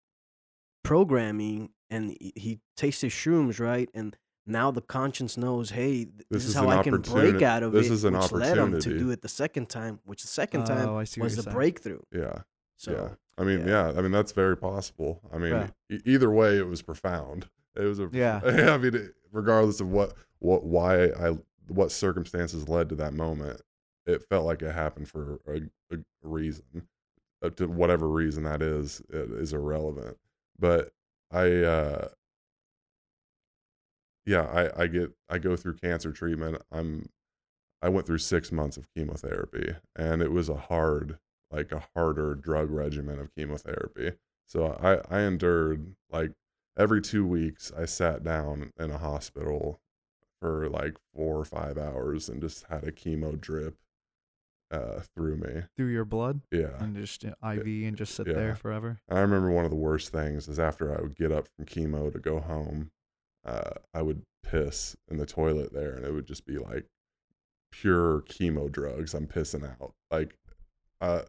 programming, 0.85 1.71
and 1.91 2.17
he- 2.21 2.61
tasted 2.77 3.11
shrooms, 3.11 3.61
right? 3.61 3.89
And 3.95 4.17
now 4.47 4.71
the 4.71 4.81
conscience 4.81 5.37
knows, 5.37 5.71
hey, 5.71 6.05
this, 6.05 6.27
This 6.31 6.43
is, 6.45 6.49
is 6.51 6.55
how 6.57 6.69
I 6.69 6.83
can 6.83 7.01
break 7.01 7.43
out 7.43 7.63
of 7.63 7.75
it. 7.75 7.79
this 7.79 7.89
it, 7.89 7.93
is 7.93 8.05
an 8.05 8.15
which 8.19 8.33
led 8.33 8.59
him 8.59 8.79
to 8.81 8.99
do 8.99 9.11
it 9.11 9.23
the 9.23 9.29
second 9.29 9.69
time. 9.69 10.01
Which 10.05 10.23
the 10.23 10.29
second 10.29 10.63
Oh, 10.63 10.67
time 10.67 10.89
I 10.89 10.93
was 10.93 11.15
the 11.15 11.29
saying. 11.43 11.55
breakthrough. 11.55 12.01
yeah. 12.13 12.43
So 12.77 12.93
yeah. 12.93 13.09
I 13.39 13.45
mean, 13.45 13.61
yeah. 13.61 13.93
yeah. 13.93 13.99
I 13.99 14.03
mean, 14.03 14.11
that's 14.11 14.33
very 14.33 14.57
possible. 14.57 15.21
I 15.33 15.39
mean, 15.39 15.53
Yeah. 15.53 15.69
e- 15.91 16.01
either 16.05 16.31
way, 16.31 16.59
it 16.59 16.67
was 16.67 16.83
profound. 16.83 17.49
It 17.77 17.85
was 17.85 18.01
a 18.01 18.09
Yeah. 18.13 18.41
I 18.45 18.79
mean, 18.79 19.11
regardless 19.31 19.81
of 19.81 19.89
what 19.91 20.15
what 20.41 20.65
why 20.65 21.05
I 21.07 21.39
what 21.69 21.93
circumstances 21.93 22.69
led 22.69 22.89
to 22.89 22.95
that 22.97 23.15
moment, 23.15 23.61
it 24.07 24.25
felt 24.29 24.47
like 24.47 24.63
it 24.63 24.75
happened 24.75 25.09
for 25.09 25.41
a, 25.47 25.61
a 25.95 25.99
reason. 26.23 26.65
Uh, 27.43 27.51
to 27.51 27.67
whatever 27.67 28.09
reason 28.09 28.45
that 28.45 28.63
is, 28.63 29.03
it 29.09 29.31
is 29.33 29.53
irrelevant. 29.53 30.17
But 30.59 30.93
I, 31.31 31.63
uh, 31.63 32.09
yeah, 34.25 34.43
I 34.43 34.83
I 34.83 34.87
get 34.87 35.11
I 35.29 35.39
go 35.39 35.57
through 35.57 35.77
cancer 35.77 36.13
treatment. 36.13 36.63
I'm 36.71 37.09
I 37.83 37.89
went 37.89 38.07
through 38.07 38.19
six 38.19 38.53
months 38.53 38.77
of 38.77 38.87
chemotherapy, 38.95 39.75
and 39.97 40.23
it 40.23 40.31
was 40.31 40.49
a 40.49 40.57
hard, 40.57 41.19
like 41.51 41.73
a 41.73 41.85
harder 41.95 42.35
drug 42.37 42.71
regimen 42.71 43.19
of 43.19 43.35
chemotherapy. 43.35 44.13
So 44.47 44.67
I, 44.81 45.17
I 45.17 45.23
endured 45.23 45.97
like 46.11 46.33
every 46.79 47.03
two 47.03 47.27
weeks, 47.27 47.73
I 47.77 47.87
sat 47.87 48.23
down 48.23 48.73
in 48.79 48.91
a 48.93 48.99
hospital 48.99 49.81
for 50.43 50.69
like 50.69 50.97
four 51.15 51.39
or 51.39 51.45
five 51.45 51.79
hours 51.79 52.29
and 52.29 52.41
just 52.43 52.67
had 52.69 52.83
a 52.83 52.91
chemo 52.91 53.41
drip 53.41 53.77
uh, 54.73 55.01
through 55.15 55.37
me. 55.37 55.63
Through 55.77 55.87
your 55.93 56.05
blood 56.05 56.41
Yeah. 56.51 56.83
and 56.83 56.97
just 56.97 57.25
uh, 57.25 57.35
IV 57.49 57.65
and 57.87 57.97
just 57.97 58.15
sit 58.15 58.27
Yeah. 58.27 58.33
there 58.35 58.55
forever. 58.57 58.99
I 59.09 59.21
remember 59.21 59.51
one 59.53 59.65
of 59.65 59.71
the 59.71 59.77
worst 59.77 60.11
things 60.11 60.49
is 60.49 60.59
after 60.59 60.97
I 60.97 61.01
would 61.01 61.15
get 61.15 61.31
up 61.31 61.47
from 61.57 61.67
chemo 61.67 62.13
to 62.13 62.19
go 62.19 62.41
home, 62.41 62.91
uh, 63.45 63.71
I 63.95 64.03
would 64.03 64.23
piss 64.43 64.97
in 65.09 65.19
the 65.19 65.27
toilet 65.27 65.73
there, 65.73 65.93
and 65.93 66.05
it 66.05 66.13
would 66.13 66.27
just 66.27 66.45
be 66.45 66.59
like 66.59 66.87
pure 67.71 68.23
chemo 68.23 68.71
drugs. 68.71 69.15
I'm 69.15 69.27
pissing 69.29 69.65
out. 69.81 69.93
Like, 70.11 70.37
uh, 71.01 71.23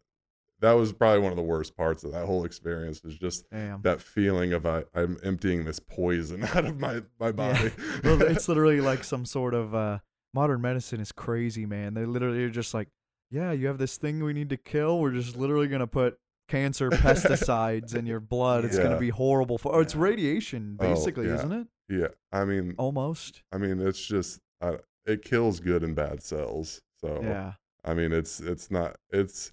that 0.64 0.72
was 0.74 0.94
probably 0.94 1.20
one 1.20 1.32
of 1.32 1.36
the 1.36 1.44
worst 1.44 1.76
parts 1.76 2.04
of 2.06 2.14
that 2.14 2.26
whole 2.26 2.46
experience. 2.46 3.04
Was 3.04 3.18
just 3.18 3.46
Damn. 3.52 3.82
that 3.82 4.02
feeling 4.02 4.54
of 4.54 4.66
I, 4.66 4.84
I'm 4.96 5.18
emptying 5.24 5.66
this 5.66 5.80
poison 5.80 6.44
out 6.56 6.66
of 6.66 6.80
my 6.80 7.02
my 7.20 7.32
body. 7.32 7.70
well, 8.04 8.22
it's 8.24 8.48
literally 8.48 8.80
like 8.82 9.04
some 9.04 9.26
sort 9.26 9.54
of 9.54 9.76
uh, 9.76 10.00
modern 10.34 10.62
medicine 10.62 11.00
is 11.02 11.12
crazy, 11.12 11.66
man. 11.66 11.94
They 11.94 12.06
literally 12.06 12.44
are 12.46 12.50
just 12.50 12.74
like, 12.74 12.88
yeah, 13.30 13.52
you 13.52 13.68
have 13.68 13.78
this 13.78 13.98
thing 13.98 14.24
we 14.24 14.32
need 14.34 14.50
to 14.50 14.58
kill. 14.58 15.00
We're 15.00 15.12
just 15.12 15.36
literally 15.36 15.68
gonna 15.68 15.86
put 15.88 16.18
cancer 16.48 16.90
pesticides 16.90 17.96
in 17.96 18.06
your 18.06 18.20
blood. 18.20 18.64
It's 18.66 18.78
Yeah. 18.78 18.84
gonna 18.84 19.00
be 19.00 19.10
horrible 19.10 19.58
for. 19.58 19.76
Oh, 19.76 19.80
it's 19.80 19.96
radiation, 19.96 20.78
Oh, 20.80 20.88
basically, 20.94 21.28
yeah. 21.28 21.36
isn't 21.36 21.52
it? 21.52 21.68
yeah, 21.90 22.08
I 22.32 22.46
mean, 22.46 22.76
Almost. 22.78 23.44
I 23.52 23.58
mean, 23.58 23.80
it's 23.80 24.04
just 24.06 24.40
uh, 24.62 24.78
it 25.06 25.24
kills 25.24 25.60
good 25.60 25.84
and 25.84 25.94
bad 25.96 26.24
cells. 26.24 26.82
So 27.02 27.20
Yeah. 27.22 27.54
I 27.84 27.94
mean, 27.94 28.14
it's 28.14 28.40
it's 28.40 28.72
not 28.72 28.96
it's, 29.12 29.52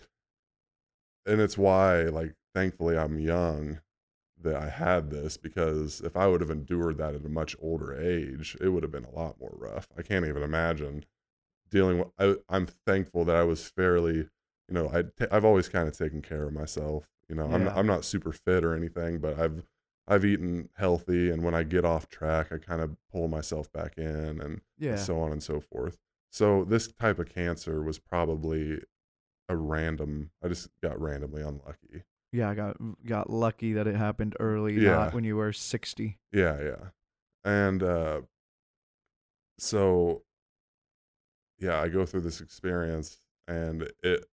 and 1.30 1.40
it's 1.40 1.56
why 1.58 2.02
like 2.04 2.34
thankfully 2.54 2.96
I'm 2.98 3.18
young 3.18 3.80
that 4.42 4.56
I 4.56 4.68
had 4.70 5.10
this 5.10 5.36
because 5.36 6.00
if 6.00 6.16
I 6.16 6.26
would 6.26 6.40
have 6.40 6.50
endured 6.50 6.96
that 6.98 7.14
at 7.14 7.24
a 7.24 7.28
much 7.28 7.54
older 7.60 7.94
age, 7.94 8.56
it 8.60 8.68
would 8.70 8.82
have 8.82 8.92
been 8.92 9.04
a 9.04 9.10
lot 9.14 9.38
more 9.38 9.52
rough. 9.54 9.88
I 9.98 10.02
can't 10.02 10.26
even 10.26 10.42
imagine 10.42 11.04
dealing 11.70 11.98
with. 11.98 12.08
I, 12.18 12.36
I'm 12.48 12.66
thankful 12.66 13.24
that 13.26 13.36
I 13.36 13.44
was 13.44 13.68
fairly, 13.68 14.16
you 14.16 14.74
know, 14.74 14.88
I 14.88 15.04
I've 15.34 15.44
always 15.44 15.68
kind 15.68 15.88
of 15.88 15.96
taken 15.96 16.22
care 16.22 16.44
of 16.44 16.52
myself. 16.52 17.06
You 17.28 17.36
know, 17.36 17.46
I'm 17.52 17.68
I'm 17.68 17.86
not 17.86 18.04
super 18.04 18.32
fit 18.32 18.64
or 18.64 18.74
anything, 18.74 19.18
but 19.18 19.38
I've 19.38 19.62
I've 20.08 20.24
eaten 20.24 20.70
healthy, 20.76 21.30
and 21.30 21.44
when 21.44 21.54
I 21.54 21.62
get 21.62 21.84
off 21.84 22.08
track, 22.08 22.50
I 22.52 22.58
kind 22.58 22.80
of 22.80 22.96
pull 23.12 23.28
myself 23.28 23.70
back 23.72 23.96
in 23.98 24.40
and 24.40 24.60
Yeah. 24.78 24.90
and 24.92 25.00
so 25.00 25.20
on 25.20 25.30
and 25.32 25.42
so 25.42 25.60
forth. 25.60 25.98
So 26.30 26.64
this 26.64 26.90
type 26.90 27.18
of 27.18 27.28
cancer 27.28 27.82
was 27.82 27.98
probably 27.98 28.80
a 29.50 29.56
random. 29.56 30.30
I 30.42 30.48
just 30.48 30.68
got 30.82 31.00
randomly 31.00 31.42
unlucky. 31.42 32.04
Yeah. 32.32 32.48
I 32.50 32.54
got 32.54 32.76
got 33.04 33.28
lucky 33.30 33.72
that 33.74 33.86
it 33.86 33.96
happened 33.96 34.36
early, 34.40 34.74
Yeah. 34.74 34.92
not 34.92 35.14
when 35.14 35.24
you 35.24 35.36
were 35.36 35.52
sixty. 35.52 36.18
Yeah, 36.32 36.60
yeah, 36.62 36.88
and 37.44 37.82
uh, 37.82 38.20
so 39.58 40.22
yeah, 41.58 41.80
I 41.80 41.88
go 41.88 42.06
through 42.06 42.22
this 42.22 42.40
experience, 42.40 43.18
and 43.46 43.90
it 44.02 44.24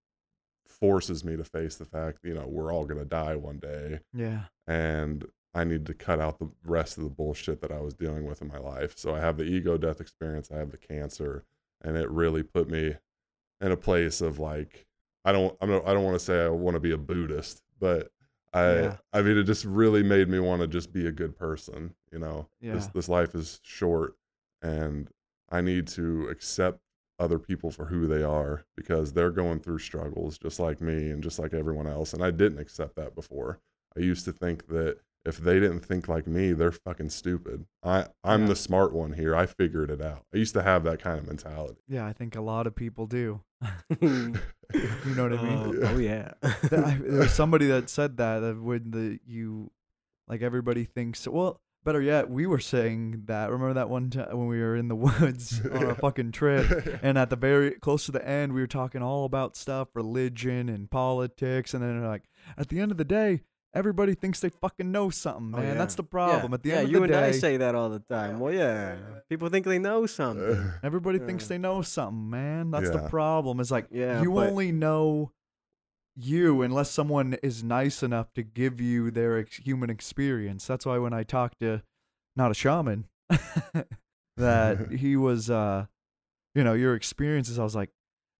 forces 0.65 1.25
me 1.25 1.35
to 1.35 1.43
face 1.43 1.75
the 1.75 1.85
fact, 1.85 2.19
you 2.23 2.33
know, 2.33 2.45
we're 2.47 2.71
all 2.71 2.85
gonna 2.85 3.03
die 3.05 3.35
one 3.35 3.59
day, 3.59 3.99
Yeah. 4.13 4.45
and 4.67 5.25
I 5.53 5.63
need 5.63 5.85
to 5.87 5.93
cut 5.93 6.19
out 6.21 6.39
the 6.39 6.49
rest 6.63 6.97
of 6.97 7.03
the 7.03 7.09
bullshit 7.09 7.61
that 7.61 7.71
I 7.71 7.81
was 7.81 7.95
dealing 7.95 8.25
with 8.25 8.41
in 8.41 8.47
my 8.47 8.59
life. 8.59 8.93
So 8.97 9.15
I 9.15 9.19
have 9.19 9.37
the 9.37 9.43
ego 9.43 9.77
death 9.77 9.99
experience, 9.99 10.51
I 10.51 10.57
have 10.57 10.71
the 10.71 10.77
cancer, 10.77 11.43
and 11.81 11.97
it 11.97 12.09
really 12.09 12.43
put 12.43 12.69
me 12.69 12.95
in 13.59 13.71
a 13.71 13.77
place 13.77 14.21
of 14.21 14.39
like 14.39 14.86
I 15.27 15.33
don't 15.33 15.57
I'm 15.59 15.69
not, 15.69 15.85
I 15.85 15.93
don't 15.93 16.05
want 16.05 16.17
to 16.17 16.23
say 16.23 16.45
I 16.45 16.47
want 16.47 16.75
to 16.75 16.79
be 16.79 16.91
a 16.91 16.97
Buddhist, 16.97 17.61
but 17.79 18.11
I 18.53 18.73
Yeah. 18.75 18.97
I 19.11 19.21
mean 19.21 19.37
it 19.37 19.43
just 19.43 19.65
really 19.65 20.01
made 20.01 20.29
me 20.29 20.39
want 20.39 20.61
to 20.61 20.67
just 20.67 20.93
be 20.93 21.05
a 21.05 21.11
good 21.11 21.35
person, 21.37 21.93
you 22.13 22.19
know. 22.19 22.47
This 22.73 22.87
this 22.87 23.09
life 23.09 23.35
is 23.35 23.59
short 23.61 24.15
and 24.61 25.09
I 25.49 25.59
need 25.61 25.87
to 25.89 26.27
accept 26.29 26.79
other 27.19 27.39
people 27.39 27.71
for 27.71 27.85
who 27.85 28.07
they 28.07 28.23
are 28.23 28.63
because 28.75 29.11
they're 29.11 29.31
going 29.31 29.59
through 29.59 29.79
struggles 29.79 30.37
just 30.37 30.59
like 30.59 30.79
me 30.81 31.09
and 31.11 31.21
just 31.21 31.39
like 31.39 31.53
everyone 31.53 31.87
else 31.87 32.13
and 32.13 32.23
I 32.23 32.31
didn't 32.31 32.59
accept 32.59 32.95
that 32.95 33.13
before. 33.13 33.59
I 33.97 34.01
used 34.01 34.23
to 34.25 34.31
think 34.31 34.67
that 34.67 34.99
if 35.27 35.37
they 35.37 35.59
didn't 35.59 35.81
think 35.81 36.07
like 36.07 36.25
me, 36.27 36.53
they're 36.53 36.71
fucking 36.71 37.09
stupid. 37.09 37.65
I 37.83 38.07
I'm 38.23 38.41
Yeah. 38.43 38.47
the 38.49 38.55
smart 38.55 38.93
one 38.93 39.13
here. 39.13 39.35
I 39.35 39.45
figured 39.45 39.91
it 39.91 40.01
out. 40.01 40.25
I 40.33 40.37
used 40.37 40.53
to 40.55 40.63
have 40.63 40.83
that 40.85 41.01
kind 41.01 41.19
of 41.19 41.27
mentality. 41.27 41.81
Yeah, 41.87 42.05
I 42.05 42.13
think 42.13 42.35
a 42.35 42.41
lot 42.41 42.67
of 42.67 42.75
people 42.75 43.05
do. 43.07 43.41
you 43.89 43.95
hmm. 43.95 44.35
You 45.05 45.15
know 45.15 45.29
what 45.29 45.39
I 45.39 45.41
mean? 45.43 45.79
Oh 45.83 45.97
yeah. 45.97 46.31
Oh, 46.43 46.55
Th- 46.69 46.73
I- 46.81 46.97
there 47.01 47.19
was 47.19 47.33
somebody 47.33 47.67
that 47.67 47.89
said 47.89 48.17
that 48.17 48.39
that 48.39 48.61
when 48.61 48.91
the 48.91 49.19
you 49.25 49.71
like 50.27 50.41
everybody 50.41 50.83
thinks 50.85 51.27
well 51.27 51.61
better 51.85 52.01
yet 52.01 52.29
we 52.29 52.45
were 52.45 52.59
saying 52.59 53.21
that 53.27 53.49
remember 53.49 53.73
that 53.75 53.89
one 53.89 54.09
time 54.09 54.27
when 54.37 54.47
we 54.47 54.59
were 54.59 54.75
in 54.75 54.89
the 54.89 54.95
woods 54.95 55.61
on 55.73 55.79
Yeah. 55.81 55.87
our 55.87 55.95
fucking 55.95 56.33
trip 56.33 56.99
and 57.01 57.17
at 57.17 57.29
the 57.29 57.37
very 57.37 57.71
close 57.71 58.05
to 58.07 58.11
the 58.11 58.27
end 58.27 58.51
we 58.51 58.59
were 58.59 58.67
talking 58.67 59.01
all 59.01 59.23
about 59.23 59.55
stuff 59.55 59.87
religion 59.93 60.67
and 60.67 60.91
politics 60.91 61.73
and 61.73 61.81
then 61.81 62.03
like 62.03 62.23
at 62.57 62.67
the 62.67 62.81
end 62.81 62.91
of 62.91 62.97
the 62.97 63.05
day 63.05 63.41
everybody 63.73 64.13
thinks 64.15 64.39
they 64.39 64.49
fucking 64.49 64.91
know 64.91 65.09
something 65.09 65.53
Oh, 65.55 65.61
man 65.61 65.77
that's 65.77 65.95
the 65.95 66.03
problem 66.03 66.51
Yeah. 66.51 66.55
at 66.55 66.63
the 66.63 66.69
yeah, 66.69 66.75
end 66.77 66.85
of 66.85 66.91
you 66.91 66.97
the 66.99 67.03
and 67.03 67.11
day 67.13 67.25
I 67.27 67.31
say 67.31 67.57
that 67.57 67.75
all 67.75 67.89
the 67.89 67.99
time. 67.99 68.39
Well, 68.39 68.53
yeah, 68.53 68.95
people 69.29 69.49
think 69.49 69.65
they 69.65 69.77
know 69.79 70.05
something. 70.05 70.71
Everybody 70.83 71.19
thinks 71.19 71.47
they 71.47 71.57
know 71.57 71.81
something, 71.81 72.29
man. 72.29 72.71
That's 72.71 72.89
the 72.89 73.07
problem. 73.09 73.59
It's 73.59 73.71
like 73.71 73.87
Yeah, 73.91 74.21
you 74.21 74.31
but- 74.33 74.49
only 74.49 74.71
know 74.71 75.31
you 76.15 76.63
unless 76.63 76.89
someone 76.89 77.35
is 77.43 77.63
nice 77.63 78.01
enough 78.01 78.33
to 78.33 78.41
give 78.41 78.81
you 78.81 79.11
their 79.11 79.37
ex- 79.37 79.57
human 79.57 79.91
experience. 79.91 80.65
That's 80.65 80.83
why 80.85 80.97
when 80.97 81.13
I 81.13 81.21
talked 81.23 81.59
to 81.59 81.83
not 82.35 82.49
a 82.49 82.55
shaman 82.55 83.05
that 84.37 84.91
he 84.97 85.15
was 85.15 85.49
uh 85.49 85.85
you 86.55 86.63
know, 86.63 86.73
your 86.73 86.95
experiences 86.95 87.59
I 87.59 87.63
was 87.63 87.75
like, 87.75 87.91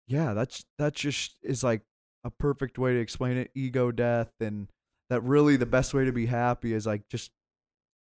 yeah, 0.07 0.33
that's 0.33 0.65
that 0.79 0.95
just 0.95 1.35
is 1.43 1.63
like 1.63 1.81
a 2.23 2.31
perfect 2.31 2.79
way 2.79 2.93
to 2.93 2.99
explain 2.99 3.37
it, 3.37 3.51
ego 3.53 3.91
death 3.91 4.31
and 4.39 4.67
that 5.09 5.21
really 5.21 5.55
the 5.57 5.65
best 5.65 5.93
way 5.93 6.05
to 6.05 6.11
be 6.11 6.25
happy 6.25 6.73
is 6.73 6.85
like 6.85 7.07
just 7.07 7.31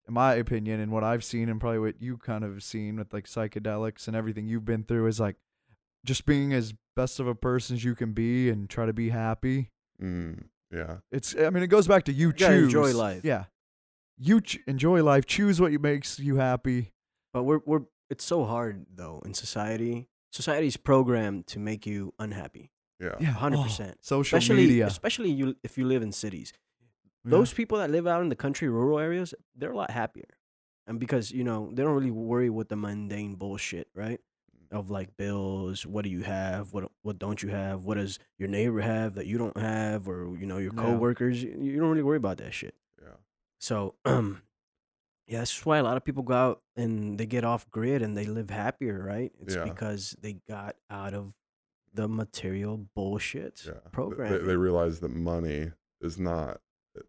in 0.06 0.14
my 0.14 0.34
opinion 0.34 0.80
and 0.80 0.92
what 0.92 1.04
I've 1.04 1.24
seen 1.24 1.48
and 1.48 1.60
probably 1.60 1.78
what 1.78 2.00
you 2.00 2.16
kind 2.18 2.44
of 2.44 2.62
seen 2.62 2.96
with 2.96 3.12
like 3.12 3.26
psychedelics 3.26 4.06
and 4.06 4.16
everything 4.16 4.46
you've 4.46 4.64
been 4.64 4.84
through 4.84 5.06
is 5.06 5.18
like 5.20 5.36
just 6.04 6.26
being 6.26 6.52
as 6.52 6.74
best 6.96 7.18
of 7.20 7.26
a 7.26 7.34
person 7.34 7.76
as 7.76 7.84
you 7.84 7.94
can 7.94 8.12
be 8.12 8.50
and 8.50 8.68
try 8.68 8.84
to 8.86 8.92
be 8.92 9.08
happy. 9.10 9.70
Mm, 10.02 10.44
yeah. 10.70 10.98
It's 11.10 11.34
I 11.38 11.50
mean 11.50 11.62
it 11.62 11.68
goes 11.68 11.86
back 11.86 12.04
to 12.04 12.12
you, 12.12 12.32
gotta 12.32 12.54
choose. 12.54 12.64
enjoy 12.64 12.92
life. 12.94 13.24
Yeah. 13.24 13.44
You 14.18 14.40
ch- 14.40 14.60
enjoy 14.66 15.02
life, 15.02 15.26
choose 15.26 15.60
what 15.60 15.72
makes 15.72 16.18
you 16.18 16.36
happy. 16.36 16.92
But 17.32 17.44
we're 17.44 17.60
we're 17.64 17.82
it's 18.10 18.24
so 18.24 18.44
hard 18.44 18.86
though 18.94 19.22
in 19.24 19.34
society. 19.34 20.08
Society's 20.32 20.76
programmed 20.76 21.46
to 21.48 21.58
make 21.58 21.86
you 21.86 22.12
unhappy. 22.18 22.72
Yeah. 23.00 23.14
Yeah. 23.20 23.34
100%. 23.34 23.54
Oh, 23.90 23.94
social 24.00 24.20
Especially 24.38 24.56
media. 24.66 24.86
especially 24.86 25.30
you 25.30 25.56
if 25.64 25.78
you 25.78 25.86
live 25.86 26.02
in 26.02 26.12
cities. 26.12 26.52
Yeah. 27.24 27.30
Those 27.30 27.52
people 27.52 27.78
that 27.78 27.90
live 27.90 28.06
out 28.06 28.20
in 28.22 28.28
the 28.28 28.36
country, 28.36 28.68
rural 28.68 28.98
areas, 28.98 29.34
they're 29.56 29.72
a 29.72 29.76
lot 29.76 29.90
happier. 29.90 30.28
And 30.86 31.00
because, 31.00 31.30
you 31.30 31.44
know, 31.44 31.70
they 31.72 31.82
don't 31.82 31.94
really 31.94 32.10
worry 32.10 32.50
with 32.50 32.68
the 32.68 32.76
mundane 32.76 33.36
bullshit, 33.36 33.88
right? 33.94 34.20
Of 34.70 34.90
like 34.90 35.16
bills, 35.16 35.86
what 35.86 36.04
do 36.04 36.10
you 36.10 36.22
have? 36.22 36.72
What 36.72 36.90
what 37.02 37.18
don't 37.18 37.42
you 37.42 37.48
have? 37.50 37.84
What 37.84 37.94
does 37.96 38.18
your 38.38 38.48
neighbor 38.48 38.80
have 38.80 39.14
that 39.14 39.26
you 39.26 39.38
don't 39.38 39.56
have? 39.56 40.08
Or, 40.08 40.36
you 40.36 40.46
know, 40.46 40.58
your 40.58 40.72
Yeah. 40.74 40.82
coworkers. 40.82 41.42
You, 41.42 41.56
you 41.60 41.78
don't 41.80 41.88
really 41.90 42.02
worry 42.02 42.16
about 42.18 42.38
that 42.38 42.52
shit. 42.52 42.74
Yeah. 43.00 43.14
So, 43.60 43.94
um, 44.04 44.42
yeah, 45.26 45.38
that's 45.38 45.64
why 45.64 45.78
a 45.78 45.82
lot 45.82 45.96
of 45.96 46.04
people 46.04 46.22
go 46.24 46.34
out 46.34 46.62
and 46.76 47.18
they 47.18 47.24
get 47.26 47.44
off 47.44 47.70
grid 47.70 48.02
and 48.02 48.16
they 48.16 48.26
live 48.26 48.50
happier, 48.50 49.02
right? 49.02 49.32
It's 49.40 49.54
Yeah. 49.54 49.64
because 49.64 50.16
they 50.20 50.34
got 50.48 50.76
out 50.90 51.14
of 51.14 51.34
the 51.94 52.08
material 52.08 52.88
bullshit 52.94 53.62
Yeah. 53.66 53.74
Program. 53.92 54.30
They, 54.32 54.38
they 54.38 54.56
realize 54.56 55.00
that 55.00 55.10
money 55.14 55.70
is 56.00 56.18
not 56.18 56.60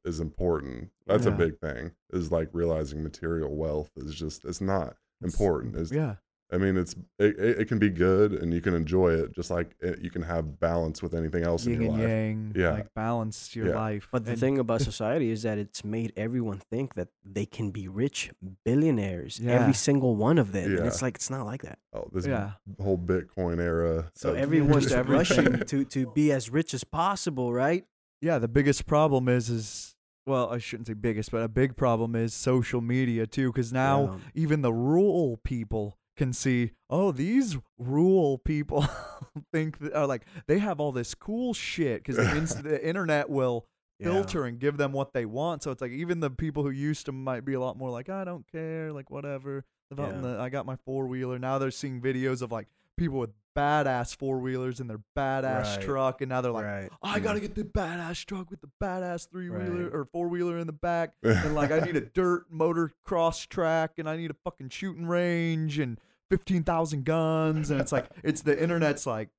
is 0.04 0.20
important. 0.20 0.90
That's 1.08 1.26
Yeah. 1.26 1.34
a 1.34 1.38
big 1.38 1.60
thing. 1.60 1.92
Is 2.12 2.32
like 2.32 2.50
realizing 2.54 3.04
material 3.04 3.56
wealth 3.56 3.92
is 3.96 4.14
just 4.16 4.46
it's 4.46 4.62
not 4.62 4.96
important. 5.24 5.76
Is 5.76 5.92
yeah. 5.92 6.16
I 6.54 6.58
mean, 6.60 6.78
it's 6.78 6.94
it, 7.18 7.40
it 7.40 7.60
it 7.62 7.66
can 7.68 7.80
be 7.80 7.90
good 7.90 8.32
and 8.34 8.54
you 8.54 8.62
can 8.62 8.76
enjoy 8.76 9.10
it, 9.14 9.32
just 9.34 9.50
like 9.50 9.76
it, 9.82 10.00
you 10.02 10.12
can 10.12 10.22
have 10.22 10.60
balance 10.60 11.02
with 11.02 11.16
anything 11.16 11.44
else 11.44 11.66
Yin 11.66 11.76
in 11.76 11.82
your 11.82 11.92
and 11.94 12.00
life. 12.00 12.10
yang. 12.10 12.54
Yeah. 12.56 12.72
Like 12.74 12.94
balance 12.94 13.56
your 13.56 13.70
Yeah. 13.70 13.76
life. 13.76 14.08
But 14.12 14.26
the 14.26 14.32
And 14.32 14.40
thing 14.40 14.60
about 14.60 14.82
society 14.94 15.32
is 15.32 15.42
that 15.42 15.58
it's 15.58 15.84
made 15.84 16.14
everyone 16.16 16.60
think 16.72 16.94
that 16.94 17.08
they 17.26 17.48
can 17.48 17.72
be 17.72 17.88
rich 17.88 18.32
billionaires, 18.64 19.40
Yeah. 19.40 19.54
every 19.54 19.74
single 19.74 20.16
one 20.16 20.38
of 20.38 20.52
them. 20.52 20.64
Yeah. 20.70 20.76
And 20.78 20.80
Yeah. 20.86 20.88
it's 20.92 21.02
like 21.02 21.16
it's 21.16 21.30
not 21.32 21.46
like 21.46 21.64
that. 21.64 21.80
Oh, 21.94 22.08
this 22.14 22.28
Yeah. 22.28 22.52
whole 22.80 22.98
Bitcoin 22.98 23.60
era. 23.60 24.12
So 24.16 24.30
of 24.32 24.38
everyone's 24.38 24.94
rushing 25.18 25.60
to 25.66 25.86
to 25.86 26.12
be 26.12 26.32
as 26.32 26.50
rich 26.50 26.74
as 26.74 26.84
possible, 26.84 27.54
right? 27.54 27.86
Yeah, 28.26 28.40
the 28.40 28.48
biggest 28.48 28.86
problem 28.88 29.30
is 29.30 29.50
is 29.50 29.96
well, 30.28 30.50
I 30.52 30.58
shouldn't 30.58 30.88
say 30.88 30.94
biggest, 30.94 31.30
but 31.32 31.42
a 31.44 31.48
big 31.48 31.78
problem 31.78 32.16
is 32.16 32.34
social 32.34 32.82
media 32.82 33.28
too, 33.28 33.52
because 33.52 33.72
now 33.72 33.98
Yeah. 34.06 34.18
even 34.44 34.62
the 34.64 34.74
rural 34.74 35.38
people 35.44 36.00
can 36.18 36.34
see, 36.34 36.72
oh, 36.90 37.12
these 37.12 37.58
rural 37.78 38.40
people 38.40 38.88
think 39.54 39.78
that 39.80 39.94
are 39.94 40.08
like 40.08 40.24
they 40.48 40.58
have 40.60 40.80
all 40.80 40.92
this 40.92 41.14
cool 41.14 41.54
shit 41.54 42.04
because 42.04 42.16
the, 42.16 42.36
ins- 42.38 42.56
the 42.56 42.84
internet 42.92 43.30
will 43.30 43.68
Yeah. 44.00 44.08
filter 44.08 44.46
and 44.46 44.58
give 44.60 44.78
them 44.78 44.92
what 44.94 45.14
they 45.14 45.26
want. 45.26 45.62
So 45.64 45.70
it's 45.72 45.82
like 45.82 45.92
even 45.92 46.22
the 46.22 46.32
people 46.32 46.64
who 46.64 46.72
used 46.72 47.06
to 47.06 47.12
might 47.12 47.46
be 47.46 47.54
a 47.54 47.60
lot 47.60 47.78
more 47.78 47.92
like, 47.92 48.10
I 48.10 48.24
don't 48.24 48.46
care, 48.52 48.92
like 48.92 49.12
whatever. 49.12 49.64
Live 49.92 50.00
out 50.00 50.16
in 50.16 50.24
Yeah. 50.24 50.32
the, 50.34 50.40
I 50.40 50.50
got 50.50 50.66
my 50.66 50.78
four 50.78 51.06
wheeler. 51.06 51.38
Now 51.38 51.60
they're 51.60 51.70
seeing 51.70 52.02
videos 52.02 52.42
of 52.42 52.52
like 52.52 52.68
people 52.98 53.20
with 53.20 53.32
badass 53.56 54.14
four 54.16 54.40
wheelers 54.40 54.80
in 54.82 54.88
their 54.88 55.00
badass 55.18 55.78
Right. 55.78 55.82
truck, 55.82 56.22
and 56.22 56.28
now 56.30 56.42
they're 56.42 56.52
like, 56.52 56.66
right. 56.66 56.90
I 57.02 57.20
gotta 57.20 57.40
get 57.40 57.56
the 57.56 57.64
badass 57.64 58.26
truck 58.26 58.50
with 58.52 58.60
the 58.62 58.70
badass 58.84 59.30
three 59.30 59.50
wheeler 59.50 59.84
Right. 59.86 59.94
or 59.94 60.04
four 60.06 60.28
wheeler 60.28 60.58
in 60.58 60.68
the 60.68 60.74
back, 60.74 61.14
and 61.24 61.56
like 61.56 61.72
I 61.72 61.80
need 61.80 61.96
a 61.96 62.02
dirt 62.02 62.46
motor 62.52 62.92
cross 63.06 63.46
track, 63.46 63.92
and 63.98 64.10
I 64.10 64.18
need 64.18 64.32
a 64.32 64.36
fucking 64.44 64.70
shooting 64.70 65.08
range 65.08 65.80
and 65.80 66.00
fifteen 66.30 66.64
thousand 66.64 67.06
guns, 67.06 67.70
and 67.72 67.80
it's 67.80 67.92
like 67.94 68.08
it's 68.24 68.42
the 68.42 68.62
internet's 68.62 69.06
like 69.08 69.30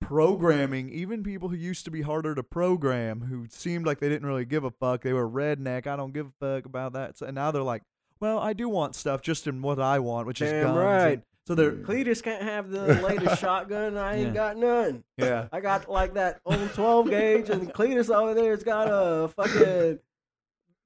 programming 0.00 0.88
even 0.88 1.22
people 1.22 1.50
who 1.50 1.56
used 1.56 1.84
to 1.84 1.90
be 1.90 2.00
harder 2.00 2.34
to 2.34 2.42
program 2.42 3.20
who 3.28 3.46
seemed 3.50 3.84
like 3.84 4.00
they 4.00 4.08
didn't 4.08 4.26
really 4.26 4.46
give 4.46 4.64
a 4.64 4.70
fuck 4.70 5.02
they 5.02 5.12
were 5.12 5.28
redneck 5.28 5.86
i 5.86 5.94
don't 5.94 6.14
give 6.14 6.26
a 6.26 6.32
fuck 6.40 6.64
about 6.64 6.94
that 6.94 7.18
so, 7.18 7.26
and 7.26 7.34
now 7.34 7.50
they're 7.50 7.62
like 7.62 7.82
well 8.18 8.38
i 8.38 8.54
do 8.54 8.66
want 8.66 8.94
stuff 8.94 9.20
just 9.20 9.46
in 9.46 9.60
what 9.60 9.78
i 9.78 9.98
want 9.98 10.26
which 10.26 10.40
is 10.40 10.50
guns 10.50 10.74
right. 10.76 11.12
and- 11.12 11.22
so 11.46 11.54
they're 11.54 11.72
Cletus 11.72 12.22
can't 12.22 12.42
have 12.42 12.70
the 12.70 12.94
latest 13.08 13.40
shotgun. 13.40 13.96
I 13.96 14.16
ain't 14.16 14.28
Yeah. 14.28 14.34
got 14.34 14.56
none. 14.56 15.04
yeah 15.16 15.48
I 15.52 15.60
got 15.60 15.88
like 15.90 16.14
that 16.14 16.40
old 16.44 16.72
12 16.74 17.10
gauge, 17.10 17.50
and 17.50 17.72
Cletus 17.72 18.14
over 18.14 18.34
there's 18.34 18.62
got 18.62 18.88
a 18.90 19.28
fucking 19.28 19.98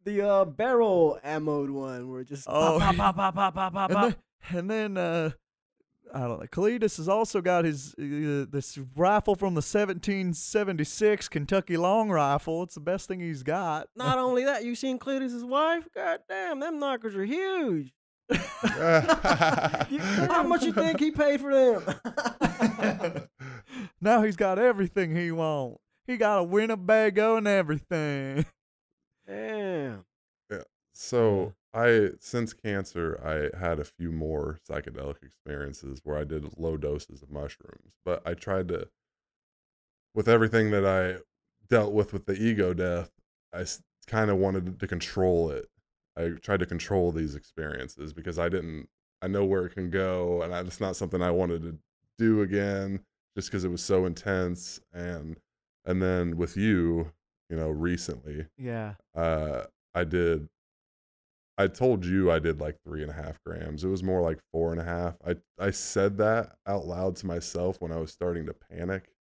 the 0.05 0.21
uh, 0.29 0.45
barrel 0.45 1.19
ammoed 1.25 1.71
one 1.71 2.11
where 2.11 2.21
it 2.21 2.29
just 2.29 2.47
Oh, 2.49 2.79
pop, 2.81 2.95
pop, 2.97 3.17
pop, 3.17 3.35
pop, 3.35 3.55
pop, 3.55 3.73
pop, 3.73 3.91
pop, 3.91 4.05
and 4.05 4.13
then, 4.13 4.17
and 4.59 4.71
then 4.71 4.97
uh, 4.99 5.31
I 6.13 6.21
don't 6.21 6.39
know. 6.41 6.47
Cletus 6.47 6.99
has 6.99 7.09
also 7.09 7.41
got 7.41 7.65
his 7.65 7.95
uh, 7.95 8.45
this 8.51 8.79
rifle 8.97 9.35
from 9.35 9.55
the 9.55 9.63
1776 9.63 11.29
Kentucky 11.29 11.77
long 11.77 12.11
rifle. 12.11 12.63
It's 12.63 12.75
the 12.75 12.81
best 12.81 13.09
thing 13.09 13.21
he's 13.21 13.43
got. 13.43 13.89
Not 13.97 14.19
only 14.19 14.45
that, 14.45 14.65
you 14.65 14.75
seen 14.75 14.99
Cletus's 14.99 15.45
wife? 15.45 15.89
God 15.95 16.21
damn, 16.29 16.61
them 16.61 16.79
knockers 16.79 17.17
are 17.17 17.25
huge. 17.25 17.93
You- 18.31 18.39
How 20.29 20.43
much 20.43 20.63
you 20.63 20.73
think 20.73 20.99
he 21.01 21.11
paid 21.11 21.41
for 21.41 21.53
them? 21.55 23.29
now 24.01 24.23
he's 24.23 24.37
got 24.37 24.59
everything 24.59 25.15
he 25.15 25.31
wants. 25.31 25.79
He 26.07 26.17
got 26.17 26.39
a 26.39 26.43
Winnebago 26.43 27.37
and 27.37 27.47
everything. 27.49 28.47
damn. 29.27 30.05
So 30.97 31.55
I 31.75 32.11
since 32.21 32.53
cancer, 32.53 33.21
I 33.25 33.59
had 33.59 33.81
a 33.81 33.85
few 33.85 34.13
more 34.13 34.61
psychedelic 34.69 35.23
experiences 35.25 36.01
where 36.05 36.17
I 36.17 36.25
did 36.25 36.57
low 36.57 36.77
doses 36.77 37.21
of 37.23 37.31
mushrooms, 37.31 37.95
but 38.05 38.23
I 38.25 38.35
tried 38.35 38.69
to, 38.69 38.89
with 40.15 40.29
everything 40.29 40.71
that 40.71 40.87
I 40.87 41.19
dealt 41.69 41.93
with 41.93 42.13
with 42.13 42.27
the 42.27 42.35
ego 42.35 42.75
death, 42.75 43.11
I 43.53 43.65
kind 44.07 44.31
of 44.31 44.37
wanted 44.37 44.79
to 44.79 44.87
control 44.87 45.51
it. 45.51 45.69
I 46.17 46.31
tried 46.43 46.61
to 46.61 46.67
control 46.67 47.11
these 47.13 47.35
experiences 47.35 48.13
because 48.13 48.39
I 48.39 48.49
didn't. 48.49 48.89
I 49.23 49.27
know 49.29 49.45
where 49.45 49.65
it 49.65 49.75
can 49.75 49.91
go, 49.91 50.43
and 50.43 50.55
I, 50.55 50.61
it's 50.61 50.81
not 50.81 50.97
something 50.97 51.23
I 51.23 51.31
wanted 51.31 51.63
to 51.63 51.79
do 52.19 52.43
again, 52.43 53.01
just 53.37 53.49
because 53.49 53.65
it 53.65 53.71
was 53.71 53.83
so 53.83 54.07
intense. 54.07 54.81
And 54.93 55.39
and 55.85 56.01
then 56.03 56.37
with 56.37 56.57
you, 56.57 57.13
you 57.51 57.57
know, 57.57 57.71
recently, 57.71 58.47
Yeah. 58.59 58.95
uh, 59.15 59.65
I 59.95 60.05
did 60.05 60.49
I 61.57 61.69
told 61.69 62.05
you 62.05 62.31
I 62.33 62.41
did 62.41 62.61
like 62.61 62.81
three 62.85 63.03
and 63.03 63.11
a 63.11 63.15
half 63.15 63.41
grams. 63.45 63.85
It 63.85 63.89
was 63.89 64.03
more 64.03 64.21
like 64.21 64.41
four 64.53 64.73
and 64.73 64.81
a 64.81 64.85
half. 64.85 65.17
I 65.25 65.37
I 65.59 65.71
said 65.71 66.19
that 66.19 66.57
out 66.67 66.87
loud 66.87 67.17
to 67.17 67.27
myself 67.27 67.81
when 67.81 67.93
I 67.93 67.99
was 67.99 68.13
starting 68.13 68.47
to 68.47 68.55
panic. 68.55 69.14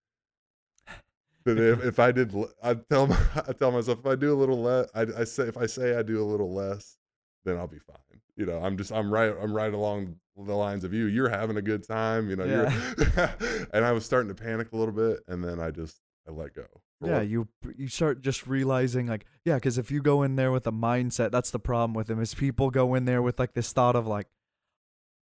That 1.45 1.59
if, 1.59 1.85
if 1.85 1.99
I 1.99 2.13
did, 2.13 2.35
I 2.63 2.75
tell 2.75 3.07
my- 3.07 3.19
I 3.49 3.53
tell 3.53 3.73
myself 3.73 3.99
if 4.01 4.07
I 4.07 4.15
do 4.15 4.33
a 4.33 4.39
little 4.39 4.61
less, 4.63 4.89
I, 4.95 5.07
I 5.19 5.25
say 5.25 5.45
if 5.45 5.57
I 5.57 5.67
say 5.67 5.97
I 5.97 6.03
do 6.03 6.23
a 6.23 6.27
little 6.27 6.53
less, 6.53 6.97
then 7.45 7.57
I'll 7.57 7.67
be 7.67 7.79
fine. 7.79 7.97
You 8.37 8.47
know, 8.47 8.59
I'm 8.63 8.77
just 8.77 8.93
I'm 8.93 9.13
right 9.13 9.35
I'm 9.43 9.53
right 9.55 9.73
along 9.75 10.17
the 10.37 10.55
lines 10.55 10.85
of 10.85 10.95
you. 10.95 11.07
You're 11.07 11.29
having 11.29 11.57
a 11.59 11.63
good 11.63 11.87
time. 11.87 12.31
You 12.31 12.37
know, 12.37 12.45
you're, 12.45 13.67
and 13.75 13.85
I 13.85 13.93
was 13.93 14.05
starting 14.05 14.29
to 14.29 14.35
panic 14.35 14.69
a 14.73 14.77
little 14.77 14.95
bit, 14.95 15.21
and 15.29 15.45
then 15.45 15.61
I 15.61 15.71
just 15.71 16.01
I 16.27 16.31
let 16.33 16.55
go. 16.55 16.65
Yeah, 17.05 17.19
what- 17.19 17.27
you 17.29 17.49
you 17.77 17.89
start 17.89 18.23
just 18.23 18.47
realizing 18.47 19.07
like 19.09 19.27
yeah, 19.45 19.57
because 19.57 19.77
if 19.79 19.91
you 19.91 20.01
go 20.01 20.23
in 20.23 20.37
there 20.37 20.53
with 20.53 20.67
a 20.67 20.73
mindset, 20.73 21.31
that's 21.33 21.51
the 21.51 21.59
problem 21.59 21.95
with 21.95 22.07
them 22.07 22.21
is 22.21 22.35
people 22.35 22.71
go 22.71 22.95
in 22.95 23.05
there 23.05 23.21
with 23.21 23.39
like 23.39 23.53
this 23.55 23.73
thought 23.73 23.97
of 23.97 24.07
like 24.07 24.29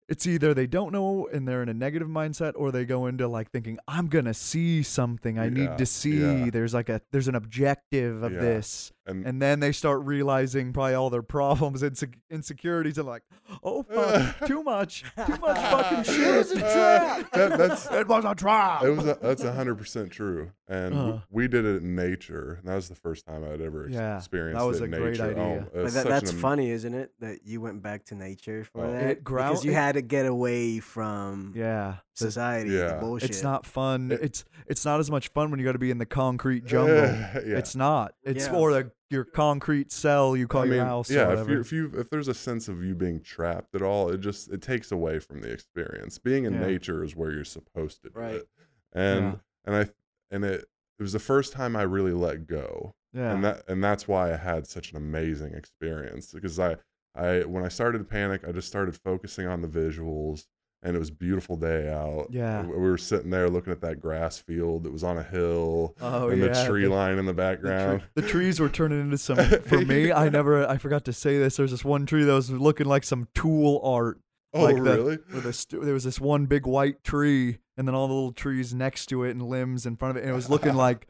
it's 0.09 0.27
either 0.27 0.55
they 0.55 0.67
don't 0.67 0.93
know 0.93 1.29
and 1.33 1.47
they're 1.49 1.63
in 1.63 1.69
a 1.69 1.75
negative 1.75 2.09
mindset 2.09 2.53
or 2.57 2.71
they 2.71 2.85
go 2.85 3.07
into 3.07 3.27
like 3.27 3.51
thinking 3.51 3.79
i'm 3.89 4.07
gonna 4.09 4.35
see 4.35 4.83
something 4.83 5.39
i 5.39 5.49
need 5.49 5.77
to 5.79 5.87
see 5.87 6.21
yeah. 6.21 6.51
there's 6.51 6.73
like 6.75 6.89
a 6.89 7.01
there's 7.13 7.29
an 7.29 7.35
objective 7.35 8.23
of 8.23 8.33
Yeah. 8.33 8.41
this 8.41 8.93
and 9.07 9.27
and 9.27 9.41
then 9.41 9.61
they 9.61 9.73
start 9.73 10.03
realizing 10.05 10.73
probably 10.73 10.95
all 10.95 11.11
their 11.11 11.23
problems 11.23 11.83
and 11.83 11.97
insecurities 12.31 12.99
and 12.99 13.07
like 13.07 13.23
oh 13.63 13.83
fuck 13.85 14.37
too 14.47 14.63
much 14.63 15.05
too 15.27 15.37
much 15.39 15.57
fucking 15.71 16.03
shit 16.05 16.27
It 16.27 16.37
was 16.39 16.51
a 16.53 16.59
trap. 16.61 17.31
That- 17.33 17.59
that's- 17.59 17.89
it 17.93 18.09
was 18.09 18.25
a 18.25 18.35
trap 18.35 18.83
it 18.85 18.91
was 18.91 19.07
a, 19.07 19.19
that's 19.21 19.43
hundred 19.43 19.77
percent 19.77 20.11
true, 20.11 20.51
and 20.69 20.95
Uh-huh. 20.95 21.19
we 21.31 21.49
did 21.49 21.65
it 21.65 21.83
in 21.83 21.95
nature. 21.95 22.57
And 22.61 22.69
that 22.69 22.75
was 22.75 22.89
the 22.89 22.95
first 22.95 23.25
time 23.27 23.45
I'd 23.45 23.61
ever 23.61 23.85
ex- 23.87 23.95
Yeah, 23.95 24.17
experienced 24.17 24.59
that 24.61 24.67
was 24.67 24.81
it 24.81 24.83
a 24.83 24.85
in 24.87 24.91
great 24.91 25.11
nature. 25.13 25.31
idea. 25.31 25.67
Oh, 25.75 25.81
it 25.85 25.91
that, 25.93 26.07
that's 26.07 26.33
am- 26.33 26.39
funny, 26.39 26.71
isn't 26.71 26.95
it? 26.95 27.13
That 27.21 27.41
you 27.45 27.61
went 27.61 27.83
back 27.83 28.05
to 28.07 28.15
nature 28.15 28.65
for 28.65 28.85
Oh. 28.85 28.93
that 28.93 29.05
It 29.11 29.25
ground- 29.25 29.53
because 29.55 29.65
you 29.65 29.73
it- 29.73 29.75
had 29.75 29.95
to 29.95 30.03
get 30.03 30.27
away 30.27 30.79
from 30.81 31.53
yeah 31.55 31.95
So 31.97 32.01
society, 32.19 32.71
Yeah. 32.71 32.95
the 32.95 33.01
bullshit. 33.01 33.31
it's 33.31 33.43
not 33.43 33.67
fun 33.67 34.11
It- 34.13 34.21
it's 34.23 34.45
it's 34.67 34.85
not 34.85 34.99
as 35.01 35.11
much 35.11 35.29
fun 35.29 35.51
when 35.51 35.61
you 35.61 35.67
got 35.67 35.73
to 35.73 35.79
be 35.79 35.91
in 35.91 35.99
the 35.99 36.07
concrete 36.07 36.65
jungle 36.67 36.97
yeah. 36.97 37.39
It's 37.39 37.77
not. 37.77 38.15
It's 38.23 38.47
Yeah. 38.47 38.53
for 38.53 38.73
the 38.73 38.93
your 39.11 39.25
concrete 39.25 39.93
cell 39.93 40.37
you 40.37 40.49
call 40.49 40.63
I 40.63 40.65
your 40.65 40.75
mean, 40.77 40.85
house. 40.85 41.11
or 41.11 41.15
yeah. 41.15 41.23
If 41.25 41.29
whatever. 41.29 41.53
you 41.53 41.61
if 41.61 41.73
you 41.73 41.93
if 41.97 42.11
there's 42.11 42.29
a 42.29 42.35
sense 42.35 42.69
of 42.69 42.83
you 42.83 42.95
being 42.95 43.21
trapped 43.21 43.75
at 43.75 43.83
all, 43.83 44.11
it 44.11 44.19
just 44.19 44.51
it 44.51 44.63
takes 44.63 44.91
away 44.91 45.19
from 45.21 45.41
the 45.43 45.51
experience. 45.53 46.19
Being 46.19 46.45
in 46.45 46.55
Yeah. 46.55 46.67
nature 46.67 47.05
is 47.05 47.15
where 47.15 47.31
you're 47.33 47.45
supposed 47.45 48.03
to 48.03 48.09
do 48.11 48.19
Right. 48.19 48.35
it, 48.37 48.49
and 48.93 49.25
Yeah. 49.25 49.35
and 49.65 49.77
I 49.77 49.89
and 50.31 50.45
it 50.45 50.65
it 50.99 51.03
was 51.03 51.13
the 51.13 51.19
first 51.19 51.53
time 51.53 51.77
I 51.77 51.83
really 51.83 52.13
let 52.13 52.47
go. 52.47 52.95
yeah. 53.13 53.33
and 53.33 53.45
that 53.45 53.63
and 53.69 53.83
that's 53.85 54.09
why 54.09 54.33
I 54.33 54.37
had 54.37 54.67
such 54.67 54.91
an 54.91 54.97
amazing 54.97 55.53
experience 55.55 56.33
because 56.33 56.59
I 56.59 56.77
I 57.15 57.45
when 57.45 57.65
I 57.65 57.69
started 57.69 57.99
to 57.99 58.05
panic, 58.05 58.43
I 58.47 58.53
just 58.53 58.67
started 58.69 58.97
focusing 58.97 59.47
on 59.47 59.61
the 59.63 59.69
visuals, 59.69 60.47
and 60.83 60.95
it 60.95 60.99
was 60.99 61.09
a 61.09 61.13
beautiful 61.13 61.57
day 61.57 61.91
out. 61.93 62.27
Yeah. 62.31 62.63
we 62.63 62.69
we 62.69 62.89
were 62.89 62.99
sitting 62.99 63.31
there 63.31 63.49
looking 63.49 63.73
at 63.73 63.81
that 63.81 64.01
grass 64.01 64.39
field 64.39 64.85
that 64.85 64.93
was 64.93 65.03
on 65.03 65.17
a 65.19 65.23
hill, 65.23 65.95
oh 66.01 66.29
and 66.29 66.41
yeah. 66.41 66.49
the 66.49 66.65
tree 66.67 66.85
the, 66.85 66.91
line 66.91 67.19
in 67.19 67.27
the 67.27 67.33
the, 67.33 67.43
tre- 67.43 67.55
background. 67.55 68.03
the 68.15 68.23
trees 68.23 68.61
were 68.61 68.69
turning 68.69 69.01
into 69.01 69.19
some. 69.19 69.37
For 69.67 69.81
me, 69.81 70.13
I 70.13 70.29
never. 70.29 70.67
I 70.69 70.79
forgot 70.79 71.05
to 71.07 71.13
say 71.13 71.39
this. 71.39 71.57
There's 71.57 71.71
this 71.73 71.85
one 71.85 72.07
tree 72.07 72.25
that 72.25 72.33
was 72.33 72.51
looking 72.51 72.87
like 72.87 73.05
some 73.05 73.27
tool 73.35 73.81
art. 73.83 74.21
oh, 74.55 74.63
like 74.63 74.77
the- 74.77 74.83
really? 74.83 75.19
With 75.35 75.47
a 75.47 75.53
st- 75.53 75.83
there 75.83 75.95
was 75.95 76.05
this 76.05 76.21
one 76.21 76.47
big 76.47 76.67
white 76.67 77.03
tree, 77.03 77.59
and 77.77 77.89
then 77.89 77.95
all 77.95 78.07
the 78.09 78.15
little 78.15 78.33
trees 78.33 78.73
next 78.75 79.07
to 79.07 79.25
it 79.25 79.31
and 79.31 79.43
limbs 79.43 79.87
in 79.87 79.97
front 79.97 80.11
of 80.11 80.17
it, 80.19 80.21
and 80.27 80.31
it 80.33 80.35
was 80.37 80.49
looking 80.51 80.75
like 80.87 81.07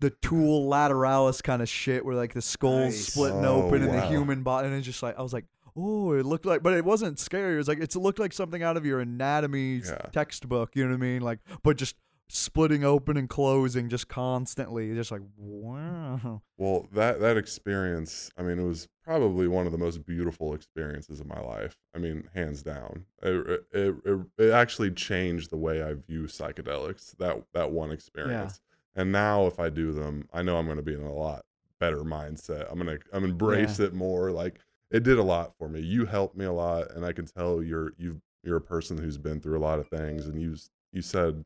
the 0.00 0.10
tool 0.10 0.68
Lateralus 0.68 1.42
kind 1.42 1.62
of 1.62 1.68
shit, 1.68 2.04
where 2.04 2.16
like 2.16 2.32
the 2.34 2.42
skull's 2.42 2.94
Nice. 2.94 3.06
splitting 3.08 3.44
Oh, 3.44 3.62
open 3.66 3.82
and 3.82 3.92
the 3.92 4.04
oh, 4.04 4.08
human 4.08 4.42
body, 4.42 4.66
and 4.66 4.76
it's 4.76 4.86
just 4.86 5.02
like 5.02 5.18
I 5.18 5.22
was 5.22 5.32
like. 5.32 5.44
Oh, 5.76 6.12
it 6.12 6.26
looked 6.26 6.44
like, 6.46 6.62
but 6.62 6.74
it 6.74 6.84
wasn't 6.84 7.18
scary. 7.18 7.54
It 7.54 7.58
was 7.58 7.68
like 7.68 7.80
it 7.80 7.94
looked 7.96 8.18
like 8.18 8.32
something 8.32 8.62
out 8.62 8.76
of 8.76 8.84
your 8.84 9.00
anatomy 9.00 9.76
Yeah. 9.84 9.96
textbook. 10.12 10.76
You 10.76 10.84
know 10.84 10.90
what 10.90 10.96
I 10.96 11.00
mean? 11.00 11.22
Like, 11.22 11.38
but 11.62 11.76
just 11.76 11.96
splitting 12.28 12.82
open 12.82 13.16
and 13.18 13.28
closing 13.28 13.88
just 13.90 14.08
constantly. 14.08 14.94
Just 14.94 15.10
like 15.10 15.20
wow. 15.36 16.42
Well, 16.56 16.88
that 16.92 17.20
that 17.20 17.36
experience, 17.36 18.30
I 18.38 18.42
mean, 18.42 18.58
it 18.58 18.64
was 18.64 18.88
probably 19.04 19.48
one 19.48 19.66
of 19.66 19.72
the 19.72 19.78
most 19.78 20.06
beautiful 20.06 20.54
experiences 20.54 21.20
of 21.20 21.26
my 21.26 21.40
life. 21.40 21.76
I 21.94 21.98
mean, 21.98 22.28
hands 22.34 22.62
down. 22.62 23.04
It 23.22 23.64
it, 23.72 23.94
it, 24.04 24.20
it 24.38 24.50
actually 24.50 24.90
changed 24.92 25.50
the 25.50 25.56
way 25.56 25.82
I 25.82 25.94
view 25.94 26.24
psychedelics. 26.24 27.16
That 27.18 27.42
that 27.54 27.70
one 27.70 27.90
experience. 27.90 28.60
And 28.94 29.10
now, 29.10 29.46
if 29.46 29.58
I 29.58 29.70
do 29.70 29.92
them, 29.92 30.28
I 30.34 30.42
know 30.42 30.58
I'm 30.58 30.66
going 30.66 30.76
to 30.76 30.82
be 30.82 30.92
in 30.92 31.00
a 31.02 31.12
lot 31.14 31.46
better 31.78 32.04
mindset. 32.04 32.70
I'm 32.70 32.78
gonna 32.78 32.98
I'm 33.12 33.24
embrace 33.24 33.80
it 33.80 33.92
more. 33.94 34.30
Like 34.30 34.60
it 34.92 35.02
did 35.02 35.18
a 35.18 35.22
lot 35.22 35.54
for 35.58 35.68
me. 35.68 35.80
You 35.80 36.06
helped 36.06 36.36
me 36.36 36.44
a 36.44 36.52
lot, 36.52 36.90
and 36.92 37.04
I 37.04 37.12
can 37.12 37.26
tell 37.26 37.62
you're 37.62 37.92
you 37.98 38.20
you're 38.44 38.56
a 38.56 38.60
person 38.62 38.98
who's 38.98 39.18
been 39.18 39.40
through 39.40 39.58
a 39.58 39.60
lot 39.60 39.78
of 39.78 39.88
things, 39.88 40.26
and 40.26 40.40
you 40.40 40.56
you 40.92 41.02
said 41.02 41.44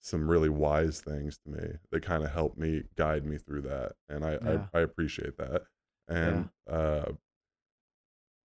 some 0.00 0.28
really 0.28 0.48
wise 0.48 1.00
things 1.00 1.38
to 1.38 1.50
me 1.50 1.72
that 1.90 2.02
kind 2.02 2.22
of 2.24 2.30
helped 2.30 2.56
me 2.56 2.84
guide 2.96 3.24
me 3.24 3.36
through 3.36 3.60
that 3.60 3.92
and 4.08 4.24
I, 4.24 4.38
Yeah. 4.40 4.66
I, 4.72 4.78
I 4.78 4.80
appreciate 4.82 5.36
that 5.38 5.64
and 6.06 6.48
uh 6.70 7.12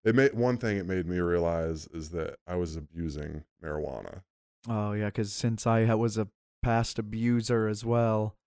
it 0.03 0.15
made 0.15 0.33
one 0.33 0.57
thing 0.57 0.77
it 0.77 0.87
made 0.87 1.05
me 1.05 1.19
realize 1.19 1.87
is 1.93 2.09
that 2.09 2.37
i 2.47 2.55
was 2.55 2.75
abusing 2.75 3.43
marijuana 3.63 4.21
Oh 4.67 4.93
yeah, 4.93 5.07
because 5.07 5.33
since 5.33 5.67
I 5.67 5.93
was 5.93 6.17
a 6.17 6.29
past 6.61 6.97
abuser 6.97 7.67
as 7.67 7.83
well, 7.83 8.37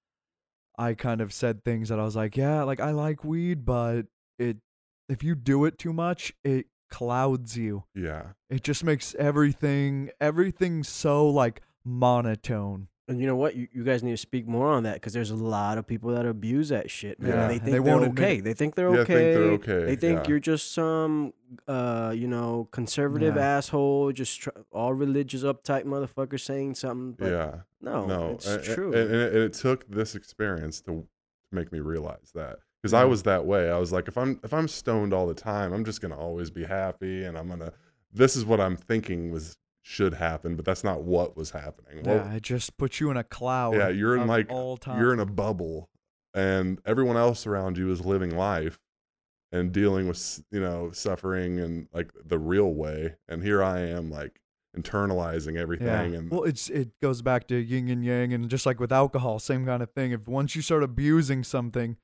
I 0.79 0.95
kind 0.95 1.21
of 1.21 1.31
said 1.31 1.63
things 1.63 1.91
that 1.91 1.99
I 2.01 2.05
was 2.05 2.17
like, 2.17 2.39
yeah, 2.39 2.63
like 2.63 2.81
I 2.81 2.93
like 2.93 3.23
weed, 3.23 3.67
but 3.67 4.07
it 4.39 4.57
if 5.09 5.23
you 5.23 5.35
do 5.35 5.65
it 5.65 5.79
too 5.79 5.93
much, 5.93 6.33
it 6.45 6.67
clouds 6.91 7.57
you. 7.57 7.85
yeah 7.95 8.29
It 8.51 8.63
just 8.63 8.85
makes 8.85 9.15
everything 9.19 10.11
everything 10.21 10.83
so 10.85 11.29
like 11.29 11.63
monotone. 11.85 12.89
And 13.09 13.21
you 13.21 13.27
know 13.29 13.37
what? 13.37 13.55
You, 13.55 13.69
you 13.73 13.85
guys 13.85 14.03
need 14.03 14.11
to 14.11 14.17
speak 14.17 14.49
more 14.49 14.67
on 14.67 14.83
that 14.83 14.95
because 14.95 15.13
there's 15.13 15.31
a 15.31 15.37
lot 15.37 15.79
of 15.79 15.87
people 15.87 16.11
that 16.15 16.27
abuse 16.27 16.71
that 16.71 16.91
shit, 16.91 17.21
man. 17.21 17.31
Yeah. 17.31 17.43
And 17.43 17.51
they 17.51 17.55
think 17.59 17.65
they 17.65 17.71
they 17.71 17.79
are 17.79 17.83
won't 17.83 18.05
admit 18.05 18.25
okay. 18.25 18.41
They 18.41 18.53
think 18.55 18.75
they're 18.75 18.93
Yeah, 18.93 19.01
okay. 19.03 19.15
think 19.15 19.65
they're 19.65 19.77
okay, 19.77 19.87
They 19.87 19.95
think 19.97 20.25
yeah. 20.25 20.29
you're 20.29 20.41
just 20.41 20.73
some, 20.73 21.33
uh, 21.69 22.13
you 22.17 22.27
know, 22.27 22.69
conservative 22.73 23.37
Yeah. 23.37 23.59
asshole, 23.59 24.11
just 24.11 24.41
tr- 24.41 24.51
all 24.73 24.93
religious, 24.93 25.45
uptight 25.45 25.85
motherfucker 25.85 26.41
saying 26.41 26.75
something. 26.75 27.13
But 27.17 27.31
yeah 27.31 27.55
no, 27.81 28.07
no 28.07 28.31
it's 28.33 28.47
and, 28.49 28.65
true. 28.65 28.93
and, 28.93 29.11
and 29.13 29.21
it, 29.21 29.33
and 29.35 29.43
it 29.45 29.53
took 29.53 29.89
this 29.89 30.17
experience 30.17 30.81
to, 30.81 30.91
to 30.93 31.07
make 31.53 31.71
me 31.71 31.79
realize 31.79 32.33
that 32.35 32.59
because 32.93 33.01
i 33.03 33.05
was 33.05 33.23
that 33.25 33.45
way 33.47 33.71
i 33.71 33.79
was 33.79 33.93
like 33.93 34.09
if 34.09 34.17
i'm 34.19 34.39
if 34.45 34.53
i'm 34.55 34.69
stoned 34.69 35.13
all 35.13 35.27
the 35.27 35.35
time 35.35 35.73
i'm 35.73 35.85
just 35.85 36.01
gonna 36.01 36.19
always 36.19 36.51
be 36.51 36.65
happy 36.65 37.25
and 37.25 37.37
i'm 37.39 37.49
gonna 37.49 37.73
this 38.13 38.37
is 38.37 38.45
what 38.45 38.61
i'm 38.61 38.77
thinking 38.77 39.31
was 39.31 39.57
should 39.83 40.15
happen 40.15 40.57
but 40.57 40.65
that's 40.65 40.83
not 40.83 41.03
what 41.03 41.37
was 41.37 41.51
happening 41.51 41.99
What- 42.05 42.17
yeah, 42.17 42.33
it 42.35 42.43
just 42.43 42.77
puts 42.77 42.99
you 43.01 43.11
in 43.13 43.17
a 43.17 43.23
cloud. 43.25 43.75
Yeah, 43.77 43.89
you're 43.89 44.17
in 44.17 44.27
like 44.27 44.51
all 44.51 44.77
time. 44.77 45.01
you're 45.01 45.13
in 45.13 45.21
a 45.21 45.27
bubble, 45.27 45.89
and 46.35 46.81
everyone 46.85 47.17
else 47.17 47.47
around 47.47 47.79
you 47.79 47.93
is 47.93 48.05
living 48.05 48.37
life 48.37 48.81
and 49.53 49.71
dealing 49.71 50.09
with 50.09 50.43
you 50.51 50.59
know 50.61 50.91
suffering 50.91 51.61
and 51.61 51.87
like 51.95 52.11
the 52.25 52.37
real 52.39 52.75
way, 52.75 53.15
and 53.29 53.45
here 53.45 53.63
I 53.63 53.79
am 53.81 54.11
like 54.11 54.41
internalizing 54.77 55.57
everything 55.57 56.15
and 56.15 56.31
well, 56.31 56.43
it's 56.45 56.69
it 56.69 56.91
goes 57.01 57.23
back 57.23 57.47
to 57.49 57.57
yin 57.57 57.89
and 57.89 58.05
yang, 58.05 58.33
and 58.33 58.49
just 58.51 58.67
like 58.67 58.81
with 58.81 58.93
alcohol, 58.93 59.39
same 59.39 59.65
kind 59.67 59.83
of 59.83 59.91
thing. 59.93 60.13
If 60.13 60.27
once 60.29 60.55
you 60.57 60.63
start 60.63 60.83
abusing 60.83 61.45
something, 61.45 61.97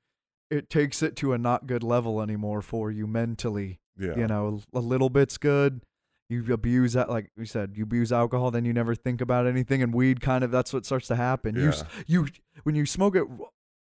it 0.53 0.69
takes 0.71 1.03
it 1.03 1.17
to 1.17 1.33
a 1.33 1.39
not 1.39 1.67
good 1.67 1.83
level 1.83 2.21
anymore 2.21 2.63
for 2.63 2.91
you 2.91 3.07
mentally. 3.07 3.81
yeah, 3.99 4.17
You 4.17 4.27
know, 4.27 4.61
a 4.75 4.79
little 4.81 5.09
bit's 5.11 5.39
good. 5.39 5.83
You 6.29 6.53
abuse 6.53 6.93
that, 6.95 7.11
like 7.11 7.31
we 7.37 7.45
said, 7.45 7.73
you 7.77 7.83
abuse 7.83 8.11
alcohol, 8.13 8.51
then 8.51 8.65
you 8.65 8.73
never 8.73 8.95
think 8.95 9.21
about 9.21 9.47
anything. 9.47 9.83
And 9.83 9.93
weed, 9.93 10.21
kind 10.21 10.43
of, 10.45 10.51
that's 10.51 10.73
what 10.73 10.87
starts 10.87 11.07
to 11.09 11.17
happen. 11.17 11.57
You, 11.57 11.73
you, 12.07 12.29
when 12.63 12.75
you 12.75 12.87
smoke 12.87 13.17
it, 13.17 13.25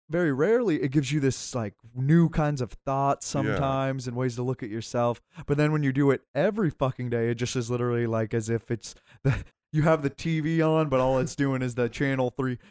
very 0.09 0.33
rarely, 0.33 0.81
it 0.81 0.93
gives 0.93 1.11
you 1.11 1.19
this 1.19 1.55
like 1.57 1.75
new 1.93 2.29
kinds 2.29 2.61
of 2.61 2.71
thoughts 2.87 3.27
Yeah. 3.27 3.43
sometimes 3.43 4.07
and 4.07 4.17
ways 4.17 4.37
to 4.37 4.45
look 4.45 4.63
at 4.63 4.69
yourself. 4.71 5.21
But 5.47 5.57
then 5.57 5.73
when 5.73 5.83
you 5.83 5.93
do 5.93 6.13
it 6.13 6.21
every 6.37 6.71
fucking 6.71 7.11
day, 7.11 7.31
it 7.31 7.35
just 7.35 7.57
is 7.57 7.69
literally 7.71 8.07
like 8.07 8.33
as 8.33 8.49
if 8.49 8.71
it's 8.71 8.95
the 9.25 9.45
you 9.73 9.83
have 9.83 10.03
the 10.03 10.11
TV 10.11 10.65
on, 10.65 10.89
but 10.89 11.01
all 11.01 11.19
it's 11.19 11.35
doing 11.35 11.61
is 11.63 11.75
the 11.75 11.89
channel 11.89 12.31
three. 12.37 12.59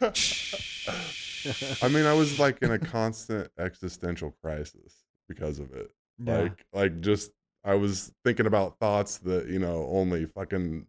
I 1.82 1.88
mean, 1.88 2.04
I 2.06 2.12
was 2.14 2.38
like 2.38 2.58
in 2.62 2.70
a 2.72 2.78
constant 2.78 3.48
existential 3.58 4.34
crisis 4.42 5.04
because 5.28 5.58
of 5.58 5.72
it. 5.72 5.90
yeah. 6.18 6.38
Like, 6.38 6.66
like 6.72 7.00
just 7.00 7.30
I 7.64 7.74
was 7.74 8.12
thinking 8.24 8.46
about 8.46 8.78
thoughts 8.78 9.18
that 9.18 9.48
you 9.48 9.58
know 9.58 9.86
only 9.90 10.24
fucking 10.26 10.86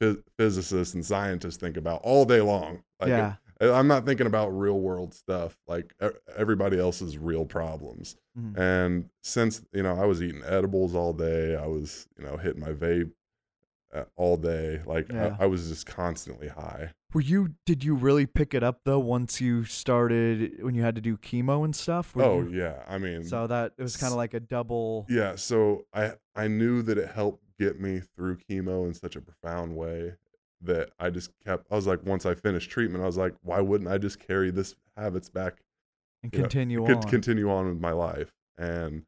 phys- 0.00 0.22
physicists 0.38 0.94
and 0.94 1.04
scientists 1.04 1.56
think 1.58 1.76
about 1.76 2.00
all 2.02 2.24
day 2.24 2.40
long. 2.40 2.82
Like, 3.00 3.08
yeah. 3.10 3.34
I'm 3.60 3.88
not 3.88 4.06
thinking 4.06 4.28
about 4.28 4.56
real 4.56 4.78
world 4.78 5.12
stuff 5.12 5.58
like 5.66 5.92
everybody 6.36 6.78
else's 6.78 7.18
real 7.18 7.44
problems. 7.44 8.16
Mhm. 8.38 8.56
And 8.56 9.10
since 9.22 9.62
you 9.72 9.82
know 9.82 10.00
I 10.00 10.04
was 10.06 10.22
eating 10.22 10.42
edibles 10.46 10.94
all 10.94 11.12
day, 11.12 11.56
I 11.56 11.66
was 11.66 12.06
you 12.16 12.24
know 12.24 12.36
hitting 12.36 12.60
my 12.60 12.70
vape 12.72 13.10
uh, 13.92 14.04
all 14.16 14.36
day. 14.36 14.80
Like 14.86 15.10
Yeah. 15.10 15.36
I, 15.40 15.44
I 15.44 15.46
was 15.46 15.68
just 15.68 15.86
constantly 15.86 16.46
high, 16.48 16.92
Were 17.14 17.22
you? 17.22 17.54
Did 17.64 17.84
you 17.84 17.94
really 17.94 18.26
pick 18.26 18.52
it 18.52 18.62
up 18.62 18.80
though 18.84 18.98
once 18.98 19.40
you 19.40 19.64
started 19.64 20.62
when 20.62 20.74
you 20.74 20.82
had 20.82 20.94
to 20.96 21.00
do 21.00 21.16
chemo 21.16 21.64
and 21.64 21.74
stuff? 21.74 22.12
Oh 22.16 22.42
you- 22.42 22.50
yeah, 22.60 22.82
I 22.86 22.98
mean, 22.98 23.24
So 23.24 23.46
that 23.46 23.72
it 23.78 23.82
was 23.82 23.96
kind 23.96 24.12
of 24.12 24.18
like 24.18 24.34
a 24.34 24.40
double. 24.40 25.06
yeah. 25.08 25.34
So 25.36 25.86
I 25.94 26.12
I 26.34 26.48
knew 26.48 26.82
that 26.82 26.98
it 26.98 27.08
helped 27.10 27.42
get 27.58 27.80
me 27.80 28.00
through 28.14 28.36
chemo 28.48 28.86
in 28.86 28.92
such 28.94 29.16
a 29.16 29.20
profound 29.22 29.74
way 29.74 30.14
that 30.60 30.90
I 30.98 31.08
just 31.08 31.30
kept. 31.46 31.66
I 31.70 31.76
was 31.76 31.86
like, 31.86 32.04
once 32.04 32.26
I 32.26 32.34
finished 32.34 32.70
treatment, 32.70 33.02
I 33.02 33.06
was 33.06 33.16
like, 33.16 33.34
why 33.42 33.60
wouldn't 33.60 33.88
I 33.88 33.96
just 33.96 34.18
carry 34.20 34.50
this 34.50 34.74
habits 34.96 35.30
back 35.30 35.62
and 36.22 36.32
you 36.32 36.40
know, 36.40 36.42
continue 36.44 36.84
on. 36.84 37.02
continue 37.04 37.50
on 37.50 37.68
with 37.68 37.80
my 37.80 37.92
life. 37.92 38.32
And 38.58 39.04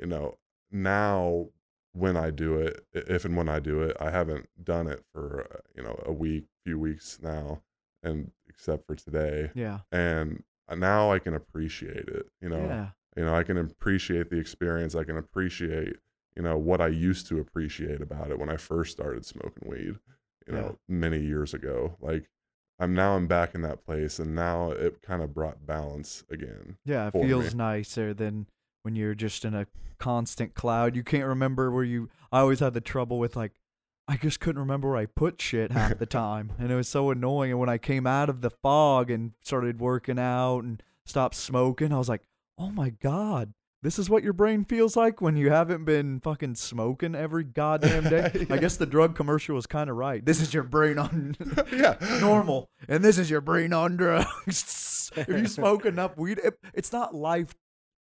you 0.00 0.06
know, 0.06 0.38
now 0.72 1.46
when 1.92 2.16
I 2.16 2.30
do 2.30 2.58
it, 2.58 2.84
if 2.92 3.24
and 3.24 3.36
when 3.36 3.48
I 3.48 3.60
do 3.60 3.82
it, 3.82 3.96
I 4.00 4.10
haven't 4.10 4.48
done 4.62 4.86
it 4.86 5.04
for 5.12 5.46
uh, 5.52 5.58
you 5.76 5.82
know 5.82 6.02
a 6.06 6.12
week, 6.12 6.46
few 6.64 6.78
weeks 6.78 7.18
now, 7.22 7.62
and 8.02 8.30
except 8.48 8.86
for 8.86 8.94
today, 8.94 9.50
yeah. 9.54 9.80
and 9.90 10.42
uh, 10.68 10.74
now 10.74 11.12
I 11.12 11.18
can 11.18 11.34
appreciate 11.34 12.08
it. 12.08 12.26
You 12.40 12.48
know, 12.48 12.64
Yeah. 12.66 12.88
you 13.16 13.24
know, 13.24 13.34
I 13.34 13.42
can 13.42 13.58
appreciate 13.58 14.30
the 14.30 14.38
experience. 14.38 14.94
I 14.94 15.04
can 15.04 15.16
appreciate 15.16 15.96
you 16.36 16.42
know 16.42 16.56
what 16.56 16.80
I 16.80 16.88
used 16.88 17.26
to 17.28 17.38
appreciate 17.38 18.00
about 18.00 18.30
it 18.30 18.38
when 18.38 18.48
I 18.48 18.56
first 18.56 18.92
started 18.92 19.24
smoking 19.26 19.68
weed. 19.68 19.96
You 20.46 20.54
know, 20.54 20.78
many 20.88 21.20
years 21.20 21.54
ago, 21.54 21.96
like. 22.00 22.28
I'm 22.78 22.94
now 22.94 23.14
I'm 23.14 23.28
back 23.28 23.54
in 23.54 23.62
that 23.62 23.84
place, 23.84 24.18
and 24.18 24.34
now 24.34 24.72
it 24.72 25.02
kind 25.02 25.22
of 25.22 25.32
brought 25.32 25.64
balance 25.64 26.24
again. 26.28 26.78
Yeah, 26.84 27.08
it 27.08 27.10
for 27.12 27.22
me. 27.22 27.28
feels 27.28 27.54
nicer 27.54 28.12
than 28.12 28.46
when 28.82 28.96
you're 28.96 29.14
just 29.14 29.44
in 29.44 29.54
a 29.54 29.66
constant 29.98 30.54
cloud. 30.54 30.96
You 30.96 31.02
can't 31.02 31.26
remember 31.26 31.70
where 31.70 31.84
you. 31.84 32.10
I 32.30 32.40
always 32.40 32.60
had 32.60 32.74
the 32.74 32.80
trouble 32.80 33.18
with 33.18 33.36
like, 33.36 33.52
I 34.08 34.16
just 34.16 34.40
couldn't 34.40 34.60
remember 34.60 34.88
where 34.88 34.98
I 34.98 35.06
put 35.06 35.40
shit 35.40 35.72
half 35.72 35.98
the 35.98 36.06
time, 36.24 36.52
and 36.58 36.70
it 36.70 36.76
was 36.76 36.88
so 36.88 37.10
annoying. 37.10 37.52
And 37.52 37.60
when 37.60 37.68
I 37.68 37.78
came 37.78 38.06
out 38.06 38.28
of 38.28 38.40
the 38.40 38.50
fog 38.50 39.10
and 39.10 39.32
started 39.42 39.80
working 39.80 40.18
out 40.18 40.60
and 40.60 40.82
stopped 41.06 41.34
smoking, 41.34 41.92
I 41.92 41.98
was 41.98 42.08
like, 42.08 42.22
oh 42.58 42.70
my 42.70 42.90
god. 42.90 43.54
This 43.82 43.98
is 43.98 44.08
what 44.08 44.22
your 44.22 44.32
brain 44.32 44.64
feels 44.64 44.96
like 44.96 45.20
when 45.20 45.36
you 45.36 45.50
haven't 45.50 45.84
been 45.84 46.20
fucking 46.20 46.54
smoking 46.54 47.16
every 47.16 47.42
goddamn 47.42 48.04
day. 48.04 48.46
I 48.50 48.58
guess 48.58 48.76
the 48.76 48.86
drug 48.86 49.16
commercial 49.16 49.56
was 49.56 49.66
kind 49.66 49.90
of 49.90 49.96
right. 49.96 50.24
This 50.24 50.40
is 50.40 50.54
your 50.54 50.62
brain 50.62 50.98
on 50.98 51.36
yeah, 51.72 51.96
normal, 52.20 52.70
and 52.86 53.04
this 53.04 53.18
is 53.18 53.28
your 53.28 53.40
brain 53.40 53.72
on 53.72 53.96
drugs. 53.96 55.10
if 55.16 55.28
you 55.28 55.48
smoke 55.48 55.84
enough 55.84 56.16
weed, 56.16 56.38
it, 56.44 56.60
it's 56.72 56.92
not 56.92 57.12
life. 57.12 57.56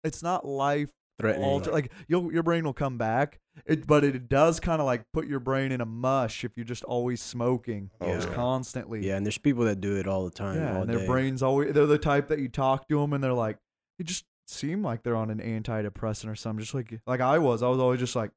It's 0.03 0.23
not 0.23 0.45
life 0.45 0.89
Threatening. 1.19 1.47
alter. 1.47 1.71
Like 1.71 1.91
you'll, 2.07 2.31
your 2.31 2.43
brain 2.43 2.63
will 2.63 2.73
come 2.73 2.97
back. 2.97 3.39
It, 3.65 3.85
but 3.85 4.03
it 4.05 4.29
does 4.29 4.59
kind 4.61 4.79
of 4.79 4.85
like 4.85 5.03
put 5.11 5.27
your 5.27 5.41
brain 5.41 5.71
in 5.73 5.81
a 5.81 5.85
mush 5.85 6.45
if 6.45 6.51
you're 6.55 6.63
just 6.65 6.83
always 6.85 7.21
smoking, 7.21 7.91
Oh, 7.99 8.13
just 8.15 8.31
constantly. 8.31 9.05
Yeah, 9.05 9.17
and 9.17 9.25
there's 9.25 9.37
people 9.37 9.65
that 9.65 9.81
do 9.81 9.97
it 9.97 10.07
all 10.07 10.23
the 10.23 10.31
time. 10.31 10.55
Yeah, 10.57 10.75
all 10.77 10.81
and 10.83 10.89
their 10.89 10.99
day. 10.99 11.07
brains 11.07 11.43
always. 11.43 11.73
They're 11.73 11.85
the 11.85 11.97
type 11.97 12.29
that 12.29 12.39
you 12.39 12.47
talk 12.47 12.87
to 12.87 12.99
them, 13.01 13.11
and 13.13 13.21
they're 13.23 13.33
like, 13.33 13.57
you 13.97 14.05
just 14.05 14.23
seem 14.47 14.81
like 14.81 15.03
they're 15.03 15.17
on 15.17 15.29
an 15.29 15.39
antidepressant 15.39 16.29
or 16.29 16.35
something. 16.35 16.61
Just 16.61 16.73
like 16.73 16.99
like 17.05 17.19
I 17.19 17.37
was. 17.39 17.61
I 17.61 17.67
was 17.67 17.79
always 17.79 17.99
just 17.99 18.15
like. 18.15 18.31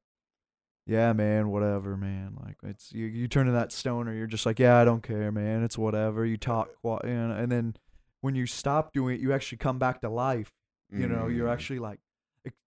Yeah, 0.85 1.13
man, 1.13 1.47
whatever, 1.47 1.95
man. 1.95 2.35
Like 2.43 2.57
it's 2.63 2.91
you. 2.91 3.05
You 3.05 3.29
turn 3.29 3.45
to 3.45 3.53
that 3.53 3.71
stoner. 3.71 4.13
You're 4.13 4.27
just 4.27 4.45
like, 4.45 4.59
yeah, 4.59 4.77
I 4.77 4.83
don't 4.83 5.01
care, 5.01 5.31
man. 5.31 5.63
It's 5.63 5.77
whatever. 5.77 6.25
You 6.25 6.35
talk, 6.35 6.67
and, 6.83 7.31
and 7.31 7.49
then 7.49 7.75
when 8.19 8.35
you 8.35 8.45
stop 8.45 8.91
doing 8.91 9.15
it, 9.15 9.21
you 9.21 9.31
actually 9.31 9.59
come 9.59 9.79
back 9.79 10.01
to 10.01 10.09
life. 10.09 10.51
You 10.93 11.07
know, 11.07 11.27
you're 11.27 11.47
Mm. 11.47 11.53
actually 11.53 11.79
like 11.79 11.99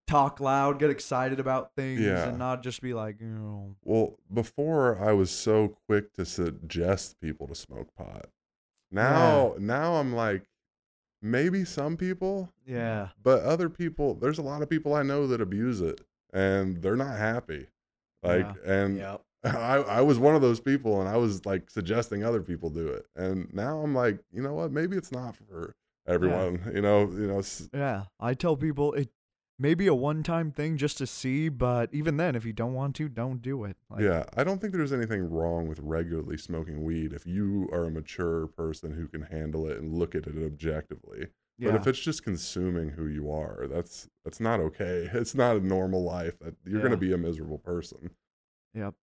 talk 0.07 0.39
loud, 0.41 0.79
get 0.79 0.89
excited 0.91 1.41
about 1.41 1.75
things, 1.75 2.01
Yeah. 2.01 2.29
and 2.29 2.39
not 2.39 2.63
just 2.63 2.81
be 2.81 2.95
like, 2.95 3.21
you 3.21 3.27
know, 3.27 3.75
Well, 3.83 4.19
before 4.33 4.99
I 5.01 5.13
was 5.13 5.31
so 5.33 5.77
quick 5.87 6.13
to 6.15 6.25
suggest 6.25 7.21
people 7.21 7.49
to 7.49 7.55
smoke 7.57 7.93
pot. 7.97 8.27
Now, 8.91 9.55
now 9.59 9.95
I'm 9.97 10.15
like, 10.15 10.49
maybe 11.21 11.65
some 11.65 11.97
people, 11.97 12.53
yeah, 12.65 13.09
but 13.23 13.43
other 13.43 13.69
people. 13.69 14.15
There's 14.15 14.39
a 14.39 14.43
lot 14.43 14.63
of 14.63 14.71
people 14.71 14.95
I 14.95 15.03
know 15.03 15.27
that 15.27 15.41
abuse 15.41 15.81
it, 15.81 16.01
and 16.33 16.83
they're 16.83 16.97
not 16.97 17.17
happy. 17.19 17.67
Like, 18.23 18.47
and 18.65 18.99
Yep. 18.99 19.23
I, 19.45 19.77
I 19.79 20.01
was 20.03 20.19
one 20.19 20.35
of 20.37 20.41
those 20.43 20.61
people, 20.61 21.01
and 21.01 21.09
I 21.09 21.17
was 21.17 21.45
like 21.47 21.69
suggesting 21.71 22.23
other 22.25 22.43
people 22.43 22.71
do 22.71 22.87
it, 22.89 23.07
and 23.17 23.53
now 23.53 23.81
I'm 23.81 23.95
like, 23.95 24.21
you 24.33 24.41
know 24.43 24.55
what? 24.55 24.71
Maybe 24.73 24.97
it's 24.97 25.13
not 25.13 25.37
for 25.37 25.75
everyone. 26.07 26.71
You 26.75 26.83
know, 26.83 27.03
you 27.11 27.27
know. 27.27 27.43
yeah. 27.73 28.05
I 28.21 28.35
tell 28.35 28.57
people 28.57 28.93
it 28.95 29.11
may 29.59 29.75
be 29.75 29.87
a 29.87 29.95
one-time 29.95 30.51
thing 30.53 30.77
just 30.77 30.99
to 30.99 31.07
see, 31.07 31.49
but 31.49 31.89
even 31.93 32.17
then, 32.19 32.35
if 32.37 32.45
you 32.45 32.53
don't 32.53 32.75
want 32.75 32.95
to, 32.97 33.09
don't 33.09 33.41
do 33.41 33.65
it. 33.65 33.77
Like, 33.89 34.03
yeah, 34.03 34.25
I 34.37 34.45
don't 34.45 34.61
think 34.61 34.73
there's 34.75 34.93
anything 34.93 35.31
wrong 35.31 35.67
with 35.69 35.79
regularly 35.81 36.37
smoking 36.37 36.85
weed 36.85 37.13
if 37.13 37.27
you 37.27 37.69
are 37.73 37.85
a 37.85 37.91
mature 37.91 38.47
person 38.49 38.93
who 38.93 39.09
can 39.09 39.23
handle 39.23 39.67
it 39.67 39.79
and 39.79 39.93
look 39.95 40.15
at 40.15 40.27
it 40.27 40.45
objectively. 40.45 41.29
yeah. 41.59 41.71
But 41.71 41.81
if 41.81 41.87
it's 41.87 42.01
just 42.01 42.23
consuming 42.23 42.91
who 42.91 43.07
you 43.07 43.31
are, 43.31 43.67
that's 43.67 44.09
that's 44.25 44.41
not 44.41 44.61
okay. 44.61 45.09
It's 45.15 45.35
not 45.35 45.57
a 45.57 45.61
normal 45.67 46.05
life. 46.05 46.39
That 46.41 46.55
you're 46.65 46.79
Yeah. 46.79 46.83
gonna 46.85 46.97
be 46.99 47.13
a 47.15 47.19
miserable 47.19 47.59
person. 47.59 48.11
Yep. 48.75 48.95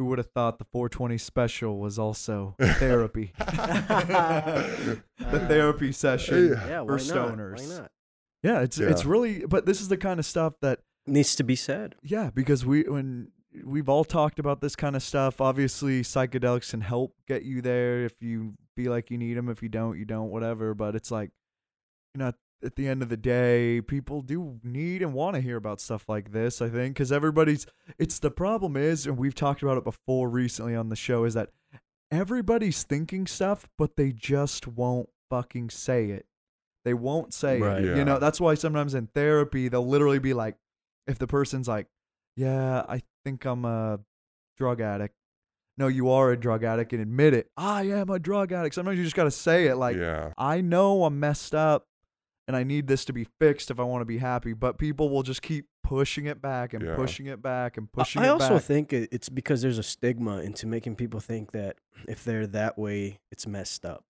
Who 0.00 0.06
would 0.06 0.16
have 0.16 0.30
thought 0.30 0.58
the 0.58 0.64
420 0.64 1.18
special 1.18 1.78
was 1.78 1.98
also 1.98 2.54
therapy? 2.60 3.32
the 3.38 5.02
therapy 5.18 5.92
session. 5.92 6.54
Yeah. 6.54 6.66
Yeah, 6.66 6.84
for 6.86 6.96
why 6.96 7.02
not? 7.02 7.36
stoners. 7.36 7.68
Why 7.68 7.76
not? 7.76 7.90
Yeah, 8.42 8.60
it's 8.62 8.78
it's 8.80 9.04
really 9.04 9.44
but 9.44 9.66
this 9.66 9.82
is 9.82 9.88
the 9.88 9.98
kind 9.98 10.18
of 10.18 10.24
stuff 10.24 10.54
that 10.62 10.78
Needs 11.06 11.36
to 11.36 11.44
be 11.44 11.54
said. 11.54 11.96
yeah, 12.02 12.30
because 12.32 12.64
we 12.64 12.84
when 12.84 13.28
we've 13.62 13.90
all 13.90 14.04
talked 14.04 14.38
about 14.38 14.62
this 14.62 14.74
kind 14.74 14.96
of 14.96 15.02
stuff, 15.02 15.38
obviously 15.38 16.00
psychedelics 16.00 16.70
can 16.70 16.80
help 16.80 17.14
get 17.28 17.42
you 17.42 17.60
there 17.60 18.02
if 18.06 18.22
you 18.22 18.54
feel 18.76 18.92
like 18.92 19.10
you 19.10 19.18
need 19.18 19.34
them, 19.36 19.50
if 19.50 19.62
you 19.62 19.68
don't, 19.68 19.98
you 19.98 20.06
don't, 20.06 20.30
whatever, 20.30 20.72
but 20.72 20.96
it's 20.96 21.10
like 21.10 21.30
you 22.14 22.20
know 22.20 22.28
at 22.28 22.36
the 22.76 22.86
end 22.88 23.02
of 23.02 23.08
the 23.08 23.16
day, 23.16 23.80
people 23.80 24.20
do 24.22 24.60
need 24.62 25.00
and 25.02 25.14
want 25.14 25.34
to 25.34 25.40
hear 25.40 25.56
about 25.56 25.80
stuff 25.80 26.08
like 26.08 26.32
this, 26.32 26.60
I 26.60 26.68
think, 26.68 26.96
cuz 26.96 27.10
everybody's 27.10 27.66
it's 27.98 28.18
the 28.18 28.30
problem 28.30 28.76
is 28.76 29.06
and 29.06 29.16
we've 29.16 29.34
talked 29.34 29.62
about 29.62 29.78
it 29.78 29.84
before 29.84 30.28
recently 30.28 30.74
on 30.76 30.88
the 30.90 30.96
show 30.96 31.24
is 31.24 31.34
that 31.34 31.50
everybody's 32.10 32.82
thinking 32.82 33.26
stuff 33.26 33.68
but 33.78 33.96
they 33.96 34.12
just 34.12 34.66
won't 34.66 35.08
fucking 35.28 35.70
say 35.70 36.06
it. 36.10 36.26
They 36.84 36.94
won't 36.94 37.32
say 37.34 37.60
Right. 37.60 37.84
it. 37.84 37.96
You 37.96 38.04
know, 38.04 38.18
that's 38.18 38.40
why 38.40 38.54
sometimes 38.54 38.94
in 38.94 39.06
therapy 39.08 39.68
they'll 39.68 39.86
literally 39.86 40.18
be 40.18 40.34
like 40.34 40.56
if 41.06 41.18
the 41.18 41.26
person's 41.26 41.68
like, 41.68 41.86
"Yeah, 42.36 42.84
I 42.88 43.02
think 43.24 43.44
I'm 43.44 43.64
a 43.64 44.00
drug 44.56 44.80
addict." 44.80 45.14
No, 45.76 45.86
you 45.88 46.10
are 46.10 46.30
a 46.30 46.36
drug 46.38 46.62
addict 46.64 46.92
and 46.92 47.00
admit 47.00 47.32
it. 47.32 47.50
I 47.56 47.84
am 47.84 48.10
a 48.10 48.18
drug 48.18 48.52
addict. 48.52 48.74
Sometimes 48.74 48.98
you 48.98 49.04
just 49.04 49.16
got 49.16 49.24
to 49.24 49.30
say 49.30 49.66
it 49.66 49.76
like, 49.76 49.96
yeah, 49.96 50.32
I 50.36 50.60
know 50.60 51.04
I'm 51.04 51.18
messed 51.20 51.54
up 51.54 51.86
and 52.50 52.56
I 52.56 52.64
need 52.64 52.88
this 52.88 53.04
to 53.04 53.12
be 53.12 53.22
fixed 53.38 53.70
if 53.70 53.78
I 53.78 53.84
want 53.84 54.00
to 54.00 54.04
be 54.04 54.18
happy, 54.18 54.54
but 54.54 54.76
people 54.76 55.08
will 55.08 55.22
just 55.22 55.40
keep 55.40 55.66
pushing 55.84 56.26
it 56.26 56.42
back 56.42 56.74
and 56.74 56.82
Yeah. 56.84 56.96
pushing 56.96 57.26
it 57.26 57.40
back 57.40 57.76
and 57.76 57.86
I- 57.94 57.96
pushing 58.02 58.22
I 58.22 58.26
it 58.26 58.28
also 58.30 58.54
back. 58.54 58.62
think 58.64 58.92
it's 58.92 59.28
because 59.28 59.62
there's 59.62 59.78
a 59.78 59.84
stigma 59.84 60.38
into 60.40 60.66
making 60.66 60.96
people 60.96 61.20
think 61.20 61.52
that 61.52 61.76
if 62.08 62.24
they're 62.24 62.48
that 62.48 62.76
way, 62.76 63.20
it's 63.30 63.46
messed 63.46 63.86
up. 63.86 64.04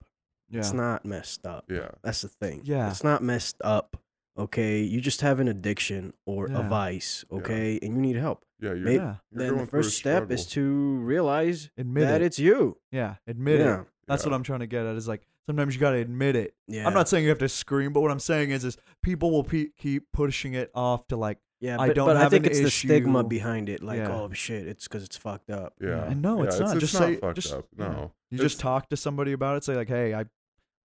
yeah. 0.48 0.60
It's 0.60 0.72
not 0.72 1.04
messed 1.04 1.46
up. 1.46 1.66
yeah, 1.68 1.90
That's 2.02 2.22
the 2.22 2.28
thing. 2.28 2.62
Yeah. 2.64 2.88
It's 2.90 3.04
not 3.04 3.22
messed 3.22 3.56
up. 3.62 3.98
Okay. 4.38 4.80
You 4.80 5.02
just 5.02 5.20
have 5.20 5.38
an 5.38 5.48
addiction 5.48 6.14
or 6.24 6.48
Yeah. 6.48 6.60
a 6.64 6.68
vice. 6.68 7.24
Yeah. 7.30 7.38
Okay. 7.38 7.78
And 7.82 7.94
you 7.94 8.00
need 8.00 8.16
help. 8.16 8.42
yeah. 8.58 8.70
You're, 8.70 8.76
May- 8.78 8.94
yeah. 8.96 9.16
you're 9.30 9.48
then 9.48 9.58
the 9.58 9.66
first 9.66 9.96
step 9.98 10.30
is 10.30 10.46
to 10.46 10.96
realize 11.00 11.68
Admit 11.76 12.04
that 12.08 12.22
it. 12.22 12.24
it's 12.24 12.38
you. 12.38 12.78
Yeah, 12.90 13.16
admit 13.26 13.60
Yeah. 13.60 13.80
it. 13.82 13.86
That's 14.06 14.24
what 14.24 14.34
I'm 14.34 14.42
trying 14.42 14.60
to 14.60 14.66
get 14.66 14.86
at 14.86 14.96
is 14.96 15.06
like 15.06 15.22
sometimes 15.50 15.74
you 15.74 15.80
got 15.80 15.90
to 15.90 15.96
admit 15.98 16.36
it. 16.36 16.54
Yeah. 16.68 16.86
I'm 16.86 16.94
not 16.94 17.08
saying 17.08 17.24
you 17.24 17.30
have 17.30 17.38
to 17.40 17.48
scream, 17.48 17.92
but 17.92 18.00
what 18.00 18.10
I'm 18.10 18.20
saying 18.20 18.50
is 18.50 18.64
is 18.64 18.76
people 19.02 19.30
will 19.30 19.44
pe- 19.44 19.70
keep 19.76 20.12
pushing 20.12 20.54
it 20.54 20.70
off 20.74 21.06
to 21.08 21.16
like 21.16 21.38
Yeah, 21.60 21.76
I 21.80 21.92
don't 21.92 22.06
but 22.06 22.16
I 22.16 22.28
think 22.28 22.46
an 22.46 22.52
it's 22.52 22.60
the 22.60 22.70
stigma 22.70 23.24
behind 23.24 23.68
it. 23.68 23.82
Like, 23.82 23.98
Yeah. 23.98 24.12
oh 24.12 24.30
shit, 24.32 24.66
it's 24.66 24.86
because 24.88 25.02
it's 25.04 25.16
fucked 25.16 25.50
up. 25.50 25.74
Yeah, 25.80 26.04
And 26.04 26.22
no, 26.22 26.38
yeah, 26.42 26.48
it's 26.48 26.58
not. 26.60 26.78
Just 26.78 26.94
not 26.94 27.02
say- 27.02 27.16
fucked 27.16 27.34
just- 27.36 27.52
up. 27.52 27.66
yeah. 27.76 27.88
No, 27.88 28.12
You 28.30 28.36
It's- 28.36 28.52
just 28.52 28.60
talk 28.60 28.88
to 28.90 28.96
somebody 28.96 29.32
about 29.32 29.56
it. 29.56 29.64
Say 29.64 29.74
like, 29.74 29.88
"Hey, 29.88 30.14
I, 30.14 30.24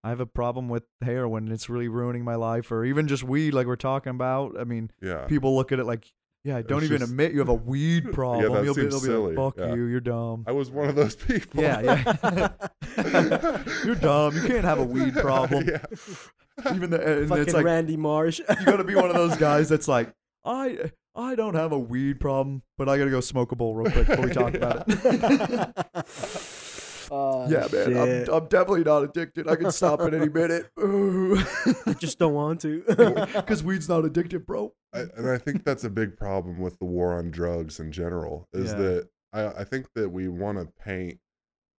I 0.04 0.08
have 0.10 0.20
a 0.20 0.26
problem 0.26 0.68
with 0.68 0.82
heroin. 1.00 1.50
It's 1.52 1.68
really 1.70 1.88
ruining 1.88 2.24
my 2.24 2.34
life." 2.34 2.70
Or 2.72 2.84
even 2.84 3.06
just 3.08 3.22
weed, 3.24 3.54
like 3.54 3.66
we're 3.68 3.76
talking 3.76 4.10
about. 4.10 4.58
I 4.58 4.64
mean, 4.64 4.90
yeah. 5.00 5.26
people 5.26 5.54
look 5.56 5.70
at 5.72 5.78
it 5.78 5.84
like, 5.86 6.12
"Yeah, 6.46 6.62
don't 6.62 6.84
even 6.84 6.98
just- 6.98 7.10
admit 7.10 7.32
you 7.32 7.40
have 7.40 7.48
a 7.48 7.54
weed 7.72 8.12
problem. 8.12 8.52
that 8.52 8.64
You'll 8.64 8.74
be, 8.74 8.82
seems 8.82 9.02
they'll 9.02 9.02
be 9.02 9.34
like, 9.34 9.34
silly. 9.34 9.36
fuck 9.36 9.54
Yeah. 9.58 9.74
you. 9.74 9.84
You're 9.86 10.00
dumb. 10.00 10.44
I 10.46 10.52
was 10.52 10.70
one 10.70 10.88
of 10.88 10.94
those 10.94 11.14
people. 11.16 11.62
Yeah, 11.62 11.80
yeah. 11.80 13.62
you're 13.84 13.94
dumb. 13.96 14.34
You 14.36 14.42
can't 14.42 14.64
have 14.64 14.78
a 14.78 14.84
weed 14.84 15.14
problem. 15.14 15.68
yeah. 15.68 15.84
Even 16.74 16.90
the 16.90 17.00
and 17.20 17.28
Fucking 17.28 17.42
it's 17.42 17.52
like 17.54 17.64
Randy 17.64 17.96
Marsh. 17.96 18.38
you 18.38 18.64
got 18.64 18.76
to 18.76 18.84
be 18.84 18.94
one 18.94 19.10
of 19.10 19.14
those 19.16 19.36
guys 19.36 19.68
that's 19.68 19.88
like, 19.88 20.12
I, 20.44 20.90
I 21.14 21.34
don't 21.34 21.54
have 21.54 21.72
a 21.72 21.78
weed 21.78 22.20
problem, 22.20 22.62
but 22.78 22.88
I 22.88 22.96
gotta 22.98 23.10
go 23.10 23.20
smoke 23.20 23.50
a 23.52 23.56
bowl 23.56 23.74
real 23.74 23.90
quick 23.90 24.06
before 24.06 24.26
we 24.26 24.32
talk 24.32 24.54
about 24.54 24.84
it. 24.86 26.06
Oh, 27.10 27.48
yeah, 27.48 27.66
man. 27.72 27.96
I'm, 28.28 28.34
I'm 28.34 28.46
definitely 28.48 28.84
not 28.84 29.04
addicted. 29.04 29.48
I 29.48 29.56
can 29.56 29.70
stop 29.70 30.00
at 30.00 30.14
any 30.14 30.28
minute. 30.40 30.70
I 30.78 31.94
just 31.98 32.18
don't 32.18 32.34
want 32.34 32.60
to. 32.62 32.82
Because 33.36 33.62
weed's 33.62 33.88
not 33.88 34.04
addictive, 34.04 34.46
bro. 34.46 34.72
I, 34.92 35.00
and 35.16 35.28
I 35.28 35.38
think 35.38 35.64
that's 35.64 35.84
a 35.84 35.90
big 35.90 36.16
problem 36.16 36.58
with 36.58 36.78
the 36.78 36.84
war 36.84 37.14
on 37.18 37.30
drugs 37.30 37.78
in 37.80 37.92
general. 37.92 38.48
Is 38.52 38.72
Yeah. 38.72 38.78
that 38.78 39.08
I, 39.32 39.46
I 39.60 39.64
think 39.64 39.86
that 39.94 40.08
we 40.10 40.28
want 40.28 40.58
to 40.58 40.66
paint 40.82 41.18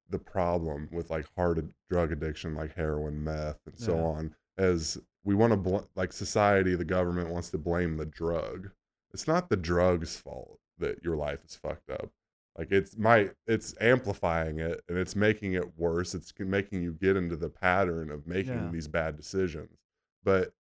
the 0.10 0.20
problem 0.20 0.88
with 0.92 1.10
like 1.10 1.26
hard 1.36 1.74
drug 1.90 2.12
addiction, 2.12 2.56
like 2.56 2.76
heroin, 2.76 3.24
meth, 3.24 3.60
and 3.66 3.78
so 3.78 3.96
Yeah. 3.96 4.02
on, 4.04 4.36
as 4.58 4.98
we 5.24 5.36
want 5.36 5.52
to 5.52 5.58
bl- 5.58 5.78
like 5.96 6.14
society, 6.14 6.76
the 6.76 6.86
government 6.86 7.30
wants 7.30 7.50
to 7.52 7.58
blame 7.58 7.98
the 7.98 8.06
drug. 8.06 8.70
It's 9.14 9.28
not 9.28 9.50
the 9.50 9.58
drug's 9.58 10.16
fault 10.16 10.60
that 10.80 11.04
your 11.04 11.16
life 11.18 11.40
is 11.46 11.56
fucked 11.56 11.90
up. 11.90 12.10
Like 12.58 12.72
it's 12.72 12.98
my 12.98 13.30
it's 13.46 13.76
amplifying 13.80 14.60
it 14.60 14.82
and 14.90 14.98
it's 14.98 15.16
making 15.16 15.54
it 15.54 15.78
worse. 15.78 16.16
It's 16.16 16.34
making 16.40 16.82
you 16.82 16.94
get 16.94 17.16
into 17.16 17.36
the 17.36 17.50
pattern 17.50 18.10
of 18.12 18.26
making 18.28 18.66
Yeah. 18.66 18.72
these 18.72 18.88
bad 18.88 19.16
decisions. 19.16 19.78
But 20.24 20.54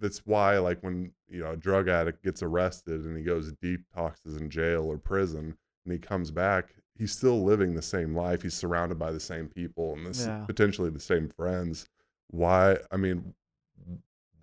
that's 0.00 0.18
why 0.26 0.58
like 0.58 0.80
when 0.82 1.12
you 1.28 1.40
know 1.40 1.52
a 1.52 1.56
drug 1.56 1.88
addict 1.88 2.22
gets 2.22 2.42
arrested 2.42 3.04
and 3.04 3.16
he 3.16 3.22
goes 3.22 3.52
detoxes 3.52 4.40
in 4.40 4.50
jail 4.50 4.84
or 4.84 4.98
prison 4.98 5.56
and 5.84 5.92
he 5.92 5.98
comes 5.98 6.30
back 6.30 6.74
he's 6.98 7.12
still 7.12 7.42
living 7.44 7.74
the 7.74 7.82
same 7.82 8.14
life 8.14 8.42
he's 8.42 8.54
surrounded 8.54 8.98
by 8.98 9.12
the 9.12 9.20
same 9.20 9.48
people 9.48 9.94
and 9.94 10.06
this 10.06 10.26
Yeah. 10.26 10.44
potentially 10.46 10.90
the 10.90 10.98
same 11.00 11.28
friends 11.28 11.86
why 12.28 12.76
i 12.90 12.96
mean 12.96 13.34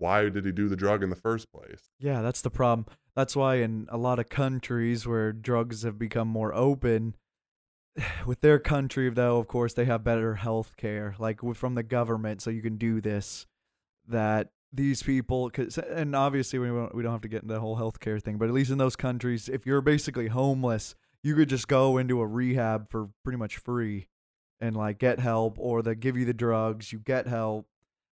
why 0.02 0.30
did 0.30 0.46
he 0.46 0.52
do 0.52 0.68
the 0.68 0.76
drug 0.76 1.04
in 1.04 1.10
the 1.10 1.16
first 1.16 1.52
place 1.52 1.92
Yeah, 2.00 2.22
that's 2.22 2.42
the 2.42 2.50
problem. 2.50 2.88
That's 3.16 3.36
why 3.36 3.56
in 3.56 3.88
a 3.90 3.98
lot 3.98 4.20
of 4.20 4.30
countries 4.30 5.06
where 5.06 5.32
drugs 5.32 5.84
have 5.84 6.00
become 6.00 6.28
more 6.28 6.54
open, 6.54 7.16
with 8.26 8.42
their 8.42 8.60
country 8.60 9.10
though, 9.10 9.38
of 9.38 9.48
course, 9.48 9.74
they 9.74 9.86
have 9.86 10.04
better 10.04 10.36
health 10.36 10.76
care, 10.76 11.16
like 11.20 11.40
from 11.56 11.76
the 11.76 11.84
government, 11.84 12.42
so 12.42 12.50
you 12.50 12.62
can 12.62 12.78
do 12.78 13.00
this. 13.00 13.46
That 14.08 14.50
these 14.74 15.04
people, 15.04 15.50
cause, 15.52 15.78
and 15.78 16.16
obviously 16.16 16.58
we 16.58 16.68
don't, 16.68 16.96
we 16.96 17.04
don't 17.04 17.12
have 17.12 17.22
to 17.22 17.28
get 17.28 17.44
into 17.44 17.54
the 17.54 17.60
whole 17.60 17.78
healthcare 17.78 18.22
thing, 18.22 18.38
but 18.38 18.48
at 18.48 18.54
least 18.54 18.72
in 18.72 18.78
those 18.78 18.96
countries, 18.96 19.48
if 19.48 19.66
you're 19.66 19.82
basically 19.82 20.28
homeless, 20.28 20.96
you 21.24 21.36
could 21.36 21.50
just 21.50 21.68
go 21.68 21.98
into 21.98 22.20
a 22.20 22.26
rehab 22.26 22.90
for 22.90 23.10
pretty 23.24 23.38
much 23.38 23.58
free, 23.58 24.08
and 24.60 24.76
like 24.76 24.98
get 24.98 25.20
help, 25.20 25.58
or 25.60 25.82
they 25.82 25.94
give 25.94 26.18
you 26.18 26.26
the 26.26 26.34
drugs, 26.34 26.92
you 26.92 27.00
get 27.00 27.28
help. 27.28 27.68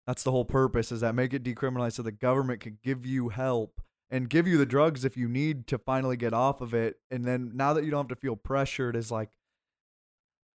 That's 0.10 0.24
the 0.24 0.32
whole 0.32 0.44
purpose 0.44 0.92
is 0.92 1.02
that 1.02 1.14
make 1.14 1.36
it 1.36 1.44
decriminalized 1.44 1.94
so 1.94 2.02
the 2.02 2.12
government 2.12 2.62
could 2.62 2.82
give 2.82 3.06
you 3.06 3.30
help 3.30 3.80
and 4.10 4.28
give 4.28 4.48
you 4.48 4.58
the 4.58 4.66
drugs 4.66 5.06
if 5.06 5.16
you 5.16 5.28
need 5.28 5.68
to 5.68 5.78
finally 5.78 6.18
get 6.18 6.34
off 6.34 6.62
of 6.62 6.74
it. 6.74 6.96
And 7.12 7.26
then 7.26 7.52
now 7.54 7.74
that 7.74 7.84
you 7.84 7.92
don't 7.92 8.10
have 8.10 8.18
to 8.18 8.20
feel 8.20 8.36
pressured 8.36 8.96
is 8.96 9.12
like 9.12 9.30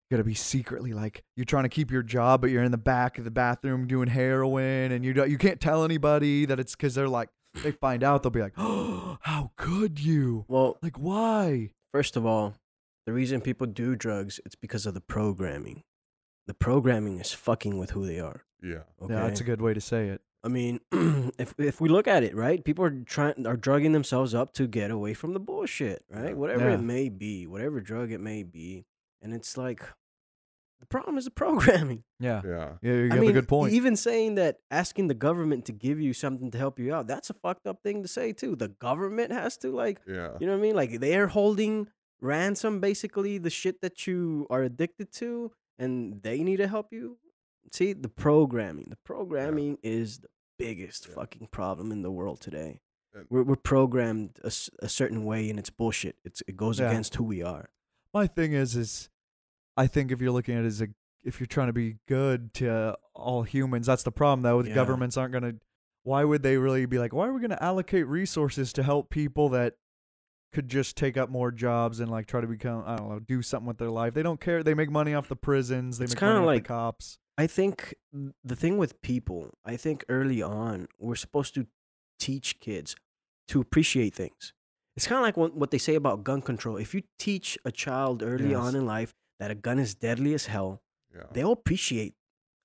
you 0.09 0.17
gotta 0.17 0.23
be 0.23 0.33
secretly 0.33 0.91
like 0.93 1.23
you're 1.35 1.45
trying 1.45 1.65
to 1.65 1.69
keep 1.69 1.91
your 1.91 2.01
job, 2.01 2.41
but 2.41 2.49
you're 2.49 2.63
in 2.63 2.71
the 2.71 2.79
back 2.79 3.19
of 3.19 3.25
the 3.25 3.29
bathroom 3.29 3.85
doing 3.85 4.07
heroin 4.07 4.91
and 4.91 5.05
you 5.05 5.13
don't 5.13 5.29
you 5.29 5.37
can't 5.37 5.61
tell 5.61 5.83
anybody 5.83 6.45
that 6.47 6.59
it's 6.59 6.75
because 6.75 6.95
they're 6.95 7.07
like 7.07 7.29
they 7.61 7.73
find 7.73 8.03
out 8.03 8.23
they'll 8.23 8.31
be 8.31 8.41
like, 8.41 8.55
Oh, 8.57 9.19
how 9.21 9.51
could 9.55 9.99
you? 9.99 10.45
Well, 10.47 10.79
Like 10.81 10.97
why? 10.97 11.73
first 11.93 12.17
of 12.17 12.25
all, 12.25 12.55
the 13.05 13.13
reason 13.13 13.39
people 13.39 13.67
do 13.67 13.95
drugs 13.95 14.39
it's 14.47 14.55
because 14.55 14.87
of 14.87 14.95
the 14.95 14.99
programming. 15.01 15.83
The 16.47 16.55
programming 16.55 17.19
is 17.19 17.33
fucking 17.33 17.77
with 17.77 17.91
who 17.91 18.03
they 18.07 18.19
are. 18.19 18.45
Yeah 18.63 18.83
Okay. 19.01 19.13
Yeah, 19.13 19.27
that's 19.27 19.41
a 19.41 19.43
good 19.43 19.61
way 19.61 19.73
to 19.73 19.81
say 19.81 20.07
it. 20.09 20.21
I 20.45 20.49
mean, 20.49 20.79
if 21.37 21.53
if 21.57 21.79
we 21.81 21.87
look 21.89 22.07
at 22.07 22.23
it, 22.23 22.35
right, 22.35 22.63
people 22.63 22.83
are 22.85 22.91
trying 23.05 23.45
are 23.47 23.55
drugging 23.57 23.91
themselves 23.93 24.33
up 24.33 24.53
to 24.53 24.67
get 24.67 24.91
away 24.91 25.13
from 25.13 25.33
the 25.33 25.39
bullshit, 25.39 26.03
right? 26.09 26.29
Yeah. 26.29 26.33
Whatever 26.33 26.69
Yeah. 26.69 26.75
it 26.75 26.81
may 26.81 27.09
be, 27.09 27.45
whatever 27.47 27.79
drug 27.81 28.11
it 28.11 28.19
may 28.19 28.43
be, 28.43 28.85
and 29.21 29.33
it's 29.33 29.55
like 29.57 29.81
the 30.81 30.85
problem 30.87 31.17
is 31.17 31.23
the 31.25 31.31
programming. 31.43 32.03
Yeah. 32.19 32.41
yeah 32.45 32.73
Yeah, 32.81 32.91
you 32.93 33.09
I 33.11 33.13
have 33.15 33.21
mean, 33.21 33.29
a 33.29 33.33
good 33.33 33.47
point. 33.47 33.71
even 33.73 33.95
saying 33.95 34.35
that 34.35 34.57
asking 34.69 35.07
the 35.07 35.13
government 35.13 35.63
to 35.65 35.71
give 35.71 35.99
you 36.01 36.11
something 36.13 36.51
to 36.51 36.57
help 36.57 36.77
you 36.79 36.93
out, 36.93 37.07
that's 37.07 37.29
a 37.29 37.33
fucked 37.33 37.65
up 37.67 37.81
thing 37.83 38.01
to 38.03 38.09
say 38.09 38.33
too. 38.33 38.55
The 38.57 38.67
government 38.67 39.31
has 39.31 39.55
to 39.59 39.71
like, 39.71 40.01
yeah 40.05 40.31
you 40.41 40.45
know 40.47 40.53
what 40.53 40.59
I 40.59 40.61
mean? 40.67 40.75
Like 40.75 40.99
they're 40.99 41.27
holding 41.27 41.87
ransom 42.19 42.79
basically 42.81 43.37
the 43.37 43.49
shit 43.49 43.79
that 43.81 44.07
you 44.07 44.45
are 44.49 44.61
addicted 44.63 45.11
to 45.13 45.51
and 45.79 46.21
they 46.21 46.43
need 46.43 46.57
to 46.57 46.67
help 46.67 46.91
you. 46.91 47.17
See, 47.73 47.93
the 47.93 48.07
programming. 48.09 48.85
The 48.89 48.97
programming 49.03 49.79
is 49.81 50.19
the 50.19 50.27
biggest 50.59 51.07
Yeah. 51.07 51.15
fucking 51.15 51.47
problem 51.51 51.91
in 51.91 52.03
the 52.03 52.11
world 52.11 52.39
today. 52.39 52.81
And- 53.15 53.25
We're 53.29 53.43
we're 53.43 53.55
programmed 53.55 54.39
a, 54.43 54.51
a, 54.79 54.89
certain 54.89 55.25
way 55.25 55.49
and 55.49 55.57
it's 55.59 55.69
bullshit. 55.71 56.17
It's 56.23 56.41
it 56.47 56.55
goes 56.55 56.79
Yeah. 56.79 56.89
against 56.89 57.15
who 57.15 57.23
we 57.23 57.41
are. 57.41 57.69
my 58.13 58.27
thing 58.27 58.53
is 58.53 58.75
is 58.75 59.09
i 59.75 59.87
think 59.87 60.11
if 60.11 60.21
you're 60.21 60.31
looking 60.31 60.55
at 60.55 60.63
it 60.63 60.67
as 60.67 60.81
a 60.81 60.87
if 61.23 61.39
you're 61.39 61.47
trying 61.47 61.65
to 61.65 61.73
be 61.73 61.97
good 62.07 62.53
to 62.53 62.95
all 63.15 63.41
humans 63.41 63.87
that's 63.87 64.03
the 64.03 64.11
problem 64.11 64.41
though 64.43 64.61
the 64.61 64.69
Yeah. 64.69 64.75
governments 64.75 65.17
aren't 65.17 65.31
going 65.31 65.43
to 65.51 65.59
why 66.03 66.23
would 66.23 66.43
they 66.43 66.57
really 66.57 66.85
be 66.85 66.99
like 66.99 67.11
why 67.11 67.27
are 67.27 67.33
we 67.33 67.39
going 67.39 67.49
to 67.57 67.63
allocate 67.63 68.05
resources 68.07 68.71
to 68.73 68.83
help 68.83 69.09
people 69.09 69.49
that 69.49 69.77
could 70.53 70.67
just 70.69 70.95
take 70.95 71.17
up 71.17 71.29
more 71.31 71.51
jobs 71.51 71.99
and 71.99 72.11
like 72.11 72.27
try 72.27 72.39
to 72.39 72.45
become 72.45 72.83
i 72.85 72.95
don't 72.97 73.09
know 73.09 73.19
do 73.19 73.41
something 73.41 73.67
with 73.67 73.79
their 73.79 73.89
life 73.89 74.13
they 74.13 74.21
don't 74.21 74.39
care 74.39 74.61
they 74.61 74.75
make 74.75 74.91
money 74.91 75.15
off 75.15 75.27
the 75.27 75.35
prisons 75.35 75.97
they 75.97 76.05
It's 76.05 76.13
make 76.13 76.21
money 76.21 76.45
off 76.45 76.53
the 76.55 76.61
cops 76.61 77.17
I 77.37 77.47
think 77.47 77.95
the 78.43 78.55
thing 78.55 78.77
with 78.77 79.01
people, 79.01 79.51
I 79.65 79.75
think 79.75 80.05
early 80.09 80.41
on, 80.41 80.87
we're 80.99 81.15
supposed 81.15 81.53
to 81.55 81.65
teach 82.19 82.59
kids 82.59 82.95
to 83.47 83.59
appreciate 83.59 84.13
things. 84.13 84.53
It's 84.95 85.07
kind 85.07 85.17
of 85.17 85.23
like 85.23 85.35
what, 85.37 85.71
they 85.71 85.79
say 85.79 85.95
about 85.95 86.23
gun 86.23 86.41
control. 86.41 86.77
If 86.77 86.93
you 86.93 87.01
teach 87.17 87.57
a 87.65 87.71
child 87.71 88.21
early 88.21 88.51
Yes. 88.51 88.59
on 88.59 88.75
in 88.75 88.85
life 88.85 89.13
that 89.39 89.49
a 89.49 89.55
gun 89.55 89.79
is 89.79 89.95
deadly 89.95 90.33
as 90.35 90.45
hell, 90.45 90.81
yeah 91.13 91.23
they'll 91.33 91.51
appreciate 91.51 92.13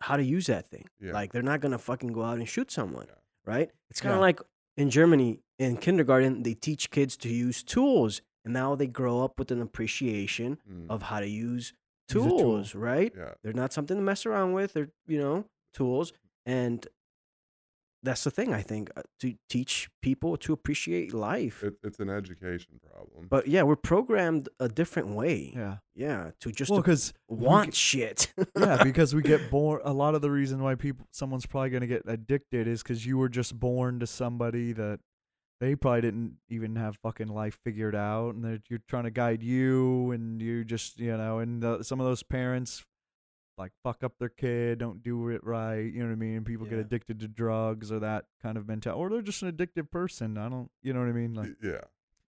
how 0.01 0.17
to 0.17 0.23
use 0.23 0.47
that 0.47 0.69
thing. 0.69 0.87
Yeah. 1.01 1.13
Like 1.13 1.33
they're 1.33 1.43
not 1.43 1.61
going 1.61 1.73
to 1.73 1.79
fucking 1.79 2.13
go 2.13 2.23
out 2.23 2.39
and 2.39 2.49
shoot 2.49 2.71
someone, 2.71 3.07
Yeah. 3.09 3.15
right? 3.47 3.71
It's 3.91 4.01
kind 4.03 4.15
of 4.15 4.21
like 4.21 4.41
in 4.77 4.91
Germany, 4.91 5.41
in 5.59 5.79
kindergarten, 5.79 6.43
they 6.43 6.55
teach 6.55 6.91
kids 6.91 7.17
to 7.19 7.29
use 7.31 7.63
tools. 7.63 8.21
And 8.45 8.53
now 8.55 8.75
they 8.77 8.87
grow 8.87 9.25
up 9.25 9.39
with 9.39 9.51
an 9.51 9.61
appreciation 9.61 10.59
Mm, 10.71 10.87
of 10.89 11.03
how 11.03 11.21
to 11.21 11.27
use 11.29 11.73
Use 12.13 12.25
a 12.25 12.29
tool. 12.29 12.39
tools, 12.39 12.75
right? 12.75 13.13
yeah 13.17 13.33
They're 13.43 13.53
not 13.53 13.73
something 13.73 13.97
to 13.97 14.03
mess 14.03 14.27
around 14.27 14.53
with. 14.53 14.75
They're 14.75 14.91
you 15.07 15.19
know 15.19 15.45
tools, 15.75 16.13
and 16.47 16.87
that's 18.03 18.25
the 18.25 18.31
thing. 18.31 18.55
I 18.55 18.63
think 18.63 18.91
uh, 18.97 19.03
to 19.21 19.35
teach 19.49 19.89
people 20.03 20.37
to 20.39 20.53
appreciate 20.53 21.13
life. 21.13 21.63
it, 21.63 21.75
it's 21.83 21.99
an 21.99 22.09
education 22.11 22.81
problem 22.81 23.27
but 23.29 23.49
yeah, 23.49 23.63
we're 23.63 23.77
programmed 23.77 24.49
a 24.61 24.69
different 24.69 25.09
way. 25.09 25.53
Yeah, 25.55 25.79
yeah 25.95 26.31
to 26.41 26.53
just 26.53 26.71
well 26.71 26.79
to 26.79 26.83
because 26.83 27.13
want 27.29 27.75
shit. 27.75 28.33
yeah, 28.59 28.83
because 28.85 29.15
we 29.15 29.23
get 29.23 29.51
born. 29.51 29.81
A 29.85 29.93
lot 29.93 30.15
of 30.15 30.23
the 30.23 30.31
reason 30.31 30.63
why 30.63 30.75
people, 30.75 31.07
someone's 31.11 31.47
probably 31.47 31.71
going 31.71 31.81
to 31.83 31.87
get 31.87 32.03
addicted 32.07 32.69
is 32.69 32.83
because 32.83 33.05
you 33.05 33.19
were 33.19 33.29
just 33.29 33.59
born 33.59 34.01
to 34.01 34.07
somebody 34.07 34.73
that 34.73 35.01
they 35.61 35.75
probably 35.75 36.01
didn't 36.03 36.37
even 36.49 36.77
have 36.77 36.97
fucking 36.99 37.29
life 37.29 37.59
figured 37.65 37.95
out, 37.97 38.35
and 38.35 38.45
that 38.45 38.63
you're 38.69 38.81
trying 38.89 39.05
to 39.05 39.11
guide 39.11 39.43
you, 39.43 40.11
and 40.13 40.41
you 40.41 40.65
just, 40.65 40.99
you 40.99 41.17
know, 41.17 41.39
and 41.41 41.63
the, 41.63 41.83
some 41.83 42.01
of 42.01 42.07
those 42.07 42.23
parents 42.23 42.85
like 43.57 43.73
fuck 43.83 44.05
up 44.05 44.13
their 44.21 44.29
kid, 44.29 44.79
don't 44.79 45.03
do 45.03 45.29
it 45.31 45.43
right. 45.43 45.81
You 45.93 45.99
know 46.01 46.07
what 46.07 46.13
I 46.13 46.17
mean? 46.17 46.37
And 46.37 46.47
people 46.47 46.65
get 46.65 46.79
addicted 46.79 47.19
to 47.21 47.27
drugs 47.29 47.91
or 47.91 47.99
that 47.99 48.27
kind 48.41 48.57
of 48.57 48.69
mentality, 48.69 49.01
or 49.01 49.11
they're 49.11 49.21
just 49.21 49.43
an 49.43 49.51
addictive 49.51 49.91
person. 49.91 50.39
I 50.39 50.49
don't, 50.49 50.71
you 50.81 50.93
know 50.93 51.01
what 51.01 51.09
I 51.09 51.13
mean? 51.13 51.35
Like, 51.35 51.51
yeah 51.63 51.81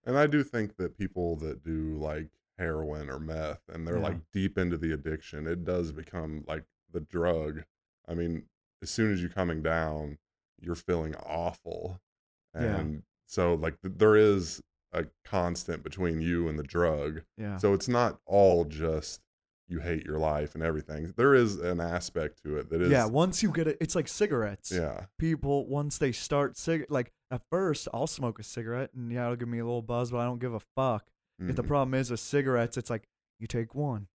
and 0.07 0.17
i 0.17 0.27
do 0.27 0.43
think 0.43 0.79
that 0.79 0.97
people 0.97 1.37
that 1.37 1.63
do 1.63 1.95
like 2.01 2.31
heroin 2.59 3.11
or 3.11 3.21
meth 3.21 3.61
and 3.69 3.87
they're 3.87 3.99
Yeah. 3.99 4.03
like 4.05 4.17
deep 4.33 4.57
into 4.57 4.79
the 4.79 4.93
addiction 4.95 5.47
it 5.47 5.63
does 5.63 5.93
become 5.93 6.43
like 6.49 6.65
the 6.91 7.01
drug 7.01 7.65
i 8.09 8.15
mean 8.15 8.45
as 8.83 8.89
soon 8.89 9.13
as 9.13 9.21
you're 9.21 9.29
coming 9.29 9.63
down 9.63 10.17
you're 10.59 10.75
feeling 10.75 11.15
awful 11.17 12.01
Yeah. 12.55 12.79
and 12.79 13.03
so 13.31 13.55
like 13.55 13.81
th- 13.81 13.95
there 13.97 14.17
is 14.17 14.61
a 14.93 15.05
constant 15.25 15.83
between 15.85 16.21
you 16.21 16.49
and 16.49 16.59
the 16.59 16.63
drug 16.65 17.23
yeah, 17.39 17.57
so 17.57 17.73
it's 17.73 17.89
not 17.89 18.19
all 18.27 18.65
just 18.65 19.21
you 19.69 19.79
hate 19.79 20.05
your 20.05 20.19
life 20.19 20.55
and 20.55 20.65
everything 20.65 21.15
there 21.17 21.33
is 21.33 21.57
an 21.61 21.81
aspect 21.81 22.43
to 22.43 22.57
it 22.57 22.69
that 22.71 22.83
is 22.83 22.91
yeah. 22.91 23.05
Once 23.07 23.41
you 23.41 23.53
get 23.53 23.69
it, 23.69 23.77
it's 23.81 23.95
like 23.95 24.09
cigarettes. 24.09 24.73
yeah 24.73 25.05
people 25.17 25.69
once 25.69 25.97
they 25.97 26.11
start 26.11 26.57
cig 26.57 26.87
like 26.89 27.13
at 27.31 27.41
first 27.51 27.87
I'll 27.95 28.09
smoke 28.09 28.41
a 28.41 28.43
cigarette 28.43 28.91
and 28.95 29.13
yeah 29.13 29.25
it'll 29.27 29.37
give 29.37 29.47
me 29.49 29.61
a 29.61 29.65
little 29.65 29.81
buzz 29.83 30.11
but 30.11 30.19
I 30.19 30.25
don't 30.25 30.41
give 30.41 30.55
a 30.55 30.61
fuck. 30.77 31.07
If 31.39 31.55
the 31.57 31.63
mhm, 31.63 31.69
problem 31.69 31.95
is 31.95 32.11
with 32.11 32.19
cigarettes, 32.21 32.77
it's 32.77 32.91
like 32.91 33.05
you 33.39 33.47
take 33.47 33.75
one, 33.75 34.09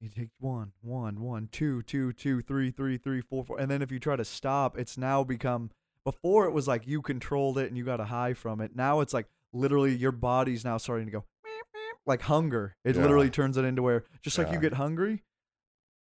you 0.00 0.08
take 0.08 0.30
one, 0.38 0.72
one, 0.80 1.20
one, 1.20 1.48
two, 1.52 1.82
two, 1.82 2.12
two, 2.14 2.40
three, 2.40 2.70
three, 2.70 2.96
three, 2.96 3.20
four, 3.20 3.44
four, 3.44 3.58
and 3.60 3.70
then 3.70 3.82
if 3.82 3.90
you 3.92 3.98
try 3.98 4.16
to 4.16 4.24
stop, 4.24 4.78
it's 4.78 4.96
now 4.96 5.22
become. 5.24 5.70
Before 6.04 6.46
it 6.46 6.52
was 6.52 6.66
like 6.66 6.86
you 6.86 7.00
controlled 7.02 7.58
it 7.58 7.68
and 7.68 7.76
you 7.76 7.84
got 7.84 8.00
a 8.00 8.04
high 8.04 8.34
from 8.34 8.60
it. 8.60 8.74
Now 8.74 9.00
it's 9.00 9.14
like 9.14 9.26
literally 9.52 9.94
your 9.94 10.12
body's 10.12 10.64
now 10.64 10.76
starting 10.78 11.06
to 11.06 11.12
go 11.12 11.20
meep, 11.46 11.60
meep, 11.76 11.98
like 12.06 12.22
hunger. 12.22 12.76
It 12.84 12.96
Yeah. 12.96 13.02
literally 13.02 13.30
turns 13.30 13.56
it 13.56 13.64
into 13.64 13.82
where 13.82 14.04
just 14.22 14.36
like 14.38 14.50
you 14.52 14.58
get 14.58 14.74
hungry, 14.74 15.22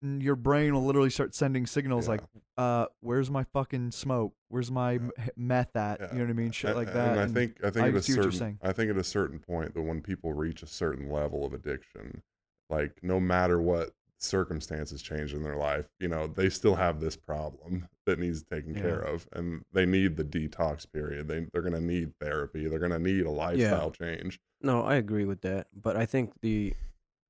and 0.01 0.21
your 0.21 0.35
brain 0.35 0.73
will 0.73 0.83
literally 0.85 1.09
start 1.09 1.33
sending 1.33 1.65
signals 1.65 2.05
Yeah. 2.05 2.11
like, 2.11 2.21
uh, 2.57 2.87
where's 2.99 3.31
my 3.31 3.43
fucking 3.45 3.91
smoke? 3.91 4.33
Where's 4.49 4.69
my 4.69 4.93
Yeah. 4.93 5.09
meth 5.37 5.75
at? 5.77 5.99
Yeah. 6.01 6.11
You 6.11 6.17
know 6.19 6.23
what 6.25 6.29
I 6.31 6.33
mean? 6.33 6.51
Shit 6.51 6.75
like 6.75 6.87
and 6.87 6.95
that. 6.97 7.17
I 7.17 7.27
think 7.27 7.63
I 7.63 7.69
think 7.69 7.85
I 7.85 7.87
at 7.89 7.95
a 7.95 8.01
see 8.01 8.13
what 8.17 8.23
you're 8.23 8.31
certain. 8.33 8.59
I 8.61 8.73
think 8.73 8.91
at 8.91 8.97
a 8.97 9.03
certain 9.03 9.39
point 9.39 9.73
that 9.75 9.81
when 9.81 10.01
people 10.01 10.33
reach 10.33 10.61
a 10.61 10.67
certain 10.67 11.09
level 11.09 11.45
of 11.45 11.53
addiction, 11.53 12.21
like 12.69 13.01
no 13.01 13.19
matter 13.21 13.61
what 13.61 13.91
circumstances 14.17 15.01
change 15.01 15.33
in 15.33 15.43
their 15.43 15.57
life, 15.57 15.85
you 15.99 16.07
know, 16.07 16.27
they 16.27 16.49
still 16.49 16.75
have 16.75 16.99
this 16.99 17.15
problem 17.15 17.87
that 18.05 18.19
needs 18.19 18.43
taken 18.43 18.73
care 18.75 18.99
of, 18.99 19.27
and 19.33 19.63
they 19.73 19.85
need 19.85 20.15
the 20.17 20.23
detox 20.23 20.85
period. 20.91 21.27
They 21.27 21.47
they're 21.51 21.61
gonna 21.61 21.81
need 21.81 22.13
therapy. 22.19 22.67
They're 22.67 22.79
gonna 22.79 22.99
need 22.99 23.25
a 23.25 23.31
lifestyle 23.31 23.91
change. 23.91 24.39
no, 24.61 24.83
I 24.83 24.95
agree 24.95 25.25
with 25.25 25.41
that, 25.41 25.67
but 25.73 25.95
I 25.97 26.05
think 26.05 26.33
the 26.41 26.73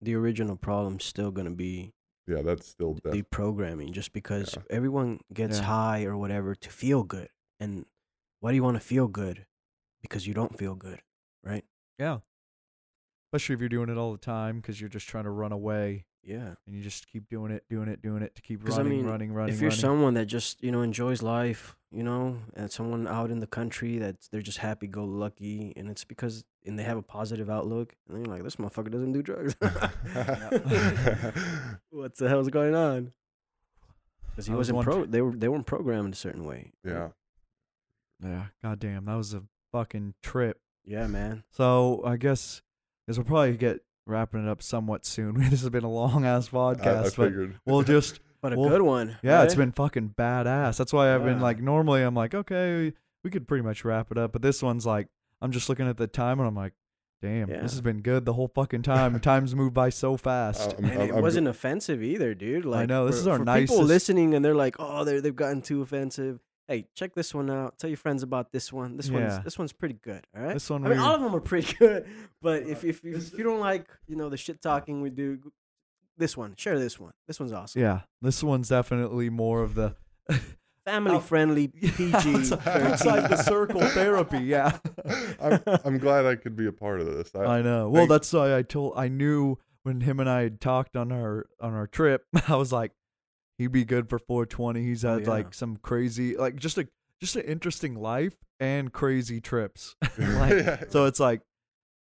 the 0.02 0.14
original 0.16 0.56
problem's 0.56 1.03
still 1.06 1.32
gonna 1.32 1.52
be 1.52 1.94
yeah, 2.28 2.41
that's 2.41 2.68
still 2.68 2.94
definitely. 2.95 3.24
deprogramming 3.24 3.91
just 3.91 4.12
because 4.14 4.53
Yeah. 4.56 4.64
everyone 4.70 5.20
gets 5.34 5.60
Yeah. 5.60 5.66
high 5.66 6.03
or 6.06 6.18
whatever 6.18 6.56
to 6.56 6.70
feel 6.70 7.03
good. 7.03 7.30
And 7.60 7.86
why 8.40 8.52
do 8.52 8.56
you 8.56 8.64
want 8.64 8.76
to 8.78 8.82
feel 8.84 9.07
good? 9.07 9.45
Because 10.02 10.26
you 10.28 10.34
don't 10.34 10.57
feel 10.57 10.76
good, 10.76 11.02
right? 11.44 11.64
Yeah. 11.99 12.20
Especially 13.28 13.53
if 13.56 13.60
you're 13.60 13.70
doing 13.70 13.90
it 13.90 13.98
all 13.98 14.12
the 14.12 14.18
time 14.18 14.57
because 14.60 14.80
you're 14.80 14.90
just 14.90 15.07
trying 15.07 15.26
to 15.26 15.30
run 15.30 15.52
away 15.52 16.06
Yeah. 16.26 16.56
and 16.65 16.76
you 16.76 16.81
just 16.81 17.07
keep 17.07 17.30
doing 17.30 17.52
it, 17.52 17.64
doing 17.69 17.88
it, 17.88 18.02
doing 18.02 18.23
it 18.23 18.34
to 18.35 18.41
keep 18.41 18.65
'Cause, 18.65 18.73
I 18.73 18.77
running, 18.81 18.97
mean, 18.97 19.06
running, 19.06 19.31
running. 19.34 19.53
if 19.53 19.61
you're 19.61 19.69
running. 19.69 19.81
someone 19.81 20.14
that 20.15 20.26
just 20.26 20.61
you 20.64 20.72
know 20.72 20.81
enjoys 20.81 21.22
life 21.22 21.76
you 21.91 22.02
know 22.03 22.39
and 22.56 22.69
someone 22.72 23.07
out 23.07 23.30
in 23.31 23.39
the 23.39 23.47
country 23.47 23.97
that 23.99 24.15
they're 24.31 24.41
just 24.41 24.57
happy 24.57 24.88
go 24.88 25.06
lucky 25.06 25.72
and 25.77 25.89
it's 25.89 26.03
because 26.03 26.43
and 26.65 26.77
they 26.80 26.84
have 26.84 26.97
a 26.97 27.02
positive 27.03 27.49
outlook 27.49 27.95
and 28.07 28.18
then 28.18 28.26
you're 28.26 28.34
like 28.34 28.43
this 28.43 28.56
motherfucker 28.57 28.91
doesn't 28.91 29.14
do 29.14 29.22
drugs 29.22 29.56
what 31.89 32.15
the 32.18 32.27
hell's 32.27 32.49
going 32.49 32.76
on 32.76 33.14
because 34.31 34.47
he 34.47 34.53
I 34.53 34.56
was 34.56 34.72
wasn't 34.73 34.84
pro 34.93 35.06
they 35.06 35.22
were 35.22 35.35
they 35.35 35.47
weren't 35.47 35.65
programmed 35.68 36.14
a 36.14 36.18
certain 36.18 36.43
way 36.45 36.72
yeah. 36.84 37.10
yeah, 38.22 38.45
goddamn, 38.64 39.06
that 39.06 39.15
was 39.15 39.34
a 39.34 39.43
fucking 39.72 40.15
trip. 40.22 40.60
yeah 40.84 41.07
man 41.07 41.43
So 41.52 42.02
I 42.06 42.18
guess 42.18 42.61
because 43.06 43.18
we'll 43.19 43.26
probably 43.26 43.56
get 43.57 43.81
wrapping 44.07 44.45
it 44.45 44.49
up 44.49 44.61
somewhat 44.61 45.06
soon. 45.06 45.36
this 45.49 45.61
has 45.61 45.69
been 45.69 45.84
a 45.84 45.91
long 45.91 46.26
ass 46.26 46.49
I, 46.53 46.57
I 46.57 46.60
podcast, 46.76 47.15
but 47.15 47.60
we'll 47.65 47.84
just 47.95 48.19
but 48.41 48.53
a 48.53 48.57
Well, 48.60 48.69
good 48.69 48.82
one 48.84 49.18
yeah, 49.23 49.44
it's 49.44 49.53
eh? 49.53 49.57
been 49.57 49.72
fucking 49.72 50.14
badass. 50.18 50.77
That's 50.77 50.94
why 50.94 51.14
I've 51.14 51.23
been 51.23 51.40
like 51.40 51.60
normally 51.60 52.02
I'm 52.03 52.15
like 52.15 52.34
okay 52.36 52.94
we 53.23 53.30
could 53.32 53.48
pretty 53.48 53.64
much 53.64 53.84
wrap 53.84 54.11
it 54.11 54.18
up, 54.18 54.32
but 54.34 54.41
this 54.41 54.61
one's 54.61 54.86
like 54.86 55.07
I'm 55.41 55.52
just 55.52 55.68
looking 55.69 55.88
at 55.88 55.98
the 55.98 56.07
time 56.07 56.40
and 56.40 56.48
I'm 56.48 56.56
like, 56.56 56.73
damn, 57.22 57.49
Yeah. 57.49 57.61
this 57.61 57.72
has 57.72 57.82
been 57.82 58.02
good 58.02 58.23
the 58.26 58.34
whole 58.34 58.48
fucking 58.53 58.84
time. 58.84 59.19
Time's 59.22 59.56
moved 59.56 59.73
by 59.73 59.90
so 59.90 60.15
fast. 60.18 60.76
I'm- 60.76 60.86
and 60.86 60.91
I'm- 60.94 61.02
it 61.10 61.15
I'm 61.15 61.22
wasn't 61.22 61.48
offensive 61.48 62.03
either, 62.03 62.34
dude. 62.36 62.65
Like 62.65 62.84
I 62.84 62.86
know, 62.86 63.07
this 63.07 63.15
for- 63.15 63.22
is 63.22 63.27
our 63.27 63.38
for 63.40 63.57
people 63.60 63.84
listening, 63.84 64.34
and 64.36 64.45
they're 64.45 64.53
like, 64.56 64.76
"Oh, 64.80 65.03
they 65.03 65.19
they've 65.19 65.36
gotten 65.36 65.61
too 65.64 65.82
offensive." 65.82 66.40
Hey, 66.68 66.88
check 66.96 67.14
this 67.14 67.34
one 67.34 67.50
out. 67.52 67.78
Tell 67.78 67.90
your 67.90 67.98
friends 67.98 68.24
about 68.24 68.52
this 68.52 68.74
one. 68.74 68.98
This 68.98 69.08
Yeah. 69.10 69.20
one's 69.20 69.44
this 69.44 69.60
one's 69.60 69.72
pretty 69.74 70.00
good. 70.02 70.26
All 70.36 70.42
right. 70.44 70.54
This 70.54 70.70
one 70.70 70.86
I 70.86 70.90
mean, 70.90 70.98
we- 70.98 71.04
all 71.04 71.16
of 71.16 71.22
them 71.22 71.36
are 71.36 71.40
pretty 71.42 71.74
good. 71.80 72.08
But 72.42 72.64
if 72.64 72.84
if, 72.84 73.04
if 73.06 73.34
you 73.38 73.44
don't 73.44 73.60
like, 73.60 73.86
you 74.08 74.16
know, 74.16 74.30
the 74.30 74.38
shit 74.38 74.62
talking 74.62 75.02
we 75.02 75.10
do, 75.12 75.40
this 76.18 76.36
one, 76.36 76.56
share 76.58 76.80
this 76.80 77.00
one. 77.00 77.14
This 77.28 77.40
one's 77.40 77.52
awesome. 77.52 77.82
yeah, 77.82 78.02
this 78.22 78.42
one's 78.44 78.70
definitely 78.70 79.30
more 79.30 79.62
of 79.62 79.76
the 79.76 79.96
Family 80.86 81.16
Out- 81.16 81.24
friendly, 81.24 81.68
PG. 81.68 82.14
outside, 82.14 82.68
outside 82.68 83.30
the 83.30 83.38
circle 83.38 83.82
therapy. 83.82 84.38
Yeah, 84.40 84.78
I'm, 85.42 85.60
I'm 85.84 85.98
glad 85.98 86.26
I 86.28 86.36
could 86.36 86.56
be 86.56 86.68
a 86.68 86.72
part 86.72 87.02
of 87.02 87.08
this. 87.08 87.32
I, 87.34 87.58
I 87.58 87.62
know. 87.64 87.90
Well, 87.90 88.02
thank- 88.02 88.10
that's 88.12 88.32
why 88.34 88.56
I 88.56 88.62
told. 88.62 88.94
I 88.96 89.08
knew 89.08 89.58
when 89.82 90.02
him 90.02 90.20
and 90.20 90.30
I 90.30 90.44
had 90.44 90.62
talked 90.62 90.96
on 90.96 91.12
our 91.12 91.48
on 91.60 91.74
our 91.74 91.88
trip. 91.88 92.26
I 92.48 92.56
was 92.56 92.72
like, 92.72 92.92
he'd 93.57 93.72
be 93.72 93.86
good 93.86 94.10
for 94.10 94.19
420. 94.19 94.82
He's 94.84 95.03
Oh, 95.06 95.14
had 95.14 95.22
yeah. 95.23 95.30
like 95.30 95.53
some 95.53 95.77
crazy, 95.77 96.36
like 96.38 96.56
just 96.57 96.77
a 96.77 96.88
just 97.22 97.36
an 97.36 97.44
interesting 97.44 97.95
life 97.95 98.36
and 98.60 98.91
crazy 98.91 99.40
trips. 99.41 99.95
like, 100.18 100.52
Yeah. 100.52 100.84
so 100.90 101.06
it's 101.06 101.19
like 101.19 101.41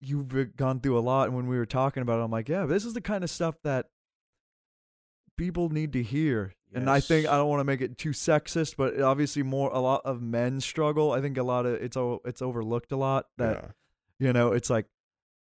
you've 0.02 0.30
been- 0.30 0.54
gone 0.56 0.80
through 0.80 0.98
a 0.98 1.02
lot. 1.02 1.28
And 1.28 1.36
when 1.36 1.48
we 1.48 1.58
were 1.58 1.66
talking 1.66 2.02
about 2.02 2.20
it, 2.20 2.24
I'm 2.24 2.32
like, 2.32 2.48
yeah, 2.50 2.66
this 2.66 2.86
is 2.86 2.94
the 2.94 3.02
kind 3.02 3.24
of 3.24 3.30
stuff 3.30 3.56
that 3.64 3.88
people 5.38 5.70
need 5.70 5.94
to 5.94 6.04
hear. 6.04 6.54
And 6.74 6.88
I 6.90 7.00
think 7.00 7.28
I 7.28 7.36
don't 7.36 7.50
want 7.50 7.62
to 7.62 7.64
make 7.64 7.82
it 7.82 7.98
too 7.98 8.12
sexist, 8.12 8.76
but 8.78 9.02
obviously 9.02 9.42
more 9.42 9.72
a 9.72 9.80
lot 9.80 10.02
of 10.06 10.22
men 10.22 10.62
struggle. 10.62 11.12
I 11.12 11.20
think 11.22 11.36
a 11.38 11.44
lot 11.44 11.66
of 11.66 11.74
it's 11.82 11.98
o- 11.98 12.22
it's 12.26 12.44
overlooked 12.44 12.92
a 12.92 12.96
lot 12.98 13.26
that 13.40 13.74
yeah. 14.20 14.28
you 14.28 14.34
know 14.34 14.52
it's 14.52 14.70
like 14.70 14.86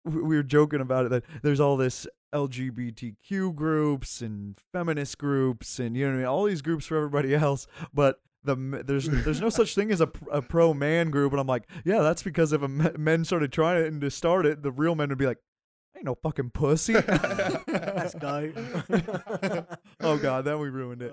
we 0.04 0.22
we 0.22 0.36
were 0.36 0.44
joking 0.44 0.80
about 0.80 1.06
it 1.06 1.08
that 1.08 1.24
there's 1.42 1.58
all 1.58 1.76
this 1.76 2.06
LGBTQ 2.32 3.54
groups 3.54 4.20
and 4.20 4.56
feminist 4.72 5.18
groups 5.18 5.78
and 5.78 5.96
you 5.96 6.04
know 6.06 6.12
what 6.12 6.16
I 6.16 6.18
mean 6.18 6.26
all 6.26 6.44
these 6.44 6.62
groups 6.62 6.86
for 6.86 6.96
everybody 6.96 7.34
else, 7.34 7.66
but 7.92 8.20
the 8.42 8.56
there's 8.86 9.06
there's 9.06 9.40
no 9.40 9.50
such 9.50 9.74
thing 9.74 9.90
as 9.90 10.00
a, 10.00 10.10
a 10.32 10.40
pro 10.40 10.72
man 10.72 11.10
group, 11.10 11.32
and 11.32 11.40
I'm 11.40 11.46
like, 11.46 11.68
yeah, 11.84 12.00
that's 12.00 12.22
because 12.22 12.52
if 12.52 12.62
a 12.62 12.68
me- 12.68 12.90
men 12.96 13.24
started 13.24 13.52
trying 13.52 13.82
it 13.82 13.86
and 13.92 14.00
to 14.00 14.10
start 14.10 14.46
it, 14.46 14.62
the 14.62 14.70
real 14.70 14.94
men 14.94 15.10
would 15.10 15.18
be 15.18 15.26
like, 15.26 15.38
ain't 15.94 16.06
no 16.06 16.14
fucking 16.14 16.50
pussy. 16.50 16.94
This 17.70 18.14
guy. 18.18 18.50
oh 20.00 20.16
god, 20.16 20.44
then 20.44 20.58
we 20.58 20.68
ruined 20.70 21.02
it. 21.02 21.12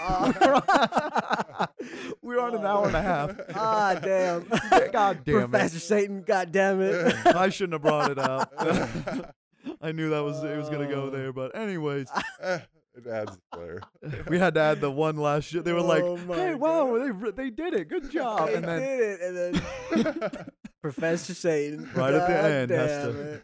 Uh, 0.00 1.66
We're 2.22 2.38
on 2.40 2.54
an 2.54 2.64
hour 2.66 2.86
and 2.86 2.96
a 2.96 3.02
half. 3.02 3.34
ah, 3.54 3.94
damn. 3.94 4.46
God 4.92 5.24
damn 5.24 5.48
Professor 5.50 5.78
it. 5.78 5.80
Satan, 5.80 6.22
god 6.22 6.52
damn 6.52 6.80
it. 6.80 7.14
I 7.26 7.48
shouldn't 7.48 7.72
have 7.74 7.82
brought 7.82 8.10
it 8.10 8.18
up. 8.18 9.34
I 9.80 9.92
knew 9.92 10.10
that 10.10 10.20
was 10.20 10.42
it 10.44 10.56
was 10.56 10.68
gonna 10.68 10.88
go 10.88 11.06
uh. 11.06 11.10
there, 11.10 11.32
but 11.32 11.56
anyways, 11.56 12.08
it 12.42 13.06
adds 13.10 13.38
flair. 13.54 13.80
we 14.28 14.38
had 14.38 14.54
to 14.54 14.60
add 14.60 14.80
the 14.80 14.90
one 14.90 15.16
last 15.16 15.44
shit. 15.48 15.64
They 15.64 15.72
were 15.72 15.80
like, 15.80 16.02
Oh 16.02 16.16
"Hey, 16.16 16.54
wow, 16.54 16.96
God. 16.98 17.36
they 17.36 17.44
they 17.44 17.50
did 17.50 17.74
it, 17.74 17.88
good 17.88 18.10
job!" 18.12 18.48
They 18.48 18.54
And 18.54 18.64
then 18.64 18.80
did 18.80 19.00
it, 19.00 19.20
and 19.20 19.36
then 19.36 20.46
Professor 20.82 21.34
Satan. 21.34 21.88
right 21.94 22.12
at 22.14 22.26
the 22.28 22.36
end 22.36 22.70
has 22.70 23.04
to. 23.06 23.40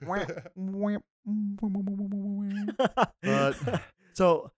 but 3.23 3.82
so 4.15 4.51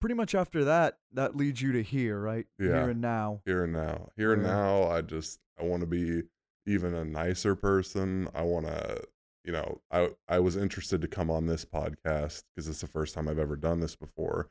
pretty 0.00 0.14
much 0.14 0.34
after 0.34 0.64
that, 0.64 0.98
that 1.12 1.36
leads 1.36 1.60
you 1.62 1.72
to 1.72 1.82
here, 1.82 2.18
right? 2.20 2.46
Yeah. 2.58 2.66
Here 2.68 2.90
and 2.90 3.00
now. 3.00 3.40
here 3.44 3.64
and 3.64 3.72
now. 3.72 4.08
Here 4.16 4.32
and 4.32 4.42
now, 4.42 4.84
I 4.84 5.00
just 5.02 5.38
I 5.58 5.64
want 5.64 5.80
to 5.80 5.86
be 5.86 6.22
even 6.66 6.94
a 6.94 7.04
nicer 7.04 7.54
person. 7.54 8.28
I 8.34 8.42
want 8.42 8.66
to, 8.66 9.02
you 9.44 9.52
know, 9.52 9.80
I 9.90 10.10
I 10.28 10.40
was 10.40 10.56
interested 10.56 11.00
to 11.02 11.08
come 11.08 11.30
on 11.30 11.46
this 11.46 11.64
podcast 11.64 12.44
because 12.54 12.68
it's 12.68 12.80
the 12.80 12.86
first 12.86 13.14
time 13.14 13.28
I've 13.28 13.38
ever 13.38 13.56
done 13.56 13.80
this 13.80 13.96
before. 13.96 14.48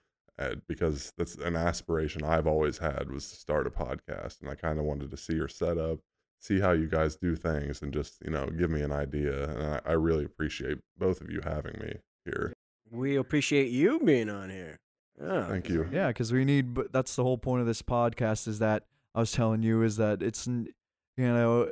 Because 0.67 1.13
that's 1.17 1.35
an 1.35 1.55
aspiration 1.55 2.23
I've 2.23 2.47
always 2.47 2.79
had 2.79 3.11
was 3.11 3.29
to 3.29 3.35
start 3.35 3.67
a 3.67 3.69
podcast, 3.69 4.41
and 4.41 4.49
I 4.49 4.55
kind 4.55 4.79
of 4.79 4.85
wanted 4.85 5.11
to 5.11 5.17
see 5.17 5.35
your 5.35 5.47
setup, 5.47 5.99
see 6.39 6.59
how 6.59 6.71
you 6.71 6.87
guys 6.87 7.15
do 7.15 7.35
things, 7.35 7.81
and 7.81 7.93
just 7.93 8.17
you 8.25 8.31
know 8.31 8.47
give 8.47 8.69
me 8.69 8.81
an 8.81 8.91
idea. 8.91 9.49
And 9.49 9.63
I, 9.63 9.81
I 9.85 9.91
really 9.93 10.25
appreciate 10.25 10.79
both 10.97 11.21
of 11.21 11.29
you 11.29 11.41
having 11.43 11.79
me 11.79 11.93
here. 12.25 12.51
we 12.91 13.15
appreciate 13.15 13.69
you 13.69 13.99
being 13.99 14.29
on 14.29 14.49
here. 14.49 14.79
Yeah. 15.21 15.47
Thank 15.47 15.69
you. 15.69 15.87
Yeah, 15.91 16.07
because 16.07 16.33
we 16.33 16.43
need. 16.45 16.73
But 16.73 16.91
that's 16.91 17.15
the 17.15 17.23
whole 17.23 17.37
point 17.37 17.61
of 17.61 17.67
this 17.67 17.83
podcast. 17.83 18.47
Is 18.47 18.59
that 18.59 18.83
I 19.13 19.19
was 19.19 19.31
telling 19.31 19.61
you 19.61 19.83
is 19.83 19.97
that 19.97 20.23
it's 20.23 20.47
you 20.47 20.73
know 21.17 21.71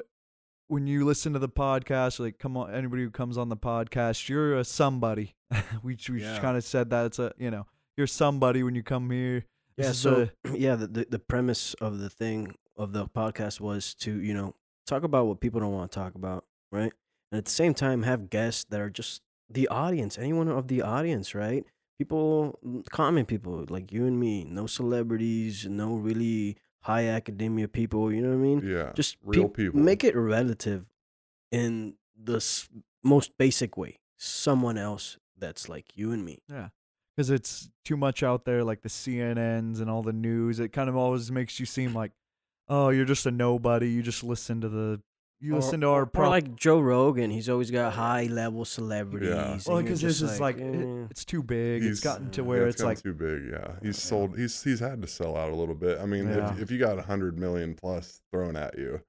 when 0.72 0.88
you 0.88 1.04
listen 1.04 1.34
to 1.34 1.40
the 1.40 1.50
podcast, 1.50 2.18
like 2.20 2.40
come 2.40 2.56
on, 2.56 2.74
anybody 2.74 3.04
who 3.04 3.10
comes 3.12 3.38
on 3.38 3.50
the 3.50 3.58
podcast, 3.58 4.30
you're 4.30 4.56
a 4.58 4.64
somebody. 4.64 5.36
we 5.84 5.98
we 6.10 6.22
Yeah. 6.22 6.40
kind 6.40 6.56
of 6.56 6.64
said 6.64 6.90
that 6.92 7.08
it's 7.08 7.20
a 7.20 7.34
you 7.38 7.52
know 7.52 7.68
you're 7.98 8.08
somebody 8.08 8.64
when 8.64 8.74
you 8.74 8.82
come 8.84 9.10
here. 9.12 9.46
Yeah, 9.78 9.92
so 9.92 10.30
a- 10.46 10.50
yeah, 10.58 10.76
the, 10.76 10.88
the 10.88 11.06
the 11.10 11.20
premise 11.20 11.74
of 11.76 12.00
the 12.00 12.10
thing 12.10 12.56
of 12.78 12.94
the 12.94 13.06
podcast 13.08 13.60
was 13.60 13.94
to 13.96 14.22
you 14.22 14.34
know 14.34 14.56
talk 14.88 15.04
about 15.04 15.28
what 15.28 15.42
people 15.42 15.60
don't 15.60 15.74
want 15.74 15.92
to 15.92 16.00
talk 16.00 16.16
about, 16.16 16.46
right? 16.72 16.94
And 17.32 17.38
at 17.40 17.46
the 17.46 17.52
same 17.52 17.74
time, 17.74 18.04
have 18.04 18.30
guests 18.30 18.66
that 18.70 18.80
are 18.80 18.90
just 18.90 19.22
the 19.50 19.68
audience, 19.68 20.18
anyone 20.18 20.48
of 20.48 20.68
the 20.70 20.82
audience, 20.82 21.36
right? 21.36 21.66
People, 21.98 22.58
mm, 22.66 22.86
common 22.90 23.26
people 23.26 23.66
like 23.70 23.92
you 23.92 24.06
and 24.06 24.18
me, 24.20 24.44
no 24.46 24.66
celebrities, 24.68 25.66
no 25.68 25.96
really 25.96 26.58
high 26.82 27.08
academia 27.08 27.68
people. 27.68 28.12
You 28.12 28.22
know 28.22 28.30
what 28.30 28.36
I 28.36 28.38
mean? 28.38 28.62
Yeah, 28.66 28.92
Just 28.96 29.18
real 29.24 29.44
peop- 29.50 29.56
people. 29.58 29.80
Make 29.80 30.04
it 30.04 30.16
relative 30.16 30.90
in 31.52 31.96
the 32.22 32.38
s- 32.38 32.70
most 33.04 33.38
basic 33.38 33.78
way. 33.78 34.00
Someone 34.18 34.78
else 34.78 35.18
that's 35.38 35.68
like 35.70 35.86
you 35.96 36.12
and 36.12 36.24
me. 36.24 36.40
Yeah. 36.50 36.70
Because 37.16 37.30
it's 37.30 37.70
too 37.84 37.98
much 37.98 38.24
out 38.24 38.46
there, 38.46 38.64
like 38.64 38.82
the 38.84 38.90
CNNs 38.90 39.82
and 39.82 39.90
all 39.90 40.02
the 40.02 40.14
news. 40.14 40.60
It 40.60 40.70
kind 40.72 40.90
of 40.90 40.96
always 40.96 41.32
makes 41.32 41.60
you 41.60 41.66
seem 41.66 41.94
like, 41.94 42.12
oh, 42.70 42.90
you're 42.90 43.06
just 43.06 43.26
a 43.26 43.32
nobody. 43.32 43.90
You 43.90 44.02
just 44.02 44.24
listen 44.24 44.62
to 44.62 44.70
the, 44.70 45.02
you 45.42 45.54
Or- 45.54 45.56
listen 45.58 45.82
to 45.82 45.88
our 45.88 46.04
Or 46.04 46.06
pro. 46.06 46.30
like 46.30 46.56
Joe 46.56 46.80
Rogan, 46.80 47.32
he's 47.32 47.50
always 47.50 47.72
got 47.72 47.94
high 47.94 48.26
level 48.28 48.64
celebrities. 48.64 49.30
Yeah. 49.30 49.60
well, 49.66 49.82
because 49.82 50.00
this 50.02 50.22
is 50.22 50.40
like, 50.40 50.58
it- 50.58 50.62
eh. 50.76 51.08
it's 51.10 51.26
too 51.26 51.42
big. 51.44 51.82
He's- 51.82 51.94
it's 51.96 52.04
gotten 52.04 52.30
to 52.32 52.44
where 52.44 52.62
Yeah, 52.62 52.68
it's 52.68 52.78
gotten 52.82 52.90
like, 52.90 53.02
too 53.04 53.14
big. 53.14 53.50
Yeah, 53.52 53.74
he's 53.82 53.98
sold. 54.02 54.38
He's 54.38 54.62
he's 54.64 54.80
had 54.80 55.02
to 55.02 55.08
sell 55.08 55.36
out 55.36 55.50
a 55.52 55.56
little 55.56 55.76
bit. 55.76 56.00
I 56.00 56.06
mean, 56.06 56.28
Yeah. 56.30 56.54
if 56.54 56.62
if 56.62 56.72
you 56.72 56.78
got 56.78 57.00
a 57.00 57.04
hundred 57.04 57.38
million 57.40 57.74
plus 57.74 58.22
thrown 58.32 58.56
at 58.56 58.78
you, 58.78 59.02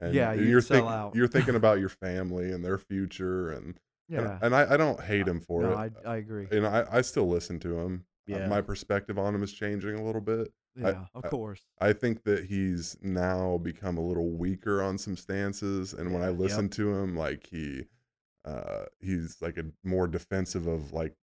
and 0.00 0.14
Yeah, 0.14 0.32
and 0.32 0.40
you'd 0.42 0.48
you're 0.50 0.60
sell 0.60 0.76
think- 0.78 0.88
out. 0.90 1.14
You're 1.16 1.28
thinking 1.28 1.54
about 1.54 1.80
your 1.80 1.88
family 2.06 2.52
and 2.52 2.64
their 2.64 2.78
future, 2.78 3.50
and 3.50 3.80
yeah. 4.08 4.34
and, 4.34 4.38
and 4.44 4.54
I, 4.54 4.74
I 4.74 4.76
don't 4.76 5.00
hate 5.00 5.26
him 5.26 5.40
for 5.40 5.62
no, 5.62 5.70
it. 5.78 5.92
I, 6.04 6.10
I 6.12 6.16
agree. 6.16 6.46
and 6.50 6.66
I, 6.66 6.86
I 6.90 7.00
still 7.00 7.28
listen 7.28 7.58
to 7.60 7.78
him. 7.80 8.04
Yeah. 8.38 8.48
my 8.48 8.60
perspective 8.60 9.18
on 9.18 9.34
him 9.34 9.42
is 9.42 9.52
changing 9.52 9.94
a 9.96 10.02
little 10.04 10.20
bit. 10.20 10.52
Yeah, 10.76 11.06
of 11.14 11.24
course. 11.30 11.60
I 11.80 11.92
think 11.92 12.22
that 12.24 12.44
he's 12.46 12.96
now 13.02 13.58
become 13.58 13.98
a 13.98 14.00
little 14.06 14.30
weaker 14.30 14.80
on 14.82 14.98
some 14.98 15.16
stances, 15.16 15.92
and 15.92 16.12
when 16.12 16.22
I 16.22 16.26
Yeah. 16.30 16.36
listen 16.38 16.68
to 16.70 16.94
him, 16.94 17.16
like 17.16 17.46
he, 17.48 17.86
uh, 18.44 18.84
he's 19.00 19.42
like 19.42 19.58
a 19.58 19.64
more 19.84 20.06
defensive 20.06 20.66
of 20.66 20.92
like 20.92 21.14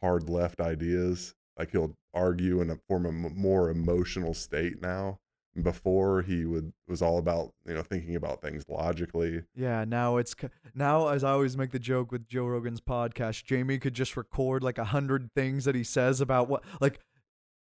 hard 0.00 0.30
left 0.30 0.60
ideas. 0.60 1.34
Like 1.58 1.72
he'll 1.72 1.96
argue 2.14 2.60
in 2.60 2.70
a 2.70 2.76
form 2.76 3.04
of 3.24 3.34
more 3.36 3.68
emotional 3.68 4.32
state 4.32 4.80
now, 4.80 5.18
Before 5.62 6.22
he 6.22 6.44
would 6.44 6.72
was 6.86 7.02
all 7.02 7.18
about 7.18 7.52
you 7.66 7.74
know 7.74 7.82
thinking 7.82 8.14
about 8.16 8.40
things 8.40 8.64
logically. 8.68 9.42
Yeah, 9.54 9.84
now 9.84 10.16
it's 10.16 10.34
now 10.74 11.08
as 11.08 11.24
I 11.24 11.32
always 11.32 11.56
make 11.56 11.70
the 11.72 11.78
joke 11.78 12.12
with 12.12 12.28
Joe 12.28 12.46
Rogan's 12.46 12.80
podcast, 12.80 13.44
Jamie 13.44 13.78
could 13.78 13.94
just 13.94 14.16
record 14.16 14.62
like 14.62 14.78
a 14.78 14.84
hundred 14.84 15.30
things 15.34 15.64
that 15.64 15.74
he 15.74 15.84
says 15.84 16.20
about 16.20 16.48
what 16.48 16.62
like 16.80 17.00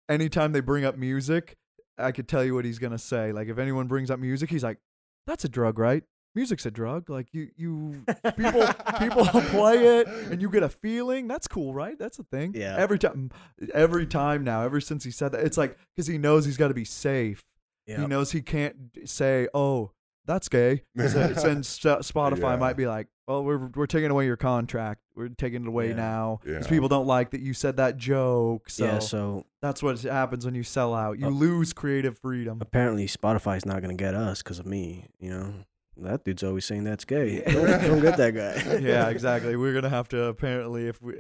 anytime 0.09 0.51
they 0.51 0.59
bring 0.59 0.85
up 0.85 0.97
music, 0.97 1.57
I 1.97 2.11
could 2.11 2.27
tell 2.27 2.43
you 2.43 2.53
what 2.55 2.65
he's 2.65 2.79
gonna 2.79 2.97
say. 2.97 3.31
Like 3.31 3.47
if 3.47 3.57
anyone 3.57 3.87
brings 3.87 4.11
up 4.11 4.19
music, 4.19 4.49
he's 4.49 4.63
like, 4.63 4.77
That's 5.25 5.45
a 5.45 5.49
drug, 5.49 5.79
right? 5.79 6.03
Music's 6.35 6.65
a 6.65 6.71
drug. 6.71 7.09
Like 7.09 7.27
you 7.31 7.49
you 7.55 8.03
people 8.37 8.67
people 8.99 9.25
play 9.51 9.99
it 9.99 10.07
and 10.07 10.41
you 10.41 10.49
get 10.49 10.63
a 10.63 10.69
feeling. 10.69 11.27
That's 11.29 11.47
cool, 11.47 11.73
right? 11.73 11.97
That's 11.97 12.19
a 12.19 12.23
thing. 12.23 12.53
Yeah. 12.55 12.75
Every 12.77 12.99
time 12.99 13.31
every 13.73 14.05
time 14.05 14.43
now, 14.43 14.63
ever 14.63 14.81
since 14.81 15.05
he 15.05 15.11
said 15.11 15.31
that, 15.31 15.45
it's 15.45 15.57
like 15.57 15.77
because 15.95 16.07
he 16.07 16.17
knows 16.17 16.45
he's 16.45 16.57
gotta 16.57 16.73
be 16.73 16.83
safe. 16.85 17.41
He 17.87 18.07
knows 18.07 18.31
he 18.31 18.41
can't 18.41 18.75
say, 19.05 19.47
"Oh, 19.53 19.91
that's 20.25 20.49
gay," 20.49 20.83
since 20.97 21.79
Spotify 21.83 22.39
Yeah. 22.53 22.55
might 22.57 22.77
be 22.77 22.87
like, 22.87 23.07
"Well, 23.27 23.43
we're 23.43 23.67
we're 23.75 23.85
taking 23.85 24.11
away 24.11 24.25
your 24.25 24.37
contract. 24.37 25.01
We're 25.15 25.29
taking 25.29 25.61
it 25.63 25.67
away 25.67 25.89
Yeah. 25.89 25.95
now 25.95 26.39
because 26.43 26.65
Yeah. 26.65 26.69
people 26.69 26.87
don't 26.89 27.05
like 27.07 27.31
that 27.31 27.41
you 27.41 27.53
said 27.53 27.77
that 27.77 27.97
joke." 27.97 28.69
So, 28.69 28.85
yeah. 28.85 28.99
So 28.99 29.45
that's 29.61 29.83
what 29.83 29.99
happens 30.01 30.45
when 30.45 30.55
you 30.55 30.63
sell 30.63 30.93
out. 30.93 31.19
You 31.19 31.27
Uh, 31.27 31.29
lose 31.31 31.73
creative 31.73 32.17
freedom. 32.17 32.57
apparently 32.61 33.05
Spotify's 33.07 33.65
not 33.65 33.81
gonna 33.81 33.93
get 33.93 34.15
us 34.15 34.41
because 34.41 34.59
of 34.59 34.65
me. 34.65 35.07
You 35.19 35.29
know, 35.29 35.53
that 35.97 36.25
dude's 36.25 36.43
always 36.43 36.65
saying 36.65 36.83
that's 36.85 37.05
gay. 37.05 37.41
Don't, 37.45 37.67
don't 37.67 38.01
get 38.01 38.17
that 38.17 38.31
guy. 38.33 38.77
yeah, 38.81 39.07
exactly. 39.15 39.55
We're 39.55 39.73
gonna 39.73 39.89
have 39.89 40.07
to 40.09 40.23
apparently 40.25 40.87
if 40.87 41.01
we, 41.01 41.19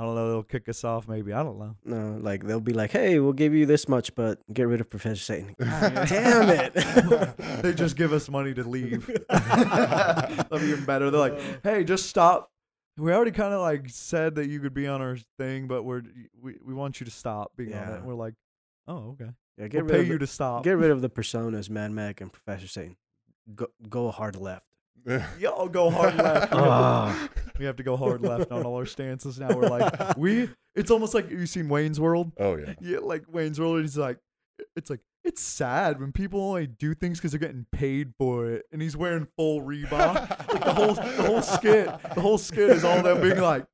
I 0.00 0.02
don't 0.04 0.14
know, 0.14 0.30
they'll 0.30 0.42
kick 0.42 0.66
us 0.70 0.82
off. 0.82 1.06
Maybe 1.08 1.34
I 1.34 1.42
don't 1.42 1.58
know. 1.58 1.76
No, 1.84 2.18
like 2.22 2.46
they'll 2.46 2.58
be 2.58 2.72
like, 2.72 2.90
"Hey, 2.90 3.18
we'll 3.20 3.34
give 3.34 3.52
you 3.52 3.66
this 3.66 3.86
much, 3.86 4.14
but 4.14 4.38
get 4.50 4.66
rid 4.66 4.80
of 4.80 4.88
Professor 4.88 5.20
Satan." 5.20 5.54
God 5.60 6.08
damn 6.08 6.48
it! 6.48 6.72
they 7.62 7.74
just 7.74 7.96
give 7.96 8.14
us 8.14 8.30
money 8.30 8.54
to 8.54 8.64
leave. 8.64 9.06
That'd 9.28 10.48
be 10.60 10.68
even 10.68 10.86
better. 10.86 11.10
They're 11.10 11.20
like, 11.20 11.38
hey, 11.62 11.84
just 11.84 12.06
stop. 12.06 12.50
We 12.96 13.12
already 13.12 13.30
kind 13.30 13.52
of 13.52 13.60
like 13.60 13.90
said 13.90 14.36
that 14.36 14.48
you 14.48 14.60
could 14.60 14.72
be 14.72 14.86
on 14.86 15.02
our 15.02 15.18
thing, 15.38 15.68
but 15.68 15.82
we're 15.82 16.00
we, 16.40 16.56
we 16.64 16.72
want 16.72 16.98
you 17.00 17.04
to 17.04 17.12
stop 17.12 17.52
being 17.58 17.74
on 17.74 17.92
it. 17.92 18.02
We're 18.02 18.14
like, 18.14 18.32
oh, 18.88 19.10
okay. 19.20 19.32
Yeah, 19.58 19.68
get 19.68 19.84
We'll 19.84 19.90
rid 19.90 19.92
pay 19.96 20.00
of 20.00 20.06
you 20.06 20.12
the, 20.14 20.18
to 20.20 20.26
stop. 20.26 20.64
get 20.64 20.78
rid 20.78 20.90
of 20.92 21.02
the 21.02 21.10
personas, 21.10 21.68
Mad 21.68 21.90
Mac 21.92 22.22
and 22.22 22.32
Professor 22.32 22.68
Satan. 22.68 22.96
Go 23.54 23.66
go 23.86 24.10
hard 24.10 24.36
left. 24.36 24.64
Yo, 25.38 25.68
go 25.68 25.90
hard 25.90 26.16
left. 26.16 26.52
Ah. 26.60 27.28
we 27.58 27.64
have 27.64 27.76
to 27.76 27.82
go 27.82 27.96
hard 27.96 28.22
left 28.22 28.50
on 28.52 28.64
all 28.64 28.76
our 28.76 28.86
stances 28.86 29.38
now. 29.38 29.48
We're 29.54 29.68
like, 29.68 30.16
we. 30.16 30.48
It's 30.74 30.90
almost 30.90 31.14
like 31.14 31.30
you 31.30 31.46
seen 31.46 31.68
Wayne's 31.68 31.98
World. 31.98 32.32
oh 32.38 32.56
yeah. 32.56 32.74
Yeah, 32.80 32.98
like 32.98 33.24
Wayne's 33.28 33.58
World. 33.58 33.80
He's 33.80 33.98
like, 33.98 34.18
it's 34.76 34.90
like 34.90 35.00
it's 35.24 35.42
sad 35.42 36.00
when 36.00 36.12
people 36.12 36.40
only 36.40 36.66
do 36.66 36.94
things 36.94 37.18
because 37.18 37.32
they're 37.32 37.40
getting 37.40 37.66
paid 37.72 38.12
for 38.18 38.48
it, 38.48 38.66
and 38.72 38.80
he's 38.80 38.96
wearing 38.96 39.26
full 39.36 39.62
Reebok. 39.62 39.90
like 40.52 40.64
the 40.64 40.72
whole 40.72 40.94
the 40.94 41.22
whole 41.22 41.42
skit, 41.42 41.86
the 42.14 42.20
whole 42.20 42.38
skit 42.38 42.70
is 42.70 42.84
all 42.84 43.02
them 43.02 43.20
being 43.20 43.40
like. 43.40 43.66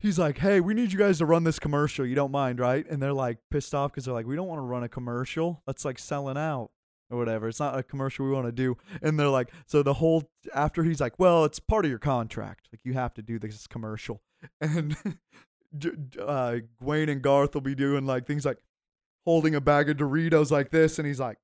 He's 0.00 0.16
like, 0.16 0.38
hey, 0.38 0.60
we 0.60 0.74
need 0.74 0.92
you 0.92 0.98
guys 0.98 1.18
to 1.18 1.26
run 1.26 1.42
this 1.42 1.58
commercial. 1.58 2.06
You 2.06 2.14
don't 2.14 2.30
mind, 2.30 2.60
right? 2.60 2.88
And 2.88 3.02
they're 3.02 3.12
like 3.12 3.38
pissed 3.50 3.74
off 3.74 3.90
because 3.90 4.04
they're 4.04 4.14
like, 4.14 4.26
we 4.26 4.36
don't 4.36 4.46
want 4.46 4.58
to 4.60 4.62
run 4.62 4.84
a 4.84 4.88
commercial. 4.88 5.60
That's 5.66 5.84
like 5.84 5.98
selling 5.98 6.36
out 6.36 6.70
or 7.10 7.18
whatever. 7.18 7.48
It's 7.48 7.60
not 7.60 7.78
a 7.78 7.82
commercial 7.82 8.26
we 8.26 8.32
want 8.32 8.46
to 8.46 8.52
do. 8.52 8.76
And 9.02 9.18
they're 9.18 9.28
like, 9.28 9.50
so 9.66 9.82
the 9.82 9.94
whole 9.94 10.28
after 10.54 10.82
he's 10.84 11.00
like, 11.00 11.18
well, 11.18 11.44
it's 11.44 11.58
part 11.58 11.84
of 11.84 11.90
your 11.90 11.98
contract. 11.98 12.68
Like 12.72 12.80
you 12.84 12.94
have 12.94 13.14
to 13.14 13.22
do 13.22 13.38
this 13.38 13.66
commercial. 13.66 14.20
And 14.60 14.96
J- 15.76 15.90
J- 16.10 16.20
uh, 16.20 16.58
Wayne 16.80 17.08
and 17.08 17.20
Garth 17.22 17.54
will 17.54 17.60
be 17.60 17.74
doing 17.74 18.06
like 18.06 18.26
things 18.26 18.44
like 18.44 18.58
holding 19.26 19.54
a 19.54 19.60
bag 19.60 19.90
of 19.90 19.96
Doritos 19.98 20.50
like 20.50 20.70
this, 20.70 20.98
and 20.98 21.06
he's 21.06 21.18
like, 21.20 21.36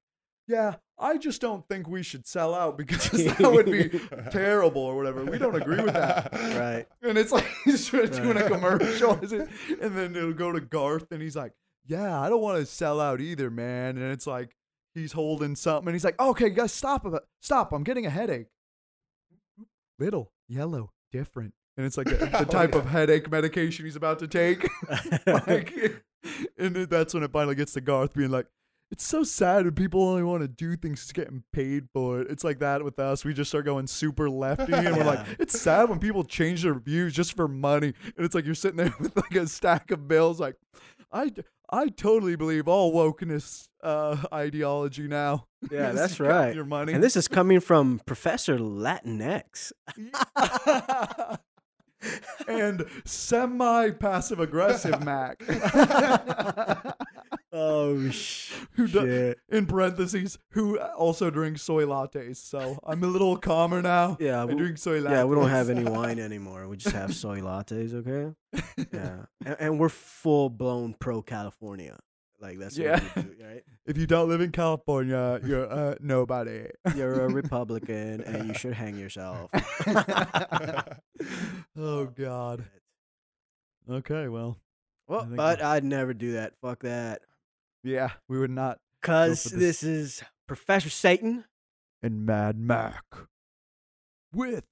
"Yeah, 0.47 0.77
I 0.99 1.19
just 1.19 1.41
don't 1.41 1.67
think 1.69 1.89
we 1.89 2.03
should 2.05 2.27
sell 2.27 2.55
out 2.55 2.79
because 2.79 3.11
that 3.11 3.53
would 3.53 3.67
be 3.67 4.01
terrible 4.31 4.81
or 4.83 4.97
whatever. 4.97 5.25
We 5.25 5.39
don't 5.39 5.57
agree 5.61 5.83
with 5.83 5.93
that." 5.95 6.33
Right. 6.33 6.87
And 7.03 7.19
it's 7.19 7.33
like 7.33 7.47
he's 7.65 7.91
doing 7.91 8.37
a 8.37 8.43
Right. 8.45 8.47
commercial, 8.53 9.19
is 9.23 9.33
it? 9.33 9.49
and 9.83 9.97
then 9.97 10.15
it'll 10.17 10.33
go 10.33 10.53
to 10.53 10.61
Garth, 10.61 11.11
and 11.11 11.21
he's 11.21 11.37
like, 11.37 11.53
"Yeah, 11.87 12.19
I 12.21 12.29
don't 12.31 12.41
want 12.43 12.59
to 12.61 12.67
sell 12.67 13.01
out 13.01 13.21
either, 13.21 13.51
man." 13.51 13.99
And 13.99 14.13
it's 14.13 14.27
like 14.27 14.55
he's 14.95 15.13
holding 15.13 15.57
something, 15.57 15.89
and 15.89 15.95
he's 15.95 16.05
like, 16.05 16.21
"Okay, 16.21 16.51
guys, 16.51 16.73
stop! 16.73 17.05
it, 17.07 17.23
Stop! 17.41 17.73
I'm 17.73 17.85
getting 17.85 18.07
a 18.07 18.11
headache." 18.11 18.47
Little, 19.99 20.33
yellow, 20.49 20.93
different, 21.13 21.55
and 21.77 21.87
it's 21.87 21.97
like 21.97 22.07
the, 22.09 22.17
the 22.27 22.41
Oh, 22.41 22.45
type 22.45 22.75
of 22.75 22.87
headache 22.87 23.31
medication 23.31 23.85
he's 23.85 23.97
about 23.97 24.19
to 24.21 24.29
take. 24.29 24.69
like, 25.27 26.03
and 26.59 26.75
that's 26.77 27.15
when 27.15 27.23
it 27.23 27.33
finally 27.33 27.55
gets 27.55 27.73
to 27.75 27.81
Garth 27.81 28.15
being 28.15 28.31
like, 28.31 28.47
"It's 28.91 29.05
so 29.05 29.23
sad 29.23 29.65
when 29.65 29.75
people 29.75 30.03
only 30.03 30.25
want 30.25 30.43
to 30.43 30.49
do 30.49 30.77
things 30.77 31.07
to 31.07 31.15
getting 31.15 31.45
paid 31.53 31.89
for 31.93 32.21
it." 32.21 32.31
It's 32.31 32.43
like 32.43 32.59
that 32.59 32.83
with 32.83 32.99
us. 32.99 33.25
We 33.25 33.35
just 33.35 33.51
start 33.51 33.67
going 33.67 33.87
super 33.87 34.29
lefty, 34.29 34.73
and 34.73 34.97
we're 34.97 35.05
like, 35.05 35.27
"It's 35.39 35.61
sad 35.61 35.89
when 35.89 36.01
people 36.01 36.25
change 36.25 36.63
their 36.63 36.75
views 36.75 37.13
just 37.15 37.37
for 37.37 37.47
money." 37.47 37.95
And 38.17 38.27
it's 38.27 38.35
like 38.35 38.45
you're 38.47 38.55
sitting 38.57 38.79
there 38.79 38.95
with 38.99 39.15
like 39.17 39.35
a 39.37 39.47
stack 39.47 39.91
of 39.93 40.09
bills, 40.09 40.41
like, 40.41 40.57
"I." 41.13 41.31
I 41.71 41.89
totally 41.89 42.37
believe 42.37 42.69
all 42.69 42.93
wokeness 42.93 43.69
uh, 43.83 44.17
ideology 44.33 45.09
now. 45.09 45.47
Yeah, 45.71 45.93
that's 45.93 46.19
you 46.19 46.27
right. 46.27 46.55
Your 46.55 46.67
money. 46.67 46.93
And 46.93 47.03
this 47.03 47.17
is 47.17 47.27
coming 47.27 47.59
from 47.59 48.03
Professor 48.05 48.59
Latinx. 48.59 49.73
and 52.47 52.85
semi 53.07 53.91
passive 53.93 54.41
aggressive 54.41 55.03
Mac. 55.03 55.43
Oh 57.57 58.11
sh- 58.11 58.53
who 58.73 58.89
do, 58.89 59.01
shit. 59.07 59.39
in 59.49 59.67
parentheses 59.67 60.39
who 60.51 60.79
also 60.81 61.31
drinks 61.31 61.63
soy 61.63 61.85
lattes. 61.85 62.37
So 62.39 62.79
I'm 62.85 63.05
a 63.05 63.07
little 63.07 63.37
calmer 63.37 63.81
now. 63.81 64.17
Yeah, 64.21 64.43
I 64.43 64.45
we- 64.45 64.55
drink 64.57 64.79
soy 64.79 65.01
lattes. 65.01 65.11
Yeah, 65.11 65.25
we 65.25 65.37
don't 65.37 65.51
have 65.51 65.71
any 65.71 65.85
wine 65.91 66.19
anymore. 66.19 66.67
We 66.69 66.77
just 66.77 66.95
have 66.97 67.15
soy 67.15 67.41
lattes, 67.41 67.95
okay? 67.95 68.35
Yeah. 68.93 69.27
And, 69.47 69.57
and 69.61 69.79
we're 69.81 69.89
full 69.89 70.51
blown 70.51 70.95
pro 70.99 71.23
California. 71.23 71.99
Like 72.41 72.59
that's 72.59 72.77
Yeah. 72.77 72.99
what 73.15 73.17
we 73.27 73.35
do, 73.37 73.45
right? 73.45 73.63
If 73.87 73.97
you 73.99 74.07
don't 74.09 74.29
live 74.29 74.41
in 74.41 74.51
California, 74.51 75.41
you're 75.47 75.71
uh, 75.73 75.95
nobody. 76.01 76.67
You're 76.97 77.25
a 77.25 77.29
Republican 77.29 78.21
and 78.23 78.49
you 78.49 78.55
should 78.55 78.73
hang 78.75 78.99
yourself. 78.99 79.51
oh 81.79 82.07
God. 82.07 82.65
Okay, 83.89 84.29
well, 84.29 84.59
Well, 85.07 85.27
but 85.31 85.63
I'd 85.63 85.85
never 85.85 86.15
do 86.15 86.33
that. 86.33 86.55
Fuck 86.63 86.81
that. 86.81 87.23
Yeah, 87.85 88.11
we 88.29 88.39
would 88.39 88.51
not. 88.51 88.79
Cause 89.03 89.45
for 89.51 89.57
this 89.57 89.83
is 89.83 90.23
Professor 90.49 90.91
Satan. 90.91 91.45
And 92.03 92.27
Mad 92.27 92.59
Mac 92.59 93.03
with 94.35 94.65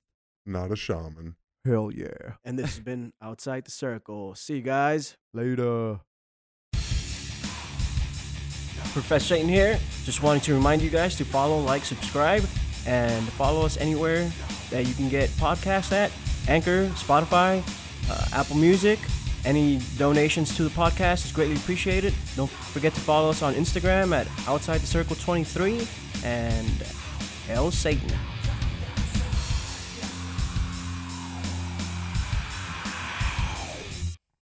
Not 0.44 0.70
a 0.72 0.76
shaman. 0.76 1.36
hell 1.64 1.90
yeah. 1.94 2.34
And 2.44 2.58
this 2.58 2.76
has 2.76 2.80
been 2.84 3.12
Outside 3.22 3.64
the 3.64 3.70
Circle. 3.70 4.34
See 4.34 4.56
you 4.56 4.62
guys. 4.62 5.16
Later. 5.32 6.00
Professor 8.92 9.26
Satan 9.36 9.48
here. 9.48 9.78
Just 10.04 10.22
wanting 10.22 10.42
to 10.42 10.54
remind 10.54 10.82
you 10.82 10.90
guys 10.90 11.16
to 11.16 11.24
follow, 11.24 11.58
like, 11.58 11.84
subscribe, 11.84 12.44
and 12.86 13.24
follow 13.30 13.64
us 13.64 13.76
anywhere 13.78 14.30
that 14.70 14.86
you 14.86 14.92
can 14.94 15.08
get 15.08 15.30
podcasts 15.30 15.92
at 15.92 16.10
Anchor, 16.48 16.88
Spotify, 16.88 17.62
uh, 18.10 18.38
Apple 18.38 18.56
Music. 18.56 18.98
Any 19.44 19.80
donations 19.98 20.56
to 20.56 20.62
the 20.62 20.70
podcast 20.70 21.24
is 21.26 21.32
greatly 21.32 21.56
appreciated. 21.56 22.14
Don't 22.36 22.50
forget 22.50 22.94
to 22.94 23.00
follow 23.00 23.30
us 23.30 23.42
on 23.42 23.54
Instagram 23.54 24.14
at 24.14 24.28
Outside 24.46 24.78
the 24.78 24.86
Circle 24.86 25.16
23 25.16 25.86
and 26.24 26.70
L 27.48 27.70
Satan. 27.70 28.10